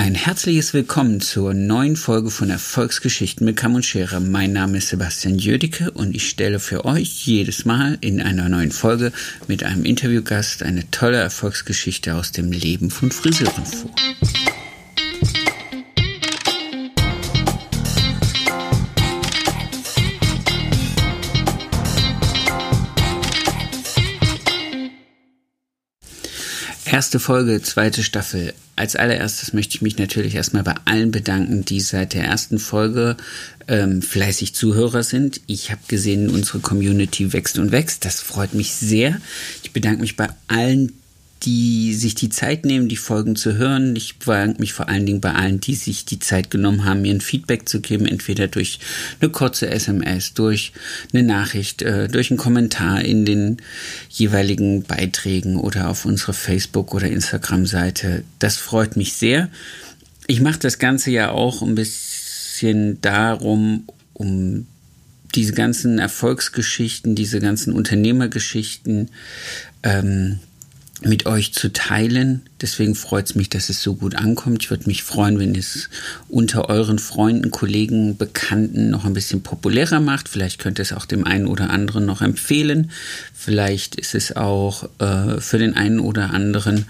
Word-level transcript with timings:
Ein 0.00 0.14
herzliches 0.14 0.72
Willkommen 0.72 1.20
zur 1.20 1.52
neuen 1.52 1.94
Folge 1.94 2.30
von 2.30 2.48
Erfolgsgeschichten 2.48 3.44
mit 3.44 3.58
Kamm 3.58 3.74
und 3.74 3.84
Schere. 3.84 4.18
Mein 4.18 4.54
Name 4.54 4.78
ist 4.78 4.88
Sebastian 4.88 5.38
Jödicke 5.38 5.90
und 5.90 6.16
ich 6.16 6.26
stelle 6.26 6.58
für 6.58 6.86
euch 6.86 7.26
jedes 7.26 7.66
Mal 7.66 7.98
in 8.00 8.22
einer 8.22 8.48
neuen 8.48 8.72
Folge 8.72 9.12
mit 9.46 9.62
einem 9.62 9.84
Interviewgast 9.84 10.62
eine 10.62 10.90
tolle 10.90 11.18
Erfolgsgeschichte 11.18 12.14
aus 12.14 12.32
dem 12.32 12.50
Leben 12.50 12.90
von 12.90 13.12
Friseuren 13.12 13.66
vor. 13.66 13.90
Erste 26.90 27.20
Folge, 27.20 27.62
zweite 27.62 28.02
Staffel. 28.02 28.52
Als 28.74 28.96
allererstes 28.96 29.52
möchte 29.52 29.76
ich 29.76 29.80
mich 29.80 29.96
natürlich 29.96 30.34
erstmal 30.34 30.64
bei 30.64 30.74
allen 30.86 31.12
bedanken, 31.12 31.64
die 31.64 31.78
seit 31.78 32.14
der 32.14 32.24
ersten 32.24 32.58
Folge 32.58 33.16
ähm, 33.68 34.02
fleißig 34.02 34.56
Zuhörer 34.56 35.04
sind. 35.04 35.40
Ich 35.46 35.70
habe 35.70 35.80
gesehen, 35.86 36.28
unsere 36.30 36.58
Community 36.58 37.32
wächst 37.32 37.60
und 37.60 37.70
wächst. 37.70 38.04
Das 38.04 38.18
freut 38.18 38.54
mich 38.54 38.74
sehr. 38.74 39.20
Ich 39.62 39.70
bedanke 39.70 40.00
mich 40.00 40.16
bei 40.16 40.30
allen, 40.48 40.99
die 41.42 41.94
sich 41.94 42.14
die 42.14 42.28
Zeit 42.28 42.66
nehmen, 42.66 42.88
die 42.88 42.96
Folgen 42.96 43.34
zu 43.34 43.54
hören. 43.54 43.96
Ich 43.96 44.18
bedanke 44.18 44.60
mich 44.60 44.74
vor 44.74 44.88
allen 44.88 45.06
Dingen 45.06 45.20
bei 45.20 45.32
allen, 45.32 45.60
die 45.60 45.74
sich 45.74 46.04
die 46.04 46.18
Zeit 46.18 46.50
genommen 46.50 46.84
haben, 46.84 47.02
mir 47.02 47.14
ein 47.14 47.22
Feedback 47.22 47.68
zu 47.68 47.80
geben, 47.80 48.04
entweder 48.04 48.46
durch 48.46 48.78
eine 49.20 49.30
kurze 49.30 49.70
SMS, 49.70 50.34
durch 50.34 50.72
eine 51.12 51.22
Nachricht, 51.22 51.80
äh, 51.80 52.08
durch 52.08 52.30
einen 52.30 52.38
Kommentar 52.38 53.02
in 53.02 53.24
den 53.24 53.56
jeweiligen 54.10 54.82
Beiträgen 54.82 55.56
oder 55.56 55.88
auf 55.88 56.04
unsere 56.04 56.34
Facebook- 56.34 56.94
oder 56.94 57.08
Instagram-Seite. 57.08 58.22
Das 58.38 58.56
freut 58.56 58.96
mich 58.96 59.14
sehr. 59.14 59.48
Ich 60.26 60.42
mache 60.42 60.58
das 60.58 60.78
Ganze 60.78 61.10
ja 61.10 61.30
auch 61.30 61.62
ein 61.62 61.74
bisschen 61.74 63.00
darum, 63.00 63.84
um 64.12 64.66
diese 65.34 65.52
ganzen 65.54 65.98
Erfolgsgeschichten, 65.98 67.14
diese 67.14 67.40
ganzen 67.40 67.72
Unternehmergeschichten 67.72 69.08
ähm, 69.82 70.40
mit 71.02 71.26
euch 71.26 71.52
zu 71.52 71.72
teilen. 71.72 72.42
Deswegen 72.60 72.94
freut 72.94 73.26
es 73.26 73.34
mich, 73.34 73.48
dass 73.48 73.70
es 73.70 73.82
so 73.82 73.94
gut 73.94 74.14
ankommt. 74.14 74.62
Ich 74.62 74.70
würde 74.70 74.86
mich 74.86 75.02
freuen, 75.02 75.38
wenn 75.38 75.54
es 75.54 75.88
unter 76.28 76.68
euren 76.68 76.98
Freunden, 76.98 77.50
Kollegen, 77.50 78.16
Bekannten 78.16 78.90
noch 78.90 79.04
ein 79.04 79.14
bisschen 79.14 79.42
populärer 79.42 80.00
macht. 80.00 80.28
Vielleicht 80.28 80.58
könnt 80.58 80.78
ihr 80.78 80.82
es 80.82 80.92
auch 80.92 81.06
dem 81.06 81.26
einen 81.26 81.46
oder 81.46 81.70
anderen 81.70 82.06
noch 82.06 82.20
empfehlen. 82.20 82.90
Vielleicht 83.34 83.96
ist 83.96 84.14
es 84.14 84.36
auch 84.36 84.88
äh, 84.98 85.40
für 85.40 85.58
den 85.58 85.74
einen 85.74 86.00
oder 86.00 86.30
anderen, 86.30 86.84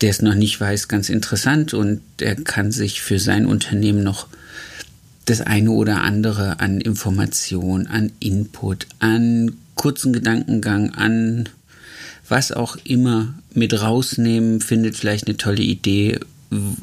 der 0.00 0.10
es 0.10 0.22
noch 0.22 0.34
nicht 0.34 0.60
weiß, 0.60 0.88
ganz 0.88 1.08
interessant 1.08 1.74
und 1.74 2.00
der 2.20 2.36
kann 2.36 2.72
sich 2.72 3.02
für 3.02 3.18
sein 3.18 3.46
Unternehmen 3.46 4.02
noch 4.02 4.28
das 5.26 5.40
eine 5.40 5.70
oder 5.70 6.02
andere 6.02 6.60
an 6.60 6.80
Information, 6.80 7.86
an 7.86 8.12
Input, 8.20 8.86
an 8.98 9.56
kurzen 9.74 10.12
Gedankengang, 10.12 10.90
an 10.90 11.48
was 12.30 12.52
auch 12.52 12.76
immer 12.84 13.34
mit 13.54 13.80
rausnehmen, 13.80 14.60
findet 14.60 14.96
vielleicht 14.96 15.26
eine 15.26 15.36
tolle 15.36 15.62
Idee 15.62 16.18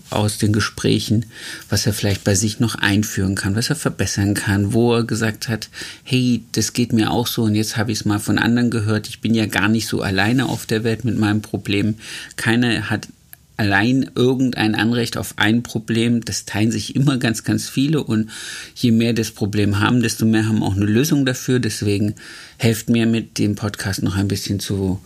aus 0.09 0.37
den 0.37 0.53
Gesprächen, 0.53 1.25
was 1.69 1.85
er 1.85 1.93
vielleicht 1.93 2.23
bei 2.23 2.35
sich 2.35 2.59
noch 2.59 2.75
einführen 2.75 3.35
kann, 3.35 3.55
was 3.55 3.69
er 3.69 3.75
verbessern 3.75 4.33
kann, 4.33 4.71
wo 4.71 4.93
er 4.93 5.03
gesagt 5.03 5.49
hat, 5.49 5.69
hey, 6.03 6.43
das 6.53 6.71
geht 6.71 6.93
mir 6.93 7.11
auch 7.11 7.27
so 7.27 7.43
und 7.43 7.55
jetzt 7.55 7.75
habe 7.75 7.91
ich 7.91 7.99
es 7.99 8.05
mal 8.05 8.19
von 8.19 8.37
anderen 8.37 8.69
gehört, 8.69 9.09
ich 9.09 9.19
bin 9.19 9.33
ja 9.33 9.45
gar 9.45 9.67
nicht 9.67 9.87
so 9.87 10.01
alleine 10.01 10.47
auf 10.47 10.65
der 10.65 10.85
Welt 10.85 11.03
mit 11.03 11.17
meinem 11.17 11.41
Problem. 11.41 11.95
Keiner 12.37 12.89
hat 12.89 13.09
allein 13.57 14.09
irgendein 14.15 14.75
Anrecht 14.75 15.17
auf 15.17 15.33
ein 15.37 15.63
Problem. 15.63 16.23
Das 16.23 16.45
teilen 16.45 16.71
sich 16.71 16.95
immer 16.95 17.17
ganz, 17.17 17.43
ganz 17.43 17.67
viele 17.67 18.03
und 18.03 18.29
je 18.75 18.91
mehr 18.91 19.13
das 19.13 19.31
Problem 19.31 19.79
haben, 19.79 20.01
desto 20.01 20.25
mehr 20.25 20.47
haben 20.47 20.63
auch 20.63 20.75
eine 20.75 20.85
Lösung 20.85 21.25
dafür. 21.25 21.59
Deswegen 21.59 22.13
helft 22.57 22.87
mir 22.89 23.07
mit 23.07 23.39
dem 23.39 23.55
Podcast 23.55 24.03
noch 24.03 24.15
ein 24.15 24.27
bisschen 24.27 24.59
zu 24.59 25.01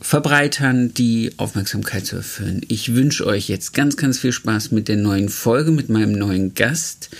verbreitern, 0.00 0.94
die 0.94 1.32
Aufmerksamkeit 1.36 2.06
zu 2.06 2.16
erfüllen. 2.16 2.62
Ich 2.68 2.94
wünsche 2.94 3.26
euch 3.26 3.48
jetzt 3.48 3.74
ganz, 3.74 3.96
ganz 3.96 4.18
viel 4.18 4.32
Spaß 4.32 4.70
mit 4.70 4.88
der 4.88 4.96
neuen 4.96 5.28
Folge, 5.28 5.70
mit 5.70 5.88
meinem 5.88 6.12
neuen 6.12 6.54
Gast. 6.54 7.10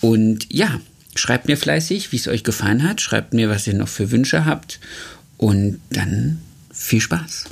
Und 0.00 0.52
ja, 0.52 0.80
schreibt 1.14 1.48
mir 1.48 1.56
fleißig, 1.56 2.12
wie 2.12 2.16
es 2.16 2.28
euch 2.28 2.44
gefallen 2.44 2.82
hat. 2.82 3.00
Schreibt 3.00 3.34
mir, 3.34 3.48
was 3.48 3.66
ihr 3.66 3.74
noch 3.74 3.88
für 3.88 4.10
Wünsche 4.10 4.44
habt. 4.44 4.80
Und 5.36 5.80
dann 5.90 6.40
viel 6.72 7.00
Spaß. 7.00 7.44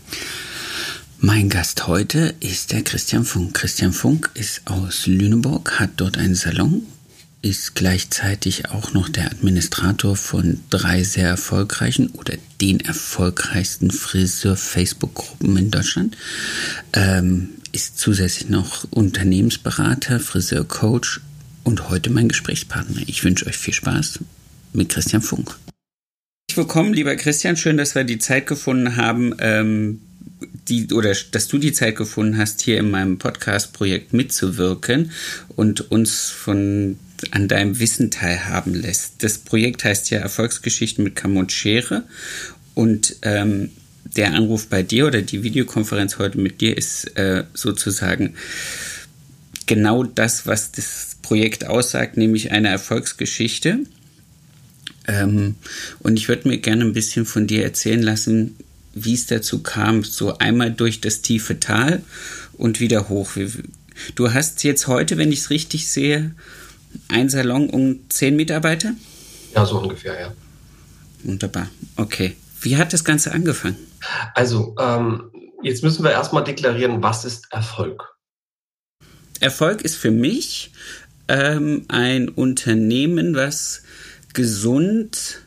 Mein 1.18 1.48
Gast 1.48 1.86
heute 1.86 2.34
ist 2.40 2.72
der 2.72 2.82
Christian 2.82 3.24
Funk. 3.24 3.54
Christian 3.54 3.92
Funk 3.92 4.30
ist 4.34 4.62
aus 4.66 5.06
Lüneburg, 5.06 5.80
hat 5.80 5.90
dort 5.96 6.18
einen 6.18 6.34
Salon, 6.34 6.82
ist 7.42 7.74
gleichzeitig 7.74 8.70
auch 8.70 8.92
noch 8.92 9.08
der 9.08 9.30
Administrator 9.30 10.16
von 10.16 10.60
drei 10.70 11.02
sehr 11.04 11.28
erfolgreichen 11.28 12.08
oder 12.10 12.34
den 12.60 12.80
erfolgreichsten 12.80 13.90
Friseur-Facebook-Gruppen 13.90 15.56
in 15.56 15.70
Deutschland. 15.70 16.16
Ähm, 16.92 17.50
ist 17.72 17.98
zusätzlich 17.98 18.48
noch 18.48 18.84
Unternehmensberater, 18.90 20.18
Friseurcoach 20.18 21.20
und 21.62 21.88
heute 21.90 22.10
mein 22.10 22.28
Gesprächspartner. 22.28 23.02
Ich 23.06 23.22
wünsche 23.22 23.46
euch 23.46 23.58
viel 23.58 23.74
Spaß 23.74 24.20
mit 24.72 24.88
Christian 24.88 25.22
Funk. 25.22 25.56
Willkommen, 26.54 26.94
lieber 26.94 27.16
Christian. 27.16 27.56
Schön, 27.56 27.76
dass 27.76 27.94
wir 27.94 28.04
die 28.04 28.18
Zeit 28.18 28.46
gefunden 28.46 28.96
haben, 28.96 29.34
ähm, 29.40 30.00
die 30.68 30.92
oder 30.92 31.14
dass 31.32 31.48
du 31.48 31.58
die 31.58 31.72
Zeit 31.72 31.96
gefunden 31.96 32.38
hast, 32.38 32.62
hier 32.62 32.78
in 32.78 32.90
meinem 32.90 33.18
Podcast-Projekt 33.18 34.12
mitzuwirken 34.12 35.10
und 35.54 35.90
uns 35.90 36.30
von 36.30 36.98
an 37.30 37.48
deinem 37.48 37.78
Wissen 37.78 38.10
teilhaben 38.10 38.74
lässt. 38.74 39.22
Das 39.22 39.38
Projekt 39.38 39.84
heißt 39.84 40.10
ja 40.10 40.18
Erfolgsgeschichten 40.18 41.04
mit 41.04 41.16
Kamm 41.16 41.36
und 41.36 41.52
Schere 41.52 42.04
und 42.74 43.16
ähm, 43.22 43.70
der 44.16 44.34
Anruf 44.34 44.68
bei 44.68 44.82
dir 44.82 45.06
oder 45.06 45.22
die 45.22 45.42
Videokonferenz 45.42 46.18
heute 46.18 46.38
mit 46.38 46.60
dir 46.60 46.76
ist 46.76 47.16
äh, 47.16 47.44
sozusagen 47.54 48.34
genau 49.66 50.04
das, 50.04 50.46
was 50.46 50.72
das 50.72 51.16
Projekt 51.22 51.66
aussagt, 51.66 52.16
nämlich 52.16 52.52
eine 52.52 52.68
Erfolgsgeschichte. 52.68 53.80
Ähm, 55.08 55.56
und 56.00 56.18
ich 56.18 56.28
würde 56.28 56.48
mir 56.48 56.58
gerne 56.58 56.84
ein 56.84 56.92
bisschen 56.92 57.26
von 57.26 57.46
dir 57.46 57.64
erzählen 57.64 58.02
lassen, 58.02 58.56
wie 58.94 59.14
es 59.14 59.26
dazu 59.26 59.62
kam, 59.62 60.04
so 60.04 60.38
einmal 60.38 60.72
durch 60.72 61.00
das 61.00 61.20
tiefe 61.20 61.60
Tal 61.60 62.02
und 62.54 62.80
wieder 62.80 63.08
hoch. 63.08 63.32
Du 64.14 64.32
hast 64.32 64.64
jetzt 64.64 64.86
heute, 64.86 65.18
wenn 65.18 65.32
ich 65.32 65.40
es 65.40 65.50
richtig 65.50 65.88
sehe, 65.88 66.34
ein 67.08 67.28
Salon 67.28 67.70
um 67.70 68.08
zehn 68.08 68.36
Mitarbeiter? 68.36 68.92
Ja, 69.54 69.64
so 69.64 69.78
ungefähr, 69.78 70.20
ja. 70.20 70.32
Wunderbar. 71.22 71.68
Okay. 71.96 72.36
Wie 72.60 72.76
hat 72.76 72.92
das 72.92 73.04
Ganze 73.04 73.32
angefangen? 73.32 73.76
Also, 74.34 74.74
ähm, 74.78 75.30
jetzt 75.62 75.82
müssen 75.82 76.04
wir 76.04 76.10
erstmal 76.10 76.44
deklarieren, 76.44 77.02
was 77.02 77.24
ist 77.24 77.52
Erfolg? 77.52 78.16
Erfolg 79.40 79.82
ist 79.82 79.96
für 79.96 80.10
mich 80.10 80.72
ähm, 81.28 81.84
ein 81.88 82.28
Unternehmen, 82.28 83.34
was 83.34 83.82
gesund 84.32 85.42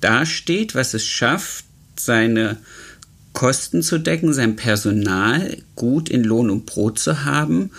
dasteht, 0.00 0.74
was 0.74 0.94
es 0.94 1.04
schafft, 1.04 1.64
seine 1.98 2.58
Kosten 3.32 3.82
zu 3.82 3.98
decken, 3.98 4.32
sein 4.32 4.56
Personal 4.56 5.58
gut 5.74 6.08
in 6.08 6.24
Lohn 6.24 6.50
und 6.50 6.66
Brot 6.66 6.98
zu 6.98 7.24
haben. 7.24 7.70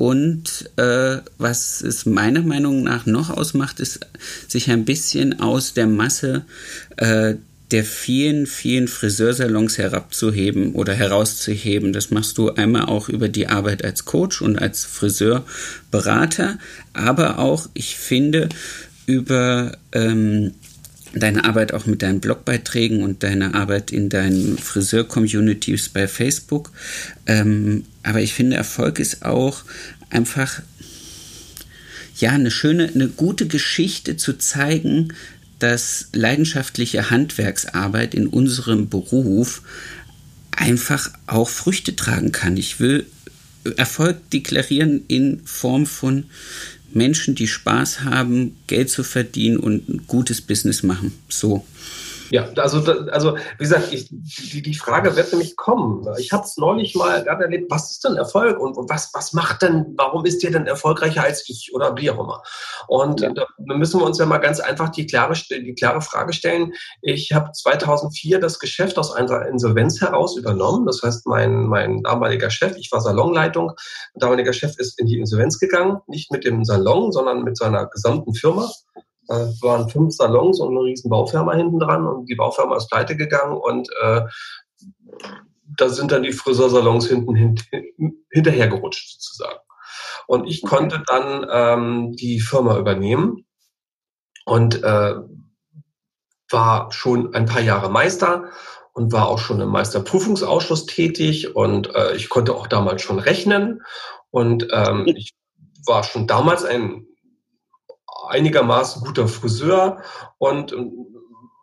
Und 0.00 0.70
äh, 0.76 1.18
was 1.36 1.82
es 1.82 2.06
meiner 2.06 2.40
Meinung 2.40 2.82
nach 2.82 3.04
noch 3.04 3.28
ausmacht, 3.28 3.80
ist, 3.80 4.00
sich 4.48 4.70
ein 4.70 4.86
bisschen 4.86 5.40
aus 5.40 5.74
der 5.74 5.86
Masse 5.86 6.46
äh, 6.96 7.34
der 7.70 7.84
vielen, 7.84 8.46
vielen 8.46 8.88
Friseursalons 8.88 9.76
herabzuheben 9.76 10.72
oder 10.72 10.94
herauszuheben. 10.94 11.92
Das 11.92 12.10
machst 12.10 12.38
du 12.38 12.50
einmal 12.50 12.86
auch 12.86 13.10
über 13.10 13.28
die 13.28 13.48
Arbeit 13.48 13.84
als 13.84 14.06
Coach 14.06 14.40
und 14.40 14.58
als 14.58 14.86
Friseurberater, 14.86 16.58
aber 16.94 17.38
auch, 17.38 17.68
ich 17.74 17.96
finde, 17.96 18.48
über 19.04 19.76
ähm, 19.92 20.54
deine 21.14 21.44
Arbeit 21.44 21.72
auch 21.72 21.86
mit 21.86 22.02
deinen 22.02 22.20
Blogbeiträgen 22.20 23.02
und 23.02 23.22
deine 23.22 23.54
Arbeit 23.54 23.90
in 23.90 24.08
deinen 24.08 24.58
Friseur-Communities 24.58 25.88
bei 25.88 26.06
Facebook. 26.06 26.70
Ähm, 27.26 27.84
aber 28.02 28.20
ich 28.20 28.34
finde, 28.34 28.56
Erfolg 28.56 28.98
ist 28.98 29.24
auch 29.24 29.64
einfach, 30.10 30.62
ja, 32.18 32.30
eine 32.30 32.50
schöne, 32.50 32.90
eine 32.94 33.08
gute 33.08 33.46
Geschichte 33.46 34.16
zu 34.16 34.38
zeigen, 34.38 35.12
dass 35.58 36.08
leidenschaftliche 36.12 37.10
Handwerksarbeit 37.10 38.14
in 38.14 38.26
unserem 38.26 38.88
Beruf 38.88 39.62
einfach 40.52 41.10
auch 41.26 41.48
Früchte 41.48 41.96
tragen 41.96 42.32
kann. 42.32 42.56
Ich 42.56 42.80
will 42.80 43.06
Erfolg 43.76 44.30
deklarieren 44.30 45.04
in 45.08 45.40
Form 45.44 45.86
von 45.86 46.24
Menschen, 46.92 47.34
die 47.34 47.46
Spaß 47.46 48.02
haben, 48.02 48.56
Geld 48.66 48.90
zu 48.90 49.02
verdienen 49.02 49.58
und 49.58 49.88
ein 49.88 50.02
gutes 50.06 50.40
Business 50.40 50.82
machen. 50.82 51.12
So. 51.28 51.64
Ja, 52.30 52.48
also, 52.56 52.78
also 53.10 53.36
wie 53.36 53.64
gesagt, 53.64 53.92
ich, 53.92 54.08
die, 54.08 54.62
die 54.62 54.74
Frage 54.74 55.16
wird 55.16 55.32
nämlich 55.32 55.56
kommen. 55.56 56.06
Ich 56.18 56.32
habe 56.32 56.44
es 56.44 56.56
neulich 56.56 56.94
mal 56.94 57.24
gerade 57.24 57.44
erlebt, 57.44 57.70
was 57.70 57.90
ist 57.90 58.04
denn 58.04 58.16
Erfolg 58.16 58.60
und 58.60 58.76
was, 58.88 59.10
was 59.14 59.32
macht 59.32 59.62
denn, 59.62 59.94
warum 59.96 60.24
ist 60.24 60.42
ihr 60.44 60.52
denn 60.52 60.66
erfolgreicher 60.66 61.24
als 61.24 61.48
ich 61.48 61.72
oder 61.74 61.96
wie 61.96 62.08
auch 62.10 62.20
immer? 62.20 62.42
Und 62.86 63.20
ja. 63.20 63.32
da 63.32 63.46
müssen 63.58 64.00
wir 64.00 64.06
uns 64.06 64.18
ja 64.18 64.26
mal 64.26 64.38
ganz 64.38 64.60
einfach 64.60 64.90
die 64.90 65.06
klare, 65.06 65.34
die 65.50 65.74
klare 65.74 66.00
Frage 66.00 66.32
stellen. 66.32 66.72
Ich 67.02 67.32
habe 67.32 67.50
2004 67.50 68.38
das 68.38 68.60
Geschäft 68.60 68.96
aus 68.96 69.12
einer 69.12 69.46
Insolvenz 69.46 70.00
heraus 70.00 70.36
übernommen. 70.36 70.86
Das 70.86 71.02
heißt, 71.02 71.26
mein, 71.26 71.66
mein 71.66 72.02
damaliger 72.04 72.50
Chef, 72.50 72.76
ich 72.76 72.92
war 72.92 73.00
Salonleitung, 73.00 73.66
mein 74.14 74.20
damaliger 74.20 74.52
Chef 74.52 74.78
ist 74.78 75.00
in 75.00 75.06
die 75.06 75.18
Insolvenz 75.18 75.58
gegangen, 75.58 75.98
nicht 76.06 76.30
mit 76.30 76.44
dem 76.44 76.64
Salon, 76.64 77.10
sondern 77.10 77.42
mit 77.42 77.56
seiner 77.56 77.86
gesamten 77.86 78.34
Firma. 78.34 78.70
Es 79.30 79.62
waren 79.62 79.88
fünf 79.88 80.14
Salons 80.14 80.60
und 80.60 80.76
eine 80.76 80.84
riesen 80.84 81.08
Baufirma 81.08 81.54
hinten 81.54 81.78
dran 81.78 82.06
und 82.06 82.26
die 82.26 82.34
Baufirma 82.34 82.76
ist 82.76 82.90
pleite 82.90 83.16
gegangen 83.16 83.56
und 83.56 83.88
äh, 84.02 84.22
da 85.76 85.88
sind 85.88 86.10
dann 86.10 86.24
die 86.24 86.32
Friseursalons 86.32 87.06
hinten 87.06 87.36
hint, 87.36 87.64
hinterhergerutscht 88.30 89.12
sozusagen. 89.12 89.60
Und 90.26 90.46
ich 90.46 90.62
konnte 90.62 91.02
dann 91.06 91.46
ähm, 91.50 92.12
die 92.12 92.40
Firma 92.40 92.76
übernehmen 92.76 93.46
und 94.44 94.82
äh, 94.82 95.14
war 96.50 96.92
schon 96.92 97.32
ein 97.34 97.46
paar 97.46 97.62
Jahre 97.62 97.88
Meister 97.88 98.50
und 98.92 99.12
war 99.12 99.28
auch 99.28 99.38
schon 99.38 99.60
im 99.60 99.68
Meisterprüfungsausschuss 99.68 100.86
tätig 100.86 101.54
und 101.54 101.94
äh, 101.94 102.16
ich 102.16 102.28
konnte 102.28 102.54
auch 102.54 102.66
damals 102.66 103.02
schon 103.02 103.20
rechnen 103.20 103.82
und 104.30 104.66
ähm, 104.72 105.06
ich 105.06 105.34
war 105.86 106.02
schon 106.02 106.26
damals 106.26 106.64
ein 106.64 107.06
einigermaßen 108.30 109.02
guter 109.02 109.28
Friseur 109.28 110.02
und, 110.38 110.74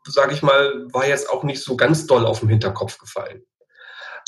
sage 0.05 0.33
ich 0.33 0.43
mal, 0.43 0.87
war 0.91 1.07
jetzt 1.07 1.29
auch 1.29 1.43
nicht 1.43 1.63
so 1.63 1.75
ganz 1.75 2.07
doll 2.07 2.25
auf 2.25 2.41
den 2.41 2.49
Hinterkopf 2.49 2.97
gefallen. 2.97 3.41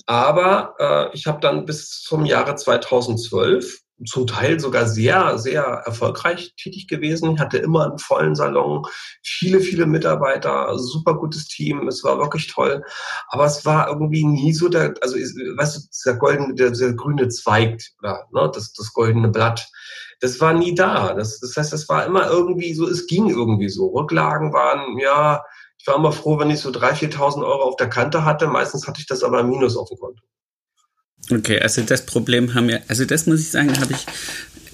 Aber 0.06 0.75
äh, 0.80 1.15
ich 1.15 1.27
habe 1.27 1.39
dann 1.39 1.65
bis 1.65 2.01
zum 2.01 2.25
Jahre 2.25 2.56
2012 2.56 3.81
zum 4.06 4.27
Teil 4.27 4.59
sogar 4.59 4.88
sehr, 4.88 5.38
sehr 5.38 5.62
erfolgreich 5.62 6.53
tätig 6.56 6.88
gewesen. 6.88 7.33
Ich 7.33 7.39
hatte 7.39 7.57
immer 7.57 7.86
einen 7.86 8.00
vollen 8.00 8.36
Salon, 8.36 8.83
viele, 9.24 9.59
viele 9.59 9.86
Mitarbeiter, 9.86 10.77
super 10.77 11.15
gutes 11.15 11.47
Team. 11.47 11.88
Es 11.88 12.03
war 12.03 12.18
wirklich 12.18 12.47
toll. 12.47 12.83
Aber 13.27 13.45
es 13.45 13.65
war 13.65 13.89
irgendwie 13.89 14.25
nie 14.25 14.53
so 14.53 14.69
der, 14.69 14.94
also, 15.01 15.18
weißt 15.18 15.75
du, 15.75 15.81
der 16.06 16.18
goldene, 16.18 16.56
der, 16.56 16.71
der 16.71 16.94
grüne 16.94 17.27
Zweig, 17.27 17.81
oder, 18.00 18.25
ne, 18.31 18.50
das, 18.53 18.74
das 18.74 18.94
goldene 18.94 19.30
Blatt 19.30 19.68
das 20.19 20.39
war 20.39 20.54
nie 20.54 20.75
da. 20.75 21.13
Das, 21.13 21.39
das 21.39 21.56
heißt, 21.56 21.74
es 21.74 21.88
war 21.89 22.06
immer 22.06 22.27
irgendwie 22.27 22.74
so, 22.74 22.88
es 22.88 23.07
ging 23.07 23.30
irgendwie 23.30 23.69
so. 23.69 23.88
Rücklagen 23.88 24.54
waren, 24.54 24.98
ja, 24.98 25.44
ich 25.77 25.88
war 25.88 25.95
immer 25.95 26.12
froh, 26.12 26.38
wenn 26.39 26.50
ich 26.50 26.60
so 26.60 26.69
3.000, 26.69 27.13
4.000 27.13 27.38
Euro 27.38 27.63
auf 27.63 27.77
der 27.77 27.89
Kante 27.89 28.25
hatte. 28.25 28.48
Meistens 28.48 28.88
hatte 28.88 29.00
ich 29.00 29.07
das 29.07 29.24
aber 29.24 29.44
minus 29.44 29.77
auf 29.77 29.89
dem 29.89 29.98
Konto. 29.98 30.24
Okay, 31.31 31.60
also 31.60 31.81
das 31.81 32.06
Problem 32.06 32.54
haben 32.54 32.68
wir, 32.68 32.81
also 32.88 33.06
das 33.06 33.27
muss 33.27 33.42
ich 33.42 33.51
sagen, 33.51 33.80
habe 33.80 33.94
ich 33.94 34.06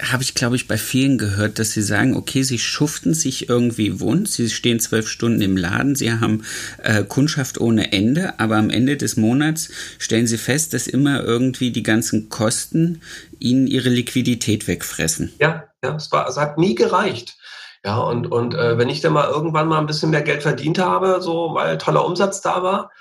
habe 0.01 0.24
ich, 0.24 0.33
glaube 0.33 0.56
ich, 0.56 0.68
bei 0.68 0.77
vielen 0.77 1.18
gehört, 1.18 1.59
dass 1.59 1.71
sie 1.71 1.81
sagen, 1.81 2.15
okay, 2.15 2.44
sie 2.44 2.59
schuften 2.59 3.13
sich 3.13 3.50
irgendwie 3.50 4.00
wund, 4.00 4.27
sie 4.30 4.50
stehen 4.50 4.80
zwölf 4.80 5.07
Stunden 5.07 5.42
im 5.42 5.57
Laden, 5.57 5.95
sie 5.95 6.12
haben 6.12 6.44
äh, 6.83 7.03
Kundschaft 7.03 7.59
ohne 7.59 7.92
Ende, 7.92 8.39
aber 8.39 8.57
am 8.57 8.69
Ende 8.69 8.97
des 8.97 9.18
Monats 9.18 9.69
stellen 9.97 10.27
sie 10.27 10.38
fest, 10.38 10.74
dass 10.74 10.88
immer 10.88 11.24
irgendwie 11.24 11.71
die 11.71 11.83
ganzen 11.83 12.30
Kosten 12.30 13.01
ihnen 13.39 13.68
ihre 13.68 13.89
Liquidität 13.89 14.68
wegfressen. 14.68 15.33
Ja, 15.39 15.65
ja, 15.83 15.95
es, 15.95 16.12
war, 16.12 16.27
es 16.27 16.38
hat 16.38 16.57
nie 16.57 16.75
gereicht. 16.75 17.38
Ja, 17.86 18.00
und, 18.00 18.31
und 18.31 18.56
äh, 18.56 18.80
wenn 18.80 18.89
ich 18.89 19.01
dann 19.01 19.13
mal 19.13 19.30
irgendwann 19.30 19.68
mal 19.68 19.77
ein 19.77 19.86
bisschen 19.86 20.09
mehr 20.09 20.24
Geld 20.24 20.41
verdient 20.41 20.80
habe, 20.80 21.21
so 21.21 21.53
weil 21.53 21.77
toller 21.77 22.03
Umsatz 22.03 22.41
da 22.41 22.63
war, 22.63 22.91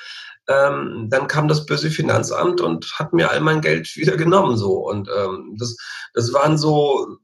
ähm, 0.49 1.09
dann 1.11 1.27
kam 1.27 1.49
das 1.49 1.67
böse 1.67 1.91
Finanzamt 1.91 2.61
und 2.61 2.93
hat 2.99 3.13
mir 3.13 3.31
all 3.31 3.41
mein 3.41 3.61
Geld 3.61 3.89
wieder 3.97 4.17
genommen. 4.17 4.57
So. 4.57 4.75
Und 4.87 5.09
ähm, 5.09 5.57
das, 5.59 5.77
das 6.13 6.33
waren 6.33 6.59
so, 6.59 7.19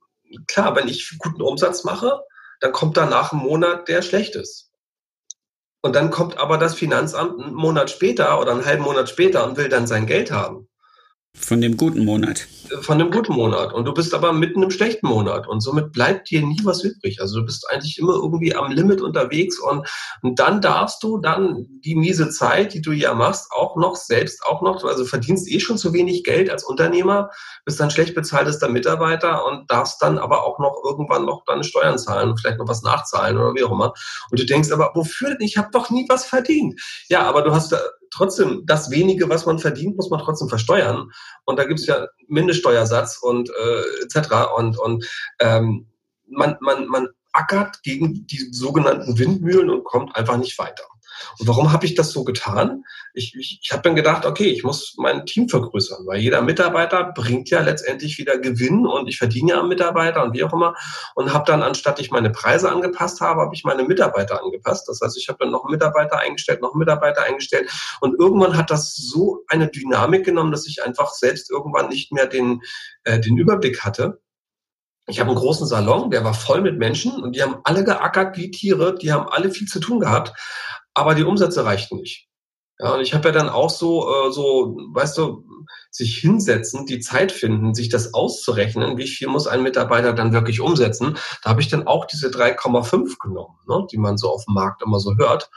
klar, 0.46 0.76
wenn 0.76 0.88
ich 0.88 1.16
guten 1.18 1.42
Umsatz 1.42 1.84
mache, 1.84 2.20
dann 2.60 2.72
kommt 2.72 2.96
danach 2.96 3.32
ein 3.32 3.38
Monat, 3.38 3.88
der 3.88 4.02
schlecht 4.02 4.36
ist. 4.36 4.70
Und 5.82 5.96
dann 5.96 6.10
kommt 6.10 6.36
aber 6.36 6.58
das 6.58 6.74
Finanzamt 6.74 7.40
einen 7.40 7.54
Monat 7.54 7.90
später 7.90 8.38
oder 8.38 8.52
einen 8.52 8.66
halben 8.66 8.84
Monat 8.84 9.08
später 9.08 9.44
und 9.46 9.56
will 9.56 9.70
dann 9.70 9.86
sein 9.86 10.06
Geld 10.06 10.30
haben. 10.30 10.68
Von 11.32 11.60
dem 11.60 11.76
guten 11.76 12.04
Monat. 12.04 12.46
Von 12.82 12.98
dem 12.98 13.10
guten 13.10 13.34
Monat. 13.34 13.72
Und 13.72 13.84
du 13.84 13.94
bist 13.94 14.14
aber 14.14 14.32
mitten 14.32 14.62
im 14.62 14.70
schlechten 14.70 15.06
Monat. 15.06 15.48
Und 15.48 15.60
somit 15.60 15.92
bleibt 15.92 16.30
dir 16.30 16.42
nie 16.42 16.60
was 16.64 16.82
übrig. 16.82 17.20
Also 17.20 17.40
du 17.40 17.46
bist 17.46 17.68
eigentlich 17.70 17.98
immer 17.98 18.14
irgendwie 18.14 18.54
am 18.54 18.70
Limit 18.70 19.00
unterwegs. 19.00 19.58
Und, 19.58 19.88
und 20.22 20.38
dann 20.38 20.60
darfst 20.60 21.02
du 21.02 21.18
dann 21.18 21.66
die 21.84 21.94
miese 21.94 22.30
Zeit, 22.30 22.74
die 22.74 22.82
du 22.82 22.92
ja 22.92 23.14
machst, 23.14 23.50
auch 23.52 23.76
noch 23.76 23.96
selbst 23.96 24.44
auch 24.44 24.60
noch, 24.60 24.84
also 24.84 25.04
verdienst 25.04 25.50
eh 25.50 25.60
schon 25.60 25.78
zu 25.78 25.92
wenig 25.92 26.24
Geld 26.24 26.50
als 26.50 26.64
Unternehmer, 26.64 27.30
bist 27.64 27.80
dann 27.80 27.90
schlecht 27.90 28.14
bezahltester 28.14 28.68
Mitarbeiter 28.68 29.46
und 29.46 29.70
darfst 29.70 30.02
dann 30.02 30.18
aber 30.18 30.44
auch 30.44 30.58
noch 30.58 30.82
irgendwann 30.84 31.24
noch 31.24 31.44
deine 31.46 31.64
Steuern 31.64 31.98
zahlen 31.98 32.30
und 32.30 32.40
vielleicht 32.40 32.58
noch 32.58 32.68
was 32.68 32.82
nachzahlen 32.82 33.38
oder 33.38 33.54
wie 33.54 33.64
auch 33.64 33.72
immer. 33.72 33.94
Und 34.30 34.40
du 34.40 34.44
denkst 34.44 34.70
aber, 34.72 34.90
wofür 34.94 35.30
denn? 35.30 35.46
Ich 35.46 35.56
habe 35.56 35.70
doch 35.72 35.90
nie 35.90 36.06
was 36.08 36.26
verdient. 36.26 36.80
Ja, 37.08 37.22
aber 37.22 37.42
du 37.42 37.52
hast 37.52 37.74
trotzdem 38.10 38.64
das 38.66 38.90
wenige, 38.90 39.28
was 39.28 39.46
man 39.46 39.58
verdient, 39.58 39.96
muss 39.96 40.10
man 40.10 40.20
trotzdem 40.20 40.48
versteuern. 40.48 41.10
Und 41.44 41.58
da 41.58 41.64
gibt 41.64 41.80
es 41.80 41.86
ja 41.86 42.06
Mindeststeuersatz 42.28 43.18
und 43.18 43.50
äh, 43.50 44.04
etc. 44.04 44.56
Und, 44.56 44.78
und 44.78 45.06
ähm, 45.40 45.86
man, 46.28 46.56
man, 46.60 46.86
man 46.86 47.08
ackert 47.32 47.82
gegen 47.82 48.26
die 48.26 48.48
sogenannten 48.52 49.18
Windmühlen 49.18 49.70
und 49.70 49.84
kommt 49.84 50.16
einfach 50.16 50.36
nicht 50.36 50.58
weiter. 50.58 50.84
Und 51.38 51.48
warum 51.48 51.72
habe 51.72 51.86
ich 51.86 51.94
das 51.94 52.10
so 52.10 52.24
getan? 52.24 52.84
Ich, 53.14 53.34
ich, 53.34 53.60
ich 53.62 53.72
habe 53.72 53.82
dann 53.82 53.96
gedacht, 53.96 54.24
okay, 54.24 54.46
ich 54.46 54.62
muss 54.62 54.94
mein 54.96 55.26
Team 55.26 55.48
vergrößern, 55.48 56.06
weil 56.06 56.20
jeder 56.20 56.42
Mitarbeiter 56.42 57.12
bringt 57.14 57.50
ja 57.50 57.60
letztendlich 57.60 58.18
wieder 58.18 58.38
Gewinn 58.38 58.86
und 58.86 59.08
ich 59.08 59.18
verdiene 59.18 59.52
ja 59.52 59.60
am 59.60 59.68
Mitarbeiter 59.68 60.22
und 60.22 60.34
wie 60.34 60.44
auch 60.44 60.52
immer. 60.52 60.74
Und 61.14 61.32
habe 61.32 61.44
dann, 61.46 61.62
anstatt 61.62 62.00
ich 62.00 62.10
meine 62.10 62.30
Preise 62.30 62.70
angepasst 62.70 63.20
habe, 63.20 63.40
habe 63.40 63.54
ich 63.54 63.64
meine 63.64 63.84
Mitarbeiter 63.84 64.42
angepasst. 64.42 64.88
Das 64.88 65.00
heißt, 65.00 65.16
ich 65.18 65.28
habe 65.28 65.38
dann 65.40 65.50
noch 65.50 65.64
Mitarbeiter 65.68 66.18
eingestellt, 66.18 66.62
noch 66.62 66.74
Mitarbeiter 66.74 67.22
eingestellt. 67.22 67.70
Und 68.00 68.18
irgendwann 68.18 68.56
hat 68.56 68.70
das 68.70 68.94
so 68.94 69.44
eine 69.48 69.68
Dynamik 69.68 70.24
genommen, 70.24 70.52
dass 70.52 70.66
ich 70.66 70.84
einfach 70.84 71.10
selbst 71.10 71.50
irgendwann 71.50 71.88
nicht 71.88 72.12
mehr 72.12 72.26
den, 72.26 72.60
äh, 73.04 73.18
den 73.20 73.36
Überblick 73.36 73.80
hatte. 73.80 74.20
Ich 75.06 75.18
habe 75.18 75.30
einen 75.30 75.38
großen 75.38 75.66
Salon, 75.66 76.10
der 76.10 76.22
war 76.22 76.34
voll 76.34 76.60
mit 76.60 76.78
Menschen 76.78 77.20
und 77.20 77.34
die 77.34 77.42
haben 77.42 77.56
alle 77.64 77.82
geackert 77.82 78.36
wie 78.36 78.50
Tiere, 78.52 78.96
die 78.96 79.12
haben 79.12 79.28
alle 79.28 79.50
viel 79.50 79.66
zu 79.66 79.80
tun 79.80 79.98
gehabt 79.98 80.32
aber 80.94 81.14
die 81.14 81.24
Umsätze 81.24 81.64
reichten 81.64 81.96
nicht. 81.96 82.28
Ja, 82.78 82.94
und 82.94 83.00
ich 83.02 83.12
habe 83.12 83.28
ja 83.28 83.32
dann 83.32 83.50
auch 83.50 83.68
so, 83.68 84.08
äh, 84.08 84.32
so, 84.32 84.78
weißt 84.94 85.18
du, 85.18 85.44
sich 85.90 86.16
hinsetzen, 86.18 86.86
die 86.86 87.00
Zeit 87.00 87.30
finden, 87.30 87.74
sich 87.74 87.90
das 87.90 88.14
auszurechnen, 88.14 88.96
wie 88.96 89.06
viel 89.06 89.28
muss 89.28 89.46
ein 89.46 89.62
Mitarbeiter 89.62 90.14
dann 90.14 90.32
wirklich 90.32 90.60
umsetzen. 90.60 91.18
Da 91.42 91.50
habe 91.50 91.60
ich 91.60 91.68
dann 91.68 91.86
auch 91.86 92.06
diese 92.06 92.28
3,5 92.28 93.18
genommen, 93.18 93.58
ne, 93.68 93.86
die 93.90 93.98
man 93.98 94.16
so 94.16 94.30
auf 94.30 94.44
dem 94.46 94.54
Markt 94.54 94.82
immer 94.82 94.98
so 94.98 95.16
hört. 95.18 95.50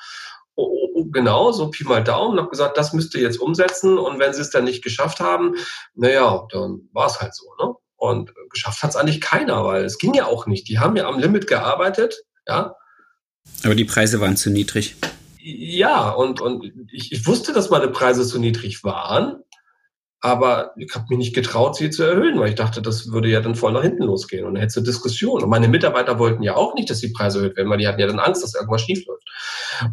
Oh, 0.55 0.65
oh, 0.65 0.89
oh 0.95 1.05
genau, 1.11 1.53
so 1.53 1.69
Pi 1.69 1.85
mal 1.85 2.03
Daumen, 2.03 2.37
habe 2.39 2.49
gesagt, 2.49 2.77
das 2.77 2.91
müsst 2.91 3.15
ihr 3.15 3.21
jetzt 3.21 3.39
umsetzen 3.39 3.97
und 3.97 4.19
wenn 4.19 4.33
sie 4.33 4.41
es 4.41 4.49
dann 4.49 4.65
nicht 4.65 4.83
geschafft 4.83 5.21
haben, 5.21 5.55
naja, 5.95 6.45
dann 6.51 6.89
war 6.91 7.07
es 7.07 7.21
halt 7.21 7.33
so. 7.33 7.45
Ne? 7.57 7.73
Und 7.95 8.33
geschafft 8.49 8.83
hat 8.83 8.89
es 8.89 8.95
eigentlich 8.97 9.21
keiner, 9.21 9.63
weil 9.63 9.85
es 9.85 9.97
ging 9.97 10.13
ja 10.13 10.25
auch 10.25 10.45
nicht. 10.45 10.67
Die 10.67 10.79
haben 10.79 10.97
ja 10.97 11.07
am 11.07 11.19
Limit 11.19 11.47
gearbeitet, 11.47 12.23
ja. 12.45 12.75
Aber 13.63 13.75
die 13.75 13.85
Preise 13.85 14.19
waren 14.19 14.35
zu 14.35 14.49
niedrig. 14.49 14.95
Ja, 15.45 16.09
und, 16.09 16.39
und 16.39 16.88
ich, 16.93 17.12
ich 17.12 17.27
wusste, 17.27 17.51
dass 17.51 17.69
meine 17.69 17.89
Preise 17.89 18.25
zu 18.25 18.39
niedrig 18.39 18.85
waren, 18.85 19.43
aber 20.21 20.71
ich 20.77 20.95
habe 20.95 21.07
mich 21.09 21.17
nicht 21.17 21.35
getraut, 21.35 21.75
sie 21.75 21.89
zu 21.89 22.03
erhöhen, 22.03 22.39
weil 22.39 22.47
ich 22.47 22.55
dachte, 22.55 22.81
das 22.81 23.12
würde 23.12 23.27
ja 23.27 23.41
dann 23.41 23.55
voll 23.55 23.73
nach 23.73 23.81
hinten 23.81 24.03
losgehen 24.03 24.45
und 24.45 24.53
dann 24.53 24.62
hätte 24.62 24.79
es 24.79 24.85
Diskussion. 24.85 25.43
Und 25.43 25.50
meine 25.50 25.67
Mitarbeiter 25.67 26.17
wollten 26.17 26.43
ja 26.43 26.55
auch 26.55 26.75
nicht, 26.75 26.89
dass 26.89 27.01
die 27.01 27.09
Preise 27.09 27.39
erhöht 27.39 27.57
werden, 27.57 27.69
weil 27.69 27.77
die 27.77 27.89
hatten 27.89 28.00
ja 28.00 28.07
dann 28.07 28.21
Angst, 28.21 28.41
dass 28.41 28.55
irgendwas 28.55 28.83
schief 28.83 29.05
läuft. 29.05 29.27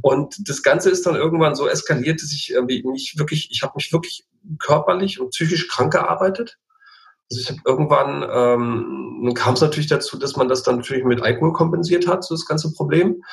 Und 0.02 0.48
das 0.48 0.62
Ganze 0.62 0.88
ist 0.88 1.04
dann 1.04 1.16
irgendwann 1.16 1.56
so 1.56 1.66
eskaliert, 1.66 2.22
dass 2.22 2.32
ich 2.32 2.52
irgendwie 2.52 2.84
mich 2.84 3.16
wirklich, 3.18 3.48
ich 3.50 3.64
habe 3.64 3.72
mich 3.74 3.92
wirklich 3.92 4.24
körperlich 4.60 5.18
und 5.18 5.30
psychisch 5.30 5.66
krank 5.66 5.94
gearbeitet. 5.94 6.58
Also 7.28 7.42
ich 7.42 7.48
habe 7.48 7.60
irgendwann 7.64 8.22
ähm, 8.32 9.34
kam 9.34 9.54
es 9.54 9.60
natürlich 9.60 9.88
dazu, 9.88 10.16
dass 10.16 10.36
man 10.36 10.46
das 10.46 10.62
dann 10.62 10.76
natürlich 10.76 11.04
mit 11.04 11.22
Alkohol 11.22 11.52
kompensiert 11.52 12.06
hat, 12.06 12.22
so 12.22 12.34
das 12.34 12.46
ganze 12.46 12.72
Problem. 12.72 13.24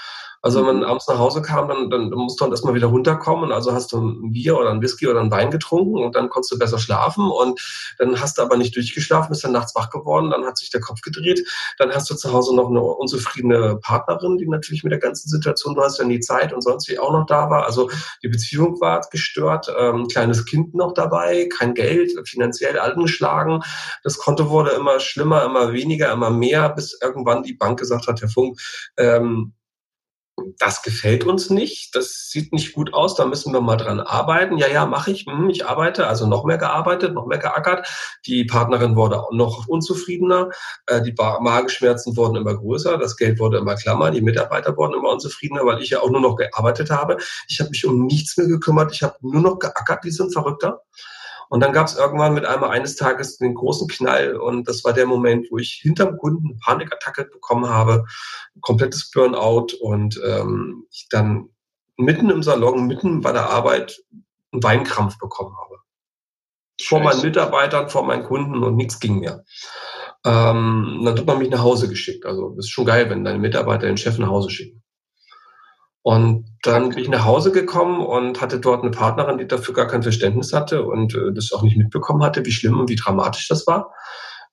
Also 0.42 0.60
wenn 0.60 0.78
man 0.78 0.84
abends 0.84 1.08
nach 1.08 1.18
Hause 1.18 1.42
kam, 1.42 1.68
dann, 1.68 1.90
dann 1.90 2.10
musst 2.10 2.40
du 2.40 2.46
dann 2.46 2.52
erstmal 2.52 2.76
wieder 2.76 2.88
runterkommen. 2.88 3.52
Also 3.52 3.74
hast 3.74 3.92
du 3.92 4.00
ein 4.00 4.32
Bier 4.32 4.58
oder 4.58 4.72
ein 4.72 4.82
Whisky 4.82 5.08
oder 5.08 5.20
ein 5.20 5.32
Wein 5.32 5.52
getrunken 5.52 6.04
und 6.04 6.16
dann 6.16 6.30
konntest 6.30 6.52
du 6.52 6.60
besser 6.60 6.80
schlafen 6.80 7.30
und 7.30 7.60
dann 7.98 8.20
hast 8.20 8.38
du 8.38 8.42
aber 8.42 8.58
nicht 8.58 8.76
durchgeschlafen, 8.76 9.30
bist 9.30 9.44
dann 9.44 9.52
nachts 9.52 9.76
wach 9.76 9.90
geworden, 9.90 10.30
dann 10.30 10.46
hat 10.46 10.58
sich 10.58 10.70
der 10.70 10.82
Kopf 10.82 11.02
gedreht. 11.02 11.48
Dann 11.78 11.92
hast 11.92 12.10
du 12.10 12.16
zu 12.16 12.32
Hause 12.32 12.56
noch 12.56 12.70
eine 12.70 12.82
unzufriedene 12.82 13.80
Partnerin, 13.82 14.38
die 14.38 14.48
natürlich 14.48 14.84
mit 14.84 14.92
der 14.92 15.00
ganzen 15.00 15.30
Situation, 15.30 15.76
du 15.76 15.82
hast 15.82 16.00
ja 16.00 16.06
nie 16.06 16.20
Zeit 16.20 16.54
und 16.54 16.62
sonst 16.62 16.88
wie 16.90 17.00
auch 17.00 17.12
noch 17.12 17.26
da 17.26 17.50
war. 17.50 17.66
Also 17.66 17.90
die 18.24 18.30
Beziehung 18.30 18.80
war 18.80 19.02
gestört, 19.12 19.74
ähm, 19.78 20.08
kleines 20.08 20.46
Kind 20.46 20.74
noch 20.74 20.94
dabei, 20.94 21.50
kein 21.56 21.74
Geld, 21.74 22.12
finanziell 22.28 22.80
angeschlagen. 22.80 23.62
Das 24.04 24.18
Konto 24.18 24.50
wurde 24.50 24.72
immer 24.72 25.00
schlimmer, 25.00 25.44
immer 25.44 25.74
weniger, 25.74 26.12
immer 26.12 26.30
mehr, 26.30 26.70
bis 26.70 26.98
irgendwann 27.02 27.44
die 27.44 27.54
Bank 27.54 27.80
gesagt 27.80 28.08
hat, 28.08 28.22
Herr 28.22 28.30
Funk, 28.30 28.60
ähm, 28.98 29.54
das 30.60 30.84
gefällt 30.84 31.24
uns 31.24 31.50
nicht, 31.50 31.96
das 31.96 32.30
sieht 32.30 32.54
nicht 32.54 32.74
gut 32.74 32.94
aus, 32.94 33.16
da 33.16 33.26
müssen 33.26 33.54
wir 33.54 33.62
mal 33.62 33.78
dran 33.78 34.00
arbeiten. 34.00 34.58
Ja, 34.58 34.68
ja, 34.68 34.86
mache 34.86 35.12
ich, 35.12 35.26
hm, 35.26 35.50
ich 35.50 35.66
arbeite, 35.66 36.08
also 36.08 36.28
noch 36.28 36.46
mehr 36.46 36.58
gearbeitet, 36.58 37.14
noch 37.14 37.26
mehr 37.26 37.40
geackert. 37.40 37.88
Die 38.26 38.46
Partnerin 38.46 38.96
wurde 38.96 39.22
noch 39.32 39.68
unzufriedener, 39.68 40.50
äh, 40.86 41.02
die 41.02 41.14
Magenschmerzen 41.14 42.16
wurden 42.16 42.36
immer 42.36 42.56
größer, 42.56 42.98
das 42.98 43.18
Geld 43.18 43.40
wurde 43.40 43.58
immer 43.58 43.76
klammer, 43.76 44.12
die 44.12 44.22
Mitarbeiter 44.22 44.78
wurden 44.78 44.94
immer 44.94 45.10
unzufriedener, 45.10 45.66
weil 45.66 45.82
ich 45.82 45.90
ja 45.90 46.02
auch 46.02 46.10
nur 46.10 46.22
noch 46.22 46.36
gearbeitet 46.36 46.92
habe. 46.92 47.18
Ich 47.48 47.60
habe 47.60 47.72
mich 47.72 47.86
um 47.86 48.06
nichts 48.06 48.38
mehr 48.38 48.48
gekümmert, 48.48 48.92
ich 48.94 49.04
habe 49.04 49.16
nur 49.22 49.42
noch 49.42 49.60
geackert, 49.60 50.04
wie 50.04 50.12
so 50.12 50.26
ein 50.26 50.32
Verrückter. 50.32 50.82
Und 51.50 51.62
dann 51.62 51.74
gab 51.74 51.88
es 51.88 51.98
irgendwann 51.98 52.34
mit 52.34 52.46
einmal 52.46 52.72
eines 52.72 52.96
Tages 52.96 53.38
den 53.38 53.56
großen 53.56 53.88
Knall 53.88 54.36
und 54.36 54.68
das 54.68 54.84
war 54.84 54.94
der 54.94 55.06
Moment, 55.06 55.48
wo 55.50 55.58
ich 55.58 55.80
hinterm 55.82 56.18
Kunden 56.18 56.48
eine 56.48 56.58
Panikattacke 56.60 57.26
bekommen 57.26 57.70
habe, 57.70 58.06
komplettes 58.62 59.12
Burnout 59.12 59.68
und 59.82 60.20
ähm, 60.26 60.86
ich 60.92 61.08
dann 61.10 61.50
mitten 61.98 62.30
im 62.30 62.44
Salon, 62.44 62.88
mitten 62.88 63.22
bei 63.22 63.32
der 63.32 63.50
Arbeit 63.50 64.02
einen 64.52 64.64
Weinkrampf 64.64 65.18
bekommen 65.18 65.56
habe. 65.58 65.78
Scheiße. 66.80 66.90
Vor 66.90 67.00
meinen 67.00 67.22
Mitarbeitern, 67.22 67.90
vor 67.90 68.04
meinen 68.04 68.24
Kunden 68.24 68.64
und 68.64 68.76
nichts 68.76 69.00
ging 69.00 69.20
mehr. 69.20 69.44
Ähm, 70.24 71.02
dann 71.04 71.18
hat 71.18 71.26
man 71.26 71.40
mich 71.40 71.50
nach 71.50 71.64
Hause 71.64 71.90
geschickt. 71.90 72.26
Also 72.26 72.50
das 72.50 72.66
ist 72.66 72.72
schon 72.72 72.86
geil, 72.86 73.10
wenn 73.10 73.24
deine 73.24 73.40
Mitarbeiter 73.40 73.88
den 73.88 73.98
Chef 73.98 74.18
nach 74.20 74.30
Hause 74.30 74.50
schicken. 74.50 74.84
Und 76.08 76.46
dann 76.62 76.88
bin 76.88 77.00
ich 77.00 77.10
nach 77.10 77.26
Hause 77.26 77.52
gekommen 77.52 78.00
und 78.00 78.40
hatte 78.40 78.62
dort 78.62 78.82
eine 78.82 78.92
Partnerin, 78.92 79.40
die 79.40 79.46
dafür 79.46 79.74
gar 79.74 79.88
kein 79.88 80.04
Verständnis 80.04 80.54
hatte 80.54 80.84
und 80.84 81.14
äh, 81.14 81.34
das 81.34 81.52
auch 81.52 81.64
nicht 81.64 81.76
mitbekommen 81.76 82.24
hatte, 82.24 82.46
wie 82.46 82.52
schlimm 82.54 82.80
und 82.80 82.88
wie 82.88 82.96
dramatisch 82.96 83.50
das 83.50 83.68
war. 83.68 83.94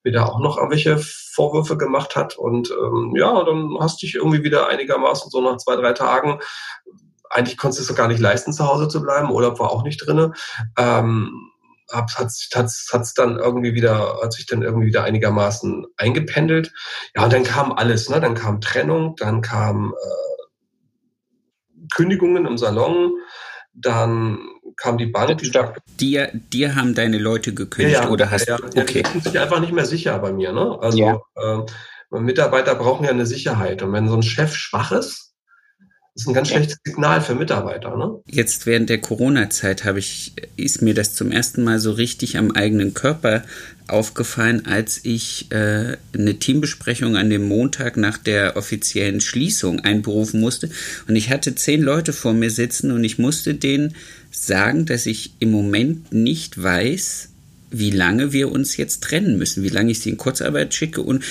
Mir 0.03 0.11
da 0.11 0.25
auch 0.25 0.41
noch 0.41 0.57
irgendwelche 0.57 0.99
Vorwürfe 0.99 1.77
gemacht 1.77 2.17
hat. 2.17 2.37
Und 2.37 2.73
ähm, 2.73 3.13
ja, 3.15 3.45
dann 3.45 3.77
hast 3.79 4.03
du 4.03 4.07
dich 4.07 4.17
irgendwie 4.17 4.43
wieder 4.43 4.67
einigermaßen 4.69 5.31
so 5.31 5.41
nach 5.41 5.59
zwei, 5.59 5.77
drei 5.77 5.93
Tagen 5.93 6.41
eigentlich 7.31 7.57
konntest 7.57 7.89
du 7.89 7.93
es 7.93 7.97
gar 7.97 8.09
nicht 8.09 8.21
leisten, 8.21 8.53
zu 8.53 8.67
Hause 8.67 8.89
zu 8.89 9.01
bleiben. 9.01 9.31
Urlaub 9.31 9.61
war 9.61 9.71
auch 9.71 9.85
nicht 9.85 10.05
drinne. 10.05 10.33
Ähm, 10.77 11.51
hat 11.89 12.19
hat's, 12.19 12.49
hat's, 12.53 12.91
hat's 12.93 13.15
dann 13.15 13.39
irgendwie 13.39 13.75
wieder, 13.75 14.19
hat 14.21 14.33
sich 14.33 14.47
dann 14.47 14.63
irgendwie 14.63 14.89
wieder 14.89 15.05
einigermaßen 15.05 15.87
eingependelt. 15.99 16.73
Ja, 17.15 17.25
und 17.25 17.33
dann 17.33 17.45
kam 17.45 17.73
alles, 17.73 18.09
ne? 18.09 18.21
Dann 18.21 18.35
kam 18.35 18.61
Trennung, 18.61 19.15
dann 19.17 19.41
kam 19.41 19.95
äh, 19.95 20.34
Kündigungen 21.95 22.47
im 22.47 22.59
Salon. 22.59 23.13
Dann 23.73 24.39
kam 24.77 24.99
die 24.99 25.07
Bank, 25.07 25.39
die 25.39 25.47
sagte, 25.47 25.81
dir, 25.99 26.31
dir 26.33 26.77
haben 26.77 26.95
deine 26.95 27.19
Leute 27.19 27.55
gekündigt 27.55 28.01
ja, 28.03 28.11
oder 28.11 28.31
hast 28.31 28.47
ja, 28.47 28.59
ja, 28.75 28.83
okay. 28.83 29.03
die 29.03 29.09
fühlen 29.09 29.25
sich 29.25 29.39
einfach 29.39 29.61
nicht 29.61 29.73
mehr 29.73 29.87
sicher 29.87 30.19
bei 30.19 30.33
mir. 30.33 30.53
Ne? 30.53 30.79
Also 30.81 30.99
ja. 30.99 31.21
äh, 31.37 32.21
Mitarbeiter 32.21 32.75
brauchen 32.75 33.05
ja 33.05 33.11
eine 33.11 33.27
Sicherheit 33.27 33.83
und 33.83 33.93
wenn 33.93 34.09
so 34.09 34.15
ein 34.15 34.23
Chef 34.23 34.55
schwach 34.55 34.93
ist, 34.93 35.35
ist 36.15 36.29
ein 36.29 36.35
ganz 36.35 36.49
schlechtes 36.49 36.79
Signal 36.85 37.21
für 37.21 37.35
Mitarbeiter. 37.35 37.97
Ne? 37.97 38.21
Jetzt 38.27 38.67
während 38.67 38.89
der 38.89 39.01
Corona-Zeit 39.01 39.85
habe 39.85 39.99
ich, 39.99 40.35
ist 40.57 40.81
mir 40.81 40.95
das 40.95 41.15
zum 41.15 41.33
ersten 41.33 41.65
Mal 41.65 41.81
so 41.81 41.91
richtig 41.91 42.39
am 42.39 42.53
eigenen 42.53 42.95
Körper 42.95 43.43
aufgefallen, 43.87 44.65
als 44.67 45.01
ich 45.05 45.51
äh, 45.51 45.97
eine 46.15 46.35
Teambesprechung 46.39 47.17
an 47.17 47.29
dem 47.29 47.47
Montag 47.47 47.97
nach 47.97 48.17
der 48.17 48.57
offiziellen 48.57 49.21
Schließung 49.21 49.81
einberufen 49.81 50.41
musste. 50.41 50.71
Und 51.07 51.17
ich 51.17 51.31
hatte 51.31 51.55
zehn 51.55 51.83
Leute 51.83 52.13
vor 52.13 52.33
mir 52.33 52.51
sitzen 52.51 52.91
und 52.91 53.05
ich 53.05 53.19
musste 53.19 53.55
denen 53.55 53.95
sagen, 54.31 54.87
dass 54.87 55.07
ich 55.07 55.33
im 55.39 55.51
Moment 55.51 56.13
nicht 56.13 56.63
weiß, 56.63 57.29
wie 57.71 57.91
lange 57.91 58.33
wir 58.33 58.53
uns 58.53 58.77
jetzt 58.77 59.03
trennen 59.03 59.37
müssen, 59.37 59.63
wie 59.65 59.69
lange 59.69 59.91
ich 59.91 60.01
sie 60.01 60.11
in 60.11 60.17
Kurzarbeit 60.17 60.75
schicke 60.75 61.03
und 61.03 61.23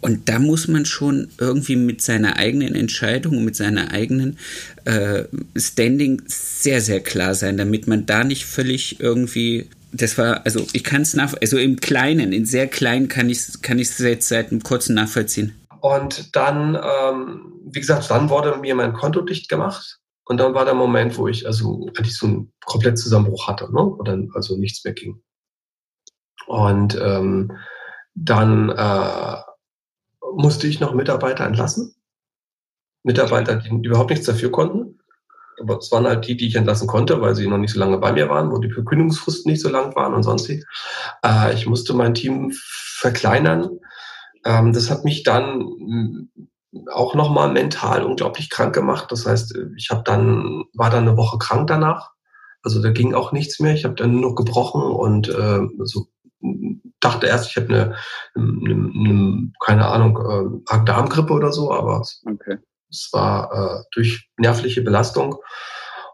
und 0.00 0.28
da 0.28 0.40
muss 0.40 0.66
man 0.66 0.84
schon 0.84 1.28
irgendwie 1.38 1.76
mit 1.76 2.02
seiner 2.02 2.36
eigenen 2.36 2.74
Entscheidung 2.74 3.44
mit 3.44 3.54
seiner 3.54 3.92
eigenen 3.92 4.36
äh, 4.84 5.24
Standing 5.56 6.22
sehr, 6.26 6.80
sehr 6.80 7.00
klar 7.00 7.34
sein, 7.34 7.56
damit 7.56 7.86
man 7.86 8.04
da 8.04 8.24
nicht 8.24 8.44
völlig 8.44 9.00
irgendwie. 9.00 9.68
Das 9.92 10.16
war, 10.16 10.44
also 10.44 10.66
ich 10.72 10.84
kann 10.84 11.02
es 11.02 11.14
nach, 11.14 11.34
also 11.40 11.58
im 11.58 11.76
Kleinen, 11.76 12.32
in 12.32 12.46
sehr 12.46 12.66
klein 12.66 13.08
kann 13.08 13.28
ich 13.28 13.38
es 13.38 13.62
kann 13.62 13.78
jetzt 13.78 13.98
seit 13.98 14.50
einem 14.50 14.62
kurzen 14.62 14.94
nachvollziehen. 14.94 15.54
Und 15.80 16.34
dann, 16.36 16.76
ähm, 16.76 17.60
wie 17.66 17.80
gesagt, 17.80 18.10
dann 18.10 18.30
wurde 18.30 18.56
mir 18.56 18.74
mein 18.74 18.92
Konto 18.92 19.20
dicht 19.20 19.48
gemacht. 19.48 19.98
Und 20.24 20.38
dann 20.38 20.54
war 20.54 20.64
der 20.64 20.74
Moment, 20.74 21.18
wo 21.18 21.28
ich 21.28 21.46
also 21.46 21.88
eigentlich 21.96 22.16
so 22.16 22.26
einen 22.26 22.52
kompletten 22.64 22.96
Zusammenbruch 22.96 23.48
hatte, 23.48 23.64
ne? 23.64 23.80
wo 23.80 24.02
dann 24.02 24.30
also 24.34 24.56
nichts 24.56 24.84
mehr 24.84 24.94
ging. 24.94 25.20
Und 26.46 26.98
ähm, 27.00 27.52
dann 28.14 28.70
äh, 28.70 29.36
musste 30.36 30.66
ich 30.66 30.80
noch 30.80 30.94
Mitarbeiter 30.94 31.44
entlassen. 31.44 31.94
Mitarbeiter, 33.02 33.56
die 33.56 33.68
überhaupt 33.68 34.10
nichts 34.10 34.26
dafür 34.26 34.52
konnten. 34.52 35.00
Aber 35.62 35.78
es 35.78 35.90
waren 35.92 36.06
halt 36.06 36.26
die, 36.26 36.36
die 36.36 36.48
ich 36.48 36.56
entlassen 36.56 36.88
konnte, 36.88 37.20
weil 37.20 37.34
sie 37.34 37.46
noch 37.46 37.58
nicht 37.58 37.72
so 37.72 37.78
lange 37.78 37.98
bei 37.98 38.12
mir 38.12 38.28
waren, 38.28 38.50
wo 38.50 38.58
die 38.58 38.70
Verkündigungsfristen 38.70 39.50
nicht 39.50 39.62
so 39.62 39.68
lang 39.68 39.94
waren 39.94 40.14
und 40.14 40.24
sonstig. 40.24 40.64
Äh, 41.24 41.54
ich 41.54 41.66
musste 41.66 41.94
mein 41.94 42.14
Team 42.14 42.52
verkleinern. 42.52 43.70
Ähm, 44.44 44.72
das 44.72 44.90
hat 44.90 45.04
mich 45.04 45.22
dann 45.22 45.60
mm, 45.60 46.30
auch 46.90 47.14
nochmal 47.14 47.52
mental 47.52 48.04
unglaublich 48.04 48.50
krank 48.50 48.74
gemacht. 48.74 49.06
Das 49.10 49.26
heißt, 49.26 49.56
ich 49.76 49.90
habe 49.90 50.02
dann, 50.04 50.64
war 50.74 50.90
dann 50.90 51.06
eine 51.06 51.16
Woche 51.16 51.38
krank 51.38 51.68
danach. 51.68 52.10
Also 52.62 52.82
da 52.82 52.90
ging 52.90 53.14
auch 53.14 53.32
nichts 53.32 53.60
mehr. 53.60 53.74
Ich 53.74 53.84
habe 53.84 53.94
dann 53.94 54.12
nur 54.12 54.30
noch 54.30 54.34
gebrochen 54.34 54.82
und 54.82 55.28
äh, 55.28 55.60
so 55.84 56.06
dachte 57.00 57.26
erst, 57.26 57.48
ich 57.48 57.56
hätte 57.56 57.72
eine, 57.72 57.96
eine, 58.34 58.74
eine 58.74 59.52
keine 59.60 59.86
Ahnung, 59.86 60.62
äh, 60.70 60.84
Darmgrippe 60.84 61.32
oder 61.32 61.52
so, 61.52 61.72
aber 61.72 62.02
okay. 62.26 62.58
Es 62.92 63.08
war 63.12 63.50
äh, 63.52 63.84
durch 63.92 64.28
nervliche 64.36 64.82
Belastung. 64.82 65.36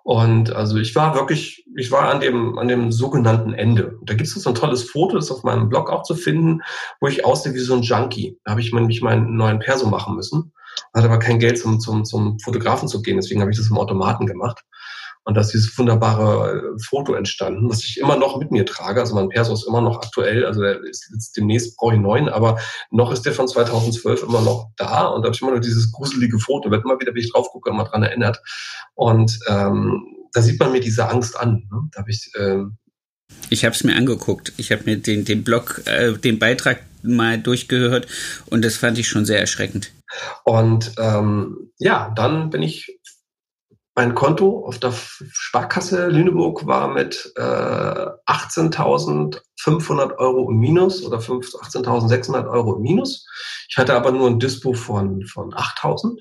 Und 0.05 0.55
also 0.55 0.79
ich 0.79 0.97
war 0.97 1.15
wirklich, 1.15 1.67
ich 1.77 1.91
war 1.91 2.09
an 2.09 2.21
dem, 2.21 2.59
an 2.59 2.69
dem 2.69 2.93
sogenannten 2.93 3.53
Ende. 3.53 3.99
Da 4.05 4.15
gibt 4.15 4.27
es 4.27 4.35
so 4.35 4.49
ein 4.49 4.55
tolles 4.55 4.89
Foto, 4.89 5.17
das 5.17 5.27
ist 5.27 5.31
auf 5.31 5.43
meinem 5.43 5.69
Blog 5.69 5.91
auch 5.91 6.03
zu 6.03 6.15
finden, 6.15 6.63
wo 7.01 7.09
ich 7.09 7.27
aussehe 7.27 7.53
wie 7.53 7.59
so 7.59 7.75
ein 7.75 7.83
Junkie. 7.83 8.39
Da 8.45 8.53
habe 8.53 8.63
ich 8.63 8.73
nämlich 8.73 9.03
meinen 9.03 9.37
neuen 9.37 9.59
Perso 9.59 9.87
machen 9.87 10.17
müssen. 10.17 10.53
Hatte 10.95 11.09
aber 11.09 11.19
kein 11.19 11.39
Geld 11.39 11.59
zum, 11.59 11.79
zum, 11.81 12.05
zum 12.07 12.39
Fotografen 12.39 12.89
zu 12.89 13.03
gehen, 13.03 13.17
deswegen 13.17 13.41
habe 13.43 13.51
ich 13.51 13.59
das 13.59 13.69
im 13.69 13.77
Automaten 13.77 14.27
gemacht. 14.27 14.65
Und 15.29 15.35
da 15.35 15.43
ist 15.43 15.53
dieses 15.53 15.77
wunderbare 15.77 16.57
äh, 16.57 16.83
Foto 16.83 17.13
entstanden, 17.13 17.69
was 17.69 17.85
ich 17.85 17.99
immer 17.99 18.17
noch 18.17 18.39
mit 18.39 18.51
mir 18.51 18.65
trage. 18.65 18.99
Also 18.99 19.15
mein 19.15 19.29
Perso 19.29 19.53
ist 19.53 19.69
immer 19.69 19.83
noch 19.83 19.99
aktuell. 19.99 20.47
Also 20.47 20.63
der 20.63 20.83
ist 20.83 21.11
jetzt 21.13 21.37
demnächst 21.37 21.77
brauche 21.77 21.97
ich 21.97 22.01
neuen, 22.01 22.31
aber 22.31 22.59
noch 22.91 23.13
ist 23.13 23.27
der 23.27 23.35
von 23.35 23.47
2012 23.47 24.23
immer 24.23 24.41
noch 24.41 24.71
da. 24.79 25.05
Und 25.05 25.21
da 25.21 25.27
habe 25.27 25.35
ich 25.35 25.43
immer 25.43 25.51
noch 25.51 25.61
dieses 25.61 25.93
gruselige 25.93 26.39
Foto. 26.39 26.71
Wird 26.71 26.83
immer 26.83 26.99
wieder, 26.99 27.13
wenn 27.13 27.21
ich 27.21 27.31
drauf 27.31 27.51
gucke, 27.51 27.69
immer 27.69 27.85
dran 27.85 28.05
erinnert. 28.05 28.41
Und 28.95 29.39
ähm, 29.49 30.03
da 30.33 30.41
sieht 30.41 30.59
man 30.59 30.73
mir 30.73 30.81
diese 30.81 31.11
Angst 31.11 31.39
an. 31.39 31.69
Ne? 31.71 31.91
Da 31.93 32.01
habe 32.01 32.11
ich 32.11 32.31
ähm, 32.39 32.79
ich 33.51 33.67
habe 33.67 33.75
es 33.75 33.85
mir 33.85 33.97
angeguckt. 33.97 34.55
Ich 34.57 34.73
habe 34.73 34.85
mir 34.87 34.97
den, 34.97 35.27
den 35.27 35.45
Blog, 35.45 35.83
äh, 35.85 36.15
den 36.15 36.39
Beitrag 36.39 36.81
mal 37.03 37.39
durchgehört 37.39 38.07
und 38.47 38.65
das 38.65 38.77
fand 38.77 38.99
ich 38.99 39.09
schon 39.09 39.27
sehr 39.27 39.41
erschreckend. 39.41 39.93
Und 40.45 40.93
ähm, 40.99 41.71
ja, 41.79 42.13
dann 42.17 42.51
bin 42.51 42.63
ich 42.63 42.98
mein 43.99 44.15
Konto 44.15 44.65
auf 44.65 44.79
der 44.79 44.93
Sparkasse 44.93 46.07
Lüneburg 46.07 46.69
war 46.69 46.87
mit 46.87 47.33
äh, 47.35 47.41
18.500 47.41 50.19
Euro 50.19 50.53
im 50.53 50.59
Minus 50.59 51.05
oder 51.05 51.19
18.600 51.19 52.49
Euro 52.49 52.77
im 52.77 52.83
Minus. 52.83 53.27
Ich 53.69 53.77
hatte 53.77 53.97
aber 53.97 54.13
nur 54.13 54.29
ein 54.29 54.39
Dispo 54.39 54.73
von, 54.73 55.25
von 55.25 55.53
8.000. 55.53 56.21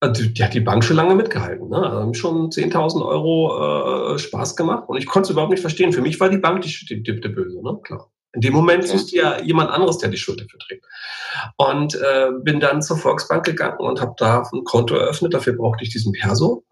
Also 0.00 0.26
die 0.26 0.42
hat 0.42 0.54
die 0.54 0.60
Bank 0.60 0.82
schon 0.82 0.96
lange 0.96 1.14
mitgehalten. 1.14 1.68
Ne? 1.68 1.76
Also 1.76 2.00
haben 2.00 2.14
schon 2.14 2.50
10.000 2.50 3.06
Euro 3.06 4.14
äh, 4.14 4.18
Spaß 4.18 4.56
gemacht 4.56 4.88
und 4.88 4.96
ich 4.96 5.06
konnte 5.06 5.28
es 5.28 5.30
überhaupt 5.30 5.52
nicht 5.52 5.60
verstehen. 5.60 5.92
Für 5.92 6.02
mich 6.02 6.18
war 6.18 6.30
die 6.30 6.38
Bank 6.38 6.62
die, 6.62 6.74
die, 6.88 7.00
die, 7.00 7.20
die 7.20 7.28
Böse, 7.28 7.62
ne? 7.62 7.78
klar. 7.84 8.10
In 8.34 8.40
dem 8.40 8.54
Moment 8.54 8.86
suchst 8.86 9.12
du 9.12 9.16
ja 9.16 9.40
jemand 9.42 9.70
anderes, 9.70 9.98
der 9.98 10.08
die 10.08 10.16
Schuld 10.16 10.40
dafür 10.40 10.58
trägt. 10.58 10.86
Und 11.56 11.94
äh, 11.94 12.28
bin 12.42 12.60
dann 12.60 12.82
zur 12.82 12.96
Volksbank 12.96 13.44
gegangen 13.44 13.78
und 13.78 14.00
habe 14.00 14.14
da 14.16 14.42
ein 14.52 14.64
Konto 14.64 14.94
eröffnet. 14.94 15.34
Dafür 15.34 15.54
brauchte 15.54 15.84
ich 15.84 15.90
diesen 15.90 16.12
Perso. 16.12 16.64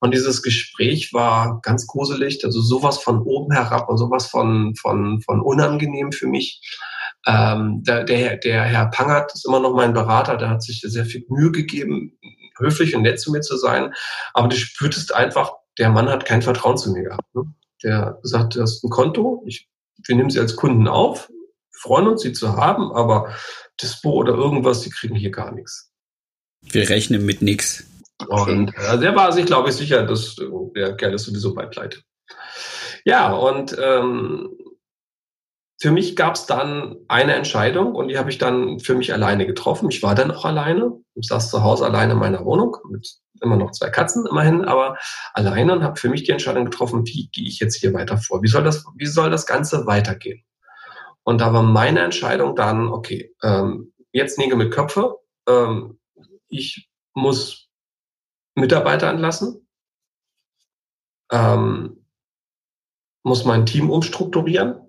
Und 0.00 0.12
dieses 0.12 0.42
Gespräch 0.42 1.14
war 1.14 1.60
ganz 1.62 1.86
gruselig, 1.86 2.44
also 2.44 2.60
sowas 2.60 2.98
von 2.98 3.22
oben 3.22 3.54
herab 3.54 3.88
und 3.88 3.96
sowas 3.96 4.26
von, 4.26 4.74
von, 4.74 5.22
von 5.22 5.40
unangenehm 5.40 6.12
für 6.12 6.26
mich. 6.26 6.60
Ähm, 7.26 7.82
der, 7.84 8.04
der, 8.04 8.36
der 8.36 8.64
Herr 8.64 8.90
Pangert 8.90 9.32
ist 9.32 9.46
immer 9.46 9.60
noch 9.60 9.74
mein 9.74 9.94
Berater, 9.94 10.36
der 10.36 10.50
hat 10.50 10.62
sich 10.62 10.82
sehr 10.82 11.06
viel 11.06 11.24
Mühe 11.28 11.52
gegeben, 11.52 12.18
höflich 12.58 12.94
und 12.94 13.02
nett 13.02 13.18
zu 13.18 13.32
mir 13.32 13.40
zu 13.40 13.56
sein. 13.56 13.94
Aber 14.34 14.48
du 14.48 14.56
spürtest 14.56 15.14
einfach, 15.14 15.52
der 15.78 15.90
Mann 15.90 16.08
hat 16.08 16.26
kein 16.26 16.42
Vertrauen 16.42 16.76
zu 16.76 16.92
mir 16.92 17.04
gehabt. 17.04 17.34
Ne? 17.34 17.44
Der 17.82 18.18
sagt, 18.22 18.56
du 18.56 18.62
hast 18.62 18.84
ein 18.84 18.90
Konto, 18.90 19.42
ich 19.46 19.68
wir 20.06 20.16
nehmen 20.16 20.30
sie 20.30 20.40
als 20.40 20.56
Kunden 20.56 20.88
auf, 20.88 21.30
freuen 21.72 22.08
uns, 22.08 22.22
sie 22.22 22.32
zu 22.32 22.56
haben, 22.56 22.92
aber 22.92 23.34
Dispo 23.80 24.12
oder 24.12 24.34
irgendwas, 24.34 24.80
die 24.80 24.90
kriegen 24.90 25.14
hier 25.14 25.30
gar 25.30 25.52
nichts. 25.52 25.90
Wir 26.62 26.88
rechnen 26.88 27.24
mit 27.26 27.42
nichts. 27.42 27.84
Und 28.28 28.72
äh, 28.76 28.98
der 28.98 29.14
war 29.16 29.32
sich, 29.32 29.46
glaube 29.46 29.68
ich, 29.68 29.74
sicher, 29.74 30.04
dass 30.06 30.36
der 30.74 30.96
Kerl 30.96 31.14
ist 31.14 31.24
sowieso 31.24 31.54
bei 31.54 31.66
Pleite. 31.66 32.00
Ja, 33.04 33.32
und 33.32 33.76
ähm, 33.78 34.56
für 35.80 35.90
mich 35.90 36.16
gab 36.16 36.36
es 36.36 36.46
dann 36.46 36.96
eine 37.08 37.34
Entscheidung 37.34 37.94
und 37.94 38.08
die 38.08 38.16
habe 38.16 38.30
ich 38.30 38.38
dann 38.38 38.80
für 38.80 38.94
mich 38.94 39.12
alleine 39.12 39.46
getroffen. 39.46 39.90
Ich 39.90 40.02
war 40.02 40.14
dann 40.14 40.30
auch 40.30 40.44
alleine. 40.44 40.92
Ich 41.14 41.28
saß 41.28 41.50
zu 41.50 41.62
Hause 41.62 41.84
alleine 41.84 42.14
in 42.14 42.18
meiner 42.18 42.44
Wohnung 42.44 42.76
mit 42.88 43.18
immer 43.40 43.56
noch 43.56 43.72
zwei 43.72 43.90
Katzen 43.90 44.26
immerhin, 44.26 44.64
aber 44.64 44.96
alleine 45.32 45.72
und 45.72 45.82
habe 45.82 45.98
für 45.98 46.08
mich 46.08 46.24
die 46.24 46.32
Entscheidung 46.32 46.64
getroffen, 46.64 47.06
wie 47.06 47.28
gehe 47.28 47.46
ich 47.46 47.60
jetzt 47.60 47.76
hier 47.76 47.92
weiter 47.92 48.18
vor? 48.18 48.42
Wie 48.42 48.48
soll 48.48 48.64
das, 48.64 48.84
wie 48.96 49.06
soll 49.06 49.30
das 49.30 49.46
Ganze 49.46 49.86
weitergehen? 49.86 50.44
Und 51.24 51.40
da 51.40 51.52
war 51.52 51.62
meine 51.62 52.00
Entscheidung 52.00 52.54
dann, 52.54 52.88
okay, 52.88 53.34
ähm, 53.42 53.92
jetzt 54.12 54.38
Nägel 54.38 54.56
mit 54.56 54.72
Köpfe. 54.72 55.16
Ähm, 55.48 55.98
ich 56.48 56.90
muss 57.14 57.68
Mitarbeiter 58.54 59.08
entlassen, 59.08 59.66
ähm, 61.32 62.04
muss 63.22 63.44
mein 63.44 63.66
Team 63.66 63.90
umstrukturieren. 63.90 64.80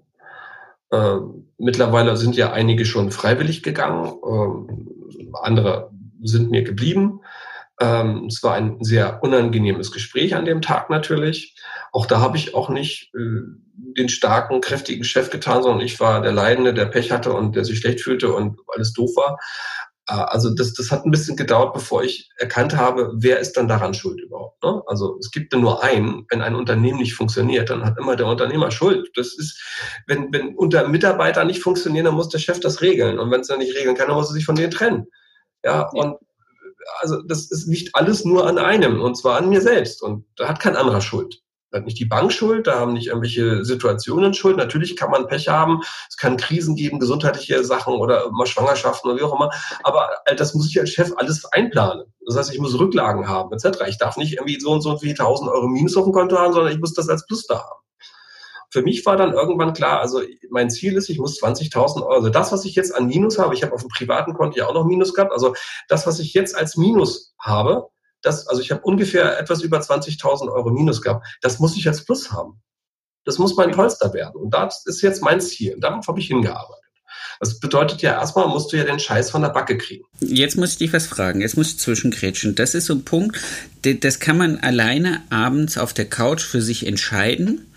Ähm, 0.92 1.52
mittlerweile 1.58 2.18
sind 2.18 2.36
ja 2.36 2.52
einige 2.52 2.86
schon 2.86 3.12
freiwillig 3.12 3.64
gegangen, 3.64 4.14
ähm, 4.26 5.32
andere 5.42 5.92
sind 6.22 6.52
mir 6.52 6.64
geblieben. 6.64 7.22
Ähm, 7.80 8.28
es 8.28 8.42
war 8.42 8.54
ein 8.54 8.78
sehr 8.84 9.22
unangenehmes 9.22 9.92
Gespräch 9.92 10.36
an 10.36 10.46
dem 10.46 10.62
Tag 10.62 10.90
natürlich. 10.90 11.56
Auch 11.92 12.06
da 12.06 12.20
habe 12.20 12.38
ich 12.38 12.56
auch 12.56 12.70
nicht 12.70 13.12
äh, 13.16 13.42
den 13.98 14.10
starken, 14.10 14.62
kräftigen 14.62 15.04
Chef 15.04 15.30
getan, 15.30 15.64
sondern 15.64 15.86
ich 15.86 16.00
war 16.00 16.22
der 16.22 16.32
Leidende, 16.32 16.74
der 16.74 16.86
Pech 16.86 17.12
hatte 17.12 17.34
und 17.34 17.56
der 17.56 17.66
sich 17.66 17.80
schlecht 17.80 18.02
fühlte 18.02 18.34
und 18.34 18.60
alles 18.74 18.94
doof 18.94 19.12
war. 19.16 19.38
Äh, 20.08 20.14
also 20.14 20.54
das, 20.54 20.74
das 20.74 20.92
hat 20.92 21.06
ein 21.06 21.12
bisschen 21.12 21.36
gedauert, 21.36 21.74
bevor 21.74 22.04
ich 22.04 22.30
erkannt 22.38 22.76
habe, 22.76 23.12
wer 23.16 23.40
ist 23.40 23.54
dann 23.54 23.68
daran 23.68 23.94
schuld 23.94 24.22
überhaupt. 24.22 24.64
Ne? 24.64 24.82
Also 24.88 25.18
es 25.20 25.32
gibt 25.32 25.54
nur 25.54 25.84
einen, 25.84 26.26
wenn 26.30 26.42
ein 26.42 26.56
Unternehmen 26.56 27.00
nicht 27.00 27.16
funktioniert, 27.16 27.70
dann 27.70 27.84
hat 27.84 27.98
immer 27.98 28.16
der 28.16 28.28
Unternehmer 28.28 28.72
Schuld. 28.72 29.10
Das 29.16 29.38
ist, 29.38 29.62
wenn, 30.08 30.32
wenn 30.32 30.56
unter 30.56 30.88
Mitarbeiter 30.88 31.44
nicht 31.44 31.62
funktionieren, 31.62 32.06
dann 32.06 32.16
muss 32.16 32.30
der 32.30 32.40
Chef 32.40 32.60
das 32.60 32.82
regeln. 32.82 33.20
Und 33.20 33.32
wenn 33.32 33.42
es 33.42 33.48
dann 33.48 33.60
nicht 33.60 33.76
regeln 33.76 33.96
kann, 33.96 34.08
dann 34.08 34.18
muss 34.18 34.30
er 34.30 34.34
sich 34.34 34.46
von 34.46 34.56
denen 34.56 34.72
trennen. 34.72 35.08
Ja, 35.64 35.90
und 35.90 36.18
also 37.00 37.22
das 37.22 37.52
ist 37.52 37.68
nicht 37.68 37.96
alles 37.96 38.26
nur 38.26 38.48
an 38.48 38.58
einem, 38.58 39.02
und 39.02 39.16
zwar 39.16 39.38
an 39.38 39.50
mir 39.50 39.62
selbst. 39.62 40.02
Und 40.02 40.26
da 40.36 40.48
hat 40.48 40.60
kein 40.60 40.76
anderer 40.76 41.02
Schuld. 41.02 41.42
Da 41.72 41.80
hat 41.80 41.86
nicht 41.86 42.00
die 42.00 42.06
Bank 42.06 42.32
Schuld, 42.32 42.68
da 42.68 42.80
haben 42.80 42.94
nicht 42.94 43.08
irgendwelche 43.08 43.66
Situationen 43.66 44.34
Schuld. 44.34 44.56
Natürlich 44.56 44.96
kann 44.96 45.12
man 45.12 45.28
Pech 45.28 45.50
haben, 45.50 45.82
es 46.10 46.16
kann 46.16 46.38
Krisen 46.38 46.76
geben, 46.76 47.00
gesundheitliche 47.00 47.64
Sachen 47.64 47.96
oder 47.96 48.32
mal 48.32 48.46
Schwangerschaften 48.46 49.10
oder 49.10 49.20
wie 49.20 49.24
auch 49.24 49.36
immer. 49.36 49.50
Aber 49.84 50.10
äh, 50.26 50.36
das 50.36 50.54
muss 50.54 50.70
ich 50.70 50.80
als 50.80 50.92
Chef 50.92 51.12
alles 51.18 51.44
einplanen. 51.46 52.06
Das 52.26 52.38
heißt, 52.38 52.54
ich 52.54 52.60
muss 52.60 52.80
Rücklagen 52.80 53.28
haben, 53.28 53.52
etc. 53.52 53.82
Ich 53.88 53.98
darf 53.98 54.16
nicht 54.16 54.34
irgendwie 54.34 54.60
so 54.60 54.72
und 54.72 54.82
so 54.82 55.02
wie 55.02 55.10
1000 55.10 55.50
Euro 55.50 55.68
Minus 55.68 55.98
auf 55.98 56.06
dem 56.06 56.14
Konto 56.14 56.38
haben, 56.38 56.54
sondern 56.54 56.72
ich 56.72 56.80
muss 56.80 56.94
das 56.94 57.10
als 57.10 57.26
Plus 57.26 57.46
da 57.46 57.56
haben 57.56 57.85
für 58.76 58.82
mich 58.82 59.06
war 59.06 59.16
dann 59.16 59.32
irgendwann 59.32 59.72
klar, 59.72 60.02
also 60.02 60.22
mein 60.50 60.70
Ziel 60.70 60.98
ist, 60.98 61.08
ich 61.08 61.18
muss 61.18 61.42
20.000 61.42 62.02
Euro, 62.02 62.10
also 62.10 62.28
das, 62.28 62.52
was 62.52 62.66
ich 62.66 62.76
jetzt 62.76 62.94
an 62.94 63.08
Minus 63.08 63.40
habe, 63.40 63.54
ich 63.54 63.64
habe 63.64 63.72
auf 63.72 63.80
dem 63.80 63.88
privaten 63.88 64.34
Konto 64.34 64.58
ja 64.58 64.68
auch 64.68 64.74
noch 64.74 64.84
Minus 64.84 65.14
gehabt, 65.14 65.32
also 65.32 65.56
das, 65.88 66.06
was 66.06 66.20
ich 66.20 66.34
jetzt 66.34 66.58
als 66.58 66.76
Minus 66.76 67.34
habe, 67.40 67.88
das, 68.22 68.48
also 68.48 68.62
ich 68.62 68.72
habe 68.72 68.82
ungefähr 68.82 69.40
etwas 69.40 69.62
über 69.62 69.80
20.000 69.80 70.52
Euro 70.52 70.72
Minus 70.72 71.02
gehabt, 71.02 71.26
das 71.42 71.60
muss 71.60 71.78
ich 71.78 71.88
als 71.88 72.04
Plus 72.04 72.34
haben. 72.34 72.62
Das 73.24 73.38
muss 73.38 73.56
mein 73.56 73.72
Polster 73.72 74.14
werden. 74.14 74.36
Und 74.36 74.54
das 74.54 74.86
ist 74.86 75.02
jetzt 75.02 75.24
mein 75.24 75.40
Ziel. 75.40 75.76
Und 75.76 75.82
darauf 75.82 76.06
habe 76.10 76.20
ich 76.20 76.28
hingearbeitet. 76.28 76.84
Das 77.40 77.60
bedeutet 77.60 78.02
ja 78.02 78.12
erstmal, 78.12 78.50
musst 78.50 78.74
du 78.74 78.78
ja 78.78 78.84
den 78.84 79.00
Scheiß 79.00 79.32
von 79.32 79.42
der 79.42 79.50
Backe 79.50 79.78
kriegen. 79.78 80.04
Jetzt 80.20 80.58
muss 80.58 80.74
ich 80.74 80.78
dich 80.80 80.94
was 80.94 81.08
fragen. 81.08 81.40
Jetzt 81.40 81.56
muss 81.56 81.70
ich 81.70 81.80
zwischengrätschen. 81.80 82.56
Das 82.56 82.76
ist 82.76 82.88
so 82.88 82.94
ein 82.94 83.06
Punkt, 83.06 83.40
das 83.84 84.20
kann 84.20 84.38
man 84.38 84.60
alleine 84.60 85.24
abends 85.30 85.78
auf 85.78 85.94
der 85.94 86.10
Couch 86.10 86.44
für 86.44 86.62
sich 86.62 86.86
entscheiden. 86.86 87.72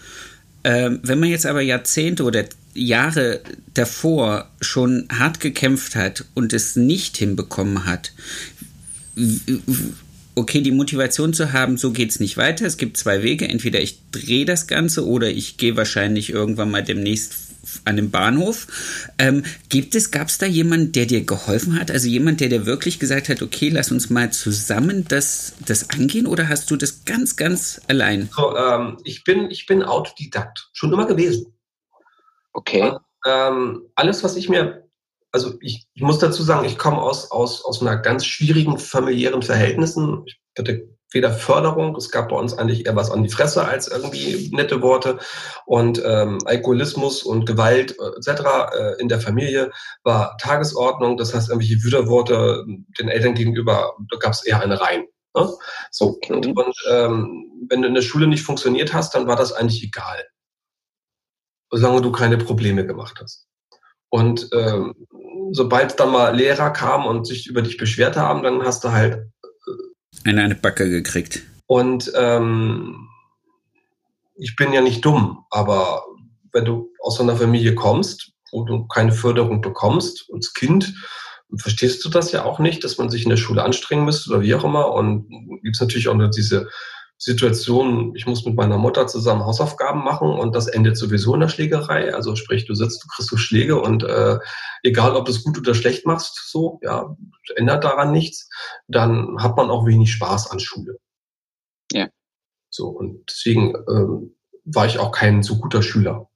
Ähm, 0.68 1.00
wenn 1.02 1.18
man 1.18 1.30
jetzt 1.30 1.46
aber 1.46 1.62
Jahrzehnte 1.62 2.24
oder 2.24 2.44
Jahre 2.74 3.40
davor 3.72 4.50
schon 4.60 5.08
hart 5.10 5.40
gekämpft 5.40 5.96
hat 5.96 6.26
und 6.34 6.52
es 6.52 6.76
nicht 6.76 7.16
hinbekommen 7.16 7.86
hat, 7.86 8.12
okay, 10.34 10.60
die 10.60 10.70
Motivation 10.70 11.32
zu 11.32 11.54
haben, 11.54 11.78
so 11.78 11.90
geht 11.90 12.10
es 12.10 12.20
nicht 12.20 12.36
weiter. 12.36 12.66
Es 12.66 12.76
gibt 12.76 12.98
zwei 12.98 13.22
Wege. 13.22 13.48
Entweder 13.48 13.80
ich 13.80 13.98
drehe 14.12 14.44
das 14.44 14.66
Ganze 14.66 15.06
oder 15.06 15.30
ich 15.30 15.56
gehe 15.56 15.78
wahrscheinlich 15.78 16.28
irgendwann 16.28 16.70
mal 16.70 16.84
demnächst 16.84 17.32
an 17.84 17.96
den 17.96 18.10
Bahnhof. 18.10 18.66
Ähm, 19.18 19.44
gibt 19.68 19.94
es, 19.94 20.10
gab 20.10 20.28
es 20.28 20.38
da 20.38 20.46
jemanden, 20.46 20.92
der 20.92 21.06
dir 21.06 21.24
geholfen 21.24 21.78
hat? 21.78 21.90
Also 21.90 22.08
jemand, 22.08 22.40
der 22.40 22.48
dir 22.48 22.66
wirklich 22.66 22.98
gesagt 22.98 23.28
hat, 23.28 23.42
okay, 23.42 23.68
lass 23.68 23.90
uns 23.90 24.10
mal 24.10 24.30
zusammen 24.32 25.04
das, 25.08 25.54
das 25.66 25.90
angehen 25.90 26.26
oder 26.26 26.48
hast 26.48 26.70
du 26.70 26.76
das 26.76 27.04
ganz, 27.04 27.36
ganz 27.36 27.80
allein? 27.88 28.28
So, 28.34 28.56
ähm, 28.56 28.98
ich, 29.04 29.24
bin, 29.24 29.50
ich 29.50 29.66
bin 29.66 29.82
Autodidakt, 29.82 30.70
schon 30.72 30.92
immer 30.92 31.06
gewesen. 31.06 31.54
Okay. 32.52 32.92
Ähm, 33.26 33.82
alles, 33.94 34.24
was 34.24 34.36
ich 34.36 34.48
mir, 34.48 34.88
also 35.32 35.54
ich, 35.60 35.86
ich 35.94 36.02
muss 36.02 36.18
dazu 36.18 36.42
sagen, 36.42 36.66
ich 36.66 36.78
komme 36.78 36.98
aus, 36.98 37.30
aus, 37.30 37.64
aus 37.64 37.80
einer 37.80 37.96
ganz 37.96 38.24
schwierigen 38.24 38.78
familiären 38.78 39.42
Verhältnissen. 39.42 40.22
Ich 40.26 40.40
hatte 40.58 40.88
weder 41.10 41.32
Förderung, 41.32 41.96
es 41.96 42.10
gab 42.10 42.28
bei 42.28 42.36
uns 42.36 42.54
eigentlich 42.54 42.86
eher 42.86 42.96
was 42.96 43.10
an 43.10 43.22
die 43.22 43.30
Fresse 43.30 43.66
als 43.66 43.88
irgendwie 43.88 44.50
nette 44.52 44.82
Worte 44.82 45.18
und 45.66 46.02
ähm, 46.04 46.38
Alkoholismus 46.44 47.22
und 47.22 47.46
Gewalt 47.46 47.96
äh, 47.98 48.16
etc. 48.16 48.42
Äh, 48.76 49.00
in 49.00 49.08
der 49.08 49.20
Familie 49.20 49.70
war 50.02 50.36
Tagesordnung, 50.38 51.16
das 51.16 51.34
heißt 51.34 51.48
irgendwelche 51.48 51.82
Widerworte 51.82 52.64
den 52.98 53.08
Eltern 53.08 53.34
gegenüber, 53.34 53.94
da 54.10 54.18
gab 54.18 54.32
es 54.32 54.44
eher 54.44 54.60
eine 54.60 54.80
rein. 54.80 55.04
Ne? 55.34 55.50
So 55.90 56.18
und, 56.28 56.46
und 56.46 56.74
ähm, 56.90 57.66
wenn 57.68 57.82
du 57.82 57.88
in 57.88 57.94
der 57.94 58.02
Schule 58.02 58.26
nicht 58.26 58.42
funktioniert 58.42 58.92
hast, 58.92 59.14
dann 59.14 59.26
war 59.26 59.36
das 59.36 59.52
eigentlich 59.52 59.82
egal, 59.82 60.26
solange 61.70 62.02
du 62.02 62.12
keine 62.12 62.38
Probleme 62.38 62.86
gemacht 62.86 63.18
hast. 63.20 63.46
Und 64.10 64.48
ähm, 64.54 64.94
sobald 65.52 66.00
dann 66.00 66.10
mal 66.10 66.34
Lehrer 66.34 66.70
kamen 66.70 67.06
und 67.06 67.26
sich 67.26 67.46
über 67.46 67.62
dich 67.62 67.76
beschwert 67.76 68.16
haben, 68.16 68.42
dann 68.42 68.62
hast 68.62 68.84
du 68.84 68.92
halt 68.92 69.30
eine, 70.24 70.42
eine 70.42 70.54
Backe 70.54 70.88
gekriegt. 70.88 71.42
Und 71.66 72.12
ähm, 72.16 73.08
ich 74.36 74.56
bin 74.56 74.72
ja 74.72 74.80
nicht 74.80 75.04
dumm, 75.04 75.44
aber 75.50 76.04
wenn 76.52 76.64
du 76.64 76.90
aus 77.02 77.20
einer 77.20 77.36
Familie 77.36 77.74
kommst, 77.74 78.32
wo 78.50 78.64
du 78.64 78.86
keine 78.86 79.12
Förderung 79.12 79.60
bekommst 79.60 80.30
als 80.32 80.54
Kind, 80.54 80.94
verstehst 81.56 82.04
du 82.04 82.08
das 82.08 82.32
ja 82.32 82.44
auch 82.44 82.58
nicht, 82.58 82.84
dass 82.84 82.98
man 82.98 83.10
sich 83.10 83.24
in 83.24 83.30
der 83.30 83.36
Schule 83.36 83.62
anstrengen 83.62 84.04
müsste 84.04 84.30
oder 84.30 84.42
wie 84.42 84.54
auch 84.54 84.64
immer. 84.64 84.92
Und 84.92 85.28
gibt 85.62 85.76
es 85.76 85.80
natürlich 85.80 86.08
auch 86.08 86.14
nur 86.14 86.28
diese 86.28 86.68
Situation, 87.18 88.14
ich 88.14 88.26
muss 88.26 88.44
mit 88.44 88.54
meiner 88.54 88.78
Mutter 88.78 89.08
zusammen 89.08 89.44
Hausaufgaben 89.44 90.04
machen 90.04 90.28
und 90.28 90.54
das 90.54 90.68
endet 90.68 90.96
sowieso 90.96 91.34
in 91.34 91.40
der 91.40 91.48
Schlägerei. 91.48 92.14
Also 92.14 92.36
sprich, 92.36 92.64
du 92.64 92.74
sitzt, 92.74 93.02
du 93.02 93.08
kriegst 93.08 93.30
du 93.32 93.36
Schläge 93.36 93.80
und 93.80 94.04
äh, 94.04 94.38
egal, 94.84 95.16
ob 95.16 95.24
du 95.24 95.32
es 95.32 95.42
gut 95.42 95.58
oder 95.58 95.74
schlecht 95.74 96.06
machst, 96.06 96.48
so, 96.48 96.78
ja, 96.82 97.16
ändert 97.56 97.82
daran 97.82 98.12
nichts, 98.12 98.48
dann 98.86 99.42
hat 99.42 99.56
man 99.56 99.68
auch 99.68 99.84
wenig 99.84 100.12
Spaß 100.12 100.52
an 100.52 100.60
Schule. 100.60 101.00
Ja. 101.92 102.08
So, 102.70 102.88
und 102.88 103.24
deswegen 103.28 103.74
ähm, 103.88 104.36
war 104.64 104.86
ich 104.86 105.00
auch 105.00 105.10
kein 105.10 105.42
so 105.42 105.58
guter 105.58 105.82
Schüler. 105.82 106.30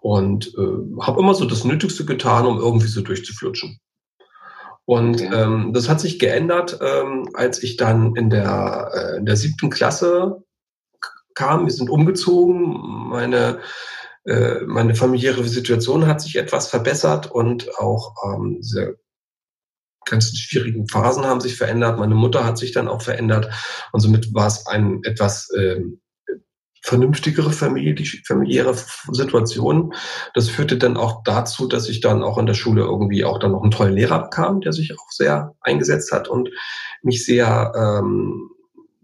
Und 0.00 0.54
äh, 0.56 1.02
habe 1.02 1.20
immer 1.20 1.34
so 1.34 1.46
das 1.46 1.64
Nötigste 1.64 2.04
getan, 2.04 2.46
um 2.46 2.58
irgendwie 2.58 2.86
so 2.86 3.02
durchzuflutschen. 3.02 3.80
Und 4.86 5.22
okay. 5.22 5.30
ähm, 5.32 5.72
das 5.72 5.88
hat 5.88 6.00
sich 6.00 6.18
geändert, 6.18 6.78
ähm, 6.80 7.28
als 7.34 7.62
ich 7.62 7.76
dann 7.76 8.16
in 8.16 8.30
der, 8.30 8.90
äh, 8.92 9.18
in 9.18 9.26
der 9.26 9.36
siebten 9.36 9.70
Klasse 9.70 10.42
kam. 11.34 11.66
Wir 11.66 11.72
sind 11.72 11.90
umgezogen. 11.90 13.08
Meine, 13.08 13.60
äh, 14.24 14.60
meine 14.66 14.94
familiäre 14.94 15.44
Situation 15.44 16.06
hat 16.06 16.20
sich 16.20 16.36
etwas 16.36 16.68
verbessert 16.68 17.30
und 17.30 17.78
auch 17.78 18.14
ähm, 18.26 18.58
diese 18.60 18.98
ganzen 20.04 20.36
schwierigen 20.36 20.88
Phasen 20.88 21.24
haben 21.24 21.40
sich 21.40 21.56
verändert. 21.56 21.98
Meine 21.98 22.14
Mutter 22.14 22.44
hat 22.44 22.58
sich 22.58 22.72
dann 22.72 22.88
auch 22.88 23.02
verändert. 23.02 23.48
Und 23.92 24.00
somit 24.00 24.34
war 24.34 24.46
es 24.46 24.66
ein 24.66 25.02
etwas 25.04 25.48
ähm, 25.56 26.00
vernünftigere 26.82 27.50
Familie, 27.52 27.94
die 27.94 28.06
familiäre 28.26 28.74
Situation. 29.10 29.94
Das 30.34 30.48
führte 30.48 30.78
dann 30.78 30.96
auch 30.96 31.22
dazu, 31.24 31.66
dass 31.66 31.88
ich 31.88 32.00
dann 32.00 32.22
auch 32.22 32.38
in 32.38 32.46
der 32.46 32.54
Schule 32.54 32.82
irgendwie 32.82 33.24
auch 33.24 33.38
dann 33.38 33.52
noch 33.52 33.62
einen 33.62 33.70
tollen 33.70 33.94
Lehrer 33.94 34.22
bekam, 34.22 34.60
der 34.60 34.72
sich 34.72 34.98
auch 34.98 35.10
sehr 35.10 35.54
eingesetzt 35.60 36.12
hat 36.12 36.28
und 36.28 36.50
mich 37.02 37.24
sehr 37.24 37.72
ähm, 37.76 38.50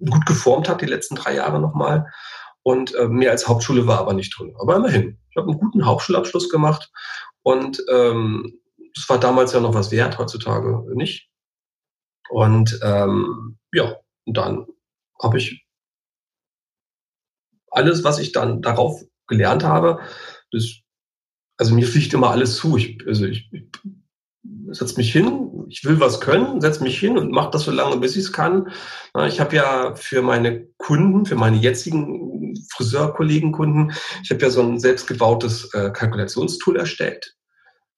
gut 0.04 0.26
geformt 0.26 0.68
hat 0.68 0.80
die 0.80 0.86
letzten 0.86 1.16
drei 1.16 1.34
Jahre 1.34 1.60
nochmal. 1.60 2.06
Und 2.62 2.94
äh, 2.94 3.08
mehr 3.08 3.30
als 3.30 3.46
Hauptschule 3.46 3.86
war 3.86 3.98
aber 3.98 4.14
nicht 4.14 4.36
drin. 4.36 4.54
Aber 4.58 4.76
immerhin, 4.76 5.18
ich 5.30 5.36
habe 5.36 5.48
einen 5.48 5.60
guten 5.60 5.86
Hauptschulabschluss 5.86 6.48
gemacht 6.48 6.90
und 7.42 7.82
ähm, 7.90 8.58
das 8.94 9.08
war 9.08 9.20
damals 9.20 9.52
ja 9.52 9.60
noch 9.60 9.74
was 9.74 9.92
wert, 9.92 10.18
heutzutage 10.18 10.82
nicht. 10.94 11.28
Und 12.28 12.80
ähm, 12.82 13.58
ja, 13.72 13.96
dann 14.24 14.66
habe 15.22 15.38
ich 15.38 15.65
alles, 17.70 18.04
was 18.04 18.18
ich 18.18 18.32
dann 18.32 18.62
darauf 18.62 19.02
gelernt 19.26 19.64
habe, 19.64 20.00
das, 20.52 20.80
also 21.56 21.74
mir 21.74 21.86
fliegt 21.86 22.14
immer 22.14 22.30
alles 22.30 22.56
zu. 22.56 22.76
Ich, 22.76 22.98
also 23.06 23.26
ich, 23.26 23.48
ich 23.52 23.64
setze 24.70 24.96
mich 24.96 25.12
hin, 25.12 25.64
ich 25.68 25.84
will 25.84 26.00
was 26.00 26.20
können, 26.20 26.60
setze 26.60 26.82
mich 26.82 26.98
hin 26.98 27.18
und 27.18 27.32
mache 27.32 27.50
das 27.50 27.64
so 27.64 27.70
lange, 27.70 27.96
bis 27.98 28.16
ich 28.16 28.24
es 28.24 28.32
kann. 28.32 28.70
Ich 29.26 29.40
habe 29.40 29.56
ja 29.56 29.94
für 29.94 30.22
meine 30.22 30.66
Kunden, 30.76 31.26
für 31.26 31.36
meine 31.36 31.56
jetzigen 31.56 32.54
Friseurkollegen, 32.72 33.52
Kunden, 33.52 33.92
ich 34.22 34.30
habe 34.30 34.42
ja 34.42 34.50
so 34.50 34.62
ein 34.62 34.78
selbstgebautes 34.78 35.72
äh, 35.74 35.90
Kalkulationstool 35.90 36.76
erstellt. 36.76 37.36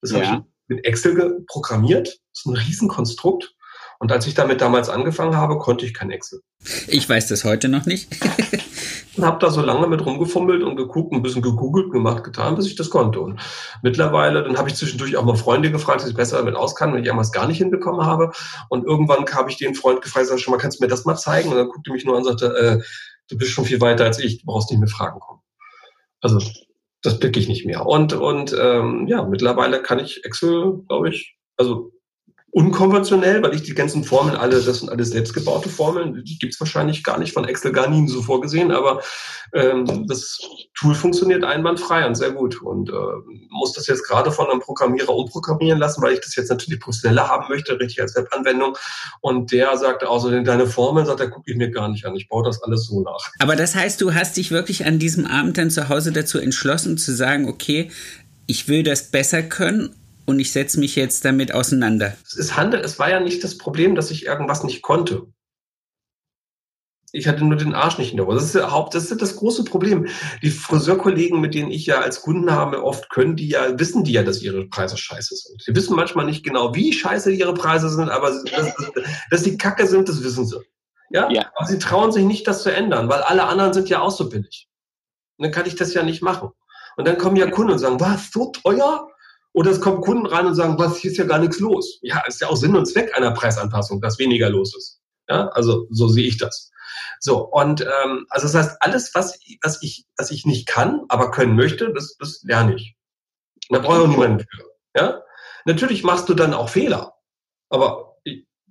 Das 0.01 0.13
ja. 0.13 0.19
habe 0.19 0.25
ich 0.25 0.77
mit 0.77 0.85
Excel 0.85 1.45
programmiert. 1.47 2.09
Das 2.09 2.45
ist 2.45 2.47
ein 2.47 2.57
Riesenkonstrukt. 2.57 3.55
Und 4.01 4.13
als 4.13 4.27
ich 4.27 4.35
damit 4.35 4.61
damals 4.61 4.89
angefangen 4.89 5.37
habe, 5.37 5.59
konnte 5.59 5.85
ich 5.85 5.93
kein 5.93 6.11
Excel. 6.11 6.41
Ich 6.87 7.09
weiß 7.09 7.27
das 7.29 7.45
heute 7.45 7.69
noch 7.69 7.85
nicht. 7.85 8.09
und 9.17 9.25
habe 9.25 9.39
da 9.41 9.51
so 9.51 9.61
lange 9.61 9.89
mit 9.89 10.07
rumgefummelt 10.07 10.63
und 10.63 10.77
geguckt, 10.77 11.13
ein 11.13 11.23
bisschen 11.23 11.43
gegoogelt, 11.43 11.91
gemacht, 11.91 12.23
getan, 12.23 12.55
bis 12.55 12.67
ich 12.67 12.77
das 12.77 12.91
konnte. 12.91 13.21
Und 13.21 13.41
mittlerweile, 13.83 14.45
dann 14.45 14.57
habe 14.57 14.69
ich 14.69 14.77
zwischendurch 14.77 15.17
auch 15.17 15.25
mal 15.25 15.35
Freunde 15.35 15.73
gefragt, 15.73 16.03
die 16.03 16.07
sich 16.07 16.15
besser 16.15 16.39
damit 16.39 16.55
auskannen, 16.55 16.95
wenn 16.95 17.03
ich 17.03 17.09
irgendwas 17.09 17.33
gar 17.33 17.49
nicht 17.49 17.59
hinbekommen 17.59 18.07
habe. 18.07 18.31
Und 18.69 18.87
irgendwann 18.87 19.27
habe 19.35 19.51
ich 19.51 19.57
den 19.57 19.75
Freund 19.75 20.01
gefragt, 20.01 20.27
sag 20.27 20.39
schon 20.39 20.53
mal, 20.53 20.59
kannst 20.59 20.79
du 20.79 20.85
mir 20.85 20.89
das 20.89 21.05
mal 21.05 21.17
zeigen? 21.17 21.51
Und 21.51 21.57
dann 21.57 21.69
guckte 21.69 21.91
mich 21.91 22.05
nur 22.05 22.15
an 22.15 22.23
und 22.25 22.39
sagte, 22.39 22.57
äh, 22.57 22.83
du 23.29 23.37
bist 23.37 23.51
schon 23.51 23.65
viel 23.65 23.81
weiter 23.81 24.05
als 24.05 24.21
ich, 24.21 24.39
du 24.39 24.47
brauchst 24.47 24.71
nicht 24.71 24.79
mehr 24.79 24.89
Fragen 24.89 25.19
kommen. 25.19 25.41
Also 26.21 26.39
das 27.03 27.19
blicke 27.19 27.41
ich 27.41 27.49
nicht 27.49 27.67
mehr. 27.67 27.87
Und, 27.87 28.13
und 28.13 28.57
ähm, 28.59 29.07
ja, 29.09 29.25
mittlerweile 29.25 29.83
kann 29.83 29.99
ich 29.99 30.25
Excel, 30.25 30.85
glaube 30.89 31.09
ich, 31.09 31.37
also 31.57 31.93
unkonventionell, 32.59 33.41
weil 33.41 33.55
ich 33.55 33.63
die 33.63 33.75
ganzen 33.75 34.03
Formeln 34.03 34.37
alle, 34.37 34.61
das 34.61 34.81
sind 34.81 34.91
alles 34.91 35.11
selbstgebaute 35.11 35.69
Formeln, 35.69 36.25
die 36.25 36.39
gibt's 36.41 36.59
wahrscheinlich 36.59 37.05
gar 37.05 37.17
nicht 37.17 37.33
von 37.33 37.45
Excel 37.45 37.71
gar 37.71 37.89
nie 37.89 38.09
so 38.09 38.21
vorgesehen, 38.21 38.73
aber 38.73 39.01
ähm, 39.55 40.09
das 40.09 40.41
Tool 40.75 40.97
funktioniert 40.97 41.45
einwandfrei 41.45 42.05
und 42.05 42.17
sehr 42.17 42.33
gut. 42.33 42.61
Und 42.61 42.91
äh, 42.91 42.93
muss 43.51 43.75
das 43.75 43.87
jetzt 43.87 44.03
gerade 44.03 44.33
von 44.33 44.51
einem 44.51 44.59
Programmierer 44.59 45.15
umprogrammieren 45.15 45.79
lassen, 45.79 46.03
weil 46.03 46.15
ich 46.15 46.21
das 46.21 46.35
jetzt 46.35 46.49
natürlich 46.49 46.81
professioneller 46.81 47.29
haben 47.29 47.47
möchte, 47.49 47.79
richtig 47.79 48.03
als 48.03 48.17
Webanwendung. 48.17 48.77
Und 49.21 49.53
der 49.53 49.77
sagte 49.77 50.09
außerdem, 50.09 50.45
deine 50.45 50.67
Formeln, 50.67 51.07
sagt 51.07 51.21
er, 51.21 51.31
gucke 51.31 51.53
ich 51.53 51.57
mir 51.57 51.71
gar 51.71 51.89
nicht 51.89 52.07
an, 52.07 52.17
ich 52.17 52.29
baue 52.29 52.43
das 52.43 52.61
alles 52.65 52.87
so 52.87 53.01
nach. 53.03 53.31
Aber 53.39 53.55
das 53.55 53.77
heißt, 53.77 54.01
du 54.01 54.15
hast 54.15 54.37
dich 54.37 54.51
wirklich 54.51 54.85
an 54.85 54.99
diesem 54.99 55.27
Abend 55.27 55.59
dann 55.59 55.71
zu 55.71 55.89
Hause 55.89 56.11
dazu 56.11 56.39
entschlossen 56.39 56.99
zu 56.99 57.15
sagen, 57.15 57.49
okay, 57.49 57.93
ich 58.49 58.67
will 58.67 58.83
das 58.83 59.13
besser 59.13 59.45
können 59.45 59.95
und 60.29 60.39
ich 60.41 60.53
setze 60.53 60.79
mich 60.79 60.95
jetzt 60.95 61.25
damit 61.25 61.55
auseinander. 61.55 62.15
Es, 62.23 62.35
ist 62.35 62.57
Handel, 62.57 62.81
es 62.81 62.99
war 62.99 63.09
ja 63.09 63.19
nicht 63.19 63.43
das 63.43 63.57
Problem, 63.57 63.95
dass 63.95 64.11
ich 64.11 64.27
irgendwas 64.27 64.63
nicht 64.63 64.83
konnte. 64.83 65.27
Ich 67.13 67.27
hatte 67.27 67.47
nur 67.47 67.57
den 67.57 67.75
Arsch 67.75 67.97
nicht 67.97 68.11
in 68.11 68.19
der 68.19 68.27
Hose. 68.27 68.37
Das 68.37 68.45
ist, 68.45 68.55
ja 68.55 68.71
Haupt, 68.71 68.95
das 68.95 69.11
ist 69.11 69.23
das 69.23 69.37
große 69.37 69.65
Problem. 69.65 70.07
Die 70.43 70.51
Friseurkollegen, 70.51 71.41
mit 71.41 71.55
denen 71.55 71.71
ich 71.71 71.87
ja 71.87 72.01
als 72.01 72.21
Kunden 72.21 72.53
habe, 72.53 72.85
oft 72.85 73.09
können 73.09 73.37
die 73.37 73.49
ja, 73.49 73.79
wissen 73.79 74.05
die 74.05 74.13
ja, 74.13 74.23
dass 74.23 74.43
ihre 74.43 74.67
Preise 74.69 74.99
scheiße 74.99 75.35
sind. 75.35 75.65
Die 75.67 75.75
wissen 75.75 75.97
manchmal 75.97 76.27
nicht 76.27 76.45
genau, 76.45 76.75
wie 76.75 76.93
scheiße 76.93 77.33
ihre 77.33 77.55
Preise 77.55 77.89
sind, 77.89 78.11
aber 78.11 78.31
dass, 78.31 78.75
dass 79.31 79.43
die 79.45 79.57
Kacke 79.57 79.87
sind, 79.87 80.11
das 80.11 80.23
wissen 80.23 80.45
sie. 80.45 80.61
Ja? 81.09 81.31
ja? 81.31 81.51
Aber 81.55 81.67
sie 81.67 81.79
trauen 81.79 82.13
sich 82.13 82.25
nicht, 82.25 82.47
das 82.47 82.63
zu 82.63 82.71
ändern, 82.71 83.09
weil 83.09 83.23
alle 83.23 83.45
anderen 83.45 83.73
sind 83.73 83.89
ja 83.89 84.03
auch 84.03 84.11
so 84.11 84.29
billig. 84.29 84.69
Und 85.39 85.45
dann 85.45 85.53
kann 85.53 85.65
ich 85.65 85.77
das 85.77 85.95
ja 85.95 86.03
nicht 86.03 86.21
machen. 86.21 86.51
Und 86.99 87.09
dann 87.09 87.17
kommen 87.17 87.37
ja 87.37 87.49
Kunden 87.49 87.73
und 87.73 87.79
sagen, 87.79 87.99
was, 87.99 88.31
so 88.31 88.53
teuer? 88.53 89.09
Oder 89.53 89.71
es 89.71 89.81
kommen 89.81 90.01
Kunden 90.01 90.27
rein 90.27 90.47
und 90.47 90.55
sagen, 90.55 90.79
was, 90.79 90.99
hier 90.99 91.11
ist 91.11 91.17
ja 91.17 91.25
gar 91.25 91.39
nichts 91.39 91.59
los. 91.59 91.99
Ja, 92.03 92.23
ist 92.27 92.41
ja 92.41 92.49
auch 92.49 92.57
Sinn 92.57 92.77
und 92.77 92.87
Zweck 92.87 93.17
einer 93.17 93.33
Preisanpassung, 93.33 94.01
dass 94.01 94.19
weniger 94.19 94.51
los 94.51 94.77
ist. 94.77 95.01
Ja, 95.29 95.49
also 95.49 95.87
so 95.91 96.09
sehe 96.09 96.27
ich 96.27 96.39
das. 96.39 96.71
So, 97.21 97.47
und 97.47 97.83
ähm, 97.83 98.27
also 98.31 98.47
das 98.47 98.55
heißt, 98.55 98.77
alles, 98.81 99.15
was, 99.15 99.39
was, 99.63 99.83
ich, 99.83 100.07
was 100.17 100.31
ich 100.31 100.47
nicht 100.47 100.67
kann, 100.67 101.03
aber 101.09 101.31
können 101.31 101.57
möchte, 101.57 101.93
das, 101.93 102.17
das 102.19 102.43
lerne 102.45 102.77
ich. 102.77 102.97
Und 103.69 103.79
da 103.79 103.83
brauche 103.83 103.99
ich 103.99 104.05
auch 104.05 104.09
niemanden 104.09 104.41
für. 104.41 104.65
Ja? 104.97 105.23
Natürlich 105.65 106.05
machst 106.05 106.29
du 106.29 106.35
dann 106.35 106.55
auch 106.55 106.69
Fehler. 106.69 107.15
Aber 107.69 108.17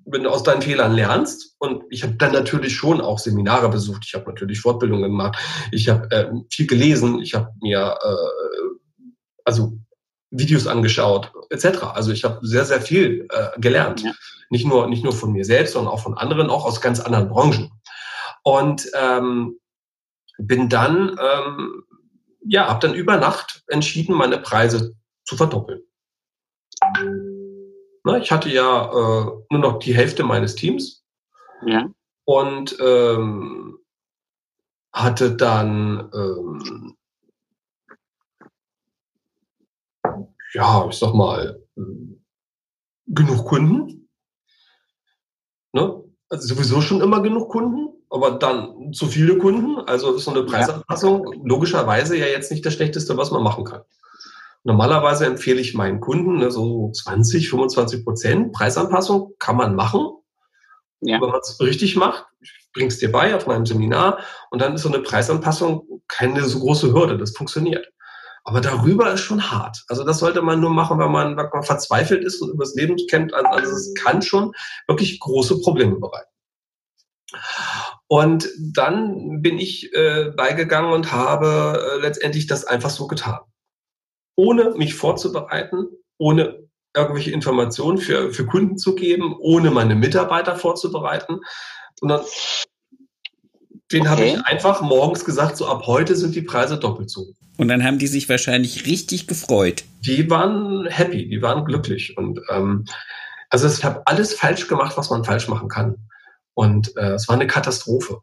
wenn 0.06 0.24
du 0.24 0.30
aus 0.30 0.44
deinen 0.44 0.62
Fehlern 0.62 0.94
lernst, 0.94 1.56
und 1.60 1.84
ich 1.90 2.04
habe 2.04 2.14
dann 2.16 2.32
natürlich 2.32 2.76
schon 2.76 3.02
auch 3.02 3.20
Seminare 3.20 3.70
besucht, 3.70 4.04
ich 4.06 4.14
habe 4.14 4.26
natürlich 4.30 4.62
Fortbildungen 4.62 5.04
gemacht, 5.04 5.38
ich 5.72 5.90
habe 5.90 6.10
äh, 6.12 6.32
viel 6.50 6.66
gelesen, 6.66 7.20
ich 7.20 7.36
habe 7.36 7.52
mir 7.62 7.98
äh, 8.02 8.78
also 9.44 9.78
Videos 10.30 10.68
angeschaut, 10.68 11.32
etc. 11.50 11.84
Also 11.94 12.12
ich 12.12 12.24
habe 12.24 12.46
sehr, 12.46 12.66
sehr 12.66 12.82
viel 12.82 13.28
äh, 13.30 13.60
gelernt. 13.60 14.02
Ja. 14.02 14.12
Nicht, 14.50 14.66
nur, 14.66 14.88
nicht 14.88 15.04
nur 15.04 15.14
von 15.14 15.32
mir 15.32 15.46
selbst, 15.46 15.74
sondern 15.74 15.94
auch 15.94 16.02
von 16.02 16.18
anderen, 16.18 16.50
auch 16.50 16.66
aus 16.66 16.82
ganz 16.82 17.00
anderen 17.00 17.30
Branchen. 17.30 17.72
Und 18.44 18.90
ähm, 18.94 19.60
bin 20.38 20.70
dann, 20.70 21.18
ähm, 21.22 21.84
ja, 22.46 22.68
habe 22.68 22.80
dann 22.88 22.96
über 22.96 23.18
Nacht 23.18 23.64
entschieden, 23.68 24.16
meine 24.16 24.38
Preise 24.38 24.96
zu 25.26 25.36
verdoppeln. 25.36 25.82
Na, 28.04 28.18
ich 28.18 28.32
hatte 28.32 28.50
ja 28.50 28.86
äh, 28.86 29.32
nur 29.50 29.60
noch 29.60 29.80
die 29.80 29.96
Hälfte 29.96 30.24
meines 30.24 30.56
Teams. 30.56 31.04
Ja. 31.66 31.90
Und 32.24 32.78
ähm, 32.80 33.80
hatte 34.94 35.36
dann 35.36 36.10
ähm, 36.14 36.96
ja, 40.58 40.88
ich 40.90 40.96
sag 40.98 41.14
mal, 41.14 41.62
genug 43.06 43.46
Kunden. 43.46 44.10
Ne? 45.72 46.04
Also 46.30 46.56
sowieso 46.56 46.82
schon 46.82 47.02
immer 47.02 47.22
genug 47.22 47.50
Kunden, 47.50 47.90
aber 48.10 48.32
dann 48.32 48.92
zu 48.92 49.06
viele 49.06 49.38
Kunden. 49.38 49.78
Also 49.88 50.16
ist 50.16 50.24
so 50.24 50.32
eine 50.32 50.44
Preisanpassung 50.44 51.26
ja. 51.26 51.42
logischerweise 51.44 52.18
ja 52.18 52.26
jetzt 52.26 52.52
nicht 52.52 52.66
das 52.66 52.74
Schlechteste, 52.74 53.16
was 53.18 53.30
man 53.30 53.44
machen 53.44 53.66
kann. 53.66 53.84
Normalerweise 54.64 55.28
empfehle 55.28 55.62
ich 55.62 55.76
meinen 55.76 56.02
Kunden 56.02 56.38
ne, 56.38 56.50
so 56.50 56.92
20, 56.92 57.50
25 57.50 58.04
Prozent 58.04 58.52
Preisanpassung 58.52 59.34
kann 59.38 59.58
man 59.58 59.76
machen. 59.76 60.10
Ja. 61.02 61.22
Wenn 61.22 61.30
man 61.30 61.40
es 61.40 61.62
richtig 61.62 61.96
macht, 61.96 62.26
ich 62.42 62.52
bringe 62.74 62.88
es 62.88 62.98
dir 62.98 63.12
bei 63.12 63.36
auf 63.36 63.46
meinem 63.46 63.68
Seminar 63.68 64.18
und 64.50 64.60
dann 64.60 64.74
ist 64.74 64.82
so 64.82 64.90
eine 64.90 65.04
Preisanpassung 65.04 66.02
keine 66.08 66.44
so 66.44 66.60
große 66.60 66.92
Hürde. 66.92 67.20
Das 67.20 67.38
funktioniert. 67.38 67.88
Aber 68.48 68.62
darüber 68.62 69.12
ist 69.12 69.20
schon 69.20 69.52
hart. 69.52 69.84
Also 69.90 70.06
das 70.06 70.20
sollte 70.20 70.42
man 70.42 70.62
nur 70.62 70.70
machen, 70.70 70.98
wenn 71.00 71.12
man, 71.12 71.36
wenn 71.36 71.50
man 71.52 71.64
verzweifelt 71.64 72.24
ist 72.24 72.42
und 72.42 72.52
übers 72.52 72.76
Leben 72.76 72.96
kennt. 73.10 73.34
Also 73.34 73.76
es 73.76 73.94
kann 73.96 74.22
schon 74.22 74.54
wirklich 74.88 75.20
große 75.20 75.60
Probleme 75.60 75.98
bereiten. 75.98 76.32
Und 78.08 78.48
dann 78.58 79.42
bin 79.42 79.60
ich 79.60 79.94
äh, 79.94 80.32
beigegangen 80.34 80.94
und 80.94 81.12
habe 81.12 81.98
äh, 81.98 82.02
letztendlich 82.02 82.48
das 82.48 82.64
einfach 82.64 82.90
so 82.90 83.08
getan. 83.08 83.40
Ohne 84.38 84.70
mich 84.78 84.96
vorzubereiten, 84.96 85.90
ohne 86.18 86.70
irgendwelche 86.96 87.32
Informationen 87.32 87.98
für, 87.98 88.32
für 88.32 88.46
Kunden 88.46 88.78
zu 88.78 88.96
geben, 88.96 89.36
ohne 89.38 89.72
meine 89.72 89.96
Mitarbeiter 89.96 90.56
vorzubereiten, 90.56 91.42
sondern 92.00 92.22
den 93.92 94.04
okay. 94.04 94.10
habe 94.10 94.26
ich 94.26 94.46
einfach 94.46 94.80
morgens 94.80 95.26
gesagt, 95.26 95.58
so 95.58 95.68
ab 95.68 95.86
heute 95.86 96.16
sind 96.16 96.34
die 96.34 96.44
Preise 96.44 96.80
doppelt 96.80 97.10
so. 97.10 97.34
Und 97.58 97.68
dann 97.68 97.84
haben 97.84 97.98
die 97.98 98.08
sich 98.08 98.30
wahrscheinlich 98.30 98.86
richtig 98.86 99.28
gefreut. 99.28 99.84
Die 100.02 100.30
waren 100.30 100.86
happy, 100.88 101.28
die 101.28 101.42
waren 101.42 101.66
glücklich. 101.66 102.16
Und 102.18 102.40
ähm, 102.50 102.86
also 103.50 103.68
ich 103.68 103.84
habe 103.84 104.04
alles 104.06 104.34
falsch 104.34 104.68
gemacht, 104.68 104.96
was 104.98 105.10
man 105.10 105.24
falsch 105.24 105.48
machen 105.48 105.68
kann. 105.68 105.96
Und 106.54 106.96
äh, 106.98 107.14
es 107.14 107.28
war 107.28 107.36
eine 107.36 107.48
Katastrophe. 107.48 108.20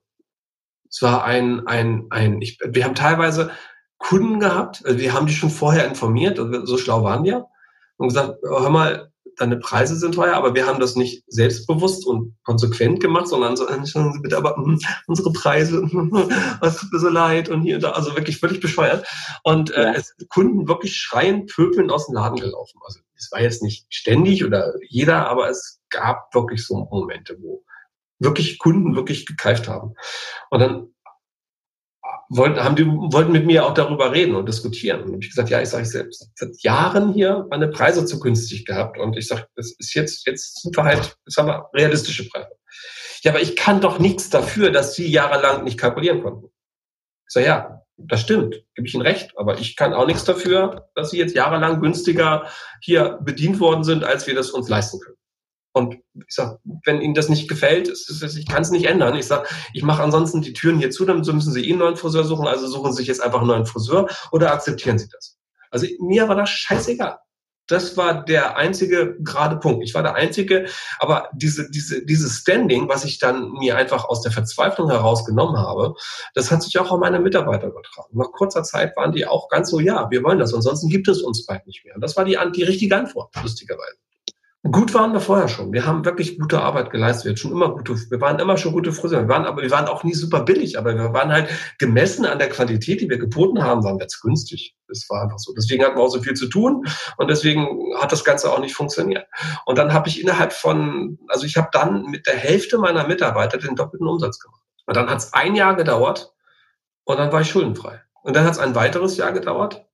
Es 0.88 1.02
war 1.02 1.24
ein, 1.24 1.66
ein, 1.66 2.06
ein, 2.10 2.40
ich, 2.40 2.58
wir 2.64 2.84
haben 2.84 2.94
teilweise 2.94 3.50
Kunden 3.98 4.38
gehabt, 4.38 4.82
also 4.84 4.98
wir 4.98 5.12
haben 5.12 5.26
die 5.26 5.34
schon 5.34 5.50
vorher 5.50 5.86
informiert, 5.86 6.38
also 6.38 6.66
so 6.66 6.78
schlau 6.78 7.02
waren 7.02 7.24
wir, 7.24 7.46
und 7.96 8.08
gesagt, 8.08 8.38
hör 8.42 8.70
mal, 8.70 9.10
deine 9.38 9.58
Preise 9.58 9.96
sind 9.96 10.14
teuer, 10.14 10.34
aber 10.34 10.54
wir 10.54 10.66
haben 10.66 10.80
das 10.80 10.96
nicht 10.96 11.24
selbstbewusst 11.26 12.06
und 12.06 12.36
konsequent 12.44 13.00
gemacht, 13.00 13.28
sondern 13.28 13.56
so, 13.56 13.66
sagen 13.66 14.12
Sie 14.12 14.20
bitte, 14.20 14.36
aber 14.36 14.56
mh, 14.56 14.78
unsere 15.06 15.32
Preise, 15.32 15.82
was 16.60 16.76
tut 16.78 16.92
mir 16.92 16.98
so 16.98 17.08
leid 17.08 17.48
und 17.48 17.62
hier 17.62 17.76
und 17.76 17.82
da, 17.82 17.90
also 17.90 18.14
wirklich 18.16 18.38
völlig 18.38 18.60
bescheuert. 18.60 19.06
Und 19.42 19.70
äh, 19.72 19.82
ja. 19.82 19.92
es, 19.92 20.14
Kunden 20.28 20.68
wirklich 20.68 20.96
schreien, 20.96 21.46
pöbeln 21.46 21.90
aus 21.90 22.06
dem 22.06 22.14
Laden 22.14 22.38
gelaufen. 22.38 22.80
Also 22.84 23.00
es 23.16 23.30
war 23.32 23.40
jetzt 23.40 23.62
nicht 23.62 23.86
ständig 23.88 24.44
oder 24.44 24.74
jeder, 24.88 25.28
aber 25.28 25.48
es 25.48 25.80
gab 25.90 26.34
wirklich 26.34 26.66
so 26.66 26.88
Momente, 26.90 27.36
wo 27.40 27.64
wirklich 28.18 28.58
Kunden 28.58 28.96
wirklich 28.96 29.26
gekeift 29.26 29.68
haben. 29.68 29.94
Und 30.50 30.60
dann 30.60 30.93
wollten, 32.36 32.62
haben 32.62 32.76
die, 32.76 32.86
wollten 32.86 33.32
mit 33.32 33.46
mir 33.46 33.64
auch 33.64 33.74
darüber 33.74 34.12
reden 34.12 34.34
und 34.34 34.48
diskutieren. 34.48 35.02
Und 35.02 35.22
ich 35.24 35.30
gesagt, 35.30 35.50
ja, 35.50 35.60
ich 35.60 35.68
sage 35.68 35.84
ich 35.84 35.90
selbst, 35.90 36.30
seit 36.34 36.60
Jahren 36.62 37.12
hier 37.12 37.46
meine 37.50 37.68
Preise 37.68 38.04
zu 38.04 38.18
günstig 38.20 38.66
gehabt. 38.66 38.98
Und 38.98 39.16
ich 39.16 39.28
sage, 39.28 39.46
das 39.56 39.72
ist 39.78 39.94
jetzt, 39.94 40.26
jetzt 40.26 40.62
sind 40.62 40.76
wir 40.76 40.84
halt, 40.84 41.16
jetzt 41.26 41.36
haben 41.36 41.48
wir 41.48 41.68
realistische 41.74 42.28
Preise. 42.28 42.48
Ja, 43.22 43.32
aber 43.32 43.40
ich 43.40 43.56
kann 43.56 43.80
doch 43.80 43.98
nichts 43.98 44.30
dafür, 44.30 44.70
dass 44.70 44.94
sie 44.94 45.10
jahrelang 45.10 45.64
nicht 45.64 45.78
kalkulieren 45.78 46.22
konnten. 46.22 46.46
Ich 47.26 47.32
sage, 47.32 47.46
ja, 47.46 47.80
das 47.96 48.20
stimmt, 48.20 48.62
gebe 48.74 48.88
ich 48.88 48.94
Ihnen 48.94 49.02
recht, 49.02 49.32
aber 49.36 49.58
ich 49.58 49.76
kann 49.76 49.94
auch 49.94 50.06
nichts 50.06 50.24
dafür, 50.24 50.88
dass 50.94 51.10
sie 51.10 51.18
jetzt 51.18 51.34
jahrelang 51.34 51.80
günstiger 51.80 52.48
hier 52.80 53.18
bedient 53.22 53.60
worden 53.60 53.84
sind, 53.84 54.04
als 54.04 54.26
wir 54.26 54.34
das 54.34 54.50
uns 54.50 54.68
leisten 54.68 54.98
können. 55.00 55.16
Und 55.74 55.96
ich 56.14 56.24
sag, 56.28 56.60
wenn 56.84 57.00
Ihnen 57.00 57.14
das 57.14 57.28
nicht 57.28 57.48
gefällt, 57.48 57.88
ich 57.88 58.46
kann 58.46 58.62
es 58.62 58.70
nicht 58.70 58.86
ändern. 58.86 59.16
Ich 59.16 59.26
sag, 59.26 59.52
ich 59.72 59.82
mache 59.82 60.04
ansonsten 60.04 60.40
die 60.40 60.52
Türen 60.52 60.78
hier 60.78 60.92
zu, 60.92 61.04
dann 61.04 61.18
müssen 61.18 61.52
Sie 61.52 61.68
eh 61.68 61.70
einen 61.70 61.80
neuen 61.80 61.96
Friseur 61.96 62.22
suchen, 62.22 62.46
also 62.46 62.68
suchen 62.68 62.92
Sie 62.92 62.98
sich 62.98 63.08
jetzt 63.08 63.20
einfach 63.20 63.40
einen 63.40 63.48
neuen 63.48 63.66
Friseur 63.66 64.08
oder 64.30 64.52
akzeptieren 64.52 64.98
Sie 64.98 65.08
das. 65.08 65.36
Also 65.72 65.88
mir 65.98 66.28
war 66.28 66.36
das 66.36 66.48
scheißegal. 66.50 67.18
Das 67.66 67.96
war 67.96 68.24
der 68.24 68.56
einzige 68.56 69.16
gerade 69.20 69.56
Punkt. 69.56 69.82
Ich 69.82 69.94
war 69.94 70.04
der 70.04 70.14
einzige, 70.14 70.68
aber 71.00 71.28
diese, 71.32 71.68
diese, 71.70 72.04
dieses 72.04 72.36
Standing, 72.36 72.88
was 72.88 73.04
ich 73.04 73.18
dann 73.18 73.50
mir 73.52 73.76
einfach 73.76 74.04
aus 74.04 74.20
der 74.20 74.30
Verzweiflung 74.30 74.90
herausgenommen 74.90 75.56
habe, 75.56 75.94
das 76.34 76.52
hat 76.52 76.62
sich 76.62 76.78
auch 76.78 76.92
auf 76.92 77.00
meine 77.00 77.18
Mitarbeiter 77.18 77.66
übertragen. 77.66 78.16
Nach 78.16 78.30
kurzer 78.30 78.62
Zeit 78.62 78.96
waren 78.96 79.12
die 79.12 79.26
auch 79.26 79.48
ganz 79.48 79.70
so, 79.70 79.80
ja, 79.80 80.08
wir 80.10 80.22
wollen 80.22 80.38
das, 80.38 80.54
ansonsten 80.54 80.88
gibt 80.88 81.08
es 81.08 81.22
uns 81.22 81.46
bald 81.46 81.66
nicht 81.66 81.84
mehr. 81.84 81.96
Und 81.96 82.02
das 82.02 82.16
war 82.16 82.24
die, 82.24 82.38
die 82.54 82.62
richtige 82.62 82.96
Antwort, 82.96 83.34
lustigerweise. 83.42 83.96
Gut 84.72 84.94
waren 84.94 85.12
wir 85.12 85.20
vorher 85.20 85.48
schon. 85.48 85.74
Wir 85.74 85.84
haben 85.84 86.06
wirklich 86.06 86.38
gute 86.38 86.58
Arbeit 86.58 86.90
geleistet. 86.90 87.26
Wir, 87.26 87.36
schon 87.36 87.52
immer 87.52 87.68
gute, 87.68 87.96
wir 88.10 88.20
waren 88.22 88.38
immer 88.38 88.56
schon 88.56 88.72
gute 88.72 88.92
Friseure. 88.92 89.22
Wir 89.22 89.28
waren, 89.28 89.44
aber 89.44 89.60
wir 89.60 89.70
waren 89.70 89.88
auch 89.88 90.04
nie 90.04 90.14
super 90.14 90.40
billig, 90.40 90.78
aber 90.78 90.96
wir 90.96 91.12
waren 91.12 91.30
halt 91.30 91.50
gemessen 91.78 92.24
an 92.24 92.38
der 92.38 92.48
Qualität, 92.48 93.02
die 93.02 93.10
wir 93.10 93.18
geboten 93.18 93.62
haben, 93.62 93.84
waren 93.84 93.98
wir 93.98 94.04
jetzt 94.04 94.22
günstig. 94.22 94.74
Das 94.88 95.04
war 95.10 95.22
einfach 95.22 95.38
so. 95.38 95.52
Deswegen 95.52 95.84
hatten 95.84 95.98
wir 95.98 96.02
auch 96.02 96.08
so 96.08 96.22
viel 96.22 96.32
zu 96.32 96.46
tun 96.46 96.86
und 97.18 97.28
deswegen 97.28 97.68
hat 98.00 98.10
das 98.10 98.24
Ganze 98.24 98.50
auch 98.50 98.58
nicht 98.58 98.74
funktioniert. 98.74 99.26
Und 99.66 99.76
dann 99.76 99.92
habe 99.92 100.08
ich 100.08 100.22
innerhalb 100.22 100.54
von, 100.54 101.18
also 101.28 101.44
ich 101.44 101.58
habe 101.58 101.68
dann 101.70 102.06
mit 102.06 102.26
der 102.26 102.36
Hälfte 102.36 102.78
meiner 102.78 103.06
Mitarbeiter 103.06 103.58
den 103.58 103.76
doppelten 103.76 104.08
Umsatz 104.08 104.38
gemacht. 104.38 104.62
Und 104.86 104.96
dann 104.96 105.10
hat 105.10 105.18
es 105.18 105.34
ein 105.34 105.56
Jahr 105.56 105.76
gedauert 105.76 106.32
und 107.04 107.18
dann 107.18 107.30
war 107.32 107.42
ich 107.42 107.50
schuldenfrei. 107.50 108.00
Und 108.22 108.34
dann 108.34 108.46
hat 108.46 108.54
es 108.54 108.58
ein 108.58 108.74
weiteres 108.74 109.18
Jahr 109.18 109.32
gedauert 109.32 109.84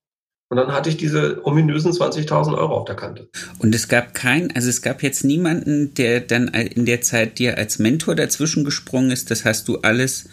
und 0.51 0.57
dann 0.57 0.73
hatte 0.73 0.91
ich 0.91 0.97
diese 0.97 1.47
ominösen 1.47 1.93
20.000 1.93 2.59
Euro 2.59 2.77
auf 2.77 2.85
der 2.85 2.97
Kante. 2.97 3.29
Und 3.61 3.73
es 3.73 3.87
gab 3.87 4.15
keinen, 4.15 4.51
also 4.51 4.69
es 4.69 4.83
gab 4.83 5.01
jetzt 5.01 5.23
niemanden, 5.23 5.95
der 5.95 6.19
dann 6.19 6.49
in 6.49 6.87
der 6.87 7.03
Zeit 7.03 7.39
dir 7.39 7.57
als 7.57 7.79
Mentor 7.79 8.17
dazwischen 8.17 8.65
gesprungen 8.65 9.13
ist. 9.13 9.31
Das 9.31 9.45
hast 9.45 9.69
du 9.69 9.79
alles 9.79 10.29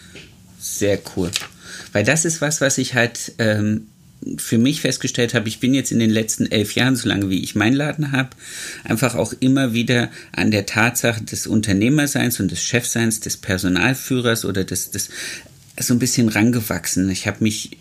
sehr 0.60 0.98
cool. 1.16 1.30
Weil 1.94 2.04
das 2.04 2.26
ist 2.26 2.42
was, 2.42 2.62
was 2.62 2.80
ich 2.80 2.96
halt 2.96 3.34
ähm, 3.38 3.90
für 4.38 4.58
mich 4.58 4.82
festgestellt 4.82 5.36
habe. 5.36 5.48
Ich 5.50 5.60
bin 5.60 5.76
jetzt 5.76 5.92
in 5.92 6.00
den 6.00 6.10
letzten 6.10 6.48
elf 6.48 6.74
Jahren, 6.74 6.96
so 6.96 7.08
lange 7.08 7.30
wie 7.30 7.44
ich 7.44 7.54
meinen 7.54 7.76
Laden 7.76 8.12
habe, 8.12 8.32
einfach 8.86 9.14
auch 9.14 9.34
immer 9.40 9.74
wieder 9.74 10.10
an 10.32 10.50
der 10.50 10.66
Tatsache 10.66 11.22
des 11.22 11.46
Unternehmerseins 11.46 12.40
und 12.40 12.50
des 12.50 12.64
Chefseins, 12.64 13.20
des 13.20 13.38
Personalführers 13.38 14.46
oder 14.46 14.64
des, 14.64 14.90
des 14.90 15.10
so 15.80 15.94
ein 15.94 16.00
bisschen 16.00 16.28
rangewachsen. 16.28 17.08
Ich 17.12 17.28
habe 17.28 17.44
mich 17.44 17.78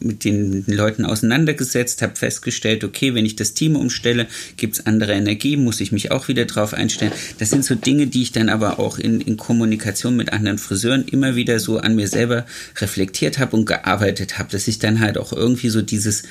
mit 0.00 0.24
den 0.24 0.64
Leuten 0.66 1.04
auseinandergesetzt, 1.04 2.02
habe 2.02 2.16
festgestellt, 2.16 2.84
okay, 2.84 3.14
wenn 3.14 3.26
ich 3.26 3.36
das 3.36 3.54
Team 3.54 3.76
umstelle, 3.76 4.26
gibt 4.56 4.74
es 4.74 4.86
andere 4.86 5.12
Energie, 5.12 5.56
muss 5.56 5.80
ich 5.80 5.92
mich 5.92 6.10
auch 6.10 6.28
wieder 6.28 6.44
drauf 6.44 6.74
einstellen. 6.74 7.12
Das 7.38 7.50
sind 7.50 7.64
so 7.64 7.74
Dinge, 7.74 8.06
die 8.06 8.22
ich 8.22 8.32
dann 8.32 8.48
aber 8.48 8.78
auch 8.78 8.98
in, 8.98 9.20
in 9.20 9.36
Kommunikation 9.36 10.16
mit 10.16 10.32
anderen 10.32 10.58
Friseuren 10.58 11.04
immer 11.06 11.36
wieder 11.36 11.60
so 11.60 11.78
an 11.78 11.96
mir 11.96 12.08
selber 12.08 12.46
reflektiert 12.76 13.38
habe 13.38 13.56
und 13.56 13.66
gearbeitet 13.66 14.38
habe, 14.38 14.50
dass 14.50 14.68
ich 14.68 14.78
dann 14.78 15.00
halt 15.00 15.18
auch 15.18 15.32
irgendwie 15.32 15.70
so 15.70 15.82
dieses 15.82 16.24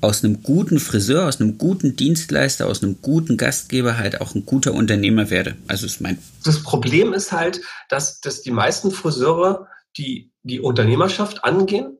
aus 0.00 0.22
einem 0.22 0.42
guten 0.42 0.78
Friseur, 0.78 1.26
aus 1.26 1.40
einem 1.40 1.58
guten 1.58 1.96
Dienstleister, 1.96 2.66
aus 2.66 2.82
einem 2.82 3.00
guten 3.00 3.36
Gastgeber 3.36 3.96
halt 3.96 4.20
auch 4.20 4.34
ein 4.34 4.44
guter 4.44 4.74
Unternehmer 4.74 5.30
werde. 5.30 5.56
Also 5.66 5.86
ist 5.86 6.00
mein. 6.00 6.18
Das 6.44 6.62
Problem 6.62 7.12
ist 7.12 7.32
halt, 7.32 7.60
dass, 7.88 8.20
dass 8.20 8.42
die 8.42 8.50
meisten 8.50 8.90
Friseure 8.90 9.66
die, 9.96 10.32
die 10.42 10.60
Unternehmerschaft 10.60 11.44
angehen 11.44 11.98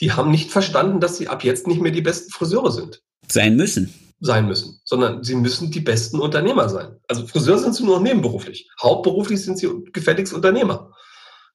die 0.00 0.12
haben 0.12 0.30
nicht 0.30 0.50
verstanden, 0.50 1.00
dass 1.00 1.16
sie 1.16 1.28
ab 1.28 1.44
jetzt 1.44 1.66
nicht 1.66 1.80
mehr 1.80 1.92
die 1.92 2.02
besten 2.02 2.30
Friseure 2.30 2.70
sind. 2.70 3.02
Sein 3.28 3.56
müssen. 3.56 3.92
Sein 4.20 4.46
müssen, 4.46 4.80
sondern 4.84 5.22
sie 5.22 5.34
müssen 5.34 5.70
die 5.70 5.80
besten 5.80 6.20
Unternehmer 6.20 6.68
sein. 6.68 6.96
Also 7.06 7.26
Friseur 7.26 7.58
sind 7.58 7.74
sie 7.74 7.84
nur 7.84 7.96
noch 7.96 8.02
nebenberuflich. 8.02 8.70
Hauptberuflich 8.80 9.42
sind 9.42 9.58
sie 9.58 9.68
gefälligst 9.92 10.32
Unternehmer. 10.32 10.92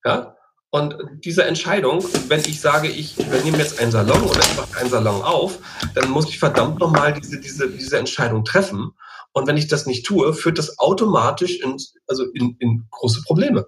Ja? 0.06 0.36
Und 0.69 0.95
diese 1.25 1.43
Entscheidung, 1.43 2.04
wenn 2.27 2.39
ich 2.41 2.62
sage, 2.62 2.88
ich 2.88 3.17
nehme 3.43 3.58
jetzt 3.58 3.80
einen 3.80 3.91
Salon 3.91 4.21
oder 4.21 4.39
ich 4.39 4.56
mache 4.56 4.77
einen 4.80 4.89
Salon 4.89 5.21
auf, 5.21 5.60
dann 5.95 6.10
muss 6.10 6.30
ich 6.30 6.39
verdammt 6.39 6.80
nochmal 6.80 7.13
diese, 7.13 7.41
diese, 7.41 7.69
diese 7.69 7.97
Entscheidung 7.97 8.45
treffen. 8.45 8.91
Und 9.34 9.47
wenn 9.47 9.58
ich 9.58 9.67
das 9.67 9.86
nicht 9.86 10.06
tue, 10.06 10.34
führt 10.34 10.58
das 10.58 10.80
automatisch 10.80 11.60
in, 11.60 11.77
also 12.08 12.25
in, 12.34 12.56
in 12.60 12.88
große 12.89 13.21
Probleme. 13.23 13.65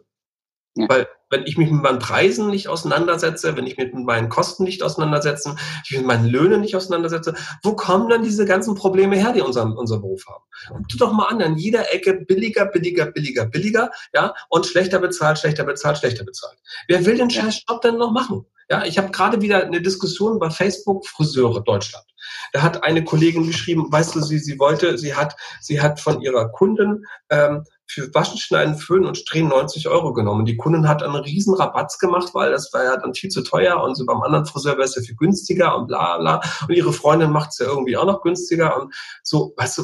Ja. 0.75 0.89
Weil 0.89 1.07
wenn 1.29 1.45
ich 1.45 1.57
mich 1.57 1.69
mit 1.69 1.81
meinen 1.81 1.99
Preisen 1.99 2.49
nicht 2.49 2.67
auseinandersetze, 2.67 3.55
wenn 3.55 3.67
ich 3.67 3.77
mich 3.77 3.93
mit 3.93 4.05
meinen 4.05 4.29
Kosten 4.29 4.63
nicht 4.63 4.83
auseinandersetze, 4.83 5.55
ich 5.83 5.91
mich 5.91 5.99
mit 5.99 6.07
meinen 6.07 6.27
Löhnen 6.27 6.62
nicht 6.62 6.75
auseinandersetze, 6.75 7.36
wo 7.63 7.75
kommen 7.75 8.09
dann 8.09 8.23
diese 8.23 8.45
ganzen 8.45 8.75
Probleme 8.75 9.15
her, 9.15 9.33
die 9.33 9.41
unser, 9.41 9.65
unser 9.65 9.99
Beruf 9.99 10.25
haben? 10.27 10.43
Guck 10.67 10.88
dir 10.88 10.97
doch 10.97 11.12
mal 11.12 11.27
an, 11.27 11.41
an 11.41 11.57
jeder 11.57 11.93
Ecke 11.93 12.13
billiger, 12.13 12.65
billiger, 12.65 13.07
billiger, 13.07 13.45
billiger, 13.45 13.91
ja, 14.13 14.33
und 14.49 14.65
schlechter 14.65 14.99
bezahlt, 14.99 15.39
schlechter 15.39 15.63
bezahlt, 15.63 15.97
schlechter 15.97 16.23
bezahlt. 16.23 16.57
Wer 16.88 17.05
will 17.05 17.17
den 17.17 17.29
scheiß 17.29 17.63
Job 17.67 17.81
denn 17.81 17.97
noch 17.97 18.12
machen? 18.12 18.45
Ja, 18.69 18.86
ich 18.86 18.97
habe 18.97 19.12
gerade 19.12 19.41
wieder 19.41 19.65
eine 19.65 19.81
Diskussion 19.81 20.39
bei 20.39 20.49
Facebook 20.49 21.05
Friseure 21.05 21.62
Deutschland. 21.62 22.05
Da 22.53 22.62
hat 22.62 22.83
eine 22.83 23.03
Kollegin 23.03 23.45
geschrieben, 23.45 23.91
weißt 23.91 24.15
du, 24.15 24.21
sie, 24.21 24.39
sie 24.39 24.57
wollte, 24.59 24.97
sie 24.97 25.13
hat, 25.13 25.36
sie 25.59 25.81
hat 25.81 25.99
von 25.99 26.21
ihrer 26.21 26.49
Kundin 26.49 27.05
ähm, 27.29 27.65
für 27.88 28.13
Waschen, 28.13 28.38
Schneiden, 28.38 28.78
Föhnen 28.78 29.06
und 29.06 29.17
Strähnen 29.17 29.50
90 29.50 29.88
Euro 29.88 30.13
genommen. 30.13 30.46
Die 30.46 30.58
Kundin 30.58 30.88
hat 30.88 31.04
einen 31.04 31.15
riesen 31.15 31.54
Rabatz 31.54 32.00
gemacht, 32.00 32.30
weil 32.34 32.52
das 32.52 32.74
war 32.74 32.84
ja 32.84 32.98
dann 32.98 33.13
viel 33.13 33.30
zu 33.30 33.43
teuer 33.43 33.82
und 33.82 33.96
so 33.96 34.06
beim 34.06 34.22
anderen 34.22 34.46
Friseur 34.46 34.74
wäre 34.74 34.86
es 34.86 34.96
ja 34.96 35.02
viel 35.02 35.15
günstiger 35.15 35.76
und 35.76 35.88
bla 35.88 36.17
bla. 36.17 36.41
Und 36.67 36.76
ihre 36.76 36.93
Freundin 36.93 37.32
macht 37.32 37.50
es 37.52 37.60
ja 37.60 37.67
irgendwie 37.67 37.98
auch 37.98 38.06
noch 38.06 38.22
günstiger 38.22 38.82
und 38.82 38.93
so, 39.24 39.54
weißt 39.58 39.80
du, 39.80 39.84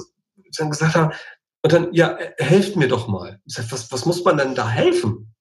dann 0.57 0.71
gesagt 0.71 0.95
haben, 0.95 1.13
und 1.61 1.73
dann, 1.73 1.93
ja, 1.93 2.17
helft 2.37 2.75
mir 2.77 2.87
doch 2.87 3.07
mal. 3.07 3.41
Sag, 3.45 3.71
was, 3.71 3.91
was 3.91 4.05
muss 4.05 4.23
man 4.23 4.37
denn 4.37 4.55
da 4.55 4.67
helfen? 4.69 5.33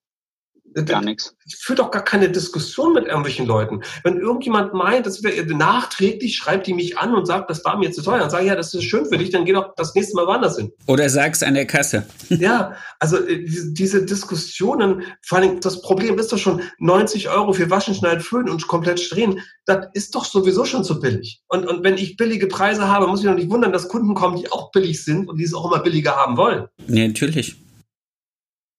Gar 0.75 1.03
nichts. 1.03 1.35
Ich 1.47 1.57
führe 1.57 1.79
doch 1.79 1.91
gar 1.91 2.05
keine 2.05 2.29
Diskussion 2.29 2.93
mit 2.93 3.07
irgendwelchen 3.07 3.47
Leuten. 3.47 3.83
Wenn 4.05 4.19
irgendjemand 4.19 4.75
meint, 4.75 5.07
das 5.07 5.23
wäre 5.23 5.45
nachträglich, 5.47 6.37
schreibt 6.37 6.67
die 6.67 6.75
mich 6.75 6.99
an 6.99 7.15
und 7.15 7.27
sagt, 7.27 7.51
das 7.51 7.65
war 7.65 7.79
mir 7.79 7.91
zu 7.91 8.03
teuer. 8.03 8.19
Dann 8.19 8.31
sage 8.31 8.45
ich, 8.45 8.49
ja, 8.49 8.57
das 8.57 8.75
ist 8.75 8.85
schön 8.85 9.07
für 9.07 9.19
dich, 9.19 9.31
dann 9.31 9.45
geh 9.45 9.53
doch 9.53 9.75
das 9.77 9.95
nächste 9.95 10.15
Mal 10.15 10.27
woanders 10.27 10.57
hin. 10.57 10.73
Oder 10.87 11.09
sag's 11.09 11.43
an 11.43 11.55
der 11.55 11.67
Kasse. 11.67 12.07
ja, 12.29 12.75
also 12.99 13.17
äh, 13.19 13.45
diese 13.45 14.05
Diskussionen, 14.05 15.03
vor 15.23 15.39
allem 15.39 15.61
das 15.61 15.83
Problem 15.83 16.19
ist 16.19 16.33
doch 16.33 16.39
schon 16.39 16.63
90 16.79 17.29
Euro 17.29 17.53
für 17.53 17.71
Waschen, 17.71 17.95
Schneiden, 17.95 18.21
Föhnen 18.21 18.51
und 18.51 18.67
komplett 18.69 19.11
drehen. 19.11 19.41
Das 19.65 19.87
ist 19.95 20.15
doch 20.15 20.25
sowieso 20.25 20.65
schon 20.65 20.85
zu 20.85 21.01
billig. 21.01 21.43
Und, 21.49 21.67
und 21.67 21.85
wenn 21.85 21.95
ich 21.95 22.17
billige 22.17 22.47
Preise 22.47 22.89
habe, 22.89 23.07
muss 23.07 23.21
ich 23.21 23.27
doch 23.27 23.35
nicht 23.35 23.51
wundern, 23.51 23.73
dass 23.73 23.89
Kunden 23.89 24.15
kommen, 24.15 24.37
die 24.37 24.51
auch 24.51 24.71
billig 24.71 25.05
sind 25.05 25.29
und 25.29 25.39
die 25.39 25.45
es 25.45 25.55
auch 25.55 25.71
immer 25.71 25.83
billiger 25.83 26.17
haben 26.17 26.37
wollen. 26.37 26.67
Ja, 26.89 27.07
natürlich 27.07 27.57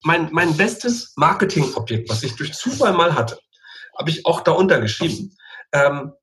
mein, 0.03 0.29
mein 0.31 0.55
bestes 0.55 1.13
Marketingobjekt, 1.15 2.09
was 2.09 2.23
ich 2.23 2.35
durch 2.35 2.53
Zufall 2.53 2.93
mal 2.93 3.15
hatte, 3.15 3.39
habe 3.97 4.09
ich 4.09 4.25
auch 4.25 4.41
da 4.41 4.51
untergeschrieben. 4.51 5.35
Ähm, 5.73 6.13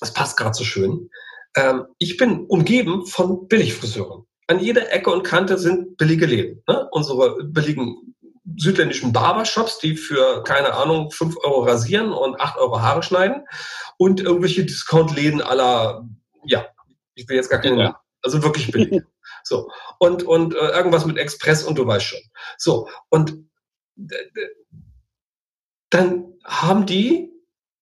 das 0.00 0.12
passt 0.12 0.36
gerade 0.36 0.54
so 0.54 0.64
schön. 0.64 1.10
Ähm, 1.54 1.86
ich 1.98 2.16
bin 2.16 2.46
umgeben 2.46 3.06
von 3.06 3.46
Billigfriseuren. 3.48 4.24
An 4.48 4.58
jeder 4.58 4.92
Ecke 4.92 5.10
und 5.10 5.22
Kante 5.22 5.58
sind 5.58 5.96
billige 5.96 6.26
Läden. 6.26 6.62
Ne? 6.66 6.88
Unsere 6.90 7.44
billigen 7.44 8.14
südländischen 8.56 9.12
Barbershops, 9.12 9.78
die 9.78 9.96
für, 9.96 10.42
keine 10.42 10.74
Ahnung, 10.74 11.10
5 11.10 11.36
Euro 11.44 11.64
rasieren 11.64 12.12
und 12.12 12.40
8 12.40 12.58
Euro 12.58 12.80
Haare 12.80 13.02
schneiden. 13.02 13.44
Und 13.98 14.20
irgendwelche 14.20 14.64
Discount-Läden 14.64 15.40
aller, 15.40 16.06
ja, 16.44 16.66
ich 17.14 17.28
will 17.28 17.36
jetzt 17.36 17.50
gar 17.50 17.60
keine, 17.60 17.82
ja. 17.82 18.00
also 18.22 18.42
wirklich 18.42 18.70
billig. 18.72 19.02
So. 19.44 19.70
Und, 19.98 20.22
und 20.24 20.54
äh, 20.54 20.68
irgendwas 20.68 21.06
mit 21.06 21.18
Express 21.18 21.64
und 21.64 21.78
du 21.78 21.86
weißt 21.86 22.04
schon. 22.04 22.20
So. 22.58 22.88
Und 23.08 23.36
dann 25.90 26.34
haben 26.44 26.86
die, 26.86 27.32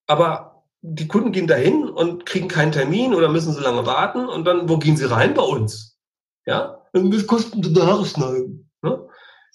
aber 0.07 0.65
die 0.83 1.09
Kunden 1.09 1.33
gehen 1.33 1.47
dahin 1.47 1.89
und 1.89 2.27
kriegen 2.27 2.49
keinen 2.49 2.73
Termin 2.73 3.15
oder 3.15 3.29
müssen 3.29 3.53
so 3.53 3.61
lange 3.61 3.87
warten 3.87 4.29
und 4.29 4.45
dann, 4.45 4.69
wo 4.69 4.79
gehen 4.79 4.97
sie 4.97 5.11
rein? 5.11 5.35
Bei 5.35 5.43
uns. 5.43 5.99
Ja? 6.47 6.87
Das 6.93 7.27
kostet 7.27 7.65
die 7.65 7.81
Haare 7.81 8.05
schneiden. 8.07 8.71
Ne? 8.83 9.07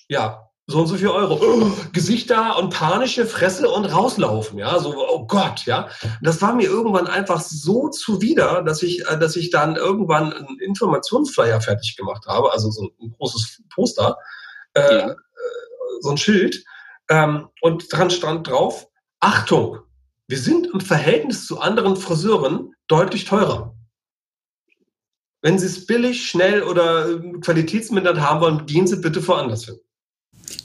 Ja, 0.07 0.44
so 0.67 0.79
und 0.79 0.87
so 0.87 0.95
viel 0.95 1.09
Euro. 1.09 1.39
Oh, 1.41 1.71
Gesichter 1.93 2.57
und 2.57 2.73
panische 2.73 3.25
Fresse 3.25 3.69
und 3.69 3.85
rauslaufen, 3.85 4.57
ja, 4.57 4.79
so, 4.79 4.95
oh 4.97 5.27
Gott, 5.27 5.65
ja. 5.65 5.89
Das 6.21 6.41
war 6.41 6.55
mir 6.55 6.67
irgendwann 6.67 7.07
einfach 7.07 7.39
so 7.39 7.89
zuwider, 7.89 8.63
dass 8.63 8.81
ich, 8.81 9.07
äh, 9.07 9.17
dass 9.19 9.35
ich 9.35 9.51
dann 9.51 9.75
irgendwann 9.75 10.33
einen 10.33 10.59
Informationsflyer 10.59 11.61
fertig 11.61 11.95
gemacht 11.95 12.25
habe, 12.27 12.51
also 12.51 12.71
so 12.71 12.89
ein 13.01 13.13
großes 13.17 13.61
Poster, 13.73 14.17
äh, 14.73 14.81
ja. 14.81 15.11
Äh, 15.11 15.15
so 16.01 16.09
ein 16.09 16.17
Schild, 16.17 16.63
ähm, 17.09 17.49
und 17.61 17.85
dran 17.91 18.09
stand 18.09 18.47
drauf, 18.47 18.87
Achtung, 19.19 19.79
wir 20.27 20.39
sind 20.39 20.67
im 20.73 20.81
Verhältnis 20.81 21.45
zu 21.45 21.59
anderen 21.59 21.95
Friseuren 21.95 22.73
deutlich 22.87 23.25
teurer. 23.25 23.75
Wenn 25.41 25.59
Sie 25.59 25.67
es 25.67 25.85
billig, 25.85 26.27
schnell 26.27 26.63
oder 26.63 27.07
äh, 27.07 27.33
qualitätsmindert 27.39 28.19
haben 28.19 28.41
wollen, 28.41 28.65
gehen 28.65 28.87
Sie 28.87 28.95
bitte 28.95 29.25
woanders 29.27 29.65
hin. 29.65 29.79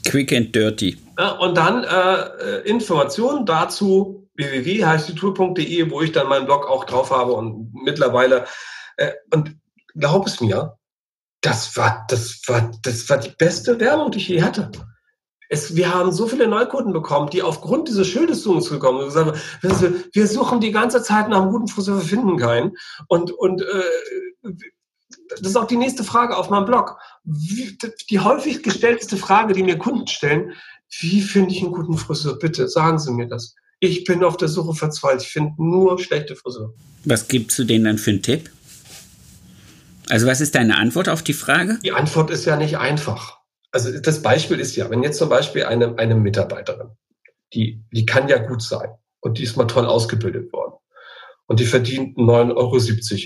Quick 0.05 0.33
and 0.33 0.55
dirty. 0.55 0.97
Ja, 1.17 1.31
und 1.31 1.55
dann 1.55 1.83
äh, 1.83 2.59
äh 2.59 2.69
Informationen 2.69 3.45
dazu 3.45 4.27
www.heißditour.de, 4.35 5.91
wo 5.91 6.01
ich 6.01 6.11
dann 6.11 6.27
meinen 6.27 6.45
Blog 6.45 6.67
auch 6.67 6.85
drauf 6.85 7.11
habe 7.11 7.33
und 7.33 7.73
mittlerweile 7.73 8.45
äh, 8.97 9.11
und 9.33 9.55
glaub 9.95 10.27
es 10.27 10.41
mir, 10.41 10.77
das 11.41 11.75
war 11.75 12.05
das 12.09 12.41
war 12.47 12.71
das 12.83 13.09
war 13.09 13.17
die 13.17 13.33
beste 13.37 13.79
Werbung, 13.79 14.11
die 14.11 14.19
ich 14.19 14.27
je 14.27 14.41
hatte. 14.41 14.71
Es, 15.49 15.75
wir 15.75 15.93
haben 15.93 16.13
so 16.13 16.27
viele 16.27 16.47
Neukunden 16.47 16.93
bekommen, 16.93 17.29
die 17.29 17.41
aufgrund 17.41 17.89
dieses 17.89 18.07
Schildes 18.07 18.41
zu 18.41 18.53
uns 18.53 18.69
gekommen 18.69 19.11
sind 19.11 19.33
wir 20.13 20.27
suchen 20.27 20.61
die 20.61 20.71
ganze 20.71 21.03
Zeit 21.03 21.27
nach 21.27 21.41
einem 21.41 21.51
guten 21.51 21.67
Friseur, 21.67 21.97
wir 21.97 22.05
finden 22.05 22.37
keinen. 22.37 22.77
Und, 23.07 23.31
und 23.31 23.61
äh, 23.61 24.51
das 25.39 25.49
ist 25.49 25.55
auch 25.55 25.67
die 25.67 25.77
nächste 25.77 26.03
Frage 26.03 26.35
auf 26.35 26.49
meinem 26.49 26.65
Blog. 26.65 26.97
Die 27.23 28.19
häufig 28.19 28.63
gestellteste 28.63 29.17
Frage, 29.17 29.53
die 29.53 29.63
mir 29.63 29.77
Kunden 29.77 30.07
stellen, 30.07 30.53
wie 30.99 31.21
finde 31.21 31.53
ich 31.53 31.61
einen 31.61 31.71
guten 31.71 31.97
Friseur? 31.97 32.37
Bitte 32.37 32.67
sagen 32.67 32.99
Sie 32.99 33.11
mir 33.11 33.27
das. 33.27 33.55
Ich 33.79 34.03
bin 34.03 34.23
auf 34.23 34.37
der 34.37 34.47
Suche 34.47 34.75
verzweifelt. 34.75 35.23
Ich 35.23 35.29
finde 35.29 35.53
nur 35.57 35.97
schlechte 35.99 36.35
Friseur. 36.35 36.73
Was 37.05 37.27
gibst 37.27 37.57
du 37.57 37.63
denen 37.63 37.85
dann 37.85 37.97
für 37.97 38.11
einen 38.11 38.21
Tipp? 38.21 38.51
Also 40.09 40.27
was 40.27 40.41
ist 40.41 40.55
deine 40.55 40.77
Antwort 40.77 41.07
auf 41.09 41.23
die 41.23 41.33
Frage? 41.33 41.79
Die 41.83 41.93
Antwort 41.93 42.29
ist 42.29 42.45
ja 42.45 42.57
nicht 42.57 42.77
einfach. 42.77 43.39
Also 43.71 43.97
das 43.97 44.21
Beispiel 44.21 44.59
ist 44.59 44.75
ja, 44.75 44.89
wenn 44.89 45.03
jetzt 45.03 45.17
zum 45.17 45.29
Beispiel 45.29 45.63
eine, 45.63 45.97
eine 45.97 46.15
Mitarbeiterin, 46.15 46.89
die, 47.53 47.83
die 47.91 48.05
kann 48.05 48.27
ja 48.27 48.37
gut 48.37 48.61
sein 48.61 48.89
und 49.21 49.37
die 49.37 49.43
ist 49.43 49.55
mal 49.55 49.65
toll 49.65 49.85
ausgebildet 49.85 50.51
worden 50.51 50.73
und 51.47 51.59
die 51.59 51.65
verdient 51.65 52.17
9,70 52.17 52.53
Euro 52.55 52.77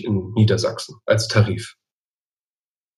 in 0.08 0.34
Niedersachsen 0.34 0.98
als 1.06 1.28
Tarif 1.28 1.76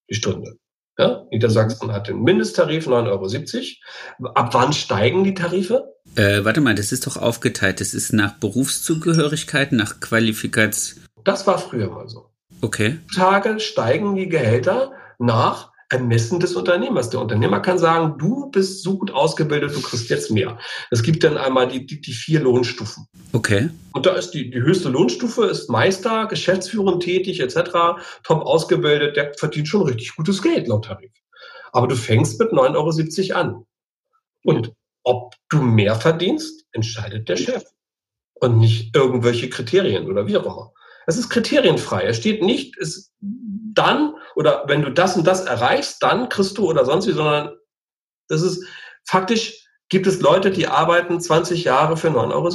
die 0.09 0.15
Stunde. 0.15 0.57
Ja, 0.99 1.25
Niedersachsen 1.31 1.91
hat 1.91 2.07
den 2.07 2.23
Mindesttarif 2.23 2.87
9,70 2.87 3.75
Euro. 4.19 4.33
Ab 4.33 4.53
wann 4.53 4.73
steigen 4.73 5.23
die 5.23 5.35
Tarife? 5.35 5.93
Äh, 6.15 6.43
warte 6.43 6.59
mal, 6.59 6.73
das 6.73 6.91
ist 6.91 7.05
doch 7.05 7.17
aufgeteilt. 7.17 7.81
Das 7.81 7.93
ist 7.93 8.13
nach 8.13 8.39
Berufszugehörigkeit, 8.39 9.73
nach 9.73 9.99
Qualifikation. 9.99 11.03
Das 11.23 11.45
war 11.45 11.59
früher 11.59 11.91
mal 11.91 12.09
so. 12.09 12.31
Okay. 12.61 12.97
Tage 13.13 13.59
steigen 13.59 14.15
die 14.15 14.27
Gehälter 14.27 14.91
nach 15.19 15.71
Ermessen 15.89 16.39
des 16.39 16.56
Unternehmers. 16.56 17.10
Der 17.10 17.21
Unternehmer 17.21 17.62
kann 17.62 17.78
sagen, 17.78 18.17
du 18.17 18.50
bist 18.52 18.84
so 18.84 18.97
gut 18.97 19.12
ausgebildet, 19.12 19.73
du 19.73 19.82
kriegst 19.82 20.10
jetzt 20.10 20.32
mehr. 20.32 20.58
Es 20.91 21.02
gibt 21.02 21.23
dann 21.23 21.38
einmal 21.38 21.67
die, 21.67 21.86
die, 21.86 22.02
die 22.02 22.12
vier 22.12 22.41
Lohnstufen. 22.41 23.08
Okay. 23.32 23.69
Und 23.93 24.06
da 24.06 24.13
ist 24.13 24.32
die, 24.32 24.50
die 24.50 24.60
höchste 24.60 24.89
Lohnstufe 24.89 25.45
ist 25.45 25.69
Meister, 25.69 26.28
geschäftsführend 26.28 27.04
tätig 27.04 27.39
etc., 27.39 27.71
top 28.23 28.41
ausgebildet, 28.41 29.15
der 29.15 29.34
verdient 29.38 29.67
schon 29.67 29.84
richtig 29.84 30.15
gutes 30.15 30.41
Geld 30.41 30.67
laut 30.67 30.86
Tarif. 30.86 31.12
Aber 31.71 31.88
du 31.88 31.95
fängst 31.95 32.39
mit 32.39 32.52
9,70 32.52 33.30
Euro 33.32 33.39
an. 33.39 33.65
Und 34.43 34.73
ob 35.04 35.36
du 35.50 35.62
mehr 35.62 35.95
verdienst, 35.95 36.65
entscheidet 36.73 37.30
der 37.30 37.38
Chef. 37.38 37.63
Und 38.36 38.60
nicht 38.60 38.95
irgendwelche 38.95 39.50
Kriterien 39.50 40.08
oder 40.08 40.28
wie 40.28 40.38
auch 40.38 40.45
immer. 40.45 40.73
Es 41.07 41.17
ist 41.17 41.29
kriterienfrei. 41.29 42.03
Es 42.03 42.17
steht 42.17 42.43
nicht, 42.43 42.77
es 42.77 43.11
dann 43.19 44.13
oder 44.35 44.65
wenn 44.67 44.81
du 44.83 44.91
das 44.91 45.15
und 45.15 45.25
das 45.25 45.45
erreichst, 45.45 46.03
dann 46.03 46.29
kriegst 46.29 46.57
du 46.57 46.69
oder 46.69 46.85
sonst 46.85 47.07
wie, 47.07 47.13
sondern 47.13 47.55
das 48.27 48.41
ist 48.41 48.65
faktisch 49.05 49.67
gibt 49.89 50.05
es 50.05 50.19
Leute, 50.19 50.51
die 50.51 50.67
arbeiten 50.67 51.19
20 51.19 51.63
Jahre 51.63 51.97
für 51.97 52.09
9,70 52.09 52.33
Euro 52.33 52.49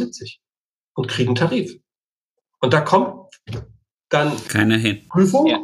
und 0.94 1.08
kriegen 1.08 1.34
Tarif. 1.34 1.80
Und 2.60 2.72
da 2.72 2.80
kommt 2.80 3.34
dann 4.10 4.36
Keiner 4.48 4.76
hin. 4.76 5.06
Prüfung. 5.08 5.46
Ja. 5.46 5.58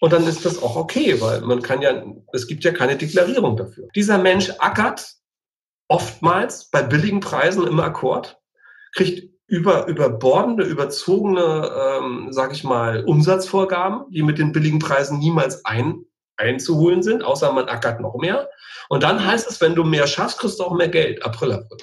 Und 0.00 0.12
dann 0.12 0.26
ist 0.26 0.44
das 0.44 0.62
auch 0.62 0.76
okay, 0.76 1.20
weil 1.20 1.40
man 1.42 1.62
kann 1.62 1.82
ja, 1.82 2.04
es 2.32 2.46
gibt 2.46 2.64
ja 2.64 2.72
keine 2.72 2.96
Deklarierung 2.96 3.56
dafür. 3.56 3.88
Dieser 3.94 4.18
Mensch 4.18 4.50
ackert 4.58 5.14
oftmals 5.88 6.70
bei 6.70 6.82
billigen 6.82 7.20
Preisen 7.20 7.66
im 7.66 7.80
Akkord, 7.80 8.38
kriegt 8.94 9.29
über, 9.50 9.88
überbordende, 9.88 10.62
überzogene, 10.62 11.70
ähm, 11.76 12.32
sage 12.32 12.52
ich 12.52 12.62
mal, 12.62 13.04
Umsatzvorgaben, 13.04 14.04
die 14.10 14.22
mit 14.22 14.38
den 14.38 14.52
billigen 14.52 14.78
Preisen 14.78 15.18
niemals 15.18 15.64
ein, 15.64 16.04
einzuholen 16.36 17.02
sind, 17.02 17.24
außer 17.24 17.52
man 17.52 17.68
ackert 17.68 18.00
noch 18.00 18.14
mehr. 18.14 18.48
Und 18.88 19.02
dann 19.02 19.24
heißt 19.24 19.50
es, 19.50 19.60
wenn 19.60 19.74
du 19.74 19.82
mehr 19.82 20.06
schaffst, 20.06 20.38
kriegst 20.38 20.60
du 20.60 20.64
auch 20.64 20.74
mehr 20.74 20.88
Geld. 20.88 21.24
April, 21.24 21.52
April. 21.52 21.78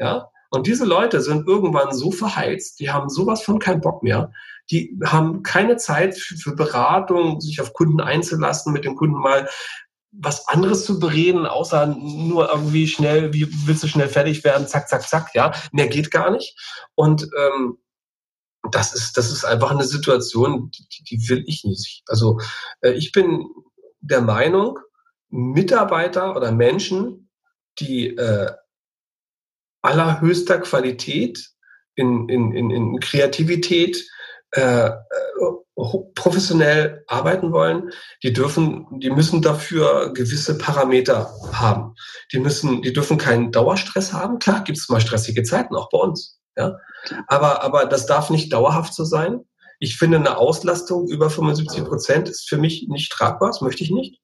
Ja? 0.00 0.30
Und 0.50 0.66
diese 0.66 0.84
Leute 0.84 1.20
sind 1.20 1.46
irgendwann 1.46 1.94
so 1.94 2.10
verheizt, 2.10 2.80
die 2.80 2.90
haben 2.90 3.08
sowas 3.08 3.42
von 3.42 3.60
keinen 3.60 3.80
Bock 3.80 4.02
mehr. 4.02 4.32
Die 4.70 4.98
haben 5.04 5.44
keine 5.44 5.76
Zeit 5.76 6.16
für 6.16 6.56
Beratung, 6.56 7.40
sich 7.40 7.60
auf 7.60 7.72
Kunden 7.72 8.00
einzulassen, 8.00 8.72
mit 8.72 8.84
dem 8.84 8.96
Kunden 8.96 9.20
mal 9.20 9.48
was 10.12 10.48
anderes 10.48 10.84
zu 10.84 10.98
bereden, 10.98 11.46
außer 11.46 11.86
nur 11.86 12.50
irgendwie 12.50 12.88
schnell, 12.88 13.32
wie 13.34 13.48
willst 13.66 13.82
du 13.82 13.88
schnell 13.88 14.08
fertig 14.08 14.42
werden, 14.44 14.66
zack, 14.66 14.88
zack, 14.88 15.06
zack, 15.08 15.34
ja, 15.34 15.52
mehr 15.72 15.88
geht 15.88 16.10
gar 16.10 16.30
nicht. 16.30 16.56
Und 16.94 17.28
ähm, 17.38 17.78
das 18.70 18.94
ist, 18.94 19.16
das 19.16 19.30
ist 19.30 19.44
einfach 19.44 19.70
eine 19.70 19.84
Situation, 19.84 20.70
die, 20.70 21.04
die 21.04 21.28
will 21.28 21.44
ich 21.46 21.64
nicht. 21.64 22.02
Also 22.06 22.40
äh, 22.80 22.92
ich 22.92 23.12
bin 23.12 23.46
der 24.00 24.22
Meinung, 24.22 24.78
Mitarbeiter 25.30 26.34
oder 26.36 26.52
Menschen, 26.52 27.30
die 27.78 28.08
äh, 28.16 28.50
allerhöchster 29.82 30.58
Qualität 30.60 31.50
in, 31.94 32.28
in, 32.28 32.52
in, 32.52 32.70
in 32.70 33.00
Kreativität, 33.00 34.08
äh, 34.52 34.88
äh 34.88 34.94
professionell 36.14 37.04
arbeiten 37.06 37.52
wollen, 37.52 37.90
die 38.22 38.32
dürfen, 38.32 38.86
die 38.98 39.10
müssen 39.10 39.42
dafür 39.42 40.12
gewisse 40.12 40.58
Parameter 40.58 41.32
haben. 41.52 41.94
Die 42.32 42.40
müssen, 42.40 42.82
die 42.82 42.92
dürfen 42.92 43.16
keinen 43.16 43.52
Dauerstress 43.52 44.12
haben. 44.12 44.38
Klar, 44.38 44.64
gibt 44.64 44.78
es 44.78 44.88
mal 44.88 45.00
stressige 45.00 45.44
Zeiten, 45.44 45.76
auch 45.76 45.88
bei 45.90 45.98
uns. 45.98 46.40
Ja, 46.56 46.76
aber, 47.28 47.62
aber 47.62 47.86
das 47.86 48.06
darf 48.06 48.30
nicht 48.30 48.52
dauerhaft 48.52 48.92
so 48.92 49.04
sein. 49.04 49.44
Ich 49.78 49.96
finde, 49.96 50.16
eine 50.16 50.38
Auslastung 50.38 51.06
über 51.06 51.30
75 51.30 51.84
Prozent 51.84 52.28
ist 52.28 52.48
für 52.48 52.58
mich 52.58 52.88
nicht 52.88 53.12
tragbar. 53.12 53.50
Das 53.50 53.60
möchte 53.60 53.84
ich 53.84 53.92
nicht. 53.92 54.20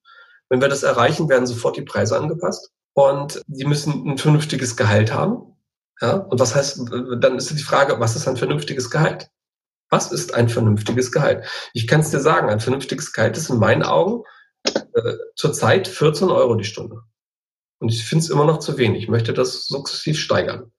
Wenn 0.48 0.60
wir 0.60 0.68
das 0.68 0.82
erreichen, 0.82 1.28
werden 1.28 1.46
sofort 1.46 1.76
die 1.76 1.82
Preise 1.82 2.18
angepasst. 2.18 2.70
Und 2.94 3.40
die 3.46 3.64
müssen 3.64 4.08
ein 4.08 4.18
vernünftiges 4.18 4.76
Gehalt 4.76 5.14
haben. 5.14 5.56
Ja, 6.00 6.14
und 6.14 6.40
was 6.40 6.56
heißt, 6.56 6.80
dann 7.20 7.36
ist 7.36 7.50
die 7.50 7.62
Frage, 7.62 8.00
was 8.00 8.16
ist 8.16 8.26
ein 8.26 8.36
vernünftiges 8.36 8.90
Gehalt? 8.90 9.30
Was 9.94 10.11
ist 10.11 10.35
ein 10.35 10.48
vernünftiges 10.48 11.12
Gehalt? 11.12 11.44
Ich 11.72 11.87
kann 11.87 12.00
es 12.00 12.11
dir 12.11 12.18
sagen, 12.18 12.48
ein 12.48 12.59
vernünftiges 12.59 13.12
Gehalt 13.12 13.37
ist 13.37 13.48
in 13.48 13.61
meinen 13.61 13.85
Augen 13.85 14.24
äh, 14.64 15.12
zurzeit 15.37 15.87
14 15.87 16.33
Euro 16.33 16.57
die 16.57 16.64
Stunde. 16.64 17.02
Und 17.78 17.90
ich 17.90 18.04
finde 18.04 18.24
es 18.24 18.28
immer 18.28 18.44
noch 18.44 18.59
zu 18.59 18.76
wenig. 18.76 19.04
Ich 19.04 19.09
möchte 19.09 19.33
das 19.33 19.68
sukzessiv 19.68 20.18
steigern. 20.18 20.72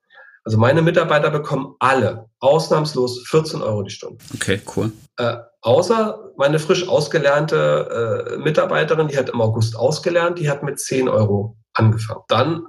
Also 0.43 0.57
meine 0.57 0.81
Mitarbeiter 0.81 1.31
bekommen 1.31 1.75
alle 1.79 2.25
ausnahmslos 2.41 3.25
14 3.29 3.61
Euro 3.61 3.83
die 3.83 3.91
Stunde. 3.91 4.17
Okay, 4.33 4.59
cool. 4.75 4.91
Äh, 5.15 5.37
außer 5.61 6.33
meine 6.35 6.59
frisch 6.59 6.85
ausgelernte 6.85 8.35
äh, 8.35 8.37
Mitarbeiterin, 8.37 9.07
die 9.07 9.17
hat 9.17 9.29
im 9.29 9.39
August 9.39 9.77
ausgelernt, 9.77 10.39
die 10.39 10.49
hat 10.49 10.61
mit 10.61 10.77
10 10.77 11.07
Euro 11.07 11.55
angefangen. 11.73 12.23
Dann 12.27 12.65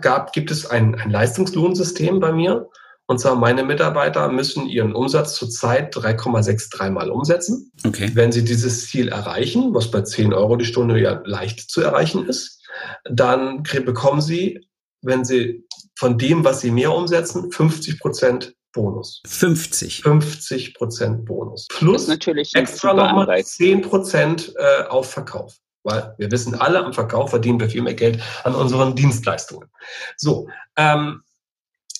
gab, 0.00 0.32
gibt 0.34 0.52
es 0.52 0.70
ein, 0.70 0.94
ein 0.94 1.10
Leistungslohnsystem 1.10 2.20
bei 2.20 2.30
mir. 2.30 2.68
Und 3.10 3.18
zwar 3.18 3.34
meine 3.34 3.64
Mitarbeiter 3.64 4.28
müssen 4.30 4.68
ihren 4.68 4.94
Umsatz 4.94 5.34
zurzeit 5.34 5.92
3,63 5.96 6.90
Mal 6.90 7.10
umsetzen. 7.10 7.72
Okay. 7.84 8.12
Wenn 8.14 8.30
sie 8.30 8.44
dieses 8.44 8.86
Ziel 8.86 9.08
erreichen, 9.08 9.74
was 9.74 9.90
bei 9.90 10.02
10 10.02 10.32
Euro 10.32 10.54
die 10.54 10.64
Stunde 10.64 10.96
ja 11.00 11.20
leicht 11.24 11.72
zu 11.72 11.80
erreichen 11.80 12.28
ist, 12.28 12.62
dann 13.02 13.64
bekommen 13.64 14.20
sie, 14.20 14.64
wenn 15.02 15.24
sie 15.24 15.66
von 15.98 16.18
dem, 16.18 16.44
was 16.44 16.60
sie 16.60 16.70
mehr 16.70 16.94
umsetzen, 16.94 17.50
50 17.50 17.98
Prozent 17.98 18.54
Bonus. 18.72 19.22
50. 19.26 20.02
50 20.02 20.74
Prozent 20.74 21.24
Bonus. 21.24 21.66
Plus 21.68 22.06
natürlich 22.06 22.54
extra 22.54 22.94
nochmal 22.94 23.44
10 23.44 23.80
Prozent 23.80 24.54
äh, 24.56 24.84
auf 24.84 25.10
Verkauf. 25.10 25.56
Weil 25.82 26.14
wir 26.18 26.30
wissen 26.30 26.54
alle, 26.54 26.84
am 26.84 26.92
Verkauf 26.92 27.30
verdienen 27.30 27.58
wir 27.58 27.70
viel 27.70 27.82
mehr 27.82 27.94
Geld 27.94 28.20
an 28.44 28.54
unseren 28.54 28.94
Dienstleistungen. 28.94 29.68
So, 30.16 30.46
ähm, 30.76 31.22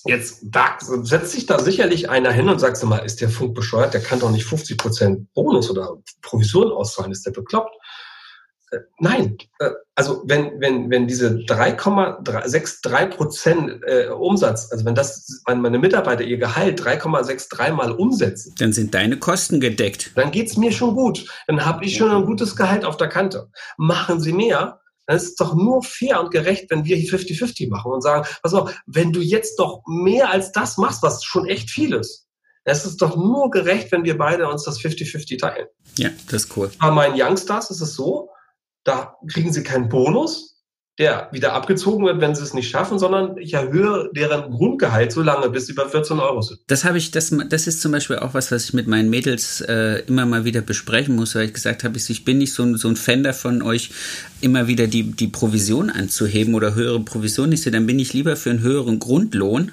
Jetzt 0.05 0.39
da, 0.43 0.77
setzt 0.79 1.31
sich 1.31 1.45
da 1.45 1.59
sicherlich 1.59 2.09
einer 2.09 2.31
hin 2.31 2.49
und 2.49 2.59
sagt 2.59 2.77
so 2.77 2.87
mal, 2.87 2.99
ist 2.99 3.21
der 3.21 3.29
Funk 3.29 3.53
bescheuert, 3.53 3.93
der 3.93 4.01
kann 4.01 4.19
doch 4.19 4.31
nicht 4.31 4.45
50 4.45 4.77
Prozent 4.77 5.33
Bonus 5.33 5.69
oder 5.69 5.97
Provision 6.21 6.71
auszahlen, 6.71 7.11
ist 7.11 7.25
der 7.25 7.31
bekloppt? 7.31 7.75
Äh, 8.71 8.79
nein, 8.99 9.37
äh, 9.59 9.69
also 9.95 10.23
wenn, 10.25 10.59
wenn, 10.59 10.89
wenn 10.89 11.07
diese 11.07 11.29
3,63 11.29 13.05
Prozent 13.07 13.83
äh, 13.85 14.07
Umsatz, 14.07 14.69
also 14.71 14.85
wenn 14.85 14.95
das 14.95 15.43
wenn 15.45 15.61
meine 15.61 15.77
Mitarbeiter 15.77 16.23
ihr 16.23 16.37
Gehalt 16.37 16.81
3,63 16.81 17.71
mal 17.71 17.91
umsetzen, 17.91 18.55
dann 18.57 18.73
sind 18.73 18.93
deine 18.95 19.19
Kosten 19.19 19.59
gedeckt. 19.59 20.11
Dann 20.15 20.31
geht's 20.31 20.57
mir 20.57 20.71
schon 20.71 20.95
gut. 20.95 21.27
Dann 21.47 21.65
habe 21.65 21.85
ich 21.85 21.95
schon 21.95 22.09
ein 22.09 22.25
gutes 22.25 22.55
Gehalt 22.55 22.85
auf 22.85 22.97
der 22.97 23.09
Kante. 23.09 23.49
Machen 23.77 24.19
Sie 24.19 24.33
mehr, 24.33 24.80
dann 25.11 25.17
ist 25.17 25.29
es 25.29 25.35
doch 25.35 25.53
nur 25.53 25.83
fair 25.83 26.21
und 26.21 26.31
gerecht, 26.31 26.69
wenn 26.69 26.85
wir 26.85 26.95
hier 26.95 27.09
50-50 27.09 27.69
machen 27.69 27.91
und 27.91 28.01
sagen, 28.01 28.25
pass 28.41 28.53
auf, 28.53 28.73
wenn 28.85 29.11
du 29.11 29.19
jetzt 29.19 29.59
doch 29.59 29.81
mehr 29.85 30.31
als 30.31 30.53
das 30.53 30.77
machst, 30.77 31.03
was 31.03 31.23
schon 31.25 31.47
echt 31.47 31.69
viel 31.69 31.93
ist, 31.93 32.29
es 32.63 32.85
ist 32.85 33.01
doch 33.01 33.17
nur 33.17 33.49
gerecht, 33.49 33.91
wenn 33.91 34.05
wir 34.05 34.17
beide 34.17 34.47
uns 34.47 34.63
das 34.63 34.79
50-50 34.79 35.39
teilen. 35.39 35.67
Ja, 35.97 36.11
das 36.27 36.45
ist 36.45 36.55
cool. 36.55 36.71
Bei 36.79 36.91
meinen 36.91 37.19
Youngstars 37.19 37.71
ist 37.71 37.81
es 37.81 37.93
so, 37.93 38.29
da 38.85 39.17
kriegen 39.27 39.51
sie 39.51 39.63
keinen 39.63 39.89
Bonus, 39.89 40.50
der 40.99 41.29
wieder 41.31 41.53
abgezogen 41.53 42.05
wird, 42.05 42.19
wenn 42.19 42.35
sie 42.35 42.43
es 42.43 42.53
nicht 42.53 42.69
schaffen, 42.69 42.99
sondern 42.99 43.37
ich 43.37 43.53
erhöhe 43.53 44.09
deren 44.13 44.51
Grundgehalt 44.51 45.11
so 45.11 45.21
lange, 45.21 45.49
bis 45.49 45.65
sie 45.65 45.73
bei 45.73 45.87
14 45.87 46.19
Euro 46.19 46.41
sind. 46.41 46.59
Das 46.67 46.83
habe 46.83 46.97
ich, 46.97 47.11
das, 47.11 47.33
das 47.49 47.65
ist 47.65 47.81
zum 47.81 47.93
Beispiel 47.93 48.17
auch 48.17 48.33
was, 48.33 48.51
was 48.51 48.65
ich 48.65 48.73
mit 48.73 48.87
meinen 48.87 49.09
Mädels 49.09 49.61
äh, 49.61 50.03
immer 50.07 50.25
mal 50.25 50.43
wieder 50.43 50.61
besprechen 50.61 51.15
muss, 51.15 51.33
weil 51.33 51.45
ich 51.45 51.53
gesagt 51.53 51.83
habe, 51.83 51.97
ich 51.97 52.25
bin 52.25 52.39
nicht 52.39 52.53
so 52.53 52.63
ein, 52.63 52.75
so 52.75 52.89
ein 52.89 52.97
Fan 52.97 53.23
davon, 53.23 53.61
euch 53.61 53.91
immer 54.41 54.67
wieder 54.67 54.87
die, 54.87 55.03
die 55.11 55.27
Provision 55.27 55.89
anzuheben 55.89 56.55
oder 56.55 56.75
höhere 56.75 56.99
Provision. 56.99 57.51
Ich 57.51 57.61
sehe, 57.61 57.71
dann 57.71 57.87
bin 57.87 57.97
ich 57.97 58.13
lieber 58.13 58.35
für 58.35 58.49
einen 58.49 58.61
höheren 58.61 58.99
Grundlohn 58.99 59.71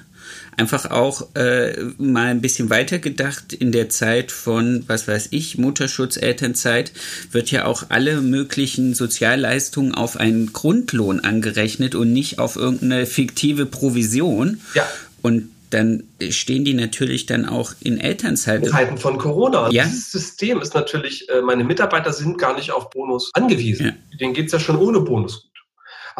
Einfach 0.59 0.91
auch 0.91 1.35
äh, 1.35 1.73
mal 1.97 2.27
ein 2.27 2.41
bisschen 2.41 2.69
weiter 2.69 2.99
gedacht 2.99 3.53
in 3.53 3.71
der 3.71 3.87
Zeit 3.87 4.33
von, 4.33 4.83
was 4.87 5.07
weiß 5.07 5.29
ich, 5.31 5.57
Mutterschutz, 5.57 6.17
Elternzeit, 6.17 6.91
wird 7.31 7.49
ja 7.49 7.63
auch 7.63 7.83
alle 7.87 8.19
möglichen 8.19 8.93
Sozialleistungen 8.93 9.95
auf 9.95 10.17
einen 10.17 10.51
Grundlohn 10.51 11.21
angerechnet 11.21 11.95
und 11.95 12.11
nicht 12.11 12.39
auf 12.39 12.57
irgendeine 12.57 13.05
fiktive 13.05 13.65
Provision. 13.65 14.59
Ja. 14.73 14.85
Und 15.21 15.49
dann 15.69 16.03
stehen 16.29 16.65
die 16.65 16.73
natürlich 16.73 17.25
dann 17.25 17.45
auch 17.45 17.73
in 17.79 17.97
Elternzeit. 17.99 18.63
In 18.65 18.69
Zeiten 18.69 18.97
von 18.97 19.17
Corona. 19.17 19.69
Ja. 19.71 19.85
Dieses 19.85 20.11
System 20.11 20.59
ist 20.61 20.73
natürlich, 20.73 21.29
äh, 21.29 21.41
meine 21.41 21.63
Mitarbeiter 21.63 22.11
sind 22.11 22.37
gar 22.37 22.55
nicht 22.55 22.71
auf 22.71 22.89
Bonus 22.89 23.31
angewiesen. 23.33 23.85
Ja. 23.85 24.17
Denen 24.17 24.33
geht's 24.33 24.51
ja 24.51 24.59
schon 24.59 24.75
ohne 24.77 24.99
Bonus 24.99 25.48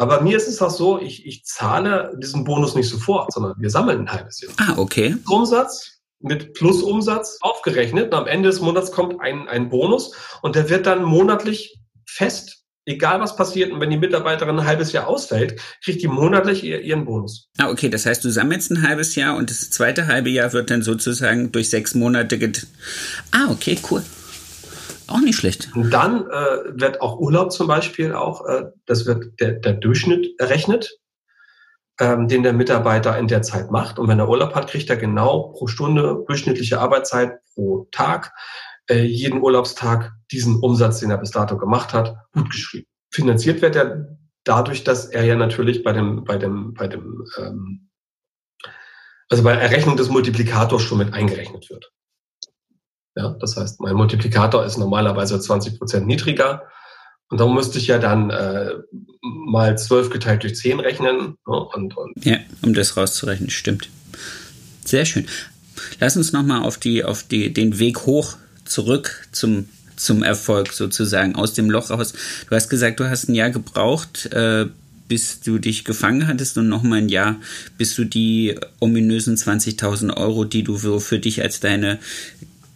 Aber 0.00 0.22
mir 0.22 0.34
ist 0.34 0.48
es 0.48 0.62
auch 0.62 0.70
so, 0.70 0.98
ich, 0.98 1.26
ich 1.26 1.44
zahle 1.44 2.16
diesen 2.16 2.44
Bonus 2.44 2.74
nicht 2.74 2.88
sofort, 2.88 3.30
sondern 3.34 3.52
wir 3.58 3.68
sammeln 3.68 4.00
ein 4.00 4.10
halbes 4.10 4.40
Jahr. 4.40 4.52
Ah, 4.56 4.78
okay. 4.78 5.14
Umsatz 5.28 6.00
mit 6.20 6.54
Plusumsatz 6.54 7.36
aufgerechnet. 7.42 8.06
Und 8.06 8.14
am 8.14 8.26
Ende 8.26 8.48
des 8.48 8.62
Monats 8.62 8.92
kommt 8.92 9.20
ein, 9.20 9.46
ein 9.46 9.68
Bonus 9.68 10.12
und 10.40 10.56
der 10.56 10.70
wird 10.70 10.86
dann 10.86 11.02
monatlich 11.02 11.78
fest, 12.06 12.64
egal 12.86 13.20
was 13.20 13.36
passiert. 13.36 13.72
Und 13.72 13.80
wenn 13.80 13.90
die 13.90 13.98
Mitarbeiterin 13.98 14.58
ein 14.58 14.66
halbes 14.66 14.92
Jahr 14.92 15.06
ausfällt, 15.06 15.60
kriegt 15.84 16.00
die 16.00 16.08
monatlich 16.08 16.64
ihr, 16.64 16.80
ihren 16.80 17.04
Bonus. 17.04 17.50
Ah, 17.58 17.68
okay. 17.68 17.90
Das 17.90 18.06
heißt, 18.06 18.24
du 18.24 18.30
sammelst 18.30 18.70
ein 18.70 18.88
halbes 18.88 19.16
Jahr 19.16 19.36
und 19.36 19.50
das 19.50 19.68
zweite 19.68 20.06
halbe 20.06 20.30
Jahr 20.30 20.54
wird 20.54 20.70
dann 20.70 20.80
sozusagen 20.80 21.52
durch 21.52 21.68
sechs 21.68 21.94
Monate 21.94 22.38
get. 22.38 22.66
Ah, 23.32 23.50
okay, 23.50 23.76
cool. 23.90 24.02
Auch 25.10 25.20
nicht 25.20 25.36
schlecht. 25.36 25.70
Und 25.74 25.90
dann 25.90 26.26
äh, 26.26 26.80
wird 26.80 27.00
auch 27.00 27.18
Urlaub 27.18 27.52
zum 27.52 27.66
Beispiel 27.66 28.14
auch, 28.14 28.46
äh, 28.46 28.66
das 28.86 29.06
wird 29.06 29.40
der, 29.40 29.52
der 29.54 29.74
Durchschnitt 29.74 30.38
errechnet, 30.38 30.98
ähm, 31.98 32.28
den 32.28 32.42
der 32.44 32.52
Mitarbeiter 32.52 33.18
in 33.18 33.26
der 33.26 33.42
Zeit 33.42 33.70
macht. 33.70 33.98
Und 33.98 34.08
wenn 34.08 34.20
er 34.20 34.28
Urlaub 34.28 34.54
hat, 34.54 34.68
kriegt 34.68 34.88
er 34.88 34.96
genau 34.96 35.52
pro 35.52 35.66
Stunde 35.66 36.24
durchschnittliche 36.26 36.80
Arbeitszeit 36.80 37.40
pro 37.54 37.88
Tag 37.90 38.32
äh, 38.88 39.02
jeden 39.02 39.40
Urlaubstag 39.40 40.12
diesen 40.30 40.60
Umsatz, 40.60 41.00
den 41.00 41.10
er 41.10 41.18
bis 41.18 41.30
dato 41.30 41.58
gemacht 41.58 41.92
hat, 41.92 42.16
gut 42.32 42.50
geschrieben. 42.50 42.86
Finanziert 43.12 43.62
wird 43.62 43.76
er 43.76 44.16
dadurch, 44.44 44.84
dass 44.84 45.06
er 45.06 45.24
ja 45.24 45.36
natürlich 45.36 45.82
bei 45.82 45.92
dem, 45.92 46.24
bei 46.24 46.36
dem, 46.38 46.74
bei 46.74 46.88
dem, 46.88 47.24
ähm, 47.38 47.90
also 49.28 49.42
bei 49.42 49.54
Errechnung 49.54 49.96
des 49.96 50.08
Multiplikators 50.08 50.82
schon 50.82 50.98
mit 50.98 51.14
eingerechnet 51.14 51.68
wird. 51.70 51.92
Ja, 53.20 53.36
das 53.38 53.56
heißt, 53.56 53.80
mein 53.80 53.96
Multiplikator 53.96 54.64
ist 54.64 54.78
normalerweise 54.78 55.38
20 55.38 55.78
Prozent 55.78 56.06
niedriger. 56.06 56.62
Und 57.28 57.38
da 57.38 57.46
müsste 57.46 57.78
ich 57.78 57.86
ja 57.86 57.98
dann 57.98 58.30
äh, 58.30 58.70
mal 59.20 59.76
12 59.76 60.08
geteilt 60.08 60.42
durch 60.42 60.56
10 60.56 60.80
rechnen. 60.80 61.36
Ne? 61.46 61.60
Und, 61.74 61.96
und 61.96 62.24
Ja, 62.24 62.38
um 62.62 62.72
das 62.72 62.96
rauszurechnen, 62.96 63.50
stimmt. 63.50 63.90
Sehr 64.86 65.04
schön. 65.04 65.26
Lass 66.00 66.16
uns 66.16 66.32
nochmal 66.32 66.62
auf, 66.62 66.78
die, 66.78 67.04
auf 67.04 67.22
die, 67.22 67.52
den 67.52 67.78
Weg 67.78 68.06
hoch 68.06 68.36
zurück 68.64 69.28
zum, 69.32 69.68
zum 69.96 70.22
Erfolg 70.22 70.72
sozusagen, 70.72 71.34
aus 71.34 71.52
dem 71.52 71.70
Loch 71.70 71.90
raus. 71.90 72.14
Du 72.48 72.56
hast 72.56 72.70
gesagt, 72.70 73.00
du 73.00 73.10
hast 73.10 73.28
ein 73.28 73.34
Jahr 73.34 73.50
gebraucht, 73.50 74.32
äh, 74.32 74.66
bis 75.08 75.40
du 75.40 75.58
dich 75.58 75.84
gefangen 75.84 76.26
hattest 76.26 76.56
und 76.56 76.68
nochmal 76.68 77.00
ein 77.00 77.08
Jahr, 77.10 77.36
bis 77.76 77.94
du 77.96 78.04
die 78.04 78.58
ominösen 78.78 79.36
20.000 79.36 80.16
Euro, 80.16 80.44
die 80.44 80.62
du 80.62 80.78
für 81.00 81.18
dich 81.18 81.42
als 81.42 81.60
deine 81.60 81.98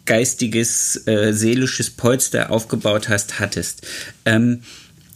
geistiges, 0.06 1.06
äh, 1.06 1.32
seelisches 1.32 1.90
Polster 1.90 2.50
aufgebaut 2.50 3.08
hast, 3.08 3.40
hattest. 3.40 3.86
Ähm, 4.24 4.62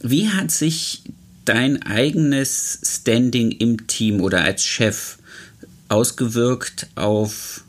wie 0.01 0.29
hat 0.29 0.51
sich 0.51 1.03
dein 1.45 1.83
eigenes 1.83 2.79
Standing 2.83 3.51
im 3.51 3.87
Team 3.87 4.21
oder 4.21 4.43
als 4.43 4.65
Chef 4.65 5.17
ausgewirkt 5.89 6.87
auf 6.95 7.63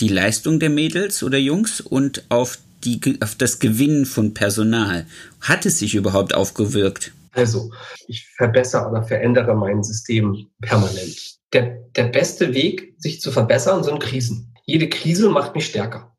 die 0.00 0.08
Leistung 0.08 0.60
der 0.60 0.70
Mädels 0.70 1.22
oder 1.22 1.38
Jungs 1.38 1.80
und 1.80 2.24
auf, 2.28 2.58
die, 2.84 3.18
auf 3.20 3.34
das 3.34 3.58
Gewinnen 3.58 4.06
von 4.06 4.34
Personal? 4.34 5.06
Hat 5.40 5.66
es 5.66 5.78
sich 5.78 5.94
überhaupt 5.94 6.34
aufgewirkt? 6.34 7.12
Also, 7.32 7.70
ich 8.06 8.26
verbessere 8.36 8.88
oder 8.88 9.02
verändere 9.02 9.54
mein 9.54 9.82
System 9.82 10.46
permanent. 10.60 11.36
Der, 11.52 11.78
der 11.94 12.04
beste 12.04 12.54
Weg, 12.54 12.94
sich 12.98 13.20
zu 13.20 13.30
verbessern, 13.30 13.84
sind 13.84 14.00
Krisen. 14.00 14.54
Jede 14.64 14.88
Krise 14.88 15.28
macht 15.28 15.54
mich 15.54 15.66
stärker. 15.66 16.15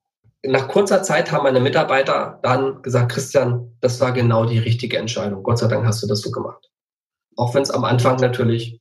Nach 0.48 0.70
kurzer 0.70 1.04
Zeit 1.04 1.32
haben 1.32 1.44
meine 1.44 1.60
Mitarbeiter 1.60 2.40
dann 2.42 2.82
gesagt, 2.82 3.12
Christian, 3.12 3.78
das 3.82 4.00
war 4.00 4.14
genau 4.14 4.46
die 4.46 4.60
richtige 4.60 4.98
Entscheidung. 4.98 5.44
Gott 5.44 5.60
sei 5.60 5.68
Dank 5.68 5.86
hast 5.86 6.02
du 6.02 6.08
das 6.08 6.22
so 6.22 6.32
gemacht. 6.32 6.70
Auch 7.36 7.54
wenn 7.54 7.64
es 7.64 7.72
am 7.72 7.84
Anfang 7.84 8.16
natürlich 8.18 8.80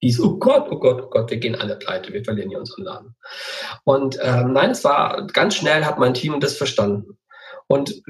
hieß, 0.00 0.20
oh 0.20 0.38
Gott, 0.38 0.66
oh 0.70 0.78
Gott, 0.78 1.02
oh 1.02 1.10
Gott, 1.10 1.30
wir 1.30 1.36
gehen 1.36 1.54
alle 1.56 1.76
pleite, 1.76 2.12
wir 2.12 2.24
verlieren 2.24 2.48
hier 2.48 2.58
unseren 2.58 2.84
Laden. 2.84 3.16
Und 3.84 4.18
ähm, 4.22 4.54
nein, 4.54 4.70
es 4.70 4.82
war 4.82 5.26
ganz 5.26 5.56
schnell, 5.56 5.84
hat 5.84 5.98
mein 5.98 6.14
Team 6.14 6.40
das 6.40 6.56
verstanden. 6.56 7.18
Und 7.66 8.02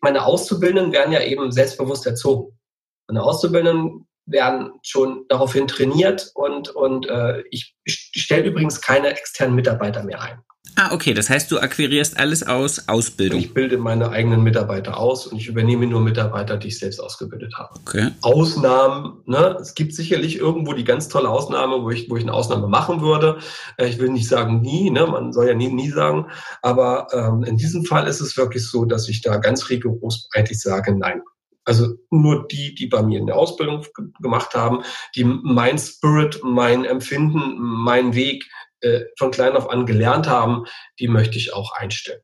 meine 0.00 0.24
Auszubildenden 0.24 0.92
werden 0.92 1.12
ja 1.12 1.20
eben 1.20 1.52
selbstbewusst 1.52 2.06
erzogen. 2.06 2.58
Meine 3.06 3.22
Auszubildenden 3.22 4.08
werden 4.24 4.72
schon 4.82 5.26
daraufhin 5.28 5.68
trainiert 5.68 6.30
und, 6.34 6.70
und 6.70 7.06
äh, 7.08 7.42
ich 7.50 7.76
stelle 7.86 8.48
übrigens 8.48 8.80
keine 8.80 9.10
externen 9.10 9.54
Mitarbeiter 9.54 10.04
mehr 10.04 10.22
ein. 10.22 10.42
Ah, 10.80 10.92
okay. 10.92 11.12
Das 11.12 11.28
heißt, 11.28 11.50
du 11.50 11.58
akquirierst 11.58 12.16
alles 12.18 12.44
aus 12.44 12.88
Ausbildung. 12.88 13.40
Ich 13.40 13.52
bilde 13.52 13.78
meine 13.78 14.10
eigenen 14.10 14.44
Mitarbeiter 14.44 14.96
aus 14.96 15.26
und 15.26 15.36
ich 15.36 15.48
übernehme 15.48 15.88
nur 15.88 16.00
Mitarbeiter, 16.00 16.56
die 16.56 16.68
ich 16.68 16.78
selbst 16.78 17.00
ausgebildet 17.00 17.52
habe. 17.58 17.74
Okay. 17.80 18.10
Ausnahmen, 18.20 19.20
ne? 19.26 19.58
Es 19.60 19.74
gibt 19.74 19.92
sicherlich 19.92 20.38
irgendwo 20.38 20.74
die 20.74 20.84
ganz 20.84 21.08
tolle 21.08 21.30
Ausnahme, 21.30 21.82
wo 21.82 21.90
ich, 21.90 22.08
wo 22.08 22.16
ich 22.16 22.22
eine 22.22 22.32
Ausnahme 22.32 22.68
machen 22.68 23.00
würde. 23.00 23.38
Äh, 23.76 23.88
Ich 23.88 23.98
will 23.98 24.10
nicht 24.10 24.28
sagen 24.28 24.60
nie, 24.60 24.88
ne? 24.90 25.04
Man 25.08 25.32
soll 25.32 25.48
ja 25.48 25.54
nie, 25.54 25.66
nie 25.66 25.90
sagen. 25.90 26.26
Aber 26.62 27.08
ähm, 27.12 27.42
in 27.42 27.56
diesem 27.56 27.84
Fall 27.84 28.06
ist 28.06 28.20
es 28.20 28.36
wirklich 28.36 28.64
so, 28.64 28.84
dass 28.84 29.08
ich 29.08 29.20
da 29.20 29.38
ganz 29.38 29.70
rigoros 29.70 30.28
eigentlich 30.32 30.60
sage, 30.60 30.96
nein. 30.96 31.22
Also 31.64 31.96
nur 32.10 32.48
die, 32.48 32.74
die 32.74 32.86
bei 32.86 33.02
mir 33.02 33.20
eine 33.20 33.34
Ausbildung 33.34 33.84
gemacht 34.22 34.54
haben, 34.54 34.84
die 35.14 35.24
mein 35.24 35.76
Spirit, 35.76 36.40
mein 36.42 36.86
Empfinden, 36.86 37.58
mein 37.58 38.14
Weg 38.14 38.48
äh, 38.80 39.04
von 39.18 39.30
klein 39.30 39.56
auf 39.56 39.70
an 39.70 39.86
gelernt 39.86 40.28
haben, 40.28 40.64
die 40.98 41.08
möchte 41.08 41.38
ich 41.38 41.52
auch 41.52 41.72
einstellen. 41.72 42.20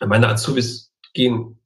Meine 0.00 0.28
Azubis 0.28 0.92
gehen 1.14 1.58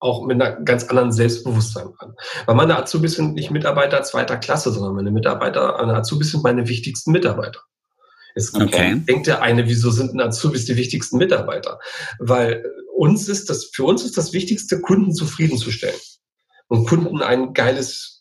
auch 0.00 0.26
mit 0.26 0.40
einer 0.40 0.60
ganz 0.62 0.84
anderen 0.84 1.12
Selbstbewusstsein 1.12 1.92
an. 1.98 2.14
Weil 2.46 2.54
meine 2.54 2.76
Azubis 2.76 3.14
sind 3.14 3.34
nicht 3.34 3.50
Mitarbeiter 3.50 4.02
zweiter 4.02 4.38
Klasse, 4.38 4.72
sondern 4.72 4.94
meine 4.94 5.10
Mitarbeiter, 5.10 5.76
meine 5.78 5.94
Azubis 5.94 6.32
sind 6.32 6.42
meine 6.42 6.68
wichtigsten 6.68 7.12
Mitarbeiter. 7.12 7.60
Es 8.34 8.54
okay. 8.54 9.02
denkt 9.06 9.26
der 9.26 9.42
eine, 9.42 9.66
wieso 9.66 9.90
sind 9.90 10.12
denn 10.12 10.20
Azubis 10.20 10.64
die 10.64 10.76
wichtigsten 10.76 11.18
Mitarbeiter? 11.18 11.80
Weil 12.18 12.64
uns 12.94 13.28
ist 13.28 13.50
das, 13.50 13.66
für 13.72 13.84
uns 13.84 14.04
ist 14.04 14.16
das 14.16 14.32
Wichtigste, 14.32 14.80
Kunden 14.80 15.14
zufriedenzustellen 15.14 15.98
und 16.68 16.86
Kunden 16.86 17.22
ein 17.22 17.52
geiles 17.52 18.19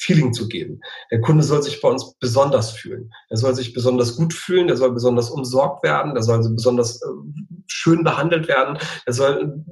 Feeling 0.00 0.32
zu 0.32 0.48
geben. 0.48 0.80
Der 1.10 1.20
Kunde 1.20 1.42
soll 1.44 1.62
sich 1.62 1.80
bei 1.82 1.88
uns 1.88 2.14
besonders 2.14 2.70
fühlen. 2.70 3.12
Er 3.28 3.36
soll 3.36 3.54
sich 3.54 3.74
besonders 3.74 4.16
gut 4.16 4.32
fühlen, 4.32 4.66
der 4.66 4.78
soll 4.78 4.92
besonders 4.92 5.28
umsorgt 5.28 5.82
werden, 5.82 6.14
der 6.14 6.22
soll 6.22 6.38
besonders 6.38 7.02
äh, 7.02 7.06
schön 7.66 8.02
behandelt 8.02 8.48
werden, 8.48 8.78
der 9.06 9.12
soll 9.12 9.62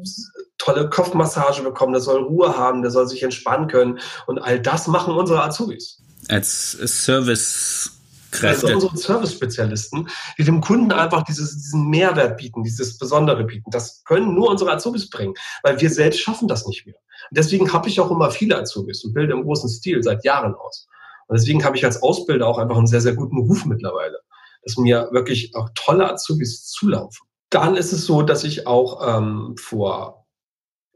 tolle 0.58 0.90
Kopfmassage 0.90 1.62
bekommen, 1.62 1.92
der 1.92 2.02
soll 2.02 2.22
Ruhe 2.22 2.58
haben, 2.58 2.82
der 2.82 2.90
soll 2.90 3.08
sich 3.08 3.22
entspannen 3.22 3.68
können. 3.68 4.00
Und 4.26 4.38
all 4.38 4.60
das 4.60 4.86
machen 4.86 5.14
unsere 5.14 5.42
Azubis. 5.42 6.02
Als 6.28 6.72
Service 6.72 7.97
Kräfte. 8.30 8.66
Also 8.66 8.74
unsere 8.74 8.96
Service-Spezialisten, 8.96 10.08
die 10.38 10.44
dem 10.44 10.60
Kunden 10.60 10.92
einfach 10.92 11.22
dieses, 11.22 11.54
diesen 11.54 11.88
Mehrwert 11.88 12.36
bieten, 12.36 12.62
dieses 12.62 12.98
Besondere 12.98 13.44
bieten. 13.44 13.70
Das 13.70 14.04
können 14.04 14.34
nur 14.34 14.50
unsere 14.50 14.72
Azubis 14.72 15.08
bringen, 15.08 15.34
weil 15.62 15.80
wir 15.80 15.90
selbst 15.90 16.20
schaffen 16.20 16.48
das 16.48 16.66
nicht 16.66 16.86
mehr. 16.86 16.96
Und 16.96 17.38
deswegen 17.38 17.72
habe 17.72 17.88
ich 17.88 18.00
auch 18.00 18.10
immer 18.10 18.30
viele 18.30 18.58
Azubis 18.58 19.04
und 19.04 19.14
bilde 19.14 19.32
im 19.32 19.42
großen 19.42 19.68
Stil 19.68 20.02
seit 20.02 20.24
Jahren 20.24 20.54
aus. 20.54 20.86
Und 21.26 21.38
deswegen 21.38 21.64
habe 21.64 21.76
ich 21.76 21.84
als 21.84 22.02
Ausbilder 22.02 22.46
auch 22.46 22.58
einfach 22.58 22.76
einen 22.76 22.86
sehr, 22.86 23.00
sehr 23.00 23.14
guten 23.14 23.38
Ruf 23.38 23.64
mittlerweile, 23.64 24.18
dass 24.62 24.76
mir 24.76 25.08
wirklich 25.12 25.54
auch 25.54 25.68
tolle 25.74 26.10
Azubis 26.10 26.66
zulaufen. 26.66 27.26
Dann 27.50 27.76
ist 27.76 27.92
es 27.92 28.04
so, 28.04 28.22
dass 28.22 28.44
ich 28.44 28.66
auch 28.66 29.18
ähm, 29.18 29.56
vor 29.58 30.26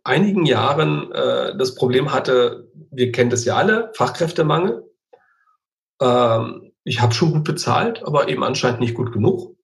einigen 0.05 0.47
Jahren 0.47 1.13
äh, 1.13 1.57
das 1.57 1.75
Problem 1.75 2.13
hatte, 2.13 2.69
wir 2.91 3.13
kennen 3.13 3.31
das 3.31 3.45
ja 3.45 3.57
alle, 3.57 3.93
Fachkräftemangel. 3.95 4.85
Ähm, 6.01 6.72
ich 6.85 7.01
habe 7.01 7.15
schon 7.15 7.33
gut 7.33 7.45
bezahlt, 7.45 8.03
aber 8.05 8.29
eben 8.29 8.43
anscheinend 8.45 8.81
nicht 8.81 8.95
gut 8.95 9.13
genug. 9.13 9.57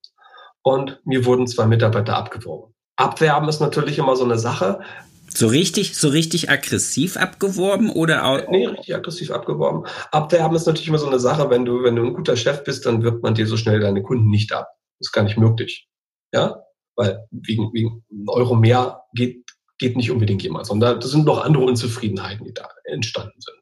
Und 0.61 0.99
mir 1.05 1.25
wurden 1.25 1.47
zwei 1.47 1.65
Mitarbeiter 1.65 2.15
abgeworben. 2.15 2.73
Abwerben 2.95 3.47
ist 3.47 3.61
natürlich 3.61 3.97
immer 3.97 4.15
so 4.15 4.25
eine 4.25 4.37
Sache. 4.37 4.81
So 5.29 5.47
richtig, 5.47 5.95
so 5.95 6.09
richtig 6.09 6.49
aggressiv 6.49 7.15
abgeworben 7.15 7.91
oder 7.91 8.25
auch? 8.25 8.49
Nee, 8.49 8.67
richtig 8.67 8.95
aggressiv 8.95 9.31
abgeworben. 9.31 9.85
Abwerben 10.11 10.55
ist 10.55 10.65
natürlich 10.65 10.87
immer 10.87 10.97
so 10.97 11.07
eine 11.07 11.19
Sache, 11.19 11.49
wenn 11.49 11.65
du, 11.65 11.83
wenn 11.83 11.95
du 11.95 12.03
ein 12.03 12.13
guter 12.13 12.35
Chef 12.35 12.63
bist, 12.63 12.85
dann 12.85 13.03
wirbt 13.03 13.23
man 13.23 13.35
dir 13.35 13.47
so 13.47 13.55
schnell 13.55 13.79
deine 13.79 14.01
Kunden 14.01 14.29
nicht 14.29 14.51
ab. 14.51 14.67
Das 14.99 15.07
ist 15.07 15.11
gar 15.11 15.23
nicht 15.23 15.37
möglich. 15.37 15.87
Ja? 16.33 16.63
Weil 16.95 17.25
wegen, 17.31 17.71
wegen 17.73 18.03
Euro 18.27 18.55
mehr 18.55 19.03
geht, 19.13 19.45
geht 19.77 19.95
nicht 19.95 20.11
unbedingt 20.11 20.43
jemand, 20.43 20.65
sondern 20.65 20.99
da 20.99 21.07
sind 21.07 21.25
noch 21.25 21.45
andere 21.45 21.63
Unzufriedenheiten, 21.63 22.45
die 22.45 22.53
da 22.53 22.67
entstanden 22.83 23.39
sind. 23.39 23.58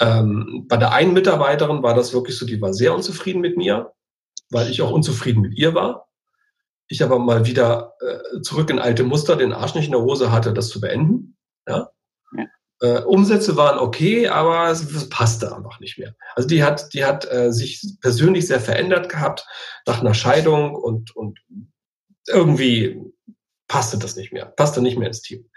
Ähm, 0.00 0.66
bei 0.68 0.76
der 0.76 0.92
einen 0.92 1.12
Mitarbeiterin 1.12 1.82
war 1.82 1.94
das 1.94 2.12
wirklich 2.12 2.36
so, 2.38 2.46
die 2.46 2.60
war 2.60 2.72
sehr 2.72 2.94
unzufrieden 2.94 3.40
mit 3.40 3.56
mir, 3.56 3.92
weil 4.50 4.70
ich 4.70 4.82
auch 4.82 4.90
unzufrieden 4.90 5.42
mit 5.42 5.56
ihr 5.56 5.74
war. 5.74 6.08
Ich 6.88 7.02
aber 7.02 7.18
mal 7.18 7.46
wieder 7.46 7.94
äh, 8.00 8.40
zurück 8.40 8.70
in 8.70 8.78
alte 8.78 9.04
Muster, 9.04 9.36
den 9.36 9.52
Arsch 9.52 9.74
nicht 9.74 9.86
in 9.86 9.92
der 9.92 10.02
Hose 10.02 10.32
hatte, 10.32 10.52
das 10.52 10.68
zu 10.68 10.80
beenden. 10.80 11.36
Ja? 11.66 11.90
ja. 12.36 12.44
Äh, 12.80 13.02
Umsätze 13.02 13.56
waren 13.56 13.78
okay, 13.78 14.28
aber 14.28 14.70
es, 14.70 15.08
passte 15.10 15.54
einfach 15.54 15.80
nicht 15.80 15.98
mehr. 15.98 16.14
Also 16.34 16.48
die 16.48 16.62
hat, 16.62 16.94
die 16.94 17.04
hat 17.04 17.30
äh, 17.30 17.52
sich 17.52 17.96
persönlich 18.00 18.46
sehr 18.46 18.60
verändert 18.60 19.08
gehabt 19.08 19.46
nach 19.86 20.00
einer 20.00 20.14
Scheidung 20.14 20.74
und, 20.74 21.14
und 21.14 21.40
irgendwie 22.26 23.02
passte 23.66 23.98
das 23.98 24.16
nicht 24.16 24.32
mehr, 24.32 24.46
passte 24.46 24.80
nicht 24.80 24.96
mehr 24.96 25.08
ins 25.08 25.22
Team. 25.22 25.48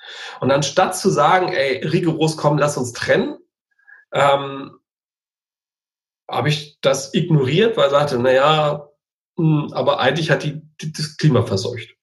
Und 0.42 0.52
anstatt 0.52 0.98
zu 0.98 1.10
sagen, 1.10 1.50
ey, 1.50 1.86
rigoros, 1.88 2.38
komm, 2.38 2.58
lass 2.58 2.76
uns 2.76 2.92
trennen, 2.92 3.38
ähm, 4.14 4.80
habe 6.30 6.50
ich 6.50 6.80
das 6.82 7.14
ignoriert, 7.14 7.78
weil 7.78 7.86
ich 7.86 7.92
sagte, 7.92 8.20
naja, 8.20 8.90
mh, 9.38 9.64
hm, 9.64 9.74
aber 9.74 10.00
eigentlich 10.00 10.32
hat 10.32 10.44
die, 10.44 10.62
die 10.82 10.92
das 10.92 11.18
Klima 11.18 11.44
verseucht. 11.44 11.96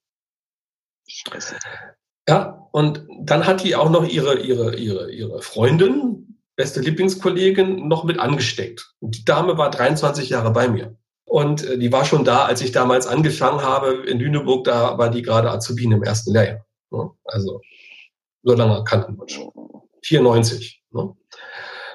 Scheiße. 1.09 1.57
Ja, 2.29 2.69
und 2.73 3.07
dann 3.23 3.47
hat 3.47 3.65
die 3.65 3.75
auch 3.75 3.89
noch 3.89 4.07
ihre, 4.07 4.39
ihre, 4.39 4.77
ihre, 4.77 5.11
ihre 5.11 5.41
Freundin, 5.41 6.39
beste 6.57 6.81
Lieblingskollegin, 6.81 7.89
noch 7.89 8.05
mit 8.05 8.19
angesteckt. 8.19 8.95
Und 9.01 9.17
die 9.17 9.25
Dame 9.25 9.57
war 9.57 9.71
23 9.71 10.29
Jahre 10.29 10.53
bei 10.53 10.69
mir. 10.69 10.99
Und 11.25 11.65
äh, 11.65 11.79
die 11.79 11.93
war 11.93 12.05
schon 12.05 12.25
da, 12.25 12.45
als 12.45 12.61
ich 12.61 12.73
damals 12.73 13.07
angefangen 13.07 13.63
habe 13.63 13.95
in 14.07 14.19
Lüneburg, 14.19 14.65
da 14.65 14.99
war 14.99 15.11
die 15.11 15.23
gerade 15.23 15.51
Azubine 15.51 15.97
im 15.97 16.03
ersten 16.03 16.33
Lehrjahr. 16.33 16.67
Ne? 16.91 17.11
Also, 17.25 17.61
so 18.43 18.55
lange 18.55 18.83
kannten 18.85 19.17
wir 19.17 19.29
schon. 19.29 19.51
94. 20.03 20.83
Ne? 20.91 21.15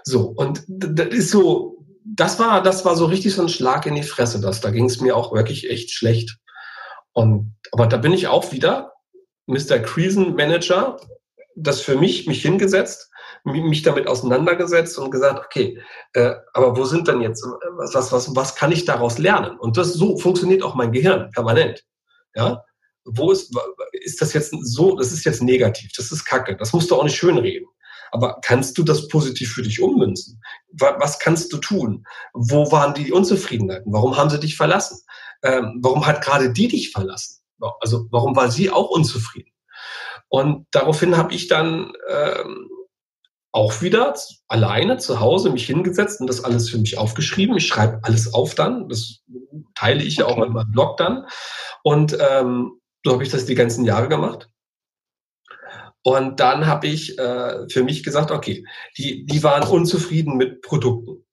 So, 0.04 0.28
und 0.28 0.64
das 0.68 1.08
ist 1.08 1.32
so, 1.32 1.86
das 2.04 2.40
war, 2.40 2.62
das 2.62 2.86
war 2.86 2.96
so 2.96 3.06
richtig 3.06 3.34
so 3.34 3.44
ein 3.44 3.50
Schlag 3.50 3.86
in 3.86 3.96
die 3.96 4.04
Fresse. 4.04 4.42
Das, 4.42 4.62
da 4.62 4.70
ging 4.70 4.86
es 4.86 5.02
mir 5.02 5.16
auch 5.16 5.34
wirklich 5.34 5.70
echt 5.70 5.92
schlecht. 5.92 6.38
Und, 7.14 7.56
aber 7.72 7.88
da 7.88 7.98
bin 7.98 8.12
ich 8.12 8.28
auch 8.28 8.52
wieder 8.52 8.94
Mr. 9.46 9.80
Krisenmanager, 9.80 10.98
das 11.56 11.82
für 11.82 11.96
mich, 11.96 12.28
mich 12.28 12.42
hingesetzt, 12.42 13.10
mich 13.44 13.82
damit 13.84 14.08
auseinandergesetzt 14.08 14.98
und 14.98 15.12
gesagt, 15.12 15.46
okay, 15.46 15.80
äh, 16.14 16.34
aber 16.54 16.78
wo 16.78 16.86
sind 16.86 17.08
denn 17.08 17.22
jetzt, 17.22 17.46
was, 17.78 17.94
was, 17.94 18.12
was, 18.12 18.36
was 18.36 18.56
kann 18.56 18.72
ich 18.72 18.86
daraus 18.86 19.18
lernen? 19.18 19.58
Und 19.60 19.78
das 19.78 19.94
so 19.94 20.18
funktioniert 20.18 20.64
auch 20.64 20.76
mein 20.76 20.92
Gehirn 20.92 21.30
permanent. 21.32 21.84
Ja, 22.36 22.64
wo 23.06 23.32
ist, 23.32 23.56
ist 23.92 24.22
das 24.22 24.34
jetzt 24.34 24.56
so, 24.62 24.96
das 24.96 25.12
ist 25.12 25.26
jetzt 25.26 25.44
negativ, 25.44 25.92
das 25.96 26.12
ist 26.12 26.26
Kacke, 26.26 26.56
das 26.56 26.74
musst 26.74 26.90
du 26.90 26.96
auch 26.96 27.04
nicht 27.04 27.18
schönreden. 27.18 27.68
Aber 28.14 28.38
kannst 28.44 28.78
du 28.78 28.84
das 28.84 29.08
positiv 29.08 29.54
für 29.54 29.64
dich 29.64 29.82
ummünzen? 29.82 30.40
Was 30.72 31.18
kannst 31.18 31.52
du 31.52 31.58
tun? 31.58 32.06
Wo 32.34 32.72
waren 32.72 32.94
die 32.94 33.12
Unzufriedenheiten? 33.12 33.92
Warum 33.92 34.16
haben 34.16 34.30
sie 34.30 34.40
dich 34.40 34.56
verlassen? 34.56 35.00
Ähm, 35.42 35.80
warum 35.82 36.06
hat 36.06 36.24
gerade 36.24 36.54
die 36.54 36.68
dich 36.68 36.92
verlassen? 36.92 37.42
Also 37.80 38.06
warum 38.12 38.36
war 38.36 38.52
sie 38.52 38.70
auch 38.70 38.92
unzufrieden? 38.92 39.50
Und 40.30 40.68
daraufhin 40.70 41.18
habe 41.18 41.34
ich 41.34 41.48
dann 41.48 41.92
ähm, 42.08 42.70
auch 43.52 43.82
wieder 43.82 44.14
alleine 44.48 44.98
zu 44.98 45.20
Hause 45.20 45.50
mich 45.50 45.66
hingesetzt 45.66 46.22
und 46.22 46.28
das 46.28 46.44
alles 46.44 46.70
für 46.70 46.78
mich 46.78 47.00
aufgeschrieben. 47.00 47.58
Ich 47.58 47.66
schreibe 47.66 48.00
alles 48.04 48.32
auf 48.32 48.54
dann. 48.54 48.90
Das 48.90 49.22
teile 49.74 50.04
ich 50.04 50.18
ja 50.18 50.26
okay. 50.26 50.34
auch 50.40 50.46
in 50.46 50.54
meinem 50.54 50.72
Blog 50.72 50.98
dann. 50.98 51.26
Und 51.82 52.16
ähm, 52.20 52.80
so 53.04 53.12
habe 53.12 53.24
ich 53.24 53.30
das 53.30 53.48
die 53.48 53.56
ganzen 53.56 53.86
Jahre 53.86 54.08
gemacht. 54.08 54.50
Und 56.04 56.40
dann 56.40 56.68
habe 56.68 56.88
ich 56.88 57.18
äh, 57.18 57.68
für 57.70 57.84
mich 57.84 58.04
gesagt, 58.04 58.32
okay, 58.32 58.66
die, 58.98 59.26
die 59.26 59.42
waren 59.44 59.68
unzufrieden 59.68 60.36
mit 60.36 60.62
Produkten. 60.62 61.26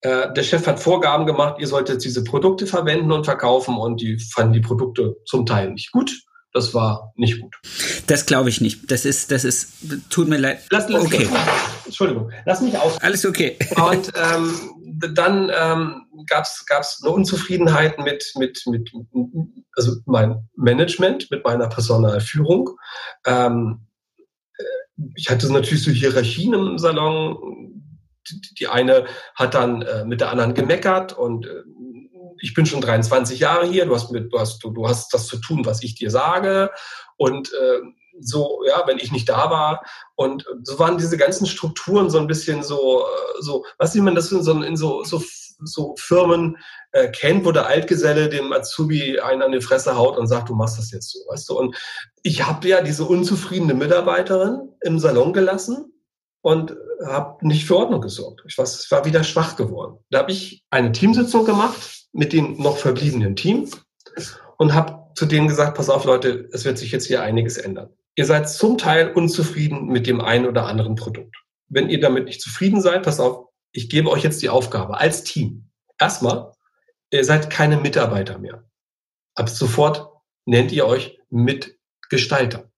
Äh, 0.00 0.32
der 0.32 0.42
Chef 0.42 0.66
hat 0.66 0.80
Vorgaben 0.80 1.24
gemacht, 1.26 1.60
ihr 1.60 1.68
solltet 1.68 2.04
diese 2.04 2.24
Produkte 2.24 2.66
verwenden 2.66 3.12
und 3.12 3.24
verkaufen 3.24 3.76
und 3.76 4.00
die 4.00 4.18
fanden 4.18 4.54
die 4.54 4.60
Produkte 4.60 5.16
zum 5.24 5.46
Teil 5.46 5.70
nicht 5.70 5.92
gut. 5.92 6.12
Das 6.52 6.74
war 6.74 7.12
nicht 7.16 7.40
gut. 7.40 7.56
Das 8.06 8.26
glaube 8.26 8.50
ich 8.50 8.60
nicht. 8.60 8.90
Das 8.90 9.06
ist, 9.06 9.30
das 9.30 9.44
ist, 9.44 9.72
tut 10.10 10.28
mir 10.28 10.36
leid. 10.36 10.60
Lass, 10.70 10.88
lass 10.88 11.04
okay. 11.04 11.26
Entschuldigung, 11.86 12.30
lass 12.44 12.60
mich 12.60 12.76
aus. 12.76 12.98
Alles 13.00 13.24
okay. 13.24 13.56
Und 13.76 14.12
ähm, 14.16 14.54
dann 15.14 15.50
ähm, 15.54 16.02
gab 16.26 16.44
es 16.44 17.00
eine 17.02 17.10
Unzufriedenheit 17.10 17.98
mit, 18.00 18.32
mit, 18.36 18.62
mit, 18.66 18.90
also 19.76 19.96
mein 20.04 20.46
Management, 20.56 21.30
mit 21.30 21.42
meiner 21.44 21.68
Personalführung. 21.68 22.70
Ähm, 23.24 23.86
ich 25.16 25.30
hatte 25.30 25.52
natürlich 25.52 25.84
so 25.84 25.90
Hierarchien 25.90 26.54
im 26.54 26.78
Salon. 26.78 27.68
Die 28.58 28.68
eine 28.68 29.06
hat 29.34 29.54
dann 29.54 29.82
äh, 29.82 30.04
mit 30.04 30.20
der 30.20 30.30
anderen 30.30 30.54
gemeckert 30.54 31.12
und 31.12 31.46
äh, 31.46 31.62
ich 32.40 32.54
bin 32.54 32.66
schon 32.66 32.80
23 32.80 33.38
Jahre 33.38 33.66
hier, 33.66 33.86
du 33.86 33.94
hast, 33.94 34.10
mit, 34.10 34.32
du, 34.32 34.38
hast, 34.38 34.62
du, 34.62 34.88
hast 34.88 35.14
das 35.14 35.26
zu 35.26 35.38
tun, 35.38 35.64
was 35.64 35.82
ich 35.82 35.94
dir 35.94 36.10
sage. 36.10 36.70
Und 37.16 37.52
äh, 37.52 37.80
so, 38.20 38.60
ja, 38.66 38.82
wenn 38.86 38.98
ich 38.98 39.12
nicht 39.12 39.28
da 39.28 39.50
war. 39.50 39.82
Und 40.16 40.44
so 40.62 40.78
waren 40.78 40.98
diese 40.98 41.16
ganzen 41.16 41.46
Strukturen 41.46 42.10
so 42.10 42.18
ein 42.18 42.26
bisschen 42.26 42.62
so, 42.62 43.04
so, 43.40 43.64
was 43.78 43.92
sieht 43.92 44.02
man 44.02 44.14
das 44.14 44.30
in 44.32 44.42
so, 44.42 44.60
in 44.62 44.76
so, 44.76 45.04
so, 45.04 45.22
so 45.64 45.94
Firmen 45.98 46.56
äh, 46.92 47.08
kennt, 47.08 47.44
wo 47.44 47.52
der 47.52 47.66
Altgeselle 47.66 48.28
dem 48.28 48.52
Azubi 48.52 49.20
einen 49.20 49.42
an 49.42 49.52
die 49.52 49.60
Fresse 49.60 49.96
haut 49.96 50.16
und 50.16 50.26
sagt, 50.26 50.48
du 50.48 50.54
machst 50.54 50.78
das 50.78 50.90
jetzt 50.90 51.10
so, 51.10 51.18
weißt 51.28 51.48
du? 51.48 51.58
Und 51.58 51.76
ich 52.22 52.46
habe 52.46 52.68
ja 52.68 52.82
diese 52.82 53.04
unzufriedene 53.04 53.74
Mitarbeiterin 53.74 54.68
im 54.82 54.98
Salon 54.98 55.32
gelassen 55.32 55.92
und 56.42 56.76
habe 57.04 57.46
nicht 57.46 57.66
für 57.66 57.76
Ordnung 57.76 58.00
gesorgt. 58.00 58.42
Ich 58.46 58.58
war, 58.58 58.66
war 58.66 59.04
wieder 59.04 59.24
schwach 59.24 59.56
geworden. 59.56 59.98
Da 60.10 60.20
habe 60.20 60.32
ich 60.32 60.64
eine 60.70 60.92
Teamsitzung 60.92 61.44
gemacht 61.44 62.06
mit 62.12 62.32
dem 62.32 62.60
noch 62.60 62.76
verbliebenen 62.76 63.36
Team 63.36 63.68
und 64.58 64.74
habe 64.74 65.02
zu 65.14 65.26
denen 65.26 65.48
gesagt, 65.48 65.76
pass 65.76 65.90
auf 65.90 66.04
Leute, 66.04 66.48
es 66.52 66.64
wird 66.64 66.78
sich 66.78 66.92
jetzt 66.92 67.06
hier 67.06 67.22
einiges 67.22 67.58
ändern. 67.58 67.90
Ihr 68.14 68.26
seid 68.26 68.48
zum 68.48 68.78
Teil 68.78 69.12
unzufrieden 69.12 69.86
mit 69.86 70.06
dem 70.06 70.20
einen 70.20 70.46
oder 70.46 70.66
anderen 70.66 70.96
Produkt. 70.96 71.36
Wenn 71.68 71.88
ihr 71.88 72.00
damit 72.00 72.26
nicht 72.26 72.42
zufrieden 72.42 72.80
seid, 72.80 73.02
pass 73.02 73.20
auf, 73.20 73.46
ich 73.72 73.88
gebe 73.88 74.10
euch 74.10 74.22
jetzt 74.22 74.42
die 74.42 74.48
Aufgabe 74.48 74.98
als 74.98 75.24
Team. 75.24 75.68
Erstmal, 75.98 76.52
ihr 77.10 77.24
seid 77.24 77.50
keine 77.50 77.76
Mitarbeiter 77.76 78.38
mehr. 78.38 78.64
Ab 79.34 79.48
sofort 79.48 80.10
nennt 80.44 80.72
ihr 80.72 80.86
euch 80.86 81.18
Mitgestalter. 81.30 82.70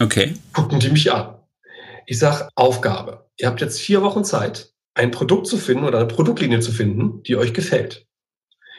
Okay. 0.00 0.34
Gucken 0.52 0.80
die 0.80 0.90
mich 0.90 1.12
an. 1.12 1.38
Ich 2.06 2.18
sage 2.18 2.48
Aufgabe. 2.54 3.30
Ihr 3.36 3.46
habt 3.46 3.60
jetzt 3.60 3.80
vier 3.80 4.02
Wochen 4.02 4.24
Zeit, 4.24 4.72
ein 4.94 5.10
Produkt 5.10 5.46
zu 5.46 5.56
finden 5.56 5.84
oder 5.84 5.98
eine 5.98 6.08
Produktlinie 6.08 6.60
zu 6.60 6.72
finden, 6.72 7.22
die 7.22 7.36
euch 7.36 7.54
gefällt. 7.54 8.06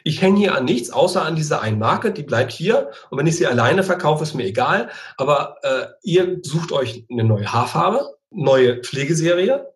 Ich 0.03 0.21
hänge 0.21 0.37
hier 0.37 0.55
an 0.55 0.65
nichts, 0.65 0.89
außer 0.89 1.23
an 1.23 1.35
dieser 1.35 1.61
einen 1.61 1.79
Marke, 1.79 2.11
die 2.11 2.23
bleibt 2.23 2.51
hier. 2.51 2.91
Und 3.09 3.17
wenn 3.17 3.27
ich 3.27 3.37
sie 3.37 3.47
alleine 3.47 3.83
verkaufe, 3.83 4.23
ist 4.23 4.33
mir 4.33 4.45
egal. 4.45 4.89
Aber 5.15 5.55
äh, 5.63 5.85
ihr 6.03 6.39
sucht 6.41 6.73
euch 6.73 7.05
eine 7.09 7.23
neue 7.23 7.51
Haarfarbe, 7.53 8.05
neue 8.29 8.81
Pflegeserie. 8.81 9.72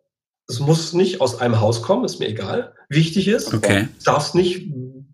Es 0.48 0.60
muss 0.60 0.94
nicht 0.94 1.20
aus 1.20 1.40
einem 1.40 1.60
Haus 1.60 1.82
kommen, 1.82 2.04
ist 2.04 2.20
mir 2.20 2.28
egal. 2.28 2.74
Wichtig 2.88 3.28
ist, 3.28 3.52
okay. 3.52 3.88
darf 4.04 4.28
es 4.28 4.34
nicht 4.34 4.72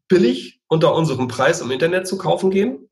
billig 0.08 0.60
unter 0.68 0.94
unserem 0.94 1.28
Preis 1.28 1.60
im 1.60 1.70
Internet 1.70 2.06
zu 2.06 2.16
kaufen 2.16 2.50
geben. 2.50 2.88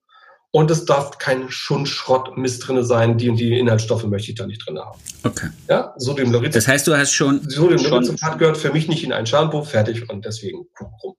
Und 0.55 0.71
es 0.71 0.85
darf 0.85 1.17
kein 1.17 1.51
Schundschrott 1.51 2.37
Mist 2.37 2.69
drin 2.69 2.85
sein, 2.85 3.17
die 3.17 3.31
und 3.31 3.37
die 3.37 3.59
Inhaltsstoffe 3.59 4.05
möchte 4.05 4.33
ich 4.33 4.37
da 4.37 4.47
nicht 4.47 4.67
drin 4.67 4.79
haben. 4.79 4.99
Okay. 5.23 5.49
Ja, 5.67 5.95
Sodium 5.97 6.31
Lauryl. 6.31 6.51
Das 6.51 6.69
heißt, 6.69 6.87
du 6.87 6.95
hast 6.95 7.13
schon. 7.13 7.49
Sodium 7.49 7.83
Lauryl 7.83 8.39
gehört 8.39 8.59
für 8.59 8.71
mich 8.71 8.87
nicht 8.87 9.03
in 9.03 9.13
ein 9.13 9.27
Shampoo, 9.27 9.63
fertig 9.63 10.11
und 10.11 10.27
deswegen 10.27 10.67
rum. 11.03 11.15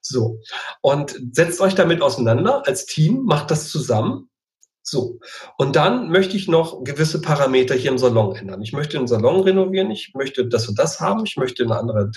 So. 0.00 0.40
Und 0.80 1.16
setzt 1.32 1.60
euch 1.60 1.76
damit 1.76 2.02
auseinander 2.02 2.66
als 2.66 2.86
Team, 2.86 3.22
macht 3.24 3.52
das 3.52 3.68
zusammen. 3.68 4.30
So. 4.88 5.18
Und 5.58 5.74
dann 5.74 6.10
möchte 6.10 6.36
ich 6.36 6.46
noch 6.46 6.84
gewisse 6.84 7.20
Parameter 7.20 7.74
hier 7.74 7.90
im 7.90 7.98
Salon 7.98 8.36
ändern. 8.36 8.62
Ich 8.62 8.72
möchte 8.72 8.96
den 8.96 9.08
Salon 9.08 9.42
renovieren. 9.42 9.90
Ich 9.90 10.12
möchte 10.14 10.46
das 10.46 10.68
und 10.68 10.78
das 10.78 11.00
haben. 11.00 11.26
Ich 11.26 11.36
möchte 11.36 11.64
eine 11.64 11.76
andere, 11.76 12.08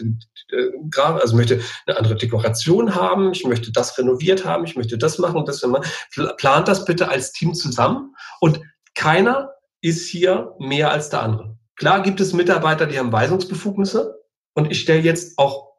äh, 0.52 1.00
also 1.02 1.36
möchte 1.36 1.62
eine 1.88 1.98
andere 1.98 2.16
Dekoration 2.16 2.94
haben. 2.94 3.32
Ich 3.32 3.44
möchte 3.44 3.72
das 3.72 3.98
renoviert 3.98 4.46
haben. 4.46 4.66
Ich 4.66 4.76
möchte 4.76 5.00
das 5.00 5.18
machen 5.18 5.38
und 5.38 5.48
das 5.48 5.64
machen. 5.64 5.90
Plant 6.38 6.68
das 6.68 6.86
bitte 6.86 7.10
als 7.10 7.32
Team 7.32 7.56
zusammen. 7.56 8.16
Und 8.40 8.62
keiner 8.94 9.56
ist 9.82 10.08
hier 10.08 10.54
mehr 10.60 10.92
als 10.92 11.10
der 11.10 11.24
andere. 11.24 11.58
Klar 11.76 12.04
gibt 12.04 12.22
es 12.22 12.34
Mitarbeiter, 12.34 12.86
die 12.86 13.00
haben 13.00 13.12
Weisungsbefugnisse. 13.12 14.22
Und 14.54 14.70
ich 14.70 14.82
stelle 14.82 15.02
jetzt 15.02 15.40
auch 15.40 15.72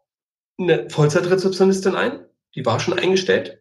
eine 0.58 0.90
Vollzeitrezeptionistin 0.90 1.94
ein, 1.94 2.26
die 2.56 2.66
war 2.66 2.80
schon 2.80 2.98
eingestellt 2.98 3.59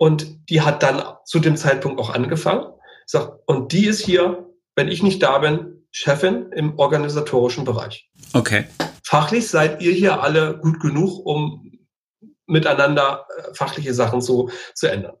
und 0.00 0.48
die 0.48 0.62
hat 0.62 0.82
dann 0.82 1.02
zu 1.26 1.40
dem 1.40 1.58
Zeitpunkt 1.58 2.00
auch 2.00 2.08
angefangen. 2.08 2.64
Ich 3.06 3.12
sag, 3.12 3.38
und 3.46 3.72
die 3.72 3.84
ist 3.84 4.00
hier, 4.00 4.48
wenn 4.74 4.88
ich 4.88 5.02
nicht 5.02 5.22
da 5.22 5.36
bin, 5.38 5.84
Chefin 5.90 6.50
im 6.52 6.78
organisatorischen 6.78 7.66
Bereich. 7.66 8.10
Okay. 8.32 8.64
Fachlich 9.04 9.48
seid 9.48 9.82
ihr 9.82 9.92
hier 9.92 10.22
alle 10.22 10.58
gut 10.58 10.80
genug, 10.80 11.26
um 11.26 11.80
miteinander 12.46 13.26
äh, 13.36 13.54
fachliche 13.54 13.92
Sachen 13.92 14.22
zu, 14.22 14.50
zu 14.74 14.86
ändern. 14.90 15.16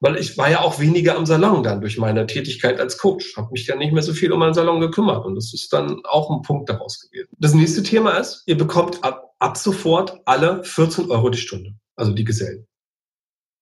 weil 0.00 0.16
ich 0.18 0.36
war 0.36 0.50
ja 0.50 0.60
auch 0.60 0.78
weniger 0.78 1.16
am 1.16 1.24
Salon 1.24 1.62
dann 1.62 1.80
durch 1.80 1.96
meine 1.96 2.26
Tätigkeit 2.26 2.78
als 2.80 2.98
Coach. 2.98 3.34
Habe 3.34 3.48
mich 3.52 3.66
ja 3.66 3.76
nicht 3.76 3.94
mehr 3.94 4.02
so 4.02 4.12
viel 4.12 4.30
um 4.30 4.40
meinen 4.40 4.52
Salon 4.52 4.80
gekümmert 4.80 5.24
und 5.24 5.36
das 5.36 5.54
ist 5.54 5.72
dann 5.72 6.02
auch 6.04 6.28
ein 6.30 6.42
Punkt 6.42 6.68
daraus 6.68 7.00
gewesen. 7.00 7.30
Das 7.38 7.54
nächste 7.54 7.82
Thema 7.82 8.18
ist, 8.18 8.42
ihr 8.44 8.58
bekommt 8.58 9.02
ab, 9.02 9.34
ab 9.38 9.56
sofort 9.56 10.20
alle 10.26 10.62
14 10.64 11.10
Euro 11.10 11.30
die 11.30 11.38
Stunde, 11.38 11.70
also 11.96 12.12
die 12.12 12.24
Gesellen. 12.24 12.67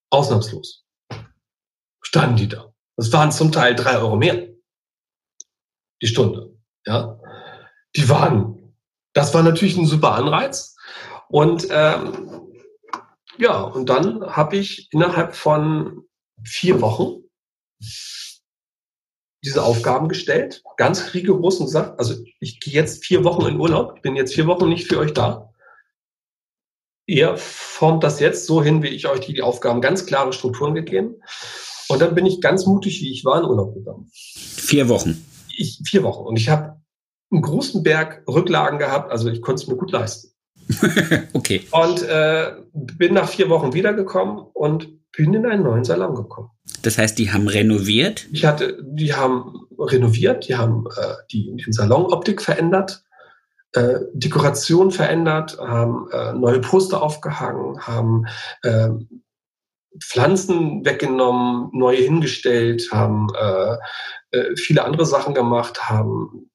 Ausnahmslos. 0.09 0.85
Standen 2.01 2.37
die 2.37 2.47
da. 2.47 2.73
Das 2.95 3.11
waren 3.11 3.31
zum 3.31 3.51
Teil 3.51 3.75
drei 3.75 3.97
Euro 3.97 4.15
mehr. 4.15 4.49
Die 6.01 6.07
Stunde. 6.07 6.57
Ja. 6.85 7.19
Die 7.95 8.07
waren, 8.09 8.75
das 9.13 9.33
war 9.33 9.43
natürlich 9.43 9.77
ein 9.77 9.85
super 9.85 10.13
Anreiz. 10.13 10.75
Und 11.29 11.67
ähm, 11.69 12.53
ja, 13.37 13.61
und 13.61 13.87
dann 13.89 14.25
habe 14.25 14.57
ich 14.57 14.91
innerhalb 14.91 15.35
von 15.35 16.07
vier 16.43 16.81
Wochen 16.81 17.23
diese 19.43 19.63
Aufgaben 19.63 20.09
gestellt, 20.09 20.63
ganz 20.77 21.13
rigoros 21.13 21.59
und 21.59 21.67
gesagt, 21.67 21.99
also 21.99 22.15
ich 22.39 22.59
gehe 22.59 22.73
jetzt 22.73 23.05
vier 23.05 23.23
Wochen 23.23 23.45
in 23.45 23.59
Urlaub, 23.59 24.01
bin 24.01 24.15
jetzt 24.15 24.33
vier 24.33 24.47
Wochen 24.47 24.69
nicht 24.69 24.87
für 24.87 24.97
euch 24.97 25.13
da. 25.13 25.53
Ihr 27.07 27.37
formt 27.37 28.03
das 28.03 28.19
jetzt 28.19 28.45
so 28.45 28.61
hin, 28.61 28.83
wie 28.83 28.89
ich 28.89 29.07
euch 29.07 29.21
die, 29.21 29.33
die 29.33 29.41
Aufgaben 29.41 29.79
ganz 29.79 30.05
klare 30.05 30.33
Strukturen 30.33 30.75
gegeben. 30.75 31.15
Und 31.87 32.01
dann 32.01 32.13
bin 32.13 32.25
ich 32.25 32.41
ganz 32.41 32.65
mutig, 32.65 33.01
wie 33.01 33.11
ich 33.11 33.23
war, 33.23 33.39
in 33.39 33.49
Urlaub 33.49 33.73
gegangen. 33.73 34.11
Vier 34.13 34.89
Wochen. 34.89 35.25
Ich, 35.57 35.79
vier 35.85 36.03
Wochen. 36.03 36.25
Und 36.25 36.35
ich 36.35 36.49
habe 36.49 36.81
einen 37.31 37.41
großen 37.41 37.81
Berg 37.81 38.23
Rücklagen 38.27 38.77
gehabt, 38.77 39.09
also 39.09 39.29
ich 39.29 39.41
konnte 39.41 39.63
es 39.63 39.67
mir 39.69 39.77
gut 39.77 39.91
leisten. 39.91 40.33
okay. 41.33 41.65
Und 41.71 42.03
äh, 42.03 42.51
bin 42.73 43.13
nach 43.13 43.29
vier 43.29 43.49
Wochen 43.49 43.73
wiedergekommen 43.73 44.39
und 44.53 44.89
bin 45.15 45.33
in 45.33 45.45
einen 45.45 45.63
neuen 45.63 45.85
Salon 45.85 46.13
gekommen. 46.13 46.49
Das 46.81 46.97
heißt, 46.97 47.17
die 47.17 47.31
haben 47.31 47.47
renoviert? 47.47 48.27
Ich 48.33 48.45
hatte, 48.45 48.83
die 48.83 49.13
haben 49.13 49.65
renoviert, 49.79 50.49
die 50.49 50.57
haben 50.57 50.85
äh, 50.97 51.13
die, 51.31 51.55
die 51.55 51.71
Salonoptik 51.71 52.41
verändert, 52.41 53.05
äh, 53.73 53.99
Dekoration 54.13 54.91
verändert, 54.91 55.57
haben 55.59 56.09
äh, 56.11 56.33
neue 56.33 56.59
Poster 56.59 57.01
aufgehangen, 57.01 57.79
haben 57.85 58.25
äh, 58.63 58.89
Pflanzen 60.03 60.85
weggenommen, 60.85 61.69
neue 61.73 61.97
hingestellt, 61.97 62.89
haben 62.91 63.27
äh, 63.35 63.77
äh, 64.31 64.55
viele 64.55 64.83
andere 64.83 65.05
Sachen 65.05 65.33
gemacht, 65.33 65.89
haben 65.89 66.49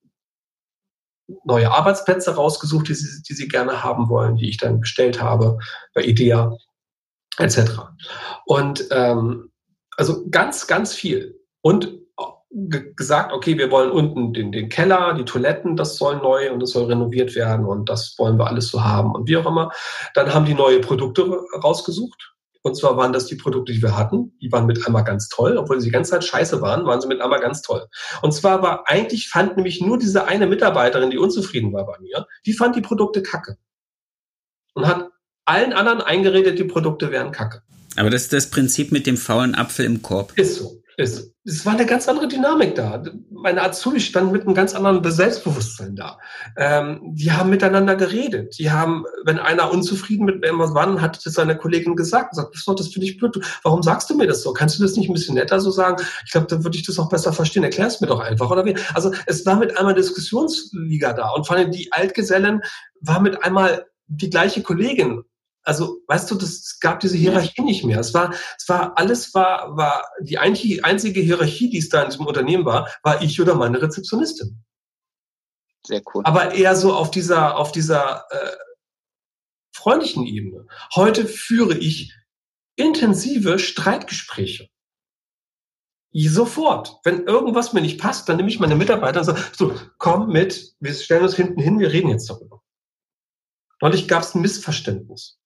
neue 1.44 1.70
Arbeitsplätze 1.70 2.34
rausgesucht, 2.34 2.88
die 2.88 2.94
sie, 2.94 3.22
die 3.22 3.34
sie 3.34 3.48
gerne 3.48 3.82
haben 3.82 4.08
wollen, 4.08 4.36
die 4.36 4.48
ich 4.48 4.58
dann 4.58 4.80
bestellt 4.80 5.20
habe 5.20 5.58
bei 5.94 6.02
IDEA 6.02 6.56
etc. 7.38 7.58
Und 8.44 8.86
ähm, 8.90 9.50
also 9.96 10.28
ganz, 10.30 10.66
ganz 10.66 10.94
viel. 10.94 11.38
Und 11.62 12.01
gesagt, 12.52 13.32
okay, 13.32 13.56
wir 13.56 13.70
wollen 13.70 13.90
unten 13.90 14.32
den, 14.32 14.52
den 14.52 14.68
Keller, 14.68 15.14
die 15.14 15.24
Toiletten, 15.24 15.76
das 15.76 15.96
soll 15.96 16.16
neu 16.16 16.52
und 16.52 16.60
das 16.60 16.70
soll 16.70 16.84
renoviert 16.84 17.34
werden 17.34 17.64
und 17.64 17.88
das 17.88 18.14
wollen 18.18 18.38
wir 18.38 18.46
alles 18.46 18.68
so 18.68 18.84
haben 18.84 19.14
und 19.14 19.28
wie 19.28 19.36
auch 19.36 19.46
immer. 19.46 19.70
Dann 20.14 20.34
haben 20.34 20.44
die 20.44 20.54
neue 20.54 20.80
Produkte 20.80 21.22
rausgesucht 21.64 22.32
und 22.62 22.76
zwar 22.76 22.96
waren 22.96 23.12
das 23.12 23.26
die 23.26 23.34
Produkte, 23.34 23.72
die 23.72 23.82
wir 23.82 23.96
hatten. 23.96 24.36
Die 24.40 24.50
waren 24.52 24.66
mit 24.66 24.86
einmal 24.86 25.02
ganz 25.02 25.28
toll. 25.28 25.56
Obwohl 25.56 25.80
sie 25.80 25.88
die 25.88 25.92
ganze 25.92 26.12
Zeit 26.12 26.24
scheiße 26.24 26.60
waren, 26.62 26.86
waren 26.86 27.00
sie 27.00 27.08
mit 27.08 27.20
einmal 27.20 27.40
ganz 27.40 27.60
toll. 27.60 27.86
Und 28.22 28.32
zwar 28.32 28.62
war 28.62 28.88
eigentlich, 28.88 29.28
fand 29.28 29.56
nämlich 29.56 29.80
nur 29.80 29.98
diese 29.98 30.26
eine 30.26 30.46
Mitarbeiterin, 30.46 31.10
die 31.10 31.18
unzufrieden 31.18 31.72
war 31.72 31.86
bei 31.86 31.98
mir, 32.00 32.26
die 32.46 32.52
fand 32.52 32.76
die 32.76 32.80
Produkte 32.80 33.22
kacke. 33.22 33.58
Und 34.74 34.86
hat 34.86 35.08
allen 35.44 35.72
anderen 35.72 36.00
eingeredet, 36.00 36.58
die 36.58 36.64
Produkte 36.64 37.10
wären 37.10 37.32
kacke. 37.32 37.62
Aber 37.96 38.10
das 38.10 38.22
ist 38.22 38.32
das 38.32 38.48
Prinzip 38.48 38.92
mit 38.92 39.06
dem 39.06 39.16
faulen 39.16 39.54
Apfel 39.54 39.84
im 39.84 40.00
Korb. 40.00 40.38
Ist 40.38 40.56
so. 40.56 40.81
Ist. 40.96 41.34
Es 41.44 41.64
war 41.64 41.72
eine 41.72 41.86
ganz 41.86 42.08
andere 42.08 42.28
Dynamik 42.28 42.74
da. 42.74 43.02
Meine 43.30 43.62
Azubi 43.62 43.98
stand 43.98 44.30
mit 44.30 44.42
einem 44.42 44.54
ganz 44.54 44.74
anderen 44.74 45.02
Selbstbewusstsein 45.10 45.96
da. 45.96 46.18
Ähm, 46.56 47.00
die 47.14 47.32
haben 47.32 47.50
miteinander 47.50 47.96
geredet. 47.96 48.58
Die 48.58 48.70
haben, 48.70 49.04
wenn 49.24 49.38
einer 49.38 49.70
unzufrieden 49.70 50.26
mit 50.26 50.44
irgendwas 50.44 50.74
war, 50.74 51.00
hat 51.00 51.24
das 51.24 51.32
seiner 51.32 51.54
Kollegin 51.54 51.96
gesagt. 51.96 52.34
Sagt, 52.34 52.54
das, 52.54 52.64
das 52.64 52.88
finde 52.88 53.06
ich 53.06 53.16
blöd. 53.16 53.38
Warum 53.62 53.82
sagst 53.82 54.10
du 54.10 54.16
mir 54.16 54.26
das 54.26 54.42
so? 54.42 54.52
Kannst 54.52 54.78
du 54.78 54.82
das 54.82 54.96
nicht 54.96 55.08
ein 55.08 55.14
bisschen 55.14 55.34
netter 55.34 55.60
so 55.60 55.70
sagen? 55.70 56.02
Ich 56.26 56.32
glaube, 56.32 56.46
dann 56.48 56.62
würde 56.62 56.76
ich 56.76 56.86
das 56.86 56.98
auch 56.98 57.08
besser 57.08 57.32
verstehen. 57.32 57.64
Erklär 57.64 57.86
es 57.86 58.00
mir 58.00 58.06
doch 58.06 58.20
einfach. 58.20 58.50
Oder 58.50 58.64
wie? 58.64 58.76
Also 58.94 59.12
es 59.26 59.46
war 59.46 59.56
mit 59.56 59.76
einmal 59.78 59.94
Diskussionsliga 59.94 61.14
da. 61.14 61.30
Und 61.30 61.46
vor 61.46 61.56
allem 61.56 61.70
die 61.70 61.90
Altgesellen 61.92 62.60
war 63.00 63.20
mit 63.20 63.42
einmal 63.42 63.86
die 64.08 64.30
gleiche 64.30 64.62
Kollegin 64.62 65.22
also 65.64 66.00
weißt 66.08 66.30
du, 66.30 66.34
das 66.34 66.78
gab 66.80 67.00
diese 67.00 67.16
Hierarchie 67.16 67.62
nicht 67.62 67.84
mehr. 67.84 68.00
Es 68.00 68.14
war, 68.14 68.34
es 68.58 68.68
war 68.68 68.98
alles 68.98 69.32
war, 69.34 69.76
war 69.76 70.08
die 70.20 70.38
einzige, 70.38 71.20
Hierarchie, 71.20 71.70
die 71.70 71.78
es 71.78 71.88
da 71.88 72.02
in 72.02 72.10
diesem 72.10 72.26
Unternehmen 72.26 72.64
war, 72.64 72.88
war 73.02 73.22
ich 73.22 73.40
oder 73.40 73.54
meine 73.54 73.80
Rezeptionistin. 73.80 74.62
Sehr 75.84 76.02
cool. 76.14 76.22
Aber 76.24 76.54
eher 76.54 76.76
so 76.76 76.94
auf 76.94 77.10
dieser, 77.10 77.56
auf 77.56 77.72
dieser 77.72 78.24
äh, 78.30 78.56
freundlichen 79.74 80.26
Ebene. 80.26 80.66
Heute 80.94 81.26
führe 81.26 81.76
ich 81.76 82.14
intensive 82.76 83.58
Streitgespräche. 83.58 84.68
Sofort. 86.14 87.00
Wenn 87.04 87.24
irgendwas 87.26 87.72
mir 87.72 87.80
nicht 87.80 88.00
passt, 88.00 88.28
dann 88.28 88.36
nehme 88.36 88.48
ich 88.48 88.60
meine 88.60 88.76
Mitarbeiter 88.76 89.20
und 89.20 89.26
sage, 89.26 89.42
so, 89.56 89.74
komm 89.98 90.28
mit, 90.28 90.74
wir 90.78 90.92
stellen 90.92 91.22
uns 91.22 91.34
hinten 91.34 91.60
hin, 91.60 91.78
wir 91.78 91.90
reden 91.90 92.10
jetzt 92.10 92.28
darüber. 92.28 92.62
Neulich 93.80 94.06
gab 94.08 94.22
es 94.22 94.34
ein 94.34 94.42
Missverständnis 94.42 95.41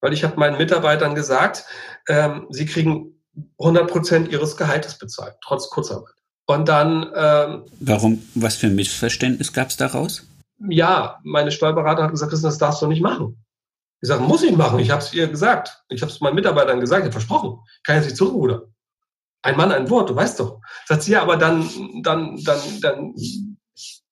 weil 0.00 0.12
ich 0.12 0.24
habe 0.24 0.38
meinen 0.38 0.58
Mitarbeitern 0.58 1.14
gesagt, 1.14 1.64
ähm, 2.08 2.46
sie 2.50 2.66
kriegen 2.66 3.20
100 3.58 3.90
Prozent 3.90 4.28
ihres 4.28 4.56
Gehaltes 4.56 4.98
bezahlt, 4.98 5.34
trotz 5.42 5.70
Kurzarbeit. 5.70 6.14
Und 6.46 6.68
dann. 6.68 7.10
Ähm, 7.14 7.64
Warum? 7.78 8.22
Was 8.34 8.56
für 8.56 8.66
ein 8.66 8.74
Missverständnis 8.74 9.52
gab 9.52 9.68
es 9.68 9.76
daraus? 9.76 10.26
Ja, 10.68 11.20
meine 11.22 11.52
Steuerberater 11.52 12.02
hat 12.02 12.10
gesagt, 12.10 12.32
das 12.32 12.58
darfst 12.58 12.82
du 12.82 12.86
nicht 12.86 13.02
machen. 13.02 13.44
Ich 14.02 14.08
sage, 14.08 14.22
muss 14.22 14.42
ich 14.42 14.56
machen. 14.56 14.78
Ich 14.78 14.90
habe 14.90 15.02
es 15.02 15.12
ihr 15.12 15.28
gesagt. 15.28 15.84
Ich 15.88 16.02
habe 16.02 16.10
es 16.10 16.20
meinen 16.20 16.34
Mitarbeitern 16.34 16.80
gesagt, 16.80 17.00
ich 17.00 17.04
habe 17.04 17.12
versprochen. 17.12 17.60
Kann 17.84 17.96
jetzt 17.96 18.06
nicht 18.06 18.16
zurückrudern. 18.16 18.62
Ein 19.42 19.56
Mann, 19.56 19.72
ein 19.72 19.88
Wort, 19.90 20.10
du 20.10 20.16
weißt 20.16 20.40
doch. 20.40 20.60
Sagt 20.86 21.02
sie, 21.02 21.12
ja, 21.12 21.22
aber 21.22 21.36
dann, 21.36 21.68
dann, 22.02 22.42
dann, 22.44 22.60
dann 22.82 23.14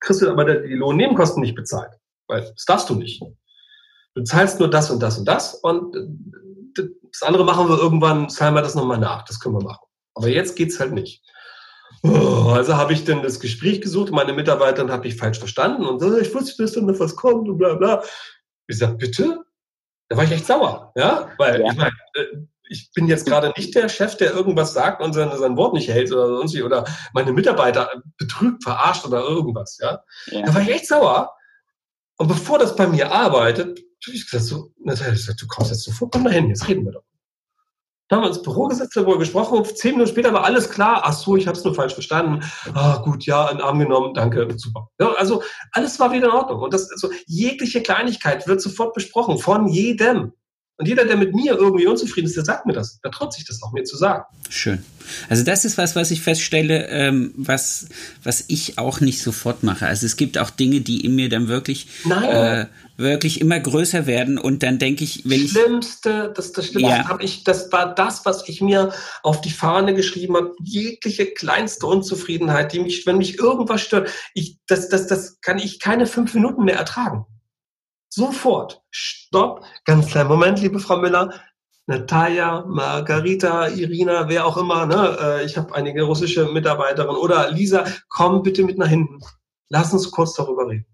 kriegst 0.01 0.23
du 0.23 0.31
aber 0.31 0.45
die 0.45 0.75
Lohnnebenkosten 0.75 1.43
nicht 1.43 1.55
bezahlt. 1.55 1.91
Weil 2.29 2.43
das 2.43 2.65
darfst 2.67 2.89
du 2.89 2.95
nicht. 2.95 3.23
Du 4.19 4.25
zahlst 4.25 4.59
nur 4.59 4.69
das 4.69 4.91
und 4.91 5.01
das 5.01 5.17
und 5.17 5.27
das 5.27 5.55
und 5.55 5.95
das 6.75 7.23
andere 7.23 7.45
machen 7.45 7.69
wir 7.69 7.79
irgendwann, 7.79 8.29
zahlen 8.29 8.55
wir 8.55 8.63
das 8.63 8.75
nochmal 8.75 8.99
nach. 8.99 9.25
Das 9.25 9.39
können 9.39 9.55
wir 9.55 9.63
machen. 9.63 9.87
Aber 10.17 10.27
jetzt 10.27 10.57
geht's 10.57 10.81
halt 10.81 10.93
nicht. 10.93 11.23
Oh, 12.03 12.51
also 12.53 12.77
habe 12.77 12.93
ich 12.95 13.05
dann 13.05 13.23
das 13.23 13.39
Gespräch 13.39 13.81
gesucht, 13.81 14.11
meine 14.11 14.33
Mitarbeiterin 14.33 14.91
habe 14.91 15.07
ich 15.07 15.15
falsch 15.15 15.39
verstanden 15.39 15.87
und 15.87 16.01
so, 16.01 16.19
ich 16.19 16.35
wusste, 16.35 16.61
dass 16.61 16.73
dann 16.73 16.99
was 16.99 17.15
kommt 17.15 17.49
und 17.49 17.59
bla 17.59 17.75
bla. 17.75 18.03
Ich 18.67 18.79
sag, 18.79 18.99
bitte? 18.99 19.39
Da 20.09 20.17
war 20.17 20.25
ich 20.25 20.33
echt 20.33 20.47
sauer, 20.47 20.93
ja, 20.97 21.29
weil 21.39 21.61
ja. 21.61 21.71
ich 21.71 21.77
meine, 21.77 21.95
äh, 22.15 22.25
ich 22.71 22.91
bin 22.95 23.07
jetzt 23.07 23.25
gerade 23.25 23.53
nicht 23.57 23.73
der 23.77 23.89
Chef, 23.89 24.17
der 24.17 24.33
irgendwas 24.33 24.73
sagt 24.73 25.01
und 25.01 25.13
sein, 25.13 25.31
sein 25.39 25.57
Wort 25.57 25.75
nicht 25.75 25.89
hält 25.89 26.11
oder 26.11 26.39
sonst 26.39 26.55
wie, 26.55 26.65
oder 26.65 26.85
meine 27.13 27.33
Mitarbeiter 27.33 27.89
betrügt, 28.17 28.65
verarscht 28.65 29.07
oder 29.07 29.21
irgendwas, 29.21 29.79
ja. 29.81 30.03
ja. 30.27 30.43
Da 30.43 30.55
war 30.55 30.63
ich 30.63 30.71
echt 30.71 30.89
sauer. 30.89 31.38
Und 32.19 32.29
bevor 32.29 32.59
das 32.59 32.77
bei 32.77 32.87
mir 32.87 33.11
arbeitet, 33.13 33.79
habe 34.07 34.17
ich 34.17 34.31
gesagt, 34.31 34.45
so, 34.45 34.73
du 34.77 35.47
kommst 35.47 35.71
jetzt 35.71 35.85
sofort, 35.85 36.13
komm 36.13 36.25
da 36.25 36.31
hin, 36.31 36.49
jetzt 36.49 36.69
reden 36.69 36.85
wir 36.85 36.93
doch. 36.93 37.05
Dann 38.09 38.19
haben 38.19 38.25
wir 38.25 38.29
ins 38.29 38.43
Büro 38.43 38.67
gesetzt, 38.67 38.97
darüber 38.97 39.19
gesprochen 39.19 39.59
und 39.59 39.77
zehn 39.77 39.93
Minuten 39.93 40.11
später 40.11 40.33
war 40.33 40.45
alles 40.45 40.71
klar. 40.71 41.03
Ach 41.05 41.13
so, 41.13 41.37
ich 41.37 41.47
habe 41.47 41.59
es 41.59 41.65
nur 41.65 41.75
falsch 41.75 41.93
verstanden. 41.93 42.43
Ah, 42.73 43.03
gut, 43.05 43.27
ja, 43.27 43.51
in 43.51 43.59
den 43.59 43.67
Arm 43.67 43.79
genommen, 43.79 44.15
danke, 44.15 44.49
super. 44.57 44.89
Ja, 44.99 45.13
also 45.13 45.43
alles 45.73 46.01
war 46.01 46.11
wieder 46.11 46.29
in 46.29 46.33
Ordnung. 46.33 46.63
Und 46.63 46.73
das, 46.73 46.91
also 46.91 47.11
jegliche 47.27 47.83
Kleinigkeit 47.83 48.47
wird 48.47 48.63
sofort 48.63 48.95
besprochen 48.95 49.39
von 49.39 49.69
jedem. 49.69 50.33
Und 50.79 50.87
jeder, 50.87 51.05
der 51.05 51.17
mit 51.17 51.35
mir 51.35 51.55
irgendwie 51.55 51.89
unzufrieden 51.89 52.29
ist, 52.29 52.37
der 52.37 52.45
sagt 52.45 52.65
mir 52.65 52.73
das. 52.73 53.01
Der 53.01 53.11
traut 53.11 53.33
sich 53.33 53.45
das 53.45 53.61
auch 53.65 53.73
mir 53.73 53.83
zu 53.83 53.97
sagen. 53.97 54.23
Schön. 54.49 54.85
Also 55.29 55.43
das 55.43 55.65
ist 55.65 55.77
was, 55.77 55.97
was 55.97 56.13
ich 56.13 56.21
feststelle, 56.21 56.87
ähm, 56.87 57.35
was, 57.37 57.89
was 58.23 58.45
ich 58.47 58.79
auch 58.79 59.01
nicht 59.01 59.21
sofort 59.21 59.65
mache. 59.65 59.89
Also 59.89 60.07
es 60.07 60.17
gibt 60.17 60.39
auch 60.39 60.51
Dinge, 60.51 60.81
die 60.81 61.05
in 61.05 61.17
mir 61.17 61.29
dann 61.29 61.49
wirklich, 61.49 61.89
äh, 62.09 62.67
wirklich 62.97 63.41
immer 63.41 63.59
größer 63.59 64.07
werden. 64.07 64.39
Und 64.39 64.63
dann 64.63 64.79
denke 64.79 65.03
ich, 65.03 65.23
wenn 65.25 65.45
ich... 65.45 65.51
Schlimmste, 65.51 66.33
das, 66.33 66.53
das 66.53 66.67
Schlimmste 66.67 66.93
ja. 66.93 67.09
habe 67.09 67.25
ich, 67.25 67.43
das 67.43 67.73
war 67.73 67.93
das, 67.93 68.25
was 68.25 68.49
ich 68.49 68.61
mir 68.61 68.93
auf 69.25 69.41
die 69.41 69.51
Fahne 69.51 69.95
geschrieben 69.95 70.37
habe. 70.37 70.55
Jegliche 70.63 71.27
kleinste 71.27 71.87
Unzufriedenheit, 71.87 72.73
die 72.73 72.79
mich, 72.79 73.05
wenn 73.05 73.19
mich 73.19 73.41
irgendwas 73.41 73.81
stört, 73.81 74.11
ich, 74.33 74.59
das, 74.69 74.89
das, 74.89 75.09
das 75.09 75.41
kann 75.41 75.59
ich 75.59 75.81
keine 75.81 76.07
fünf 76.07 76.35
Minuten 76.35 76.63
mehr 76.63 76.77
ertragen. 76.77 77.27
Sofort. 78.19 78.83
Stopp. 78.91 79.65
Ganz 79.85 80.09
kleinen 80.09 80.29
Moment, 80.29 80.61
liebe 80.61 80.81
Frau 80.81 80.97
Müller. 80.97 81.33
Natalia, 81.87 82.65
Margarita, 82.67 83.69
Irina, 83.69 84.29
wer 84.29 84.45
auch 84.45 84.57
immer, 84.57 84.87
ne? 84.87 85.17
Äh, 85.21 85.45
ich 85.45 85.57
habe 85.57 85.73
einige 85.73 86.03
russische 86.03 86.47
Mitarbeiterinnen. 86.47 87.17
Oder 87.17 87.53
Lisa, 87.53 87.85
komm 88.09 88.43
bitte 88.43 88.65
mit 88.65 88.77
nach 88.77 88.89
hinten. 88.89 89.21
Lass 89.69 89.93
uns 89.93 90.11
kurz 90.11 90.35
darüber 90.35 90.67
reden. 90.67 90.85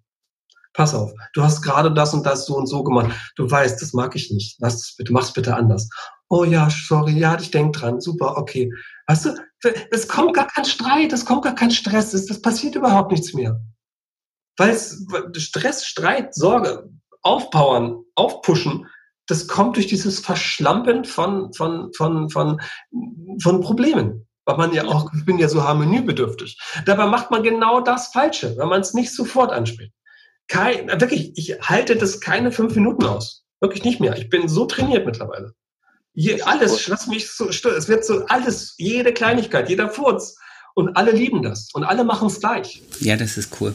Pass 0.75 0.95
auf, 0.95 1.13
du 1.33 1.43
hast 1.43 1.63
gerade 1.63 1.95
das 1.95 2.13
und 2.13 2.27
das 2.27 2.45
so 2.45 2.57
und 2.57 2.67
so 2.67 2.85
gemacht. 2.85 3.11
Du 3.37 3.51
weißt, 3.51 3.81
das 3.81 3.95
mag 3.95 4.15
ich 4.17 4.31
nicht. 4.31 4.59
Lass 4.61 4.75
es 4.75 4.95
bitte, 4.95 5.13
mach's 5.15 5.33
bitte 5.33 5.57
anders. 5.57 5.89
oh 6.29 6.45
ja, 6.45 6.69
sorry, 6.69 7.13
ja, 7.13 7.39
ich 7.41 7.51
denke 7.51 7.79
dran, 7.79 8.03
super, 8.03 8.37
okay. 8.37 8.71
Weißt 9.07 9.25
du, 9.25 9.35
es 9.93 10.09
kommt 10.09 10.35
gar 10.35 10.49
kein 10.49 10.67
Streit, 10.67 11.13
es 11.15 11.25
kommt 11.25 11.45
gar 11.45 11.55
kein 11.55 11.71
Stress, 11.71 12.13
es, 12.13 12.27
das 12.27 12.43
passiert 12.43 12.75
überhaupt 12.75 13.13
nichts 13.13 13.33
mehr. 13.33 13.59
Weil 14.57 14.71
es, 14.71 15.07
Stress, 15.37 15.87
Streit, 15.87 16.35
Sorge, 16.35 16.89
aufpowern, 17.25 18.05
aufpushen, 18.15 18.87
das 19.27 19.49
kommt 19.49 19.77
durch 19.77 19.87
dieses 19.87 20.21
Verschlampen 20.21 21.05
von, 21.05 21.53
von, 21.55 21.93
von, 21.95 22.31
von, 22.31 22.61
von 23.43 23.61
Problemen. 23.61 24.27
Weil 24.47 24.59
man 24.59 24.75
ja 24.75 24.85
auch, 24.85 25.11
ich 25.15 25.25
bin 25.25 25.39
ja 25.39 25.49
so 25.49 25.65
harmoniebedürftig. 25.65 26.61
Dabei 26.85 27.07
macht 27.07 27.31
man 27.31 27.43
genau 27.43 27.81
das 27.81 28.09
Falsche, 28.09 28.55
wenn 28.59 28.69
man 28.69 28.83
es 28.83 28.93
nicht 28.93 29.15
sofort 29.15 29.51
anspricht. 29.51 29.93
Kein, 30.49 30.89
wirklich, 31.01 31.33
ich 31.37 31.59
halte 31.63 31.97
das 31.97 32.21
keine 32.21 32.53
fünf 32.53 32.75
Minuten 32.75 33.07
aus. 33.07 33.45
Wirklich 33.61 33.85
nicht 33.85 34.01
mehr. 34.01 34.19
Ich 34.19 34.29
bin 34.29 34.47
so 34.47 34.67
trainiert 34.67 35.07
mittlerweile. 35.07 35.55
Je, 36.13 36.43
alles, 36.43 36.87
lass 36.89 37.07
mich 37.07 37.33
so, 37.33 37.49
es 37.49 37.89
wird 37.89 38.05
so 38.05 38.27
alles, 38.27 38.75
jede 38.77 39.15
Kleinigkeit, 39.15 39.71
jeder 39.71 39.89
Furz. 39.89 40.37
Und 40.75 40.95
alle 40.97 41.13
lieben 41.13 41.43
das. 41.43 41.71
Und 41.73 41.85
alle 41.85 42.05
machen 42.05 42.29
es 42.29 42.41
gleich. 42.41 42.83
Ja, 43.01 43.17
das 43.17 43.39
ist 43.39 43.59
cool. 43.61 43.75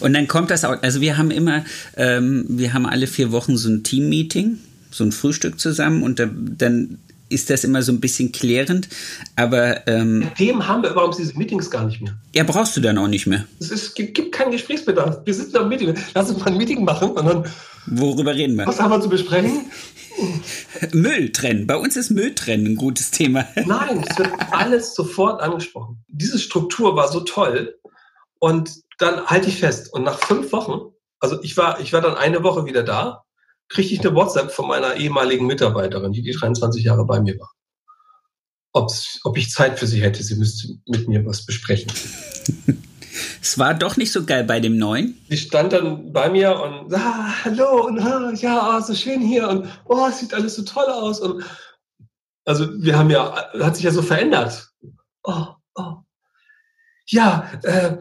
Und 0.00 0.14
dann 0.14 0.28
kommt 0.28 0.50
das 0.50 0.64
auch, 0.64 0.82
also 0.82 1.00
wir 1.00 1.16
haben 1.16 1.30
immer, 1.30 1.64
ähm, 1.96 2.44
wir 2.48 2.72
haben 2.72 2.86
alle 2.86 3.06
vier 3.06 3.32
Wochen 3.32 3.56
so 3.56 3.68
ein 3.68 3.82
Team-Meeting, 3.82 4.58
so 4.90 5.04
ein 5.04 5.12
Frühstück 5.12 5.58
zusammen 5.58 6.02
und 6.02 6.18
da, 6.18 6.28
dann 6.32 6.98
ist 7.30 7.50
das 7.50 7.64
immer 7.64 7.82
so 7.82 7.90
ein 7.90 8.00
bisschen 8.00 8.32
klärend, 8.32 8.88
aber... 9.34 9.88
Ähm, 9.88 10.30
Dem 10.38 10.68
haben 10.68 10.82
wir 10.82 10.90
übrigens 10.90 11.16
diese 11.16 11.36
Meetings 11.36 11.70
gar 11.70 11.84
nicht 11.86 12.00
mehr. 12.00 12.14
Ja, 12.34 12.44
brauchst 12.44 12.76
du 12.76 12.80
dann 12.80 12.98
auch 12.98 13.08
nicht 13.08 13.26
mehr. 13.26 13.44
Es 13.58 13.70
ist, 13.70 13.94
gibt, 13.94 14.14
gibt 14.14 14.32
keinen 14.32 14.52
Gesprächsbedarf. 14.52 15.18
Wir 15.24 15.34
sitzen 15.34 15.56
am 15.56 15.68
Meeting. 15.68 15.94
Lass 16.14 16.30
uns 16.30 16.38
mal 16.40 16.52
ein 16.52 16.58
Meeting 16.58 16.84
machen 16.84 17.10
und 17.10 17.26
dann... 17.26 17.44
Worüber 17.86 18.34
reden 18.34 18.56
wir? 18.56 18.66
Was 18.66 18.78
haben 18.78 18.90
wir 18.90 19.00
zu 19.00 19.08
besprechen? 19.08 19.62
Müll 20.92 21.32
trennen. 21.32 21.66
Bei 21.66 21.76
uns 21.76 21.96
ist 21.96 22.10
Müll 22.10 22.34
trennen 22.34 22.66
ein 22.66 22.76
gutes 22.76 23.10
Thema. 23.10 23.46
Nein, 23.66 24.04
es 24.08 24.16
wird 24.16 24.30
alles 24.52 24.94
sofort 24.94 25.42
angesprochen. 25.42 26.04
Diese 26.08 26.38
Struktur 26.38 26.94
war 26.94 27.10
so 27.10 27.20
toll 27.20 27.74
und 28.38 28.70
dann 28.98 29.26
halte 29.26 29.48
ich 29.48 29.60
fest. 29.60 29.92
Und 29.92 30.04
nach 30.04 30.18
fünf 30.18 30.52
Wochen, 30.52 30.92
also 31.20 31.42
ich 31.42 31.56
war, 31.56 31.80
ich 31.80 31.92
war 31.92 32.00
dann 32.00 32.16
eine 32.16 32.42
Woche 32.42 32.66
wieder 32.66 32.82
da, 32.82 33.24
kriegte 33.68 33.94
ich 33.94 34.00
eine 34.00 34.14
WhatsApp 34.14 34.52
von 34.52 34.68
meiner 34.68 34.96
ehemaligen 34.96 35.46
Mitarbeiterin, 35.46 36.12
die 36.12 36.22
die 36.22 36.32
23 36.32 36.84
Jahre 36.84 37.06
bei 37.06 37.20
mir 37.20 37.38
war. 37.38 37.52
Ob's, 38.72 39.20
ob 39.24 39.38
ich 39.38 39.50
Zeit 39.50 39.78
für 39.78 39.86
sie 39.86 40.02
hätte, 40.02 40.22
sie 40.22 40.34
müsste 40.34 40.74
mit 40.86 41.08
mir 41.08 41.24
was 41.24 41.46
besprechen. 41.46 41.92
Es 43.40 43.58
war 43.58 43.74
doch 43.74 43.98
nicht 43.98 44.10
so 44.10 44.24
geil 44.24 44.44
bei 44.44 44.58
dem 44.58 44.78
Neuen. 44.78 45.20
Die 45.28 45.36
stand 45.36 45.74
dann 45.74 46.12
bei 46.12 46.30
mir 46.30 46.58
und 46.60 46.92
ah, 46.94 47.44
hallo 47.44 47.86
und 47.86 48.00
ah, 48.00 48.32
ja, 48.32 48.80
so 48.80 48.94
schön 48.94 49.20
hier 49.20 49.48
und 49.48 49.68
oh, 49.84 50.06
es 50.08 50.18
sieht 50.20 50.32
alles 50.32 50.56
so 50.56 50.62
toll 50.62 50.86
aus 50.86 51.20
und 51.20 51.44
also 52.46 52.66
wir 52.82 52.98
haben 52.98 53.10
ja, 53.10 53.52
hat 53.60 53.76
sich 53.76 53.84
ja 53.84 53.90
so 53.90 54.00
verändert. 54.00 54.70
Oh, 55.22 55.46
oh. 55.74 55.96
Ja, 57.06 57.50
äh, 57.62 57.98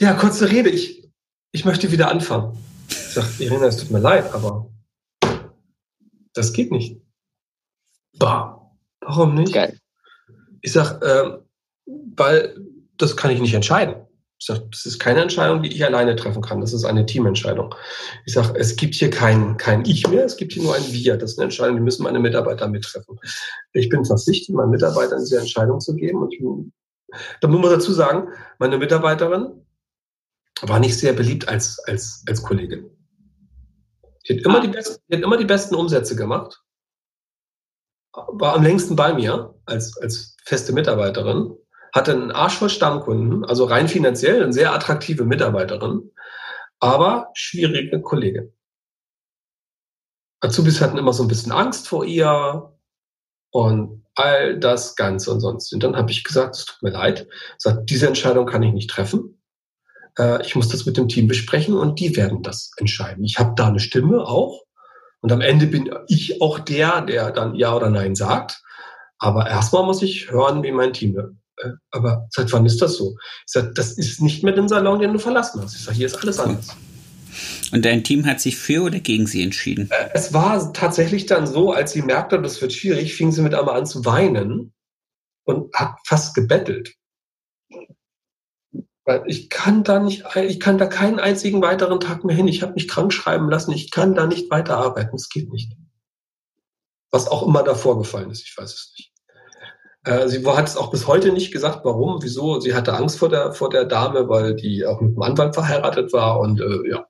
ja, 0.00 0.14
kurze 0.14 0.50
Rede. 0.50 0.70
Ich, 0.70 1.08
ich 1.52 1.64
möchte 1.64 1.92
wieder 1.92 2.10
anfangen. 2.10 2.56
Ich 2.88 3.14
sage, 3.14 3.28
Irina, 3.38 3.66
es 3.66 3.76
tut 3.76 3.90
mir 3.90 4.00
leid, 4.00 4.32
aber 4.32 4.70
das 6.32 6.52
geht 6.52 6.72
nicht. 6.72 7.00
Bah, 8.18 8.72
warum 9.00 9.34
nicht? 9.34 9.52
Geil. 9.52 9.78
Ich 10.62 10.72
sage, 10.72 11.04
äh, 11.04 11.92
weil 12.16 12.56
das 12.96 13.16
kann 13.16 13.30
ich 13.30 13.40
nicht 13.40 13.54
entscheiden. 13.54 13.94
Ich 14.38 14.46
sage, 14.46 14.66
das 14.70 14.86
ist 14.86 14.98
keine 14.98 15.20
Entscheidung, 15.20 15.62
die 15.62 15.70
ich 15.70 15.84
alleine 15.84 16.16
treffen 16.16 16.40
kann. 16.40 16.62
Das 16.62 16.72
ist 16.72 16.84
eine 16.84 17.04
Teamentscheidung. 17.04 17.74
Ich 18.24 18.32
sage, 18.32 18.58
es 18.58 18.74
gibt 18.76 18.94
hier 18.94 19.10
kein, 19.10 19.58
kein 19.58 19.84
Ich 19.84 20.08
mehr, 20.08 20.24
es 20.24 20.38
gibt 20.38 20.54
hier 20.54 20.62
nur 20.62 20.74
ein 20.74 20.92
Wir. 20.92 21.18
Das 21.18 21.32
ist 21.32 21.38
eine 21.38 21.44
Entscheidung, 21.44 21.76
die 21.76 21.82
müssen 21.82 22.04
meine 22.04 22.20
Mitarbeiter 22.20 22.66
mittreffen. 22.68 23.18
Ich 23.74 23.90
bin 23.90 24.04
verpflichtet, 24.04 24.54
meinen 24.54 24.70
Mitarbeitern 24.70 25.20
diese 25.20 25.38
Entscheidung 25.38 25.78
zu 25.78 25.94
geben. 25.94 26.22
Und 26.22 26.32
ich, 26.32 26.40
da 27.42 27.48
muss 27.48 27.60
man 27.60 27.70
dazu 27.70 27.92
sagen, 27.92 28.28
meine 28.58 28.78
Mitarbeiterin 28.78 29.66
war 30.62 30.78
nicht 30.78 30.98
sehr 30.98 31.12
beliebt 31.12 31.48
als, 31.48 31.78
als, 31.80 32.22
als 32.28 32.42
Kollegin. 32.42 32.90
Die 34.28 34.36
hat, 34.36 34.44
immer 34.44 34.58
ah. 34.58 34.60
die 34.60 34.68
besten, 34.68 35.02
die 35.08 35.16
hat 35.16 35.22
immer 35.22 35.36
die 35.36 35.44
besten 35.44 35.74
Umsätze 35.74 36.16
gemacht, 36.16 36.62
war 38.12 38.54
am 38.54 38.62
längsten 38.62 38.96
bei 38.96 39.14
mir 39.14 39.54
als, 39.66 39.96
als 39.98 40.36
feste 40.44 40.72
Mitarbeiterin, 40.72 41.56
hatte 41.92 42.12
einen 42.12 42.30
Arsch 42.30 42.58
voll 42.58 42.70
Stammkunden, 42.70 43.44
also 43.44 43.64
rein 43.64 43.88
finanziell 43.88 44.42
eine 44.42 44.52
sehr 44.52 44.72
attraktive 44.72 45.24
Mitarbeiterin, 45.24 46.10
aber 46.78 47.30
schwierige 47.34 48.00
Kollegin. 48.00 48.52
Azubis 50.40 50.80
hatten 50.80 50.98
immer 50.98 51.12
so 51.12 51.22
ein 51.22 51.28
bisschen 51.28 51.52
Angst 51.52 51.88
vor 51.88 52.04
ihr 52.04 52.76
und 53.50 54.06
all 54.14 54.58
das 54.58 54.96
Ganze 54.96 55.30
und 55.30 55.40
sonst. 55.40 55.72
Und 55.72 55.82
dann 55.82 55.96
habe 55.96 56.10
ich 56.10 56.24
gesagt, 56.24 56.56
es 56.56 56.64
tut 56.64 56.82
mir 56.82 56.90
leid, 56.90 57.28
sagt, 57.58 57.90
diese 57.90 58.06
Entscheidung 58.06 58.46
kann 58.46 58.62
ich 58.62 58.72
nicht 58.72 58.90
treffen 58.90 59.39
äh, 60.20 60.46
ich 60.46 60.54
muss 60.54 60.68
das 60.68 60.86
mit 60.86 60.96
dem 60.96 61.08
Team 61.08 61.26
besprechen 61.26 61.74
und 61.74 61.98
die 61.98 62.14
werden 62.16 62.42
das 62.42 62.70
entscheiden. 62.76 63.24
Ich 63.24 63.38
habe 63.38 63.54
da 63.56 63.68
eine 63.68 63.80
Stimme 63.80 64.26
auch 64.26 64.62
und 65.20 65.32
am 65.32 65.40
Ende 65.40 65.66
bin 65.66 65.90
ich 66.08 66.40
auch 66.40 66.58
der, 66.58 67.00
der 67.02 67.30
dann 67.30 67.54
Ja 67.54 67.74
oder 67.74 67.90
Nein 67.90 68.14
sagt. 68.14 68.62
Aber 69.18 69.48
erstmal 69.48 69.84
muss 69.84 70.02
ich 70.02 70.30
hören, 70.30 70.62
wie 70.62 70.72
mein 70.72 70.92
Team 70.92 71.14
wird. 71.14 71.34
Äh, 71.58 71.70
aber 71.90 72.26
seit 72.30 72.52
wann 72.52 72.66
ist 72.66 72.80
das 72.80 72.94
so? 72.94 73.16
Ich 73.46 73.52
sage, 73.52 73.72
das 73.74 73.92
ist 73.92 74.20
nicht 74.20 74.42
mehr 74.42 74.54
den 74.54 74.68
Salon, 74.68 75.00
den 75.00 75.12
du 75.12 75.18
verlassen 75.18 75.62
hast. 75.62 75.74
Ich 75.74 75.82
sage, 75.82 75.96
hier 75.96 76.06
ist 76.06 76.22
alles 76.22 76.38
anders. 76.38 76.68
Und 77.72 77.84
dein 77.84 78.02
Team 78.02 78.26
hat 78.26 78.40
sich 78.40 78.56
für 78.56 78.82
oder 78.82 78.98
gegen 78.98 79.26
sie 79.26 79.42
entschieden? 79.42 79.88
Äh, 79.90 80.10
es 80.14 80.32
war 80.32 80.72
tatsächlich 80.72 81.26
dann 81.26 81.46
so, 81.46 81.72
als 81.72 81.92
sie 81.92 82.02
merkte, 82.02 82.40
das 82.40 82.60
wird 82.60 82.72
schwierig, 82.72 83.14
fing 83.14 83.30
sie 83.30 83.42
mit 83.42 83.54
einmal 83.54 83.78
an 83.78 83.86
zu 83.86 84.04
weinen 84.04 84.72
und 85.44 85.74
hat 85.74 85.96
fast 86.06 86.34
gebettelt. 86.34 86.94
Weil 89.10 89.24
ich 89.26 89.50
kann 89.50 89.82
da 89.82 89.98
nicht, 89.98 90.22
ich 90.36 90.60
kann 90.60 90.78
da 90.78 90.86
keinen 90.86 91.18
einzigen 91.18 91.60
weiteren 91.60 91.98
Tag 91.98 92.22
mehr 92.22 92.36
hin. 92.36 92.46
Ich 92.46 92.62
habe 92.62 92.74
mich 92.74 92.86
krank 92.86 93.12
schreiben 93.12 93.50
lassen. 93.50 93.72
Ich 93.72 93.90
kann 93.90 94.14
da 94.14 94.28
nicht 94.28 94.48
weiterarbeiten. 94.52 95.16
Es 95.16 95.28
geht 95.28 95.52
nicht. 95.52 95.72
Was 97.10 97.26
auch 97.26 97.44
immer 97.44 97.64
da 97.64 97.74
vorgefallen 97.74 98.30
ist, 98.30 98.46
ich 98.46 98.56
weiß 98.56 98.72
es 98.72 98.94
nicht. 98.96 99.12
Äh, 100.04 100.28
sie 100.28 100.46
hat 100.46 100.68
es 100.68 100.76
auch 100.76 100.92
bis 100.92 101.08
heute 101.08 101.32
nicht 101.32 101.50
gesagt, 101.50 101.80
warum, 101.84 102.22
wieso. 102.22 102.60
Sie 102.60 102.72
hatte 102.72 102.94
Angst 102.94 103.18
vor 103.18 103.28
der, 103.28 103.52
vor 103.52 103.68
der 103.68 103.84
Dame, 103.84 104.28
weil 104.28 104.54
die 104.54 104.86
auch 104.86 105.00
mit 105.00 105.10
einem 105.10 105.22
Anwalt 105.22 105.54
verheiratet 105.54 106.12
war 106.12 106.38
und 106.38 106.60
äh, 106.60 106.88
ja, 106.88 107.06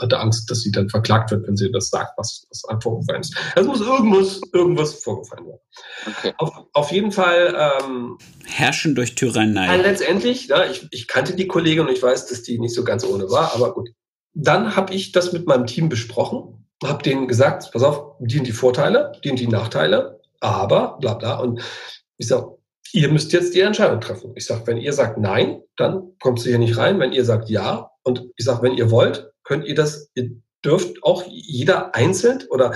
hatte 0.00 0.18
Angst, 0.18 0.50
dass 0.50 0.60
sie 0.60 0.70
dann 0.70 0.88
verklagt 0.88 1.30
wird, 1.30 1.46
wenn 1.46 1.56
sie 1.56 1.70
das 1.70 1.90
sagt, 1.90 2.16
was, 2.16 2.46
was 2.50 2.62
vorgefallen 2.82 3.20
ist. 3.20 3.36
Es 3.54 3.66
muss 3.66 3.80
irgendwas, 3.80 4.40
irgendwas 4.52 4.94
vorgefallen 4.94 5.46
sein. 5.46 6.14
Okay. 6.14 6.34
Auf, 6.38 6.50
auf 6.72 6.92
jeden 6.92 7.12
Fall. 7.12 7.54
Ähm, 7.56 8.18
Herrschen 8.46 8.94
durch 8.94 9.14
Tyrannei. 9.14 9.74
Äh, 9.74 9.82
letztendlich, 9.82 10.48
ja, 10.48 10.64
ich, 10.64 10.86
ich 10.90 11.06
kannte 11.06 11.34
die 11.34 11.46
Kollegin 11.46 11.86
und 11.86 11.92
ich 11.92 12.02
weiß, 12.02 12.26
dass 12.26 12.42
die 12.42 12.58
nicht 12.58 12.74
so 12.74 12.84
ganz 12.84 13.04
ohne 13.04 13.30
war, 13.30 13.54
aber 13.54 13.74
gut. 13.74 13.90
Dann 14.32 14.76
habe 14.76 14.94
ich 14.94 15.12
das 15.12 15.32
mit 15.32 15.46
meinem 15.46 15.66
Team 15.66 15.88
besprochen, 15.88 16.66
habe 16.84 17.02
denen 17.02 17.28
gesagt, 17.28 17.70
pass 17.72 17.82
auf, 17.82 18.16
die 18.20 18.36
sind 18.36 18.46
die 18.46 18.52
Vorteile, 18.52 19.12
die 19.22 19.28
sind 19.28 19.40
die 19.40 19.48
Nachteile, 19.48 20.20
aber 20.40 20.98
bla 21.00 21.14
bla. 21.14 21.38
Und 21.40 21.60
ich 22.16 22.28
sage, 22.28 22.56
ihr 22.92 23.08
müsst 23.10 23.32
jetzt 23.32 23.54
die 23.54 23.60
Entscheidung 23.60 24.00
treffen. 24.00 24.32
Ich 24.36 24.46
sage, 24.46 24.66
wenn 24.66 24.78
ihr 24.78 24.92
sagt 24.92 25.18
nein, 25.18 25.62
dann 25.76 26.12
kommt 26.20 26.40
sie 26.40 26.50
hier 26.50 26.58
nicht 26.58 26.76
rein. 26.76 26.98
Wenn 26.98 27.12
ihr 27.12 27.24
sagt 27.24 27.50
ja, 27.50 27.90
und 28.02 28.26
ich 28.36 28.44
sage, 28.44 28.62
wenn 28.62 28.76
ihr 28.76 28.90
wollt, 28.90 29.29
könnt 29.50 29.64
ihr 29.64 29.74
das, 29.74 30.08
ihr 30.14 30.30
dürft 30.64 31.02
auch 31.02 31.24
jeder 31.26 31.92
einzeln 31.96 32.44
oder 32.50 32.72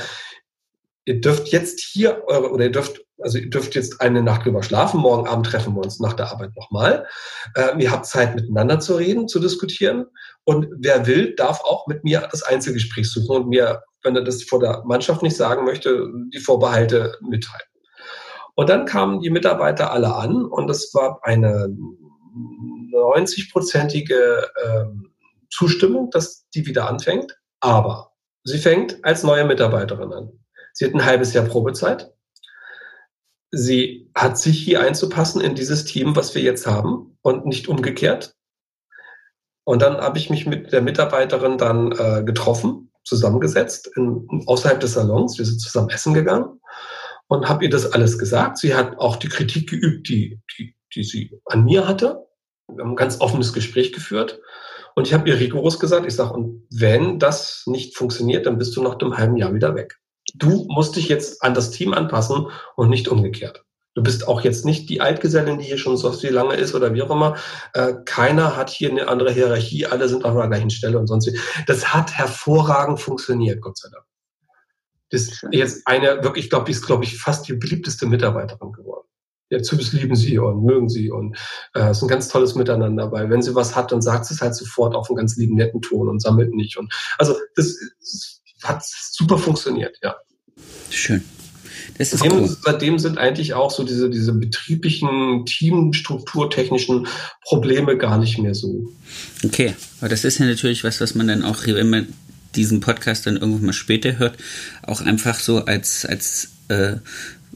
ihr 1.04 1.20
dürft 1.20 1.46
jetzt 1.48 1.78
hier 1.78 2.24
eure, 2.26 2.50
oder 2.50 2.64
ihr 2.64 2.72
dürft, 2.72 3.00
also 3.20 3.38
ihr 3.38 3.48
dürft 3.48 3.76
jetzt 3.76 4.00
eine 4.00 4.24
Nacht 4.24 4.44
drüber 4.44 4.64
schlafen, 4.64 4.98
morgen 4.98 5.28
Abend 5.28 5.46
treffen 5.46 5.76
wir 5.76 5.82
uns 5.82 6.00
nach 6.00 6.14
der 6.14 6.32
Arbeit 6.32 6.50
nochmal. 6.56 7.06
Ähm, 7.54 7.78
ihr 7.78 7.92
habt 7.92 8.06
Zeit 8.06 8.34
miteinander 8.34 8.80
zu 8.80 8.96
reden, 8.96 9.28
zu 9.28 9.38
diskutieren 9.38 10.06
und 10.42 10.66
wer 10.78 11.06
will, 11.06 11.36
darf 11.36 11.60
auch 11.60 11.86
mit 11.86 12.02
mir 12.02 12.26
das 12.28 12.42
Einzelgespräch 12.42 13.08
suchen 13.08 13.44
und 13.44 13.48
mir, 13.50 13.84
wenn 14.02 14.16
er 14.16 14.24
das 14.24 14.42
vor 14.42 14.58
der 14.58 14.82
Mannschaft 14.84 15.22
nicht 15.22 15.36
sagen 15.36 15.64
möchte, 15.64 16.08
die 16.32 16.40
Vorbehalte 16.40 17.16
mitteilen. 17.20 17.68
Und 18.56 18.68
dann 18.68 18.84
kamen 18.84 19.20
die 19.20 19.30
Mitarbeiter 19.30 19.92
alle 19.92 20.12
an 20.12 20.44
und 20.44 20.68
es 20.70 20.92
war 20.92 21.20
eine 21.22 21.68
90-prozentige 22.92 24.48
ähm, 24.64 25.13
Zustimmung, 25.54 26.10
dass 26.10 26.48
die 26.54 26.66
wieder 26.66 26.88
anfängt. 26.88 27.36
Aber 27.60 28.12
sie 28.42 28.58
fängt 28.58 29.04
als 29.04 29.22
neue 29.22 29.44
Mitarbeiterin 29.44 30.12
an. 30.12 30.44
Sie 30.72 30.84
hat 30.84 30.94
ein 30.94 31.04
halbes 31.04 31.32
Jahr 31.32 31.44
Probezeit. 31.44 32.12
Sie 33.50 34.10
hat 34.14 34.36
sich 34.36 34.58
hier 34.58 34.80
einzupassen 34.80 35.40
in 35.40 35.54
dieses 35.54 35.84
Team, 35.84 36.16
was 36.16 36.34
wir 36.34 36.42
jetzt 36.42 36.66
haben 36.66 37.16
und 37.22 37.46
nicht 37.46 37.68
umgekehrt. 37.68 38.34
Und 39.64 39.80
dann 39.80 39.96
habe 39.96 40.18
ich 40.18 40.28
mich 40.28 40.46
mit 40.46 40.72
der 40.72 40.82
Mitarbeiterin 40.82 41.56
dann 41.56 41.92
äh, 41.92 42.24
getroffen, 42.24 42.90
zusammengesetzt, 43.04 43.90
in, 43.96 44.42
außerhalb 44.46 44.80
des 44.80 44.94
Salons. 44.94 45.38
Wir 45.38 45.46
sind 45.46 45.60
zusammen 45.60 45.90
essen 45.90 46.12
gegangen 46.12 46.60
und 47.28 47.48
habe 47.48 47.64
ihr 47.64 47.70
das 47.70 47.92
alles 47.92 48.18
gesagt. 48.18 48.58
Sie 48.58 48.74
hat 48.74 48.98
auch 48.98 49.16
die 49.16 49.28
Kritik 49.28 49.70
geübt, 49.70 50.08
die, 50.08 50.40
die, 50.58 50.74
die 50.94 51.04
sie 51.04 51.40
an 51.46 51.64
mir 51.64 51.86
hatte. 51.86 52.26
Wir 52.68 52.82
haben 52.82 52.92
ein 52.92 52.96
ganz 52.96 53.20
offenes 53.20 53.52
Gespräch 53.52 53.92
geführt. 53.92 54.40
Und 54.94 55.06
ich 55.06 55.14
habe 55.14 55.28
ihr 55.28 55.38
rigoros 55.38 55.78
gesagt, 55.78 56.06
ich 56.06 56.14
sage, 56.14 56.34
und 56.34 56.66
wenn 56.70 57.18
das 57.18 57.64
nicht 57.66 57.96
funktioniert, 57.96 58.46
dann 58.46 58.58
bist 58.58 58.76
du 58.76 58.82
nach 58.82 58.98
einem 58.98 59.16
halben 59.16 59.36
Jahr 59.36 59.54
wieder 59.54 59.74
weg. 59.74 59.98
du 60.34 60.66
musst 60.68 60.96
dich 60.96 61.08
jetzt 61.08 61.42
an 61.42 61.54
das 61.54 61.70
Team 61.70 61.92
anpassen 61.92 62.48
und 62.76 62.88
nicht 62.88 63.08
umgekehrt. 63.08 63.64
Du 63.94 64.02
bist 64.02 64.26
auch 64.26 64.40
jetzt 64.40 64.64
nicht 64.64 64.88
die 64.88 65.00
Altgesellin, 65.00 65.58
die 65.58 65.66
hier 65.66 65.78
schon 65.78 65.96
so 65.96 66.10
viel 66.10 66.32
lange 66.32 66.54
ist 66.54 66.74
oder 66.74 66.92
wie 66.94 67.02
auch 67.02 67.10
immer. 67.10 67.36
Äh, 67.74 67.94
keiner 68.04 68.56
hat 68.56 68.70
hier 68.70 68.90
eine 68.90 69.06
andere 69.06 69.30
Hierarchie, 69.30 69.86
alle 69.86 70.08
sind 70.08 70.24
auf 70.24 70.34
der 70.34 70.48
gleichen 70.48 70.70
Stelle 70.70 70.98
und 70.98 71.06
sonst 71.06 71.28
wie. 71.28 71.38
Das 71.66 71.94
hat 71.94 72.12
hervorragend 72.12 73.00
funktioniert, 73.00 73.60
Gott 73.60 73.78
sei 73.78 73.88
Dank. 73.92 74.04
Das 75.10 75.22
ist 75.22 75.46
jetzt 75.52 75.86
eine, 75.86 76.24
wirklich, 76.24 76.50
glaube 76.50 76.70
ich, 76.70 76.76
ist, 76.76 76.86
glaube 76.86 77.04
ich, 77.04 77.16
fast 77.16 77.46
die 77.46 77.52
beliebteste 77.52 78.06
Mitarbeiterin 78.06 78.72
geworden. 78.72 79.06
Zübis 79.62 79.92
lieben 79.92 80.16
sie 80.16 80.38
und 80.38 80.64
mögen 80.64 80.88
sie 80.88 81.10
und 81.10 81.36
äh, 81.74 81.90
es 81.90 81.98
ist 81.98 82.02
ein 82.02 82.08
ganz 82.08 82.28
tolles 82.28 82.54
Miteinander 82.54 83.04
dabei. 83.04 83.28
Wenn 83.30 83.42
sie 83.42 83.54
was 83.54 83.76
hat, 83.76 83.92
dann 83.92 84.02
sagt 84.02 84.26
sie 84.26 84.34
es 84.34 84.40
halt 84.40 84.54
sofort 84.54 84.94
auf 84.94 85.08
einen 85.08 85.16
ganz 85.16 85.36
lieben, 85.36 85.54
netten 85.54 85.82
Ton 85.82 86.08
und 86.08 86.20
sammelt 86.20 86.54
nicht. 86.54 86.76
Und 86.76 86.92
also 87.18 87.34
das, 87.56 87.76
das 88.00 88.40
hat 88.62 88.82
super 88.84 89.38
funktioniert, 89.38 89.98
ja. 90.02 90.16
Schön. 90.90 91.22
Das 91.98 92.12
ist 92.12 92.20
seitdem, 92.20 92.40
cool. 92.40 92.56
seitdem 92.64 92.98
sind 92.98 93.18
eigentlich 93.18 93.54
auch 93.54 93.70
so 93.70 93.84
diese, 93.84 94.10
diese 94.10 94.32
betrieblichen, 94.32 95.44
teamstrukturtechnischen 95.46 97.06
Probleme 97.42 97.96
gar 97.96 98.18
nicht 98.18 98.38
mehr 98.38 98.54
so. 98.54 98.92
Okay, 99.44 99.74
aber 100.00 100.08
das 100.08 100.24
ist 100.24 100.38
ja 100.38 100.46
natürlich 100.46 100.82
was, 100.82 101.00
was 101.00 101.14
man 101.14 101.28
dann 101.28 101.42
auch, 101.42 101.66
wenn 101.66 101.90
man 101.90 102.08
diesen 102.56 102.80
Podcast 102.80 103.26
dann 103.26 103.36
irgendwann 103.36 103.66
mal 103.66 103.72
später 103.72 104.18
hört, 104.18 104.36
auch 104.82 105.00
einfach 105.00 105.38
so 105.38 105.64
als, 105.64 106.06
als 106.06 106.50
äh, 106.68 106.96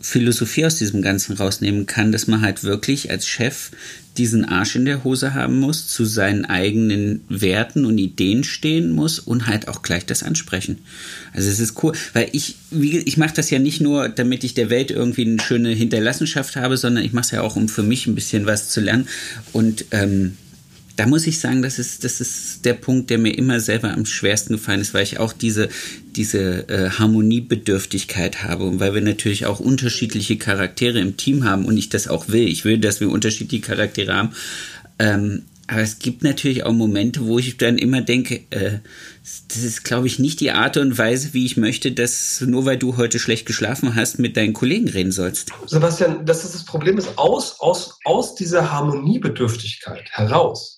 Philosophie 0.01 0.67
aus 0.67 0.77
diesem 0.77 1.03
Ganzen 1.03 1.37
rausnehmen 1.37 1.87
kann, 1.87 2.13
dass 2.13 2.27
man 2.27 2.43
halt 2.43 2.65
wirklich 2.65 3.11
als 3.11 3.27
Chef 3.27 3.71
diesen 4.17 4.45
Arsch 4.45 4.75
in 4.75 4.85
der 4.85 5.05
Hose 5.05 5.35
haben 5.35 5.59
muss, 5.59 5.87
zu 5.87 6.05
seinen 6.05 6.45
eigenen 6.45 7.25
Werten 7.29 7.85
und 7.85 7.99
Ideen 7.99 8.43
stehen 8.43 8.91
muss 8.91 9.19
und 9.19 9.47
halt 9.47 9.69
auch 9.69 9.83
gleich 9.83 10.07
das 10.07 10.23
ansprechen. 10.23 10.79
Also 11.33 11.49
es 11.49 11.61
ist 11.61 11.83
cool, 11.83 11.93
weil 12.13 12.29
ich, 12.33 12.57
wie, 12.71 12.99
ich 12.99 13.17
mache 13.17 13.35
das 13.35 13.51
ja 13.51 13.59
nicht 13.59 13.81
nur, 13.81 14.09
damit 14.09 14.45
ich 14.45 14.55
der 14.55 14.71
Welt 14.71 14.91
irgendwie 14.91 15.27
eine 15.27 15.41
schöne 15.41 15.71
Hinterlassenschaft 15.71 16.57
habe, 16.57 16.77
sondern 16.77 17.05
ich 17.05 17.13
mache 17.13 17.27
es 17.27 17.31
ja 17.31 17.43
auch, 17.43 17.57
um 17.57 17.69
für 17.69 17.85
mich 17.85 18.07
ein 18.07 18.15
bisschen 18.15 18.47
was 18.47 18.71
zu 18.71 18.81
lernen. 18.81 19.09
Und 19.53 19.87
ähm, 19.93 20.37
da 20.99 21.07
muss 21.07 21.29
ich 21.29 21.39
sagen, 21.39 21.63
das 21.63 21.79
ist, 21.79 22.03
das 22.03 22.21
ist 22.21 22.65
der 22.65 22.75
Punkt, 22.75 23.09
der 23.11 23.19
mir 23.19 23.31
immer 23.31 23.61
selber 23.61 23.93
am 23.93 24.05
schwersten 24.05 24.55
gefallen 24.55 24.81
ist, 24.81 24.95
weil 24.95 25.05
ich 25.05 25.21
auch 25.21 25.33
diese, 25.33 25.69
diese 26.17 26.69
äh, 26.69 26.91
Harmoniebedürftigkeit 26.91 28.43
habe 28.43 28.65
und 28.65 28.81
weil 28.81 28.95
wir 28.95 29.01
natürlich 29.01 29.47
auch 29.47 29.61
unterschiedliche 29.61 30.39
Charaktere 30.39 30.99
im 30.99 31.17
Team 31.17 31.45
haben 31.45 31.67
und 31.67 31.77
ich 31.77 31.89
das 31.89 32.09
auch 32.09 32.31
will. 32.31 32.49
Ich 32.49 32.65
will, 32.65 32.79
dass 32.79 33.01
wir 33.01 33.11
unterschiedliche 33.11 33.63
Charaktere 33.65 34.13
haben. 34.13 34.31
Ähm, 34.99 35.43
aber 35.69 35.83
es 35.83 36.01
gibt 36.01 36.25
natürlich 36.25 36.65
auch 36.65 36.73
Momente, 36.73 37.25
wo 37.27 37.39
ich 37.39 37.57
dann 37.59 37.79
immer 37.79 38.01
denke, 38.01 38.41
äh, 38.51 38.81
das 39.23 39.59
ist, 39.59 39.85
glaube 39.85 40.09
ich, 40.09 40.19
nicht 40.19 40.41
die 40.41 40.51
Art 40.51 40.79
und 40.79 40.99
Weise, 40.99 41.33
wie 41.33 41.47
ich 41.47 41.57
möchte, 41.57 41.93
dass 41.93 42.41
nur 42.41 42.65
weil 42.65 42.77
du 42.77 42.97
heute 42.97 43.21
schlecht 43.21 43.47
geschlafen 43.47 43.95
hast, 43.95 44.19
mit 44.19 44.37
deinen 44.37 44.53
Kollegen 44.53 44.89
reden 44.89 45.13
sollst. 45.13 45.53
Sebastian, 45.67 46.27
das 46.27 46.45
ist 46.45 46.57
das 46.57 46.65
Problem, 46.65 46.99
ist 46.99 47.17
aus, 47.19 47.61
aus, 47.61 48.01
aus 48.05 48.35
dieser 48.35 48.73
Harmoniebedürftigkeit 48.73 50.11
heraus 50.11 50.78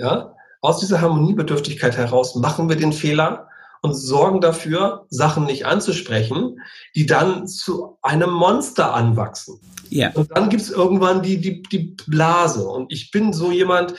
ja, 0.00 0.34
aus 0.62 0.80
dieser 0.80 1.00
Harmoniebedürftigkeit 1.00 1.96
heraus 1.96 2.34
machen 2.34 2.68
wir 2.68 2.76
den 2.76 2.92
Fehler 2.92 3.48
und 3.82 3.94
sorgen 3.94 4.40
dafür, 4.40 5.06
Sachen 5.08 5.44
nicht 5.44 5.64
anzusprechen, 5.66 6.60
die 6.94 7.06
dann 7.06 7.46
zu 7.46 7.98
einem 8.02 8.30
Monster 8.30 8.94
anwachsen. 8.94 9.60
Ja. 9.88 10.10
Und 10.12 10.30
dann 10.36 10.50
gibt's 10.50 10.70
irgendwann 10.70 11.22
die, 11.22 11.40
die, 11.40 11.62
die 11.62 11.96
Blase. 12.06 12.66
Und 12.66 12.92
ich 12.92 13.10
bin 13.10 13.32
so 13.32 13.50
jemand, 13.50 13.94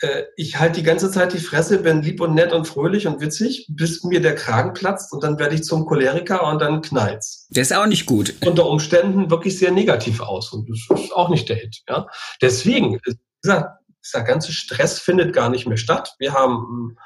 äh, 0.00 0.24
ich 0.36 0.58
halte 0.58 0.80
die 0.80 0.86
ganze 0.86 1.10
Zeit 1.10 1.32
die 1.32 1.38
Fresse, 1.38 1.78
bin 1.78 2.02
lieb 2.02 2.20
und 2.20 2.34
nett 2.34 2.52
und 2.52 2.66
fröhlich 2.66 3.06
und 3.06 3.20
witzig, 3.20 3.66
bis 3.70 4.04
mir 4.04 4.20
der 4.20 4.34
Kragen 4.34 4.74
platzt 4.74 5.12
und 5.12 5.24
dann 5.24 5.38
werde 5.38 5.54
ich 5.54 5.64
zum 5.64 5.86
Choleriker 5.86 6.46
und 6.46 6.60
dann 6.60 6.82
knallt's. 6.82 7.48
Der 7.48 7.62
ist 7.62 7.74
auch 7.74 7.86
nicht 7.86 8.04
gut. 8.04 8.34
Unter 8.44 8.68
Umständen 8.68 9.30
wirklich 9.30 9.58
sehr 9.58 9.72
negativ 9.72 10.20
aus 10.20 10.52
und 10.52 10.68
das 10.68 11.00
ist 11.00 11.12
auch 11.12 11.30
nicht 11.30 11.48
der 11.48 11.56
Hit. 11.56 11.82
Ja? 11.88 12.06
Deswegen, 12.42 13.00
wie 13.04 13.16
gesagt, 13.42 13.83
dieser 14.04 14.22
ganze 14.22 14.52
Stress 14.52 14.98
findet 14.98 15.32
gar 15.32 15.48
nicht 15.48 15.66
mehr 15.66 15.76
statt. 15.76 16.14
Wir 16.18 16.32
haben, 16.32 16.96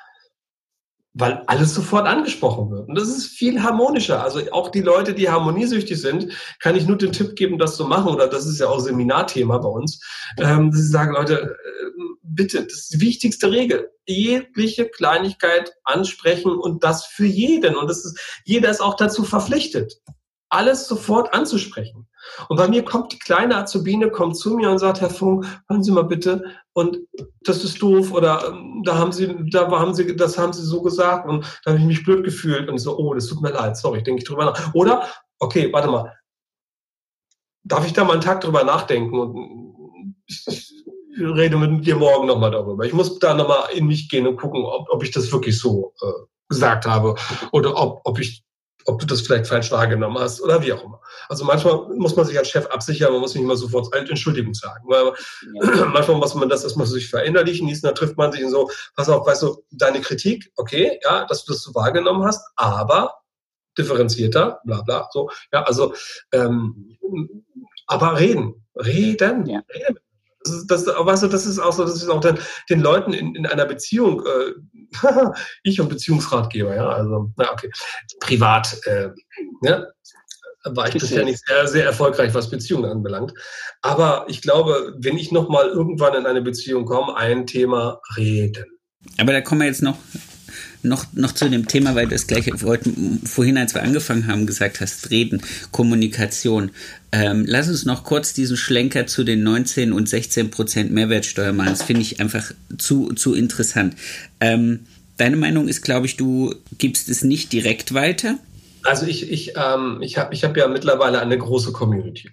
weil 1.14 1.42
alles 1.46 1.74
sofort 1.74 2.06
angesprochen 2.06 2.70
wird. 2.70 2.88
Und 2.88 2.94
das 2.96 3.08
ist 3.08 3.26
viel 3.26 3.62
harmonischer. 3.62 4.22
Also 4.22 4.40
auch 4.52 4.70
die 4.70 4.82
Leute, 4.82 5.14
die 5.14 5.28
harmoniesüchtig 5.28 6.00
sind, 6.00 6.32
kann 6.60 6.76
ich 6.76 6.86
nur 6.86 6.98
den 6.98 7.12
Tipp 7.12 7.36
geben, 7.36 7.58
das 7.58 7.76
zu 7.76 7.86
machen. 7.86 8.12
Oder 8.12 8.28
das 8.28 8.46
ist 8.46 8.60
ja 8.60 8.68
auch 8.68 8.80
Seminarthema 8.80 9.58
bei 9.58 9.68
uns. 9.68 10.00
Ähm, 10.38 10.70
dass 10.70 10.80
sie 10.80 10.88
sagen, 10.88 11.14
Leute, 11.14 11.56
äh, 11.56 12.02
bitte, 12.22 12.64
das 12.64 12.74
ist 12.74 12.94
die 12.94 13.00
wichtigste 13.00 13.50
Regel. 13.50 13.90
Jegliche 14.06 14.88
Kleinigkeit 14.88 15.72
ansprechen 15.84 16.52
und 16.52 16.82
das 16.82 17.06
für 17.06 17.26
jeden. 17.26 17.76
Und 17.76 17.88
das 17.88 18.04
ist, 18.04 18.42
jeder 18.44 18.70
ist 18.70 18.80
auch 18.80 18.94
dazu 18.94 19.24
verpflichtet 19.24 20.00
alles 20.50 20.88
sofort 20.88 21.34
anzusprechen. 21.34 22.07
Und 22.48 22.56
bei 22.56 22.68
mir 22.68 22.84
kommt 22.84 23.12
die 23.12 23.18
kleine 23.18 23.56
Azubine, 23.56 24.10
kommt 24.10 24.36
zu 24.36 24.54
mir 24.56 24.70
und 24.70 24.78
sagt, 24.78 25.00
Herr 25.00 25.10
Funk, 25.10 25.46
hören 25.68 25.82
Sie 25.82 25.92
mal 25.92 26.02
bitte, 26.02 26.44
und 26.72 26.98
das 27.42 27.64
ist 27.64 27.82
doof, 27.82 28.12
oder 28.12 28.48
ähm, 28.48 28.82
da 28.84 28.96
haben 28.96 29.12
Sie, 29.12 29.34
da 29.50 29.70
haben 29.70 29.94
Sie, 29.94 30.14
das 30.16 30.38
haben 30.38 30.52
Sie 30.52 30.62
so 30.62 30.82
gesagt, 30.82 31.28
und 31.28 31.44
da 31.64 31.72
habe 31.72 31.80
ich 31.80 31.86
mich 31.86 32.04
blöd 32.04 32.24
gefühlt, 32.24 32.68
und 32.68 32.76
ich 32.76 32.82
so, 32.82 32.96
oh, 32.96 33.14
das 33.14 33.26
tut 33.26 33.40
mir 33.40 33.52
leid, 33.52 33.76
sorry, 33.76 34.02
denke 34.02 34.22
ich 34.22 34.28
drüber 34.28 34.44
nach. 34.44 34.74
Oder, 34.74 35.06
okay, 35.38 35.72
warte 35.72 35.88
mal, 35.88 36.12
darf 37.64 37.86
ich 37.86 37.92
da 37.92 38.04
mal 38.04 38.14
einen 38.14 38.22
Tag 38.22 38.40
drüber 38.40 38.64
nachdenken 38.64 39.18
und 39.18 40.16
ich 40.26 40.84
rede 41.18 41.56
mit 41.56 41.86
dir 41.86 41.96
morgen 41.96 42.26
nochmal 42.26 42.50
darüber. 42.50 42.84
Ich 42.84 42.92
muss 42.92 43.18
da 43.18 43.34
nochmal 43.34 43.70
in 43.72 43.86
mich 43.86 44.08
gehen 44.08 44.26
und 44.26 44.36
gucken, 44.36 44.64
ob, 44.64 44.88
ob 44.90 45.02
ich 45.02 45.10
das 45.10 45.32
wirklich 45.32 45.58
so 45.58 45.92
äh, 46.00 46.12
gesagt 46.48 46.86
habe 46.86 47.14
oder 47.52 47.76
ob, 47.76 48.00
ob 48.04 48.18
ich 48.18 48.44
ob 48.88 48.98
du 48.98 49.06
das 49.06 49.20
vielleicht 49.20 49.46
falsch 49.46 49.70
wahrgenommen 49.70 50.18
hast 50.18 50.40
oder 50.40 50.62
wie 50.62 50.72
auch 50.72 50.82
immer. 50.82 51.00
Also 51.28 51.44
manchmal 51.44 51.88
muss 51.96 52.16
man 52.16 52.24
sich 52.24 52.38
als 52.38 52.48
Chef 52.48 52.66
absichern, 52.66 53.12
man 53.12 53.20
muss 53.20 53.34
nicht 53.34 53.44
mal 53.44 53.56
sofort 53.56 53.94
Entschuldigung 53.94 54.54
sagen. 54.54 54.82
Weil 54.88 55.12
ja. 55.52 55.84
manchmal 55.92 56.16
muss 56.16 56.34
man 56.34 56.48
das 56.48 56.64
erstmal 56.64 56.86
sich 56.86 57.10
verinnerlichen, 57.10 57.66
nächsten 57.66 57.94
trifft 57.94 58.16
man 58.16 58.32
sich 58.32 58.42
und 58.42 58.50
so, 58.50 58.70
pass 58.96 59.10
auf, 59.10 59.26
weißt 59.26 59.42
du, 59.42 59.62
deine 59.70 60.00
Kritik, 60.00 60.50
okay, 60.56 60.98
ja, 61.04 61.26
dass 61.26 61.44
du 61.44 61.52
das 61.52 61.62
so 61.62 61.74
wahrgenommen 61.74 62.24
hast, 62.24 62.42
aber 62.56 63.14
differenzierter, 63.76 64.60
bla 64.64 64.80
bla, 64.82 65.08
so, 65.12 65.30
ja, 65.52 65.62
also, 65.64 65.94
ähm, 66.32 66.98
aber 67.86 68.18
reden, 68.18 68.66
reden, 68.74 69.46
ja. 69.46 69.60
reden 69.72 69.98
das 70.66 70.86
weißt 70.86 71.22
du, 71.22 71.28
das 71.28 71.46
ist 71.46 71.58
auch 71.58 71.72
so, 71.72 71.84
das 71.84 71.96
ist 71.96 72.08
auch 72.08 72.20
dann 72.20 72.38
den 72.70 72.80
Leuten 72.80 73.12
in, 73.12 73.34
in 73.34 73.46
einer 73.46 73.66
Beziehung, 73.66 74.24
äh, 74.26 74.52
ich 75.62 75.80
und 75.80 75.88
Beziehungsratgeber, 75.88 76.74
ja, 76.74 76.88
also, 76.88 77.30
na 77.36 77.52
okay, 77.52 77.70
privat, 78.20 78.78
äh, 78.86 79.10
ja, 79.62 79.86
war 80.64 80.88
ich 80.88 80.94
bisher 80.94 81.24
nicht 81.24 81.46
sehr, 81.46 81.66
sehr 81.66 81.84
erfolgreich, 81.84 82.34
was 82.34 82.50
Beziehungen 82.50 82.90
anbelangt. 82.90 83.32
Aber 83.82 84.24
ich 84.28 84.42
glaube, 84.42 84.94
wenn 84.98 85.16
ich 85.16 85.32
nochmal 85.32 85.68
irgendwann 85.68 86.14
in 86.14 86.26
eine 86.26 86.42
Beziehung 86.42 86.84
komme, 86.84 87.16
ein 87.16 87.46
Thema 87.46 88.00
reden. 88.16 88.66
Aber 89.18 89.32
da 89.32 89.40
kommen 89.40 89.60
wir 89.60 89.68
jetzt 89.68 89.82
noch 89.82 89.96
noch, 90.82 91.06
noch 91.12 91.32
zu 91.32 91.48
dem 91.48 91.66
Thema, 91.66 91.94
weil 91.94 92.06
du 92.06 92.12
das 92.12 92.26
gleiche 92.26 92.52
vorhin, 92.56 93.58
als 93.58 93.74
wir 93.74 93.82
angefangen 93.82 94.26
haben, 94.26 94.46
gesagt 94.46 94.80
hast, 94.80 95.10
reden, 95.10 95.42
Kommunikation. 95.70 96.70
Ähm, 97.10 97.44
lass 97.46 97.68
uns 97.68 97.84
noch 97.84 98.04
kurz 98.04 98.34
diesen 98.34 98.56
Schlenker 98.56 99.06
zu 99.06 99.24
den 99.24 99.42
19 99.42 99.92
und 99.92 100.08
16 100.08 100.50
Prozent 100.50 100.90
Mehrwertsteuer 100.92 101.52
machen. 101.52 101.70
Das 101.70 101.82
finde 101.82 102.02
ich 102.02 102.20
einfach 102.20 102.52
zu, 102.76 103.12
zu 103.14 103.34
interessant. 103.34 103.94
Ähm, 104.40 104.80
deine 105.16 105.36
Meinung 105.36 105.68
ist, 105.68 105.82
glaube 105.82 106.06
ich, 106.06 106.16
du 106.16 106.54
gibst 106.78 107.08
es 107.08 107.22
nicht 107.22 107.52
direkt 107.52 107.94
weiter. 107.94 108.38
Also 108.84 109.06
ich, 109.06 109.30
ich, 109.30 109.54
ähm, 109.56 109.98
ich 110.00 110.18
habe 110.18 110.34
ich 110.34 110.44
hab 110.44 110.56
ja 110.56 110.68
mittlerweile 110.68 111.20
eine 111.20 111.36
große 111.36 111.72
Community. 111.72 112.30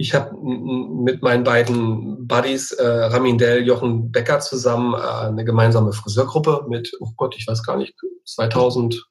Ich 0.00 0.14
habe 0.14 0.36
mit 0.36 1.22
meinen 1.22 1.42
beiden 1.42 2.28
Buddies, 2.28 2.70
äh, 2.70 2.86
Ramindel, 2.86 3.66
Jochen 3.66 4.12
Becker 4.12 4.38
zusammen 4.38 4.94
äh, 4.94 5.26
eine 5.26 5.44
gemeinsame 5.44 5.92
Friseurgruppe 5.92 6.66
mit, 6.68 6.92
oh 7.00 7.10
Gott, 7.16 7.34
ich 7.36 7.48
weiß 7.48 7.64
gar 7.64 7.76
nicht, 7.76 7.94
2000, 8.24 9.04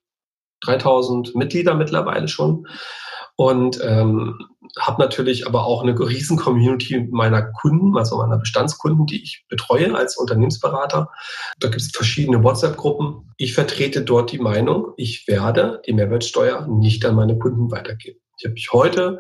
3000 0.61 1.35
Mitglieder 1.35 1.75
mittlerweile 1.75 2.29
schon. 2.29 2.67
Und 3.35 3.79
ähm, 3.83 4.39
habe 4.79 5.01
natürlich 5.01 5.45
aber 5.45 5.65
auch 5.65 5.83
eine 5.83 5.99
riesen 5.99 6.38
Community 6.38 7.05
meiner 7.11 7.43
Kunden, 7.43 7.97
also 7.97 8.17
meiner 8.17 8.38
Bestandskunden, 8.38 9.05
die 9.05 9.21
ich 9.21 9.45
betreue 9.49 9.93
als 9.93 10.17
Unternehmensberater. 10.17 11.09
Da 11.59 11.67
gibt 11.67 11.81
es 11.81 11.91
verschiedene 11.91 12.43
WhatsApp-Gruppen. 12.43 13.33
Ich 13.35 13.53
vertrete 13.53 14.03
dort 14.03 14.31
die 14.31 14.39
Meinung, 14.39 14.93
ich 14.95 15.27
werde 15.27 15.81
die 15.85 15.93
Mehrwertsteuer 15.93 16.65
nicht 16.67 17.05
an 17.05 17.15
meine 17.15 17.38
Kunden 17.38 17.69
weitergeben. 17.71 18.19
Ich 18.39 18.45
habe 18.45 18.53
mich 18.53 18.69
heute 18.71 19.19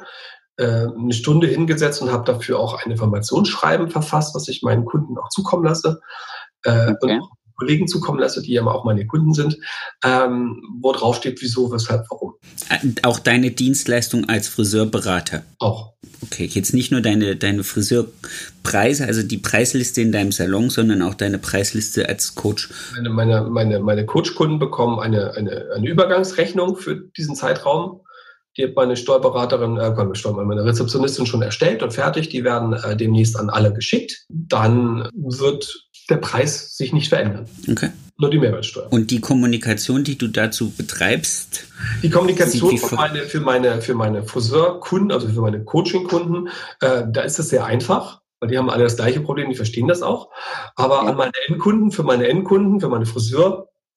eine 0.65 1.13
Stunde 1.13 1.47
hingesetzt 1.47 2.01
und 2.01 2.11
habe 2.11 2.25
dafür 2.25 2.59
auch 2.59 2.83
ein 2.83 2.91
Informationsschreiben 2.91 3.89
verfasst, 3.89 4.35
was 4.35 4.47
ich 4.47 4.63
meinen 4.63 4.85
Kunden 4.85 5.17
auch 5.17 5.29
zukommen 5.29 5.65
lasse. 5.65 6.01
Äh, 6.63 6.93
okay. 7.01 7.19
Und 7.19 7.29
Kollegen 7.57 7.87
zukommen 7.87 8.19
lasse, 8.19 8.41
die 8.41 8.53
ja 8.53 8.65
auch 8.65 8.85
meine 8.85 9.05
Kunden 9.07 9.33
sind, 9.33 9.57
ähm, 10.03 10.61
wo 10.79 10.91
drauf 10.91 11.17
steht, 11.17 11.41
wieso, 11.41 11.71
weshalb, 11.71 12.05
warum. 12.09 12.35
Äh, 12.69 12.77
auch 13.03 13.19
deine 13.19 13.51
Dienstleistung 13.51 14.29
als 14.29 14.47
Friseurberater? 14.47 15.43
Auch. 15.59 15.93
Okay, 16.21 16.45
jetzt 16.45 16.73
nicht 16.73 16.91
nur 16.91 17.01
deine, 17.01 17.35
deine 17.35 17.63
Friseurpreise, 17.63 19.05
also 19.05 19.23
die 19.23 19.37
Preisliste 19.37 20.01
in 20.01 20.11
deinem 20.11 20.31
Salon, 20.31 20.69
sondern 20.69 21.01
auch 21.01 21.15
deine 21.15 21.39
Preisliste 21.39 22.07
als 22.07 22.35
Coach. 22.35 22.69
Meine, 22.95 23.09
meine, 23.09 23.41
meine, 23.43 23.79
meine 23.79 24.05
Coachkunden 24.05 24.59
bekommen 24.59 24.99
eine, 24.99 25.33
eine, 25.35 25.69
eine 25.75 25.87
Übergangsrechnung 25.87 26.77
für 26.77 26.95
diesen 27.17 27.35
Zeitraum. 27.35 28.01
Die 28.57 28.63
hat 28.63 28.75
meine 28.75 28.97
Steuerberaterin, 28.97 29.77
äh, 29.77 29.91
meine 29.91 30.65
Rezeptionistin 30.65 31.25
schon 31.25 31.41
erstellt 31.41 31.83
und 31.83 31.93
fertig. 31.93 32.29
Die 32.29 32.43
werden 32.43 32.73
äh, 32.73 32.97
demnächst 32.97 33.37
an 33.37 33.49
alle 33.49 33.71
geschickt. 33.71 34.25
Dann 34.29 35.09
wird 35.13 35.87
der 36.09 36.17
Preis 36.17 36.75
sich 36.75 36.93
nicht 36.93 37.09
verändern. 37.09 37.47
Okay. 37.69 37.89
Nur 38.17 38.31
die 38.31 38.39
Mehrwertsteuer. 38.39 38.91
Und 38.91 39.11
die 39.11 39.21
Kommunikation, 39.21 40.03
die 40.03 40.17
du 40.17 40.27
dazu 40.27 40.71
betreibst? 40.71 41.67
Die 42.01 42.09
Kommunikation 42.09 42.77
für 42.77 42.95
meine, 42.95 43.19
für 43.23 43.41
meine, 43.41 43.81
für 43.81 43.93
meine 43.93 44.23
Friseurkunden, 44.23 45.11
also 45.11 45.27
für 45.27 45.41
meine 45.41 45.63
Coaching-Kunden, 45.63 46.47
äh, 46.81 47.03
da 47.07 47.21
ist 47.21 47.37
es 47.37 47.49
sehr 47.49 47.65
einfach 47.65 48.21
weil 48.39 48.49
die 48.49 48.57
haben 48.57 48.69
alle 48.69 48.83
das 48.83 48.95
gleiche 48.95 49.21
Problem, 49.21 49.49
die 49.49 49.55
verstehen 49.55 49.87
das 49.87 50.01
auch. 50.01 50.29
Aber 50.75 51.03
ja. 51.03 51.09
an 51.09 51.17
meine 51.17 51.33
Endkunden, 51.47 51.91
für 51.91 52.03
meine 52.03 52.27
Endkunden, 52.27 52.79
für 52.79 52.89
meine 52.89 53.05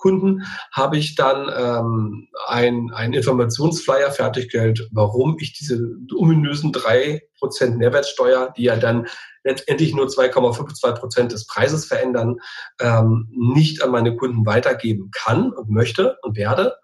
Friseurkunden, 0.00 0.46
habe 0.72 0.96
ich 0.96 1.14
dann 1.14 1.50
ähm, 1.54 2.28
ein, 2.46 2.90
ein 2.94 3.12
Informationsflyer 3.12 4.10
fertiggestellt, 4.10 4.88
warum 4.92 5.36
ich 5.38 5.52
diese 5.52 5.80
ominösen 6.16 6.72
drei 6.72 7.22
Prozent 7.38 7.78
Mehrwertsteuer, 7.78 8.52
die 8.56 8.64
ja 8.64 8.76
dann 8.76 9.06
letztendlich 9.44 9.94
nur 9.94 10.06
2,52 10.06 10.92
Prozent 10.94 11.32
des 11.32 11.46
Preises 11.46 11.86
verändern, 11.86 12.36
ähm, 12.80 13.28
nicht 13.30 13.82
an 13.82 13.90
meine 13.90 14.16
Kunden 14.16 14.44
weitergeben 14.44 15.10
kann 15.12 15.52
und 15.52 15.70
möchte 15.70 16.18
und 16.22 16.36
werde, 16.36 16.76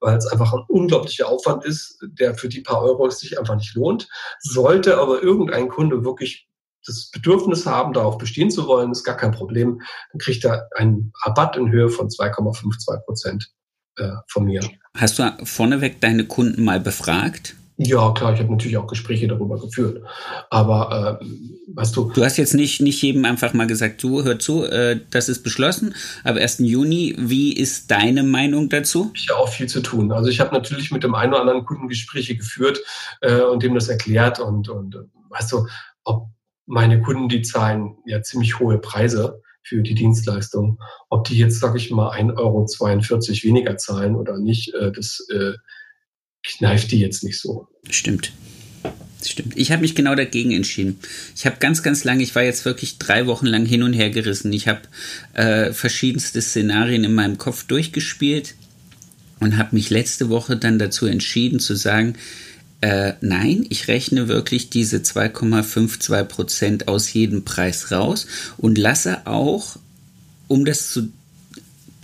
weil 0.00 0.16
es 0.16 0.26
einfach 0.26 0.52
ein 0.52 0.64
unglaublicher 0.68 1.28
Aufwand 1.28 1.64
ist, 1.64 1.98
der 2.02 2.34
für 2.34 2.48
die 2.48 2.60
paar 2.60 2.82
Euro 2.82 3.08
sich 3.10 3.38
einfach 3.38 3.56
nicht 3.56 3.74
lohnt. 3.74 4.08
Sollte 4.40 4.98
aber 4.98 5.22
irgendein 5.22 5.68
Kunde 5.68 6.04
wirklich 6.04 6.48
das 6.86 7.10
Bedürfnis 7.10 7.66
haben, 7.66 7.92
darauf 7.92 8.18
bestehen 8.18 8.50
zu 8.50 8.66
wollen, 8.66 8.92
ist 8.92 9.04
gar 9.04 9.16
kein 9.16 9.32
Problem. 9.32 9.80
Dann 10.12 10.18
kriegt 10.18 10.44
er 10.44 10.68
einen 10.76 11.12
Rabatt 11.24 11.56
in 11.56 11.70
Höhe 11.70 11.88
von 11.88 12.08
2,52 12.08 13.04
Prozent 13.04 13.50
äh, 13.96 14.10
von 14.28 14.44
mir. 14.44 14.60
Hast 14.96 15.18
du 15.18 15.36
vorneweg 15.44 16.00
deine 16.00 16.24
Kunden 16.24 16.64
mal 16.64 16.80
befragt? 16.80 17.56
Ja, 17.76 18.12
klar, 18.12 18.32
ich 18.32 18.38
habe 18.38 18.52
natürlich 18.52 18.76
auch 18.76 18.86
Gespräche 18.86 19.26
darüber 19.26 19.58
geführt. 19.58 20.04
Aber 20.48 21.18
äh, 21.20 21.26
weißt 21.74 21.96
du. 21.96 22.12
Du 22.14 22.24
hast 22.24 22.36
jetzt 22.36 22.54
nicht, 22.54 22.80
nicht 22.80 23.02
jedem 23.02 23.24
einfach 23.24 23.52
mal 23.52 23.66
gesagt, 23.66 24.00
du 24.04 24.22
hör 24.22 24.38
zu, 24.38 24.64
äh, 24.64 25.00
das 25.10 25.28
ist 25.28 25.42
beschlossen, 25.42 25.92
ab 26.22 26.36
1. 26.36 26.58
Juni, 26.60 27.16
wie 27.18 27.52
ist 27.52 27.90
deine 27.90 28.22
Meinung 28.22 28.68
dazu? 28.68 29.10
Ich 29.14 29.28
habe 29.28 29.40
auch 29.40 29.48
viel 29.48 29.66
zu 29.66 29.80
tun. 29.80 30.12
Also 30.12 30.30
ich 30.30 30.38
habe 30.38 30.54
natürlich 30.54 30.92
mit 30.92 31.02
dem 31.02 31.16
einen 31.16 31.32
oder 31.32 31.40
anderen 31.40 31.64
Kunden 31.64 31.88
Gespräche 31.88 32.36
geführt 32.36 32.80
äh, 33.22 33.40
und 33.40 33.64
dem 33.64 33.74
das 33.74 33.88
erklärt 33.88 34.38
und, 34.38 34.68
und 34.68 34.96
weißt 35.30 35.50
du, 35.50 35.66
ob 36.04 36.28
meine 36.66 37.00
Kunden, 37.02 37.28
die 37.28 37.42
zahlen 37.42 37.96
ja 38.06 38.22
ziemlich 38.22 38.58
hohe 38.58 38.78
Preise 38.78 39.42
für 39.62 39.82
die 39.82 39.94
Dienstleistung. 39.94 40.78
Ob 41.08 41.24
die 41.26 41.38
jetzt, 41.38 41.60
sage 41.60 41.78
ich 41.78 41.90
mal, 41.90 42.10
1,42 42.12 42.38
Euro 42.38 42.66
weniger 43.42 43.76
zahlen 43.76 44.14
oder 44.14 44.38
nicht, 44.38 44.74
äh, 44.74 44.92
das 44.92 45.26
äh, 45.32 45.52
kneift 46.44 46.92
die 46.92 47.00
jetzt 47.00 47.24
nicht 47.24 47.40
so. 47.40 47.68
Stimmt. 47.90 48.32
Stimmt. 49.26 49.56
Ich 49.56 49.72
habe 49.72 49.80
mich 49.80 49.94
genau 49.94 50.14
dagegen 50.14 50.52
entschieden. 50.52 50.98
Ich 51.34 51.46
habe 51.46 51.56
ganz, 51.58 51.82
ganz 51.82 52.04
lange, 52.04 52.22
ich 52.22 52.34
war 52.34 52.42
jetzt 52.42 52.66
wirklich 52.66 52.98
drei 52.98 53.26
Wochen 53.26 53.46
lang 53.46 53.64
hin 53.64 53.82
und 53.82 53.94
her 53.94 54.10
gerissen. 54.10 54.52
Ich 54.52 54.68
habe 54.68 54.82
äh, 55.32 55.72
verschiedenste 55.72 56.42
Szenarien 56.42 57.04
in 57.04 57.14
meinem 57.14 57.38
Kopf 57.38 57.64
durchgespielt 57.64 58.54
und 59.40 59.56
habe 59.56 59.74
mich 59.74 59.88
letzte 59.88 60.28
Woche 60.28 60.58
dann 60.58 60.78
dazu 60.78 61.06
entschieden 61.06 61.58
zu 61.58 61.74
sagen, 61.74 62.16
äh, 62.84 63.14
nein, 63.22 63.64
ich 63.70 63.88
rechne 63.88 64.28
wirklich 64.28 64.68
diese 64.68 64.98
2,52 64.98 66.24
Prozent 66.24 66.86
aus 66.86 67.10
jedem 67.14 67.42
Preis 67.42 67.90
raus 67.90 68.26
und 68.58 68.76
lasse 68.76 69.26
auch, 69.26 69.76
um 70.48 70.66
das 70.66 70.92
zu 70.92 71.08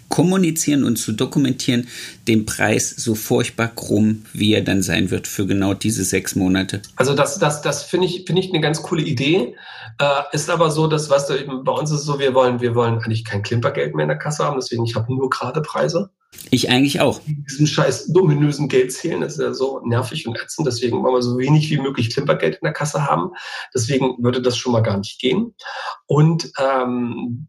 kommunizieren 0.09 0.85
und 0.85 0.97
zu 0.97 1.13
dokumentieren, 1.13 1.87
den 2.27 2.47
Preis 2.47 2.95
so 2.97 3.15
furchtbar 3.15 3.69
krumm, 3.69 4.25
wie 4.33 4.55
er 4.55 4.63
dann 4.63 4.83
sein 4.83 5.11
wird 5.11 5.27
für 5.27 5.47
genau 5.47 5.75
diese 5.75 6.03
sechs 6.03 6.35
Monate. 6.35 6.81
Also 6.97 7.15
das, 7.15 7.39
das, 7.39 7.61
das 7.61 7.83
finde 7.83 8.07
ich, 8.07 8.25
finde 8.27 8.41
ich 8.41 8.49
eine 8.49 8.63
ganz 8.63 8.81
coole 8.81 9.03
Idee. 9.03 9.55
Äh, 9.99 10.23
ist 10.33 10.49
aber 10.49 10.71
so, 10.71 10.87
dass, 10.87 11.11
weißt 11.11 11.29
du, 11.29 11.63
bei 11.63 11.73
uns 11.73 11.91
ist 11.91 12.05
so, 12.05 12.19
wir 12.19 12.33
wollen, 12.33 12.63
wir 12.63 12.75
wollen 12.75 12.95
eigentlich 12.95 13.27
kein 13.27 13.43
Klimpergeld 13.43 13.95
mehr 13.95 14.05
in 14.05 14.09
der 14.09 14.19
Kasse 14.19 14.45
haben, 14.45 14.59
deswegen 14.59 14.87
ich 14.87 14.95
habe 14.95 15.13
nur 15.13 15.29
gerade 15.29 15.61
Preise. 15.61 16.09
Ich 16.51 16.71
eigentlich 16.71 17.01
auch. 17.01 17.21
Diesen 17.27 17.67
scheiß 17.67 18.13
dominösen 18.13 18.69
Geld 18.69 18.93
zählen, 18.93 19.21
das 19.21 19.35
ist 19.35 19.41
ja 19.41 19.53
so 19.53 19.81
nervig 19.85 20.27
und 20.27 20.37
ätzend. 20.37 20.67
Deswegen 20.67 21.03
wollen 21.03 21.15
wir 21.15 21.23
so 21.23 21.39
wenig 21.39 21.71
wie 21.71 21.79
möglich 21.79 22.13
Klimpergeld 22.13 22.55
in 22.57 22.65
der 22.65 22.73
Kasse 22.73 23.07
haben. 23.07 23.31
Deswegen 23.75 24.17
würde 24.23 24.41
das 24.41 24.57
schon 24.57 24.73
mal 24.73 24.83
gar 24.83 24.99
nicht 24.99 25.21
gehen. 25.21 25.55
Und 26.07 26.51
ähm, 26.59 27.49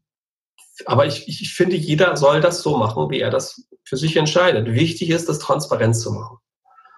aber 0.85 1.05
ich, 1.05 1.27
ich 1.27 1.53
finde, 1.53 1.75
jeder 1.75 2.17
soll 2.17 2.41
das 2.41 2.61
so 2.63 2.77
machen, 2.77 3.09
wie 3.11 3.19
er 3.19 3.29
das 3.29 3.67
für 3.83 3.97
sich 3.97 4.15
entscheidet. 4.17 4.73
Wichtig 4.73 5.09
ist, 5.09 5.29
das 5.29 5.39
transparent 5.39 5.95
zu 5.95 6.11
machen. 6.11 6.37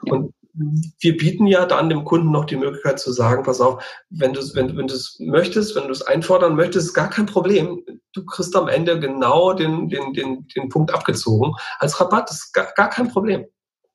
Ja. 0.05 0.13
Und 0.13 0.33
wir 0.53 1.17
bieten 1.17 1.47
ja 1.47 1.65
dann 1.65 1.89
dem 1.89 2.03
Kunden 2.03 2.31
noch 2.31 2.45
die 2.45 2.55
Möglichkeit 2.55 2.99
zu 2.99 3.11
sagen, 3.11 3.43
pass 3.43 3.59
auf, 3.59 3.83
wenn 4.09 4.33
du 4.33 4.41
wenn, 4.53 4.77
wenn 4.77 4.87
du 4.87 4.93
es 4.93 5.17
möchtest, 5.19 5.75
wenn 5.75 5.85
du 5.85 5.91
es 5.91 6.03
einfordern 6.03 6.55
möchtest, 6.55 6.87
ist 6.87 6.93
gar 6.93 7.09
kein 7.09 7.25
Problem. 7.25 7.83
Du 8.13 8.25
kriegst 8.25 8.55
am 8.55 8.67
Ende 8.67 8.99
genau 8.99 9.53
den, 9.53 9.89
den, 9.89 10.13
den, 10.13 10.47
den 10.55 10.69
Punkt 10.69 10.93
abgezogen. 10.93 11.53
Als 11.79 11.99
Rabatt 11.99 12.29
ist 12.29 12.53
gar, 12.53 12.71
gar 12.75 12.89
kein 12.89 13.09
Problem. 13.09 13.45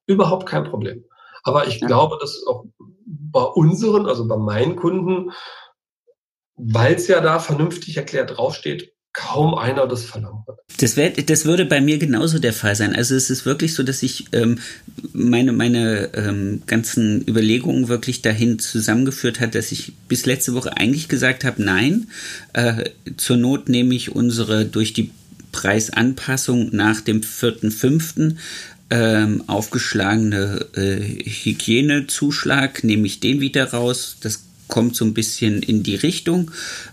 Überhaupt 0.06 0.46
kein 0.46 0.64
Problem. 0.64 1.04
Aber 1.44 1.68
ich 1.68 1.80
ja. 1.80 1.86
glaube, 1.86 2.18
dass 2.20 2.44
auch 2.46 2.64
bei 3.06 3.42
unseren, 3.42 4.06
also 4.06 4.26
bei 4.26 4.36
meinen 4.36 4.74
Kunden, 4.74 5.30
weil 6.56 6.94
es 6.94 7.06
ja 7.06 7.20
da 7.20 7.38
vernünftig 7.38 7.96
erklärt 7.96 8.36
draufsteht, 8.36 8.92
kaum 9.18 9.54
einer 9.54 9.88
das 9.88 10.04
verlangt 10.04 10.46
hat. 10.46 10.58
Das, 10.78 10.96
wär, 10.96 11.10
das 11.10 11.44
würde 11.44 11.64
bei 11.64 11.80
mir 11.80 11.98
genauso 11.98 12.38
der 12.38 12.52
Fall 12.52 12.76
sein. 12.76 12.94
Also 12.94 13.16
es 13.16 13.30
ist 13.30 13.44
wirklich 13.44 13.74
so, 13.74 13.82
dass 13.82 14.04
ich 14.04 14.26
ähm, 14.30 14.60
meine, 15.12 15.52
meine 15.52 16.10
ähm, 16.14 16.62
ganzen 16.66 17.26
Überlegungen 17.26 17.88
wirklich 17.88 18.22
dahin 18.22 18.60
zusammengeführt 18.60 19.40
hat, 19.40 19.56
dass 19.56 19.72
ich 19.72 19.92
bis 20.06 20.24
letzte 20.24 20.54
Woche 20.54 20.76
eigentlich 20.76 21.08
gesagt 21.08 21.42
habe, 21.42 21.60
nein, 21.60 22.06
äh, 22.52 22.90
zur 23.16 23.36
Not 23.36 23.68
nehme 23.68 23.92
ich 23.94 24.14
unsere 24.14 24.66
durch 24.66 24.92
die 24.92 25.10
Preisanpassung 25.50 26.70
nach 26.72 27.00
dem 27.00 27.22
4.5. 27.22 28.36
Ähm, 28.90 29.44
aufgeschlagene 29.48 30.64
äh, 30.74 31.00
Hygienezuschlag, 31.26 32.84
nehme 32.84 33.06
ich 33.06 33.20
den 33.20 33.40
wieder 33.40 33.70
raus. 33.72 34.16
Das 34.22 34.47
kommt 34.68 34.96
so 34.96 35.04
ein 35.04 35.14
bisschen 35.14 35.62
in 35.62 35.82
die 35.82 35.96
Richtung. 35.96 36.50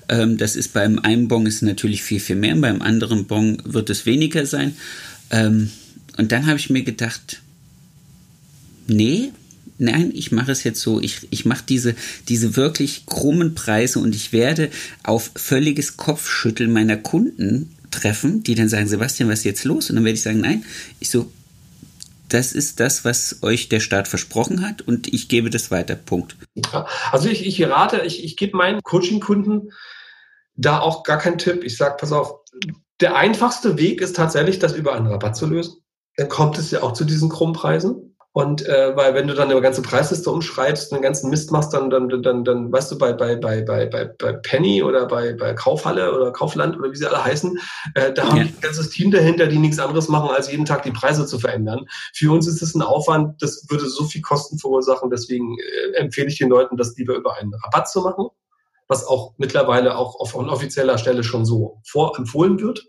Ähm, 0.10 0.38
das 0.38 0.56
ist 0.56 0.74
beim 0.74 1.00
einen 1.00 1.28
Bon 1.28 1.46
ist 1.46 1.62
natürlich 1.62 2.04
viel, 2.04 2.20
viel 2.20 2.36
mehr, 2.36 2.56
beim 2.56 2.82
anderen 2.82 3.26
Bon 3.26 3.62
wird 3.64 3.90
es 3.90 4.06
weniger 4.06 4.46
sein. 4.46 4.76
Ähm, 5.30 5.70
und 6.18 6.32
dann 6.32 6.48
habe 6.48 6.58
ich 6.58 6.70
mir 6.70 6.84
gedacht, 6.84 7.42
nee, 8.88 9.32
nein, 9.78 10.12
ich 10.14 10.32
mache 10.32 10.52
es 10.52 10.64
jetzt 10.64 10.82
so, 10.82 11.02
ich, 11.02 11.28
ich 11.30 11.46
mache 11.46 11.64
diese, 11.68 11.96
diese 12.30 12.56
wirklich 12.56 13.06
krummen 13.06 13.56
Preise 13.56 14.00
und 14.00 14.16
ich 14.16 14.32
werde 14.32 14.70
auf 15.04 15.32
völliges 15.36 15.98
Kopfschütteln 15.98 16.72
meiner 16.72 16.98
Kunden 16.98 17.72
treffen, 17.92 18.44
die 18.44 18.56
dann 18.56 18.70
sagen, 18.70 18.88
Sebastian, 18.88 19.30
was 19.30 19.40
ist 19.40 19.46
jetzt 19.46 19.64
los? 19.64 19.90
Und 19.90 19.98
dann 19.98 20.06
werde 20.06 20.16
ich 20.16 20.24
sagen, 20.24 20.42
nein, 20.42 20.64
ich 21.00 21.10
so, 21.10 21.32
das 22.30 22.54
ist 22.54 22.80
das, 22.80 23.06
was 23.06 23.44
euch 23.44 23.70
der 23.70 23.80
Staat 23.80 24.08
versprochen 24.08 24.66
hat 24.68 24.82
und 24.82 25.14
ich 25.14 25.30
gebe 25.30 25.50
das 25.50 25.72
weiter. 25.72 25.96
Punkt. 25.96 26.38
Also 27.12 27.30
ich, 27.30 27.46
ich 27.46 27.64
rate, 27.68 28.02
ich, 28.02 28.24
ich 28.24 28.38
gebe 28.38 28.58
meinen 28.58 28.82
Coaching-Kunden 28.82 29.72
da 30.56 30.80
auch 30.80 31.04
gar 31.04 31.18
keinen 31.18 31.38
Tipp. 31.38 31.64
Ich 31.64 31.78
sage, 31.78 31.98
pass 32.00 32.12
auf, 32.12 32.36
der 33.02 33.16
einfachste 33.16 33.78
Weg 33.78 34.02
ist 34.02 34.16
tatsächlich, 34.16 34.60
das 34.60 34.74
über 34.74 34.94
einen 34.94 35.08
Rabatt 35.08 35.36
zu 35.36 35.46
lösen. 35.46 35.78
Dann 36.16 36.30
kommt 36.30 36.58
es 36.58 36.72
ja 36.72 36.82
auch 36.82 36.94
zu 36.94 37.04
diesen 37.04 37.30
krummen 37.30 37.56
Preisen. 37.56 38.14
Und 38.36 38.66
äh, 38.66 38.94
weil 38.98 39.14
wenn 39.14 39.30
du 39.30 39.34
dann 39.34 39.50
eine 39.50 39.62
ganze 39.62 39.82
Preisliste 39.82 40.30
umschreibst, 40.30 40.92
einen 40.92 41.02
ganzen 41.02 41.30
Mist 41.30 41.54
machst, 41.54 41.72
dann, 41.72 41.90
dann, 41.90 42.10
dann, 42.22 42.44
dann 42.44 42.70
weißt 42.70 42.92
du, 42.92 42.98
bei, 42.98 43.14
bei, 43.14 43.38
bei, 43.38 43.62
bei, 43.62 43.86
bei, 43.86 44.34
Penny 44.34 44.84
oder 44.84 45.06
bei, 45.08 45.32
bei 45.32 45.54
Kaufhalle 45.54 46.14
oder 46.14 46.34
Kaufland 46.34 46.78
oder 46.78 46.92
wie 46.92 46.98
sie 46.98 47.06
alle 47.06 47.24
heißen, 47.24 47.58
äh, 47.94 48.12
da 48.12 48.24
ja. 48.24 48.28
haben 48.28 48.36
die 48.36 48.42
ein 48.42 48.60
ganzes 48.60 48.90
Team 48.90 49.10
dahinter, 49.10 49.48
die 49.48 49.58
nichts 49.58 49.80
anderes 49.80 50.10
machen, 50.10 50.32
als 50.32 50.52
jeden 50.52 50.66
Tag 50.66 50.84
die 50.84 50.92
Preise 50.92 51.26
zu 51.26 51.40
verändern. 51.40 51.86
Für 52.14 52.34
uns 52.34 52.46
ist 52.46 52.62
das 52.62 52.76
ein 52.76 52.82
Aufwand, 52.82 53.42
das 53.42 53.68
würde 53.70 53.86
so 53.86 54.04
viel 54.04 54.22
Kosten 54.22 54.60
verursachen, 54.60 55.10
deswegen 55.10 55.56
äh, 55.58 56.00
empfehle 56.00 56.28
ich 56.28 56.38
den 56.38 56.50
Leuten, 56.50 56.76
das 56.76 56.98
lieber 56.98 57.16
über 57.16 57.38
einen 57.38 57.54
Rabatt 57.54 57.90
zu 57.90 58.02
machen 58.02 58.28
was 58.88 59.08
auch 59.08 59.34
mittlerweile 59.38 59.98
auch 59.98 60.20
auf 60.20 60.36
offizieller 60.36 61.00
Stelle 61.00 61.24
schon 61.24 61.44
so 61.44 61.82
vorempfohlen 61.84 62.60
wird. 62.60 62.86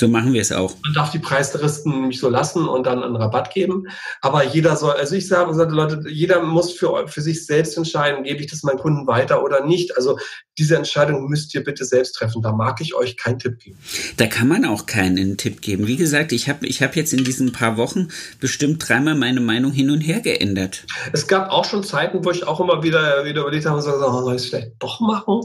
So 0.00 0.08
machen 0.08 0.32
wir 0.32 0.40
es 0.40 0.50
auch. 0.50 0.72
Man 0.82 0.94
darf 0.94 1.10
die 1.10 1.18
Preislisten 1.18 2.08
nicht 2.08 2.20
so 2.20 2.30
lassen 2.30 2.66
und 2.66 2.86
dann 2.86 3.02
einen 3.02 3.16
Rabatt 3.16 3.52
geben. 3.52 3.86
Aber 4.22 4.42
jeder 4.42 4.74
soll, 4.74 4.92
also 4.92 5.14
ich 5.14 5.28
sage, 5.28 5.52
Leute, 5.52 6.08
jeder 6.08 6.42
muss 6.42 6.72
für, 6.72 7.06
für 7.06 7.20
sich 7.20 7.44
selbst 7.44 7.76
entscheiden, 7.76 8.24
gebe 8.24 8.40
ich 8.40 8.46
das 8.46 8.62
meinen 8.62 8.78
Kunden 8.78 9.06
weiter 9.06 9.44
oder 9.44 9.66
nicht. 9.66 9.94
Also 9.98 10.18
diese 10.56 10.76
Entscheidung 10.76 11.28
müsst 11.28 11.54
ihr 11.54 11.62
bitte 11.62 11.84
selbst 11.84 12.12
treffen. 12.12 12.40
Da 12.40 12.50
mag 12.50 12.80
ich 12.80 12.94
euch 12.94 13.18
keinen 13.18 13.40
Tipp 13.40 13.58
geben. 13.58 13.76
Da 14.16 14.26
kann 14.26 14.48
man 14.48 14.64
auch 14.64 14.86
keinen 14.86 15.36
Tipp 15.36 15.60
geben. 15.60 15.86
Wie 15.86 15.98
gesagt, 15.98 16.32
ich 16.32 16.48
habe 16.48 16.66
ich 16.66 16.82
hab 16.82 16.96
jetzt 16.96 17.12
in 17.12 17.22
diesen 17.22 17.52
paar 17.52 17.76
Wochen 17.76 18.08
bestimmt 18.40 18.88
dreimal 18.88 19.16
meine 19.16 19.42
Meinung 19.42 19.70
hin 19.70 19.90
und 19.90 20.00
her 20.00 20.20
geändert. 20.20 20.86
Es 21.12 21.26
gab 21.26 21.50
auch 21.50 21.66
schon 21.66 21.84
Zeiten, 21.84 22.24
wo 22.24 22.30
ich 22.30 22.46
auch 22.46 22.58
immer 22.58 22.82
wieder, 22.82 23.26
wieder 23.26 23.42
überlegt 23.42 23.66
habe 23.66 23.76
und 23.76 23.84
gesagt, 23.84 24.02
oh, 24.02 24.22
soll 24.22 24.36
ich 24.36 24.44
es 24.44 24.48
vielleicht 24.48 24.72
doch 24.78 25.00
machen? 25.00 25.42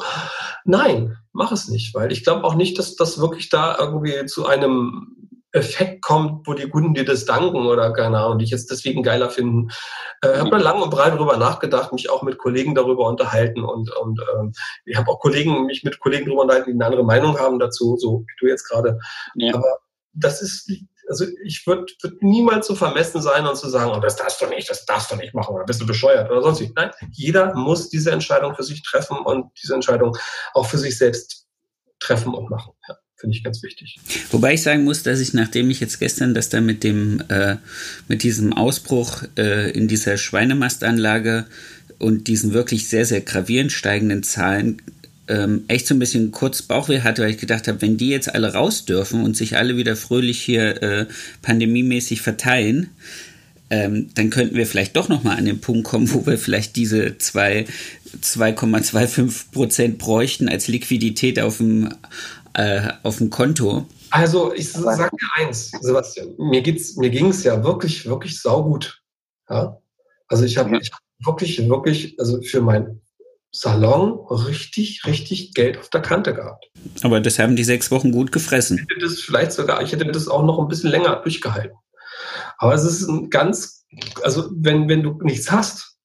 Nein, 0.64 1.18
mach 1.36 1.52
es 1.52 1.68
nicht, 1.68 1.94
weil 1.94 2.12
ich 2.12 2.24
glaube 2.24 2.44
auch 2.46 2.56
nicht, 2.56 2.80
dass 2.80 2.96
das 2.96 3.20
wirklich 3.20 3.50
da 3.50 3.78
irgendwie 3.78 4.26
zu 4.26 4.46
einem 4.46 5.16
Effekt 5.52 6.02
kommt, 6.02 6.48
wo 6.48 6.54
die 6.54 6.68
Kunden 6.70 6.94
dir 6.94 7.06
das 7.06 7.26
danken 7.26 7.66
oder 7.66 7.94
keine 7.94 8.20
Ahnung, 8.20 8.40
die 8.40 8.46
ich 8.46 8.52
jetzt 8.52 8.72
deswegen 8.72 9.04
geiler 9.04 9.30
finden. 9.30 9.70
Äh, 10.22 10.40
habe 10.40 10.50
da 10.50 10.58
lang 10.58 10.82
und 10.82 10.90
breit 10.90 11.14
darüber 11.14 11.38
nachgedacht, 11.38 11.94
mich 11.94 12.10
auch 12.10 12.24
mit 12.24 12.38
Kollegen 12.38 12.76
darüber 12.76 13.08
unterhalten 13.08 13.64
und, 13.64 13.90
und 13.96 14.20
ähm, 14.34 14.54
ich 14.86 14.98
habe 14.98 15.10
auch 15.12 15.20
Kollegen, 15.20 15.66
mich 15.66 15.84
mit 15.84 16.00
Kollegen 16.00 16.26
darüber 16.26 16.44
unterhalten, 16.44 16.72
die 16.72 16.76
eine 16.76 16.86
andere 16.86 17.06
Meinung 17.06 17.38
haben 17.38 17.60
dazu, 17.60 17.96
so 17.98 18.26
wie 18.28 18.34
du 18.40 18.48
jetzt 18.48 18.68
gerade. 18.68 19.00
Ja. 19.36 19.56
Aber 19.56 19.80
das 20.14 20.42
ist, 20.42 20.72
also 21.08 21.26
ich 21.44 21.66
würde 21.68 21.86
würd 22.02 22.22
niemals 22.24 22.68
so 22.68 22.76
vermessen 22.76 23.22
sein 23.22 23.46
und 23.46 23.56
zu 23.56 23.70
sagen, 23.70 23.92
oh, 23.96 24.00
das 24.00 24.16
darfst 24.16 24.42
du 24.42 24.48
nicht, 24.48 24.70
das 24.70 24.86
darfst 24.86 25.12
du 25.12 25.16
nicht 25.16 25.34
machen 25.34 25.56
oder 25.56 25.66
bist 25.66 25.82
du 25.82 25.86
bescheuert 25.86 26.30
oder 26.32 26.42
sonst 26.42 26.64
Nein, 26.76 26.92
jeder 27.12 27.54
muss 27.54 27.90
diese 27.90 28.12
Entscheidung 28.12 28.56
für 28.56 28.64
sich 28.64 28.82
treffen 28.84 29.18
und 29.18 29.52
diese 29.62 29.74
Entscheidung 29.74 30.18
auch 30.54 30.66
für 30.66 30.78
sich 30.78 30.98
selbst 30.98 31.48
treffen 32.00 32.34
und 32.34 32.50
machen. 32.50 32.74
Ja. 32.88 32.98
Finde 33.18 33.38
ich 33.38 33.44
ganz 33.44 33.64
wichtig. 33.64 33.98
Wobei 34.32 34.56
ich 34.56 34.62
sagen 34.62 34.84
muss, 34.84 35.04
dass 35.04 35.22
ich, 35.22 35.34
nachdem 35.34 35.70
ich 35.70 35.80
jetzt 35.80 36.00
gestern 36.00 36.34
das 36.34 36.50
da 36.50 36.60
mit 36.60 36.84
dem, 36.84 37.24
äh, 37.30 37.56
mit 38.10 38.24
diesem 38.24 38.52
Ausbruch 38.52 39.24
äh, 39.38 39.72
in 39.72 39.88
dieser 39.88 40.18
Schweinemastanlage 40.18 41.46
und 41.98 42.28
diesen 42.28 42.54
wirklich 42.54 42.90
sehr, 42.90 43.06
sehr 43.06 43.22
gravierend 43.22 43.72
steigenden 43.72 44.24
Zahlen 44.24 44.82
ähm, 45.28 45.66
echt 45.68 45.88
so 45.88 45.96
ein 45.96 46.00
bisschen 46.00 46.32
kurz 46.32 46.62
Bauchweh 46.62 47.02
hatte, 47.02 47.24
weil 47.24 47.32
ich 47.32 47.38
gedacht 47.38 47.68
habe, 47.68 47.82
wenn 47.82 47.98
die 47.98 48.10
jetzt 48.10 48.34
alle 48.34 48.54
raus 48.54 48.86
dürfen 48.86 49.24
und 49.24 49.36
sich 49.36 49.58
alle 49.58 49.76
wieder 49.78 49.96
fröhlich 49.96 50.42
hier 50.42 50.84
äh, 50.84 51.08
pandemiemäßig 51.42 52.22
verteilen, 52.22 52.92
ähm, 53.70 54.10
dann 54.14 54.30
könnten 54.30 54.56
wir 54.56 54.68
vielleicht 54.68 54.96
doch 54.96 55.10
nochmal 55.10 55.38
an 55.38 55.46
den 55.46 55.60
Punkt 55.60 55.86
kommen, 55.86 56.14
wo 56.14 56.24
wir 56.26 56.38
vielleicht 56.38 56.76
diese 56.76 57.08
2,25 57.08 59.52
Prozent 59.52 59.98
bräuchten 59.98 60.48
als 60.50 60.68
Liquidität 60.68 61.40
auf 61.40 61.58
dem 61.58 61.90
äh, 62.54 62.90
auf 63.04 63.18
dem 63.18 63.30
Konto. 63.30 63.86
Also 64.12 64.54
ich 64.54 64.72
sage 64.72 65.10
dir 65.12 65.28
eins, 65.36 65.72
Sebastian, 65.82 66.30
mir, 66.38 66.62
geht's, 66.62 66.96
mir 66.96 67.10
ging 67.10 67.28
es 67.28 67.44
ja 67.44 67.62
wirklich, 67.64 68.06
wirklich 68.06 68.40
saugut. 68.40 69.02
Ja? 69.50 69.78
Also 70.28 70.46
ich 70.46 70.58
habe 70.58 70.70
ja. 70.70 70.80
hab 70.80 71.00
wirklich, 71.26 71.68
wirklich, 71.68 72.18
also 72.20 72.42
für 72.42 72.62
mein 72.62 73.02
Salon 73.58 74.20
richtig, 74.30 75.06
richtig 75.06 75.54
Geld 75.54 75.78
auf 75.78 75.90
der 75.90 76.02
Kante 76.02 76.34
gehabt. 76.34 76.66
Aber 77.04 77.20
das 77.22 77.40
haben 77.40 77.56
die 77.56 77.64
sechs 77.64 77.90
Wochen 77.90 78.12
gut 78.12 78.32
gefressen. 78.32 78.78
Ich 78.78 78.84
hätte 78.84 79.06
das 79.06 79.22
vielleicht 79.22 79.54
sogar, 79.54 79.82
ich 79.82 79.92
hätte 79.92 80.06
das 80.06 80.28
auch 80.28 80.44
noch 80.44 80.60
ein 80.60 80.68
bisschen 80.68 80.90
länger 80.90 81.16
durchgehalten. 81.22 81.78
Aber 82.58 82.74
es 82.74 82.84
ist 82.84 83.08
ein 83.08 83.30
ganz, 83.30 83.86
also 84.24 84.50
wenn, 84.54 84.90
wenn 84.90 85.04
du 85.04 85.20
nichts 85.22 85.52
hast, 85.52 85.96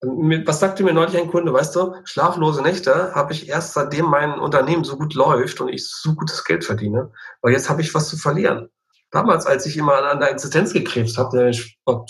was 0.00 0.60
sagte 0.60 0.84
mir 0.84 0.94
neulich 0.94 1.16
ein 1.18 1.30
Kunde, 1.30 1.52
weißt 1.52 1.74
du, 1.74 1.94
schlaflose 2.04 2.62
Nächte 2.62 3.14
habe 3.14 3.32
ich 3.32 3.48
erst 3.48 3.74
seitdem 3.74 4.06
mein 4.06 4.38
Unternehmen 4.38 4.84
so 4.84 4.96
gut 4.96 5.14
läuft 5.14 5.60
und 5.60 5.68
ich 5.68 5.88
so 5.88 6.14
gutes 6.14 6.44
Geld 6.44 6.64
verdiene, 6.64 7.10
weil 7.42 7.52
jetzt 7.52 7.68
habe 7.68 7.82
ich 7.82 7.94
was 7.94 8.08
zu 8.08 8.16
verlieren. 8.16 8.68
Damals, 9.10 9.46
als 9.46 9.66
ich 9.66 9.76
immer 9.76 10.02
an 10.04 10.20
der 10.20 10.30
Existenz 10.30 10.72
gekrebst 10.72 11.18
habe, 11.18 11.50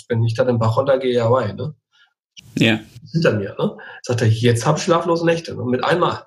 wenn 0.07 0.23
ich 0.23 0.35
dann 0.35 0.47
den 0.47 0.59
Bach 0.59 0.77
runtergehe, 0.77 1.13
ja, 1.13 1.31
wei, 1.31 1.51
ne? 1.53 1.73
Ja. 2.55 2.79
Hinter 3.11 3.33
mir, 3.33 3.55
ne? 3.57 3.77
Sagt 4.01 4.21
er, 4.21 4.27
jetzt 4.27 4.65
habe 4.65 4.77
ich 4.77 4.83
schlaflose 4.83 5.25
Nächte. 5.25 5.55
Ne? 5.55 5.63
Mit 5.63 5.83
einmal. 5.83 6.25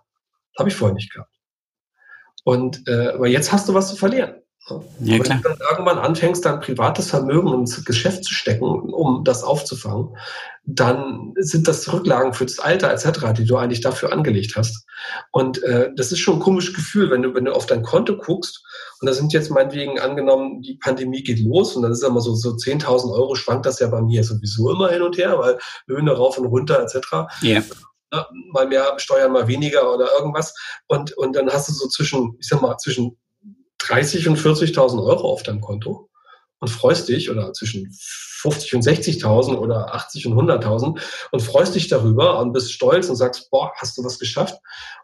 Habe 0.58 0.68
ich 0.68 0.74
vorher 0.74 0.94
nicht 0.94 1.12
gehabt. 1.12 1.32
Und 2.44 2.86
äh, 2.88 3.08
aber 3.08 3.28
jetzt 3.28 3.52
hast 3.52 3.68
du 3.68 3.74
was 3.74 3.88
zu 3.88 3.96
verlieren. 3.96 4.41
Ja, 4.68 4.78
wenn 5.00 5.18
du 5.18 5.42
dann 5.42 5.58
irgendwann 5.70 5.98
anfängst, 5.98 6.44
dein 6.44 6.60
privates 6.60 7.10
Vermögen 7.10 7.52
ins 7.52 7.84
Geschäft 7.84 8.24
zu 8.24 8.32
stecken, 8.32 8.64
um 8.64 9.24
das 9.24 9.42
aufzufangen, 9.42 10.16
dann 10.64 11.34
sind 11.36 11.66
das 11.66 11.92
Rücklagen 11.92 12.32
für 12.32 12.46
das 12.46 12.60
Alter 12.60 12.92
etc., 12.92 13.32
die 13.36 13.44
du 13.44 13.56
eigentlich 13.56 13.80
dafür 13.80 14.12
angelegt 14.12 14.54
hast. 14.54 14.86
Und 15.32 15.60
äh, 15.64 15.90
das 15.96 16.12
ist 16.12 16.20
schon 16.20 16.36
ein 16.36 16.42
komisches 16.42 16.74
Gefühl, 16.74 17.10
wenn 17.10 17.22
du, 17.22 17.34
wenn 17.34 17.44
du 17.44 17.52
auf 17.52 17.66
dein 17.66 17.82
Konto 17.82 18.16
guckst 18.16 18.64
und 19.00 19.08
da 19.08 19.12
sind 19.12 19.32
jetzt 19.32 19.50
meinetwegen 19.50 19.98
angenommen, 19.98 20.62
die 20.62 20.78
Pandemie 20.80 21.24
geht 21.24 21.40
los 21.40 21.74
und 21.74 21.82
dann 21.82 21.90
ist 21.90 22.04
immer 22.04 22.20
so, 22.20 22.34
so 22.36 22.50
10.000 22.50 23.12
Euro 23.12 23.34
schwankt 23.34 23.66
das 23.66 23.80
ja 23.80 23.88
bei 23.88 24.00
mir 24.00 24.22
sowieso 24.22 24.70
immer 24.70 24.90
hin 24.90 25.02
und 25.02 25.18
her, 25.18 25.36
weil 25.38 25.58
Löhne 25.86 26.12
rauf 26.12 26.38
und 26.38 26.46
runter 26.46 26.80
etc. 26.80 27.32
Ja 27.42 27.62
mal 28.52 28.68
mehr 28.68 28.92
Steuern, 28.98 29.32
mal 29.32 29.48
weniger 29.48 29.92
oder 29.92 30.06
irgendwas. 30.18 30.54
Und, 30.86 31.16
und 31.16 31.34
dann 31.34 31.50
hast 31.50 31.68
du 31.68 31.72
so 31.72 31.88
zwischen, 31.88 32.36
ich 32.38 32.46
sag 32.46 32.60
mal, 32.60 32.76
zwischen 32.76 33.16
30 33.82 34.28
und 34.28 34.38
40.000 34.38 35.04
Euro 35.04 35.30
auf 35.30 35.42
deinem 35.42 35.60
Konto 35.60 36.08
und 36.60 36.68
freust 36.68 37.08
dich 37.08 37.30
oder 37.30 37.52
zwischen 37.52 37.92
50 37.92 38.74
und 38.76 38.84
60.000 38.84 39.56
oder 39.56 39.94
80 39.94 40.26
und 40.28 40.34
100.000 40.34 41.00
und 41.32 41.42
freust 41.42 41.74
dich 41.74 41.88
darüber 41.88 42.38
und 42.38 42.52
bist 42.52 42.72
stolz 42.72 43.08
und 43.08 43.16
sagst, 43.16 43.50
boah, 43.50 43.72
hast 43.76 43.98
du 43.98 44.04
was 44.04 44.18
geschafft? 44.18 44.60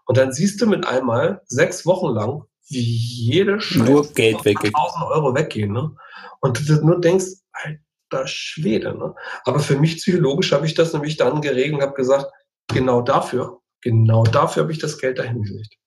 Und 0.07 0.17
dann 0.17 0.33
siehst 0.33 0.61
du 0.61 0.67
mit 0.67 0.87
einmal 0.87 1.43
sechs 1.47 1.85
Wochen 1.85 2.15
lang, 2.15 2.45
wie 2.69 2.81
jede 2.81 3.61
Scheiße 3.61 4.13
Geld 4.15 4.47
1000 4.47 5.05
Euro 5.11 5.35
weggehen. 5.35 5.73
Ne? 5.73 5.97
Und 6.41 6.69
du 6.69 6.75
nur 6.85 7.01
denkst, 7.01 7.27
alter 7.53 8.27
Schwede. 8.27 8.97
Ne? 8.97 9.15
Aber 9.45 9.59
für 9.59 9.79
mich 9.79 9.97
psychologisch 9.97 10.53
habe 10.53 10.67
ich 10.67 10.75
das 10.75 10.93
nämlich 10.93 11.17
dann 11.17 11.41
geregelt 11.41 11.77
und 11.77 11.83
habe 11.83 11.95
gesagt, 11.95 12.27
genau 12.69 13.03
dafür, 13.03 13.61
genau 13.81 14.23
dafür 14.23 14.63
habe 14.63 14.73
ich 14.73 14.79
das 14.79 14.99
Geld 14.99 15.19
dahin 15.19 15.43
gelegt 15.43 15.79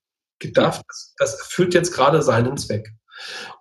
gedacht, 0.41 0.81
das, 0.87 1.13
das 1.17 1.39
erfüllt 1.39 1.73
jetzt 1.73 1.93
gerade 1.93 2.21
seinen 2.21 2.57
Zweck. 2.57 2.89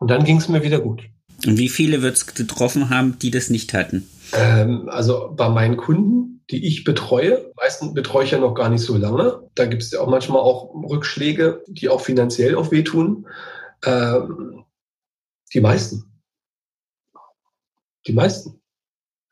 Und 0.00 0.10
dann 0.10 0.24
ging 0.24 0.38
es 0.38 0.48
mir 0.48 0.62
wieder 0.62 0.80
gut. 0.80 1.02
Und 1.46 1.56
wie 1.56 1.68
viele 1.68 2.02
wird 2.02 2.16
es 2.16 2.34
getroffen 2.34 2.90
haben, 2.90 3.18
die 3.18 3.30
das 3.30 3.50
nicht 3.50 3.72
hatten? 3.72 4.08
Ähm, 4.32 4.88
also 4.88 5.32
bei 5.34 5.48
meinen 5.48 5.76
Kunden, 5.76 6.44
die 6.50 6.66
ich 6.66 6.84
betreue, 6.84 7.52
meistens 7.56 7.94
betreue 7.94 8.24
ich 8.24 8.32
ja 8.32 8.38
noch 8.38 8.54
gar 8.54 8.68
nicht 8.68 8.82
so 8.82 8.96
lange. 8.96 9.48
Da 9.54 9.66
gibt 9.66 9.82
es 9.82 9.92
ja 9.92 10.00
auch 10.00 10.08
manchmal 10.08 10.40
auch 10.40 10.74
Rückschläge, 10.74 11.62
die 11.68 11.88
auch 11.88 12.00
finanziell 12.00 12.56
auch 12.56 12.70
wehtun. 12.70 13.26
Ähm, 13.84 14.64
die 15.54 15.60
meisten. 15.60 16.20
Die 18.06 18.12
meisten. 18.12 18.60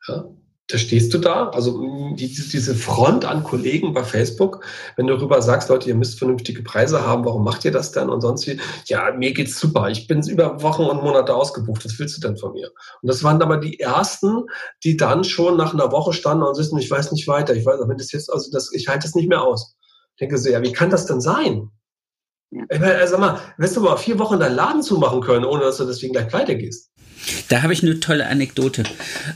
Ja 0.07 0.29
da 0.69 0.77
stehst 0.77 1.11
du 1.15 1.17
da, 1.17 1.49
also 1.49 1.81
die, 2.13 2.27
diese 2.27 2.75
Front 2.75 3.25
an 3.25 3.43
Kollegen 3.43 3.91
bei 3.91 4.03
Facebook, 4.03 4.63
wenn 4.95 5.07
du 5.07 5.15
darüber 5.15 5.41
sagst, 5.41 5.67
Leute, 5.69 5.89
ihr 5.89 5.95
müsst 5.95 6.19
vernünftige 6.19 6.61
Preise 6.61 7.05
haben, 7.05 7.25
warum 7.25 7.43
macht 7.43 7.65
ihr 7.65 7.71
das 7.71 7.91
denn 7.91 8.07
und 8.07 8.21
sonst 8.21 8.45
wie? 8.45 8.61
Ja, 8.85 9.11
mir 9.11 9.33
geht's 9.33 9.59
super, 9.59 9.89
ich 9.89 10.05
bin 10.07 10.21
über 10.27 10.61
Wochen 10.61 10.83
und 10.83 11.01
Monate 11.01 11.33
ausgebucht, 11.33 11.83
was 11.85 11.97
willst 11.97 12.17
du 12.17 12.21
denn 12.27 12.37
von 12.37 12.53
mir? 12.53 12.69
Und 13.01 13.07
das 13.07 13.23
waren 13.23 13.41
aber 13.41 13.57
die 13.57 13.79
ersten, 13.79 14.45
die 14.83 14.95
dann 14.95 15.23
schon 15.23 15.57
nach 15.57 15.73
einer 15.73 15.91
Woche 15.91 16.13
standen 16.13 16.43
und 16.43 16.53
sagten, 16.53 16.77
ich 16.77 16.91
weiß 16.91 17.11
nicht 17.13 17.27
weiter, 17.27 17.55
ich 17.55 17.65
weiß, 17.65 17.79
wenn 17.87 17.97
das 17.97 18.11
jetzt, 18.11 18.31
also 18.31 18.51
das, 18.51 18.71
ich 18.71 18.87
halte 18.87 19.07
es 19.07 19.15
nicht 19.15 19.27
mehr 19.27 19.41
aus. 19.41 19.75
Ich 20.15 20.19
denke 20.19 20.37
so, 20.37 20.49
ja, 20.49 20.61
wie 20.61 20.71
kann 20.71 20.91
das 20.91 21.07
denn 21.07 21.19
sein? 21.19 21.71
Ja. 22.51 22.63
Ich 22.69 22.79
meine, 22.79 23.07
sag 23.07 23.19
mal, 23.19 23.39
wirst 23.57 23.75
du 23.75 23.81
mal 23.81 23.97
vier 23.97 24.19
Wochen 24.19 24.39
deinen 24.39 24.55
Laden 24.55 24.83
zumachen 24.83 25.21
können, 25.21 25.45
ohne 25.45 25.63
dass 25.63 25.77
du 25.77 25.85
deswegen 25.85 26.13
gleich 26.13 26.27
pleite 26.27 26.55
gehst? 26.55 26.91
Da 27.47 27.63
habe 27.63 27.73
ich 27.73 27.83
eine 27.83 27.99
tolle 27.99 28.27
Anekdote. 28.27 28.83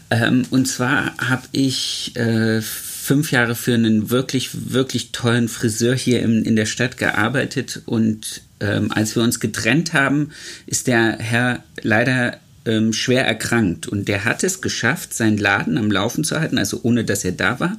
Ähm, 0.09 0.43
und 0.49 0.67
zwar 0.67 1.15
habe 1.17 1.43
ich 1.51 2.15
äh, 2.15 2.61
fünf 2.61 3.31
Jahre 3.31 3.55
für 3.55 3.73
einen 3.73 4.09
wirklich, 4.09 4.71
wirklich 4.71 5.11
tollen 5.11 5.49
Friseur 5.49 5.95
hier 5.95 6.21
in, 6.21 6.45
in 6.45 6.55
der 6.55 6.65
Stadt 6.65 6.97
gearbeitet. 6.97 7.81
Und 7.85 8.41
ähm, 8.59 8.91
als 8.91 9.15
wir 9.15 9.23
uns 9.23 9.39
getrennt 9.39 9.93
haben, 9.93 10.29
ist 10.65 10.87
der 10.87 11.17
Herr 11.19 11.63
leider 11.81 12.37
ähm, 12.65 12.93
schwer 12.93 13.25
erkrankt. 13.25 13.87
Und 13.87 14.07
der 14.07 14.25
hat 14.25 14.43
es 14.43 14.61
geschafft, 14.61 15.13
seinen 15.13 15.37
Laden 15.37 15.77
am 15.77 15.91
Laufen 15.91 16.23
zu 16.23 16.39
halten, 16.39 16.57
also 16.57 16.79
ohne 16.83 17.03
dass 17.03 17.25
er 17.25 17.33
da 17.33 17.59
war. 17.59 17.77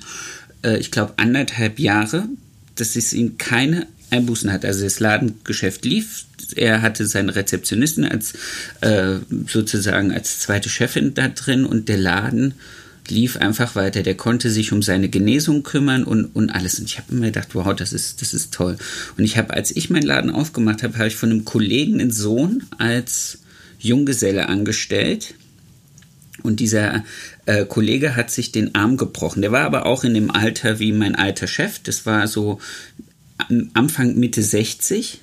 Äh, 0.62 0.78
ich 0.78 0.90
glaube, 0.90 1.14
anderthalb 1.16 1.78
Jahre. 1.78 2.28
Das 2.76 2.96
ist 2.96 3.12
ihm 3.12 3.38
keine 3.38 3.86
Einbußen 4.14 4.52
hat. 4.52 4.64
Also 4.64 4.84
das 4.84 5.00
Ladengeschäft 5.00 5.84
lief. 5.84 6.24
Er 6.56 6.82
hatte 6.82 7.06
seine 7.06 7.34
Rezeptionistin 7.34 8.04
als 8.04 8.34
äh, 8.80 9.16
sozusagen 9.48 10.12
als 10.12 10.38
zweite 10.40 10.68
Chefin 10.68 11.14
da 11.14 11.28
drin 11.28 11.64
und 11.64 11.88
der 11.88 11.98
Laden 11.98 12.54
lief 13.08 13.36
einfach 13.36 13.74
weiter. 13.74 14.02
Der 14.02 14.16
konnte 14.16 14.50
sich 14.50 14.72
um 14.72 14.82
seine 14.82 15.08
Genesung 15.08 15.62
kümmern 15.62 16.04
und, 16.04 16.26
und 16.26 16.50
alles. 16.50 16.78
Und 16.78 16.86
ich 16.86 16.98
habe 16.98 17.14
mir 17.14 17.26
gedacht, 17.26 17.54
wow, 17.54 17.74
das 17.74 17.92
ist, 17.92 18.22
das 18.22 18.32
ist 18.34 18.54
toll. 18.54 18.76
Und 19.16 19.24
ich 19.24 19.36
habe, 19.36 19.54
als 19.54 19.74
ich 19.74 19.90
meinen 19.90 20.06
Laden 20.06 20.30
aufgemacht 20.30 20.82
habe, 20.82 20.96
habe 20.98 21.08
ich 21.08 21.16
von 21.16 21.30
einem 21.30 21.44
Kollegen 21.44 22.00
einen 22.00 22.10
Sohn 22.10 22.62
als 22.78 23.38
Junggeselle 23.78 24.48
angestellt. 24.48 25.34
Und 26.42 26.60
dieser 26.60 27.04
äh, 27.46 27.64
Kollege 27.64 28.16
hat 28.16 28.30
sich 28.30 28.52
den 28.52 28.74
Arm 28.74 28.96
gebrochen. 28.96 29.42
Der 29.42 29.52
war 29.52 29.64
aber 29.64 29.86
auch 29.86 30.04
in 30.04 30.14
dem 30.14 30.30
Alter 30.30 30.78
wie 30.78 30.92
mein 30.92 31.14
alter 31.14 31.46
Chef. 31.46 31.78
Das 31.82 32.06
war 32.06 32.26
so 32.28 32.60
Anfang 33.74 34.16
Mitte 34.16 34.42
60 34.42 35.20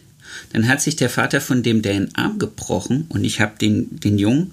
Dann 0.53 0.67
hat 0.67 0.81
sich 0.81 0.95
der 0.95 1.09
Vater 1.09 1.41
von 1.41 1.63
dem 1.63 1.81
den 1.81 2.13
Arm 2.15 2.39
gebrochen 2.39 3.05
und 3.09 3.23
ich 3.23 3.39
habe 3.39 3.53
den, 3.59 3.99
den 3.99 4.17
Jungen 4.17 4.51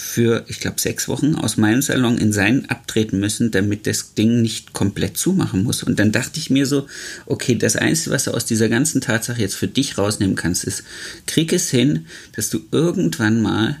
für, 0.00 0.44
ich 0.46 0.60
glaube, 0.60 0.80
sechs 0.80 1.08
Wochen 1.08 1.34
aus 1.34 1.56
meinem 1.56 1.82
Salon 1.82 2.18
in 2.18 2.32
seinen 2.32 2.70
abtreten 2.70 3.18
müssen, 3.18 3.50
damit 3.50 3.84
das 3.84 4.14
Ding 4.14 4.42
nicht 4.42 4.72
komplett 4.72 5.16
zumachen 5.18 5.64
muss. 5.64 5.82
Und 5.82 5.98
dann 5.98 6.12
dachte 6.12 6.38
ich 6.38 6.50
mir 6.50 6.66
so, 6.66 6.86
okay, 7.26 7.56
das 7.56 7.74
Einzige, 7.74 8.12
was 8.12 8.22
du 8.22 8.30
aus 8.30 8.44
dieser 8.44 8.68
ganzen 8.68 9.00
Tatsache 9.00 9.40
jetzt 9.40 9.56
für 9.56 9.66
dich 9.66 9.98
rausnehmen 9.98 10.36
kannst, 10.36 10.62
ist, 10.62 10.84
krieg 11.26 11.52
es 11.52 11.70
hin, 11.70 12.06
dass 12.36 12.48
du 12.48 12.60
irgendwann 12.70 13.42
mal 13.42 13.76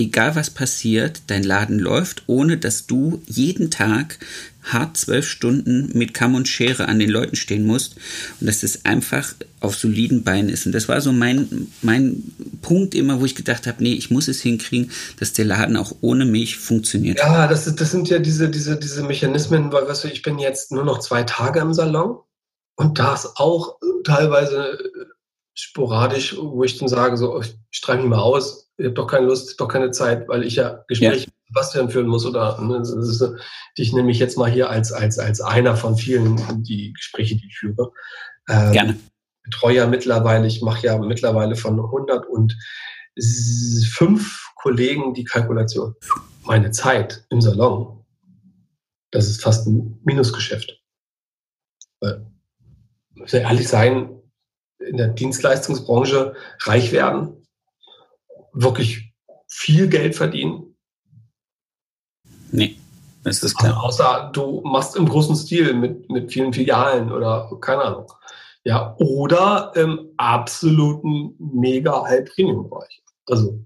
egal 0.00 0.34
was 0.34 0.50
passiert, 0.50 1.22
dein 1.26 1.44
Laden 1.44 1.78
läuft, 1.78 2.24
ohne 2.26 2.56
dass 2.56 2.86
du 2.86 3.22
jeden 3.26 3.70
Tag 3.70 4.18
hart 4.62 4.96
zwölf 4.96 5.26
Stunden 5.26 5.90
mit 5.96 6.12
Kamm 6.12 6.34
und 6.34 6.48
Schere 6.48 6.86
an 6.86 6.98
den 6.98 7.08
Leuten 7.08 7.36
stehen 7.36 7.64
musst 7.64 7.96
und 8.40 8.46
dass 8.46 8.60
das 8.60 8.84
einfach 8.84 9.32
auf 9.60 9.74
soliden 9.76 10.22
Beinen 10.22 10.48
ist. 10.48 10.66
Und 10.66 10.72
das 10.72 10.88
war 10.88 11.00
so 11.00 11.12
mein, 11.12 11.68
mein 11.82 12.22
Punkt 12.62 12.94
immer, 12.94 13.20
wo 13.20 13.24
ich 13.24 13.34
gedacht 13.34 13.66
habe, 13.66 13.82
nee, 13.82 13.94
ich 13.94 14.10
muss 14.10 14.28
es 14.28 14.40
hinkriegen, 14.40 14.90
dass 15.18 15.32
der 15.32 15.46
Laden 15.46 15.76
auch 15.76 15.92
ohne 16.00 16.24
mich 16.24 16.56
funktioniert. 16.56 17.18
Ja, 17.18 17.46
das, 17.46 17.74
das 17.74 17.90
sind 17.90 18.08
ja 18.08 18.18
diese, 18.18 18.50
diese, 18.50 18.78
diese 18.78 19.02
Mechanismen, 19.02 19.72
weil 19.72 19.86
weißt 19.86 20.04
du, 20.04 20.08
ich 20.08 20.22
bin 20.22 20.38
jetzt 20.38 20.72
nur 20.72 20.84
noch 20.84 20.98
zwei 20.98 21.22
Tage 21.22 21.60
im 21.60 21.72
Salon 21.72 22.18
und 22.76 22.98
das 22.98 23.36
auch 23.36 23.78
teilweise 24.04 24.78
sporadisch, 25.54 26.36
wo 26.38 26.64
ich 26.64 26.78
dann 26.78 26.88
sage, 26.88 27.16
so, 27.16 27.40
ich 27.40 27.56
streiche 27.70 28.00
mich 28.00 28.10
mal 28.10 28.18
aus, 28.18 28.69
ich 28.80 28.86
habe 28.86 28.94
doch 28.94 29.06
keine 29.06 29.26
Lust, 29.26 29.50
ich 29.50 29.56
doch 29.58 29.68
keine 29.68 29.90
Zeit, 29.90 30.26
weil 30.26 30.42
ich 30.42 30.56
ja 30.56 30.82
Gespräche 30.88 31.26
ja. 31.26 31.26
mit 31.26 31.34
Sebastian 31.48 31.90
führen 31.90 32.06
muss 32.06 32.24
oder 32.24 32.58
ne, 32.62 32.78
ist, 32.78 33.22
ich 33.76 33.92
nehme 33.92 34.06
mich 34.06 34.18
jetzt 34.18 34.38
mal 34.38 34.50
hier 34.50 34.70
als, 34.70 34.90
als, 34.90 35.18
als 35.18 35.42
einer 35.42 35.76
von 35.76 35.96
vielen, 35.96 36.62
die 36.62 36.94
Gespräche, 36.94 37.36
die 37.36 37.46
ich 37.46 37.58
führe. 37.58 37.92
Ähm, 38.48 38.72
Gerne. 38.72 38.98
Betreuer 39.42 39.86
mittlerweile, 39.86 40.46
ich 40.46 40.62
mache 40.62 40.86
ja 40.86 40.96
mittlerweile 40.98 41.56
von 41.56 41.78
105 41.78 44.52
Kollegen 44.54 45.12
die 45.12 45.24
Kalkulation. 45.24 45.94
Meine 46.44 46.70
Zeit 46.70 47.26
im 47.28 47.42
Salon, 47.42 48.06
das 49.10 49.28
ist 49.28 49.42
fast 49.42 49.66
ein 49.66 50.00
Minusgeschäft. 50.04 50.82
Weil, 52.00 52.26
muss 53.14 53.32
ja 53.32 53.40
ehrlich 53.40 53.68
sein, 53.68 54.22
in 54.78 54.96
der 54.96 55.08
Dienstleistungsbranche 55.08 56.34
reich 56.64 56.92
werden 56.92 57.36
wirklich 58.52 59.12
viel 59.48 59.88
Geld 59.88 60.14
verdienen? 60.14 60.76
Nee, 62.52 62.76
das 63.22 63.42
ist 63.42 63.56
klar. 63.56 63.82
Außer 63.82 64.30
du 64.32 64.60
machst 64.62 64.96
im 64.96 65.08
großen 65.08 65.36
Stil 65.36 65.74
mit, 65.74 66.10
mit 66.10 66.32
vielen 66.32 66.52
Filialen 66.52 67.12
oder 67.12 67.50
keine 67.60 67.82
Ahnung. 67.82 68.12
Ja, 68.64 68.94
oder 68.98 69.72
im 69.74 70.12
absoluten 70.16 71.34
mega 71.38 72.04
High-Premium-Bereich. 72.04 73.02
Also, 73.26 73.64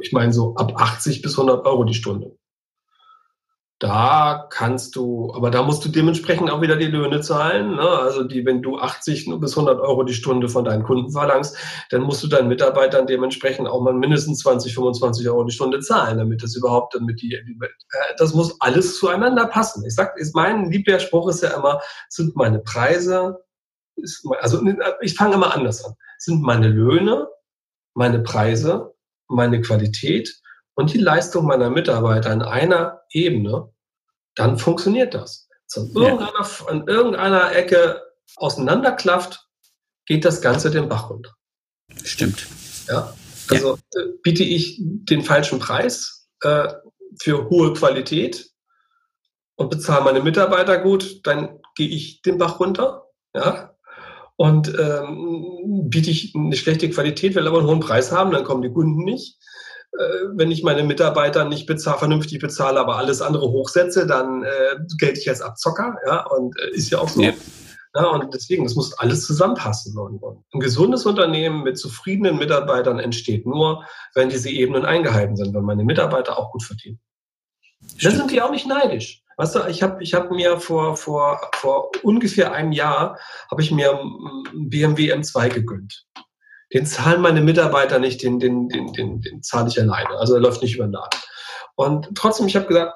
ich 0.00 0.12
meine 0.12 0.32
so 0.32 0.54
ab 0.54 0.72
80 0.74 1.22
bis 1.22 1.38
100 1.38 1.66
Euro 1.66 1.84
die 1.84 1.94
Stunde. 1.94 2.36
Da 3.82 4.46
kannst 4.48 4.94
du, 4.94 5.32
aber 5.34 5.50
da 5.50 5.64
musst 5.64 5.84
du 5.84 5.88
dementsprechend 5.88 6.48
auch 6.52 6.60
wieder 6.60 6.76
die 6.76 6.86
Löhne 6.86 7.20
zahlen. 7.20 7.74
Ne? 7.74 7.88
Also 7.88 8.22
die, 8.22 8.46
wenn 8.46 8.62
du 8.62 8.78
80 8.78 9.28
bis 9.40 9.58
100 9.58 9.80
Euro 9.80 10.04
die 10.04 10.14
Stunde 10.14 10.48
von 10.48 10.64
deinen 10.64 10.84
Kunden 10.84 11.10
verlangst, 11.10 11.56
dann 11.90 12.02
musst 12.02 12.22
du 12.22 12.28
deinen 12.28 12.46
Mitarbeitern 12.46 13.08
dementsprechend 13.08 13.66
auch 13.66 13.82
mal 13.82 13.92
mindestens 13.92 14.38
20, 14.38 14.72
25 14.72 15.28
Euro 15.28 15.42
die 15.42 15.52
Stunde 15.52 15.80
zahlen, 15.80 16.18
damit 16.18 16.44
das 16.44 16.54
überhaupt, 16.54 16.94
damit 16.94 17.20
die, 17.22 17.34
äh, 17.34 17.68
das 18.18 18.34
muss 18.34 18.54
alles 18.60 19.00
zueinander 19.00 19.46
passen. 19.46 19.84
Ich 19.84 19.96
sag, 19.96 20.16
ist 20.16 20.36
mein 20.36 20.70
Lieblingsspruch 20.70 21.28
ist 21.28 21.42
ja 21.42 21.50
immer, 21.50 21.80
sind 22.08 22.36
meine 22.36 22.60
Preise, 22.60 23.40
ist, 23.96 24.24
also 24.38 24.62
ich 25.00 25.16
fange 25.16 25.34
immer 25.34 25.56
anders 25.56 25.84
an. 25.84 25.94
Sind 26.18 26.40
meine 26.40 26.68
Löhne, 26.68 27.26
meine 27.94 28.20
Preise, 28.20 28.94
meine 29.26 29.60
Qualität 29.60 30.40
und 30.74 30.94
die 30.94 30.98
Leistung 30.98 31.46
meiner 31.46 31.68
Mitarbeiter 31.68 32.32
in 32.32 32.42
einer 32.42 33.00
Ebene, 33.10 33.71
dann 34.34 34.58
funktioniert 34.58 35.14
das. 35.14 35.48
Wenn 35.74 35.90
irgendeiner, 35.94 36.48
an 36.68 36.86
irgendeiner 36.86 37.54
Ecke 37.54 38.02
auseinanderklafft, 38.36 39.46
geht 40.06 40.24
das 40.24 40.40
Ganze 40.42 40.70
den 40.70 40.88
Bach 40.88 41.10
runter. 41.10 41.32
Stimmt. 42.04 42.46
Ja, 42.88 43.14
also 43.48 43.78
ja. 43.94 44.00
Äh, 44.00 44.06
biete 44.22 44.44
ich 44.44 44.78
den 44.80 45.22
falschen 45.22 45.58
Preis 45.58 46.28
äh, 46.42 46.68
für 47.20 47.48
hohe 47.48 47.72
Qualität 47.72 48.50
und 49.56 49.70
bezahle 49.70 50.04
meine 50.04 50.22
Mitarbeiter 50.22 50.78
gut, 50.78 51.26
dann 51.26 51.60
gehe 51.74 51.88
ich 51.88 52.22
den 52.22 52.38
Bach 52.38 52.60
runter. 52.60 53.06
Ja, 53.34 53.72
und 54.36 54.68
ähm, 54.78 55.88
biete 55.88 56.10
ich 56.10 56.34
eine 56.34 56.56
schlechte 56.56 56.90
Qualität, 56.90 57.34
will 57.34 57.46
aber 57.46 57.58
einen 57.58 57.68
hohen 57.68 57.80
Preis 57.80 58.12
haben, 58.12 58.32
dann 58.32 58.44
kommen 58.44 58.62
die 58.62 58.72
Kunden 58.72 59.04
nicht. 59.04 59.38
Äh, 59.98 60.28
wenn 60.34 60.50
ich 60.50 60.62
meine 60.62 60.82
Mitarbeiter 60.84 61.44
nicht 61.44 61.66
bezahl, 61.66 61.98
vernünftig 61.98 62.38
bezahle, 62.38 62.80
aber 62.80 62.96
alles 62.96 63.20
andere 63.20 63.50
hochsetze, 63.50 64.06
dann 64.06 64.42
äh, 64.42 64.76
gelte 64.98 65.20
ich 65.20 65.28
als 65.28 65.42
Abzocker, 65.42 65.96
ja, 66.06 66.26
und 66.26 66.58
äh, 66.58 66.70
ist 66.70 66.90
ja 66.90 66.98
auch 66.98 67.08
so. 67.08 67.20
Ja. 67.20 67.32
Ja, 67.94 68.06
und 68.06 68.32
deswegen, 68.32 68.64
das 68.64 68.74
muss 68.74 68.98
alles 68.98 69.26
zusammenpassen. 69.26 69.98
Und, 69.98 70.22
und 70.22 70.42
ein 70.54 70.60
gesundes 70.60 71.04
Unternehmen 71.04 71.62
mit 71.62 71.76
zufriedenen 71.76 72.38
Mitarbeitern 72.38 72.98
entsteht 72.98 73.44
nur, 73.44 73.84
wenn 74.14 74.30
diese 74.30 74.48
Ebenen 74.48 74.86
eingehalten 74.86 75.36
sind, 75.36 75.54
wenn 75.54 75.64
meine 75.64 75.84
Mitarbeiter 75.84 76.38
auch 76.38 76.52
gut 76.52 76.62
verdienen. 76.62 76.98
Dann 78.00 78.16
sind 78.16 78.30
die 78.30 78.40
auch 78.40 78.50
nicht 78.50 78.66
neidisch. 78.66 79.22
Weißt 79.36 79.56
du, 79.56 79.66
ich 79.68 79.82
habe 79.82 80.02
ich 80.02 80.14
hab 80.14 80.30
mir 80.30 80.58
vor, 80.58 80.96
vor, 80.96 81.50
vor 81.54 81.90
ungefähr 82.02 82.52
einem 82.52 82.72
Jahr, 82.72 83.18
habe 83.50 83.60
ich 83.60 83.70
mir 83.70 83.98
einen 83.98 84.70
BMW 84.70 85.12
M2 85.12 85.50
gegönnt 85.50 86.06
den 86.72 86.86
zahlen 86.86 87.20
meine 87.20 87.40
Mitarbeiter 87.40 87.98
nicht, 87.98 88.22
den, 88.22 88.38
den, 88.38 88.68
den, 88.68 88.92
den, 88.92 89.20
den 89.20 89.42
zahle 89.42 89.68
ich 89.68 89.80
alleine. 89.80 90.10
Also 90.18 90.34
er 90.34 90.40
läuft 90.40 90.62
nicht 90.62 90.74
über 90.74 90.86
den 90.86 90.92
Laden. 90.92 91.20
Und 91.74 92.10
trotzdem, 92.14 92.46
ich 92.46 92.56
habe 92.56 92.66
gesagt, 92.66 92.94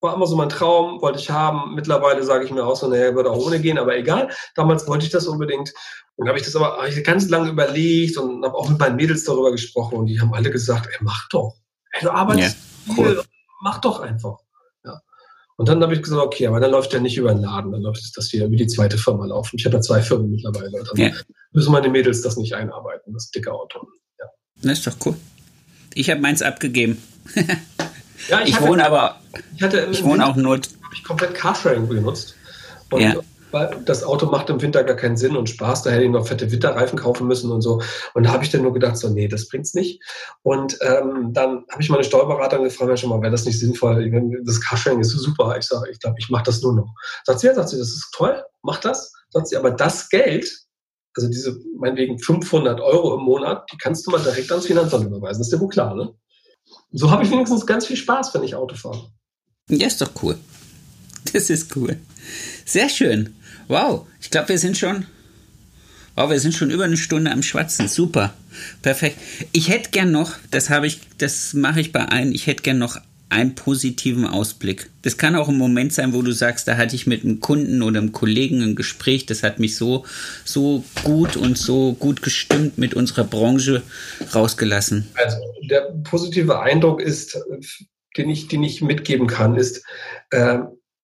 war 0.00 0.14
immer 0.14 0.26
so 0.26 0.36
mein 0.36 0.48
Traum, 0.48 1.00
wollte 1.02 1.18
ich 1.18 1.30
haben. 1.30 1.74
Mittlerweile 1.74 2.22
sage 2.22 2.44
ich 2.44 2.52
mir 2.52 2.64
auch 2.64 2.76
so, 2.76 2.88
naja, 2.88 3.14
würde 3.14 3.30
auch 3.30 3.44
ohne 3.44 3.60
gehen, 3.60 3.78
aber 3.78 3.96
egal. 3.96 4.30
Damals 4.54 4.86
wollte 4.86 5.04
ich 5.04 5.10
das 5.10 5.26
unbedingt. 5.26 5.72
Und 6.16 6.28
habe 6.28 6.38
ich 6.38 6.44
das 6.44 6.56
aber 6.56 6.86
ich 6.88 7.02
ganz 7.04 7.28
lange 7.28 7.50
überlegt 7.50 8.16
und 8.18 8.44
habe 8.44 8.56
auch 8.56 8.68
mit 8.68 8.78
meinen 8.78 8.96
Mädels 8.96 9.24
darüber 9.24 9.50
gesprochen 9.50 9.98
und 9.98 10.06
die 10.06 10.20
haben 10.20 10.34
alle 10.34 10.50
gesagt, 10.50 10.88
ey, 10.88 10.98
mach 11.00 11.28
doch. 11.28 11.56
Ey, 11.92 12.02
du 12.02 12.10
arbeitest 12.10 12.56
ja, 12.86 12.94
cool. 12.96 13.14
viel, 13.14 13.22
mach 13.60 13.78
doch 13.80 14.00
einfach. 14.00 14.38
Und 15.58 15.68
dann 15.68 15.82
habe 15.82 15.92
ich 15.92 16.02
gesagt, 16.02 16.22
okay, 16.22 16.46
aber 16.46 16.60
dann 16.60 16.70
läuft 16.70 16.92
der 16.92 17.00
nicht 17.00 17.16
über 17.16 17.34
den 17.34 17.42
Laden, 17.42 17.72
dann 17.72 17.82
läuft 17.82 18.16
das 18.16 18.30
hier 18.30 18.48
wie 18.48 18.56
die 18.56 18.68
zweite 18.68 18.96
Firma 18.96 19.26
laufen. 19.26 19.56
Ich 19.58 19.66
habe 19.66 19.74
ja 19.74 19.80
zwei 19.80 20.00
Firmen 20.00 20.30
mittlerweile. 20.30 20.70
Dann 20.70 20.96
ja. 20.96 21.10
müssen 21.50 21.72
meine 21.72 21.88
Mädels 21.88 22.22
das 22.22 22.36
nicht 22.36 22.54
einarbeiten, 22.54 23.12
das 23.12 23.32
dicke 23.32 23.52
Auto. 23.52 23.88
Ja. 24.20 24.26
Das 24.62 24.78
ist 24.78 24.86
doch 24.86 24.94
cool. 25.04 25.16
Ich 25.94 26.10
habe 26.10 26.20
meins 26.20 26.42
abgegeben. 26.42 27.02
ja, 28.28 28.40
ich, 28.42 28.50
ich 28.50 28.54
hatte, 28.54 28.68
wohne 28.68 28.86
aber. 28.86 29.20
Ich, 29.56 29.62
hatte 29.62 29.88
ich 29.90 30.04
wohne 30.04 30.24
auch 30.24 30.36
nur. 30.36 30.58
Habe 30.58 30.94
ich 30.94 31.02
komplett 31.02 31.34
Carsharing 31.34 31.88
benutzt. 31.88 32.36
Und 32.90 33.00
ja 33.00 33.16
das 33.84 34.04
Auto 34.04 34.26
macht 34.26 34.50
im 34.50 34.60
Winter 34.60 34.84
gar 34.84 34.96
keinen 34.96 35.16
Sinn 35.16 35.36
und 35.36 35.48
Spaß, 35.48 35.82
da 35.82 35.90
hätte 35.90 36.04
ich 36.04 36.10
noch 36.10 36.26
fette 36.26 36.50
Winterreifen 36.50 36.98
kaufen 36.98 37.26
müssen 37.26 37.50
und 37.50 37.62
so. 37.62 37.80
Und 38.14 38.24
da 38.24 38.32
habe 38.32 38.44
ich 38.44 38.50
dann 38.50 38.62
nur 38.62 38.72
gedacht, 38.72 38.96
so, 38.96 39.08
nee, 39.08 39.28
das 39.28 39.48
bringt's 39.48 39.74
nicht. 39.74 40.02
Und 40.42 40.78
ähm, 40.82 41.32
dann 41.32 41.64
habe 41.70 41.80
ich 41.80 41.88
meine 41.88 42.04
Steuerberaterin 42.04 42.64
gefragt, 42.64 42.90
ja 42.90 42.96
schon 42.96 43.10
mal, 43.10 43.20
wäre 43.22 43.32
das 43.32 43.44
nicht 43.44 43.58
sinnvoll? 43.58 44.10
Das 44.44 44.60
Carsharing 44.60 45.00
ist 45.00 45.10
super. 45.10 45.56
Ich 45.58 45.66
sage, 45.66 45.90
ich 45.90 45.98
glaube, 46.00 46.16
ich 46.18 46.28
mache 46.28 46.44
das 46.44 46.62
nur 46.62 46.74
noch. 46.74 46.94
Sagt 47.24 47.40
sie, 47.40 47.46
ja, 47.46 47.54
sagt 47.54 47.70
sie, 47.70 47.78
das 47.78 47.88
ist 47.88 48.12
toll, 48.14 48.42
mach 48.62 48.78
das. 48.80 49.12
Sagt 49.30 49.48
sie, 49.48 49.56
aber 49.56 49.70
das 49.70 50.08
Geld, 50.08 50.50
also 51.16 51.28
diese 51.28 51.58
meinetwegen 51.78 52.18
500 52.18 52.80
Euro 52.80 53.16
im 53.16 53.24
Monat, 53.24 53.68
die 53.72 53.76
kannst 53.76 54.06
du 54.06 54.10
mal 54.10 54.22
direkt 54.22 54.50
ans 54.50 54.66
Finanzamt 54.66 55.06
überweisen. 55.06 55.40
Das 55.40 55.48
ist 55.48 55.52
ja 55.52 55.60
wohl 55.60 55.68
klar, 55.68 55.94
ne? 55.94 56.14
So 56.92 57.10
habe 57.10 57.24
ich 57.24 57.30
wenigstens 57.30 57.66
ganz 57.66 57.86
viel 57.86 57.96
Spaß, 57.96 58.34
wenn 58.34 58.42
ich 58.42 58.54
Auto 58.54 58.74
fahre. 58.74 59.10
Ja, 59.70 59.86
ist 59.86 60.00
doch 60.00 60.10
cool. 60.22 60.38
Das 61.32 61.50
ist 61.50 61.74
cool. 61.76 61.98
Sehr 62.64 62.88
schön. 62.88 63.34
Wow, 63.68 64.06
ich 64.20 64.30
glaube, 64.30 64.48
wir 64.48 64.58
sind 64.58 64.76
schon. 64.76 65.06
Wow, 66.16 66.30
wir 66.30 66.40
sind 66.40 66.54
schon 66.54 66.70
über 66.70 66.84
eine 66.84 66.96
Stunde 66.96 67.30
am 67.30 67.42
Schwatzen. 67.42 67.86
Super. 67.86 68.34
Perfekt. 68.82 69.18
Ich 69.52 69.68
hätte 69.68 69.90
gern 69.90 70.10
noch, 70.10 70.32
das 70.50 70.68
habe 70.70 70.86
ich, 70.86 71.00
das 71.18 71.54
mache 71.54 71.80
ich 71.80 71.92
bei 71.92 72.06
allen, 72.06 72.34
ich 72.34 72.46
hätte 72.46 72.62
gern 72.62 72.78
noch 72.78 72.98
einen 73.28 73.54
positiven 73.54 74.26
Ausblick. 74.26 74.90
Das 75.02 75.18
kann 75.18 75.36
auch 75.36 75.48
ein 75.48 75.58
Moment 75.58 75.92
sein, 75.92 76.14
wo 76.14 76.22
du 76.22 76.32
sagst, 76.32 76.66
da 76.66 76.76
hatte 76.76 76.96
ich 76.96 77.06
mit 77.06 77.24
einem 77.24 77.40
Kunden 77.40 77.82
oder 77.82 78.00
einem 78.00 78.12
Kollegen 78.12 78.62
ein 78.62 78.74
Gespräch, 78.74 79.26
das 79.26 79.42
hat 79.42 79.58
mich 79.58 79.76
so, 79.76 80.06
so 80.44 80.82
gut 81.04 81.36
und 81.36 81.58
so 81.58 81.92
gut 81.92 82.22
gestimmt 82.22 82.78
mit 82.78 82.94
unserer 82.94 83.24
Branche 83.24 83.82
rausgelassen. 84.34 85.08
Also 85.14 85.36
der 85.68 85.92
positive 86.04 86.58
Eindruck 86.60 87.02
ist, 87.02 87.38
den 88.16 88.30
ich, 88.30 88.48
den 88.48 88.62
ich 88.62 88.80
mitgeben 88.80 89.26
kann, 89.26 89.56
ist, 89.56 89.84
äh, 90.30 90.58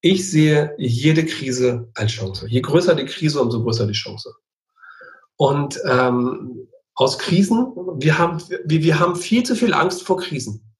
ich 0.04 0.30
sehe 0.30 0.74
jede 0.76 1.24
Krise 1.24 1.90
als 1.94 2.12
Chance. 2.12 2.46
Je 2.46 2.60
größer 2.60 2.94
die 2.94 3.06
Krise, 3.06 3.40
umso 3.40 3.62
größer 3.62 3.86
die 3.86 3.94
Chance. 3.94 4.34
Und 5.36 5.80
ähm, 5.88 6.68
aus 6.94 7.18
Krisen, 7.18 7.72
wir 7.96 8.18
haben, 8.18 8.38
wir, 8.66 8.82
wir 8.82 9.00
haben 9.00 9.16
viel 9.16 9.44
zu 9.44 9.56
viel 9.56 9.72
Angst 9.72 10.02
vor 10.02 10.18
Krisen. 10.18 10.76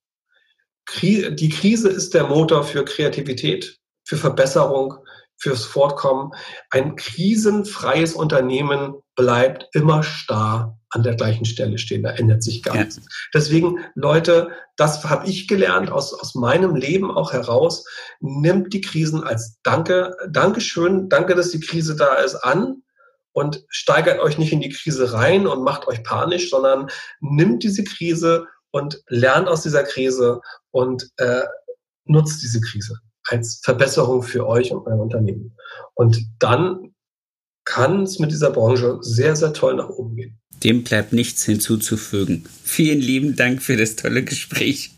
Die 1.01 1.49
Krise 1.49 1.89
ist 1.89 2.13
der 2.13 2.27
Motor 2.27 2.65
für 2.65 2.85
Kreativität, 2.85 3.79
für 4.05 4.19
Verbesserung, 4.19 4.95
fürs 5.39 5.65
Fortkommen. 5.65 6.33
Ein 6.69 6.95
krisenfreies 6.95 8.13
Unternehmen 8.13 8.93
bleibt 9.17 9.69
immer 9.73 10.03
starr 10.03 10.79
an 10.95 11.03
der 11.03 11.17
gleichen 11.17 11.45
Stelle 11.45 11.77
stehen. 11.77 12.05
Da 12.05 12.11
ändert 12.11 12.43
sich 12.43 12.63
gar 12.63 12.77
nichts. 12.77 13.01
Deswegen, 13.35 13.81
Leute, 13.95 14.51
das 14.77 15.05
habe 15.05 15.27
ich 15.27 15.49
gelernt 15.49 15.91
aus, 15.91 16.15
aus 16.15 16.35
meinem 16.37 16.77
Leben 16.77 17.11
auch 17.11 17.33
heraus. 17.33 17.85
Nimmt 18.21 18.73
die 18.73 18.81
Krisen 18.81 19.25
als 19.25 19.59
Danke, 19.65 20.17
Dankeschön, 20.31 21.09
danke, 21.09 21.35
dass 21.35 21.51
die 21.51 21.61
Krise 21.61 21.97
da 21.97 22.15
ist, 22.15 22.37
an 22.37 22.83
und 23.33 23.65
steigert 23.69 24.21
euch 24.21 24.39
nicht 24.39 24.53
in 24.53 24.61
die 24.61 24.71
Krise 24.71 25.13
rein 25.13 25.49
und 25.49 25.65
macht 25.65 25.89
euch 25.89 26.05
panisch, 26.05 26.49
sondern 26.49 26.89
nimmt 27.21 27.65
diese 27.65 27.83
Krise 27.83 28.47
und 28.71 29.03
lernt 29.09 29.49
aus 29.49 29.63
dieser 29.63 29.83
Krise 29.83 30.41
und 30.71 31.11
äh, 31.17 31.43
nutzt 32.05 32.41
diese 32.43 32.61
Krise 32.61 32.99
als 33.27 33.61
Verbesserung 33.65 34.23
für 34.23 34.47
euch 34.47 34.71
und 34.71 34.87
euer 34.87 35.01
Unternehmen. 35.01 35.57
Und 35.95 36.23
dann 36.39 36.95
kann 37.65 38.03
es 38.03 38.19
mit 38.19 38.31
dieser 38.31 38.51
Branche 38.51 38.99
sehr, 39.01 39.35
sehr 39.35 39.53
toll 39.53 39.75
nach 39.75 39.89
oben 39.89 40.15
gehen. 40.15 40.41
Dem 40.63 40.85
bleibt 40.85 41.13
nichts 41.13 41.45
hinzuzufügen. 41.45 42.45
Vielen 42.63 43.01
lieben 43.01 43.37
Dank 43.37 43.63
für 43.63 43.77
das 43.77 43.97
tolle 43.97 44.23
Gespräch. 44.25 44.93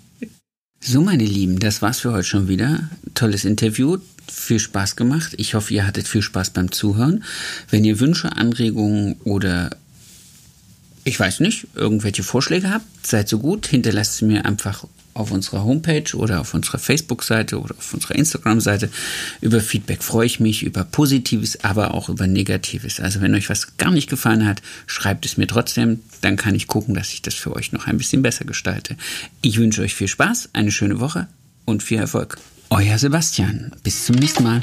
So, 0.81 1.01
meine 1.01 1.25
Lieben, 1.25 1.59
das 1.59 1.83
war's 1.83 2.01
für 2.01 2.13
heute 2.13 2.25
schon 2.25 2.49
wieder. 2.49 2.91
Tolles 3.15 3.45
Interview, 3.45 3.99
viel 4.31 4.61
Spaß 4.61 4.95
gemacht. 4.95 5.35
Ich 5.37 5.55
hoffe, 5.55 5.75
ihr 5.75 5.87
hattet 5.87 6.07
viel 6.07 6.23
Spaß 6.23 6.51
beim 6.51 6.71
Zuhören. 6.71 7.25
Wenn 7.71 7.85
ihr 7.85 7.99
Wünsche, 7.99 8.37
Anregungen 8.37 9.17
oder 9.25 9.71
ich 11.03 11.19
weiß 11.19 11.41
nicht, 11.41 11.69
irgendwelche 11.75 12.23
Vorschläge 12.23 12.71
habt, 12.71 13.07
seid 13.07 13.29
so 13.29 13.39
gut, 13.39 13.67
hinterlasst 13.67 14.19
sie 14.19 14.25
mir 14.25 14.45
einfach 14.45 14.87
auf 15.17 15.31
unserer 15.31 15.65
Homepage 15.65 16.15
oder 16.15 16.41
auf 16.41 16.55
unserer 16.55 16.79
Facebook-Seite 16.79 17.61
oder 17.61 17.75
auf 17.77 17.95
unserer 17.95 18.15
Instagram-Seite. 18.15 18.91
Über 19.41 19.61
Feedback 19.61 20.03
freue 20.03 20.27
ich 20.27 20.41
mich, 20.41 20.63
über 20.63 20.85
Positives, 20.85 21.65
aber 21.65 21.95
auch 21.95 22.09
über 22.09 22.27
Negatives. 22.27 23.01
Also 23.01 23.21
wenn 23.21 23.35
euch 23.35 23.49
was 23.49 23.77
gar 23.77 23.91
nicht 23.91 24.11
gefallen 24.11 24.47
hat, 24.47 24.63
schreibt 24.87 25.27
es 25.27 25.37
mir 25.37 25.47
trotzdem. 25.47 26.01
Dann 26.21 26.37
kann 26.37 26.55
ich 26.55 26.67
gucken, 26.67 26.95
dass 26.95 27.13
ich 27.13 27.23
das 27.23 27.35
für 27.35 27.55
euch 27.55 27.73
noch 27.73 27.87
ein 27.87 27.99
bisschen 27.99 28.23
besser 28.23 28.45
gestalte. 28.45 28.97
Ich 29.43 29.59
wünsche 29.59 29.83
euch 29.83 29.95
viel 29.95 30.09
Spaß, 30.09 30.51
eine 30.53 30.71
schöne 30.71 31.01
Woche 31.01 31.29
und 31.65 31.83
viel 31.83 31.99
Erfolg. 31.99 32.39
Euer 32.71 32.99
Sebastian. 32.99 33.73
Bis 33.83 34.07
zum 34.07 34.17
nächsten 34.17 34.43
Mal. 34.43 34.61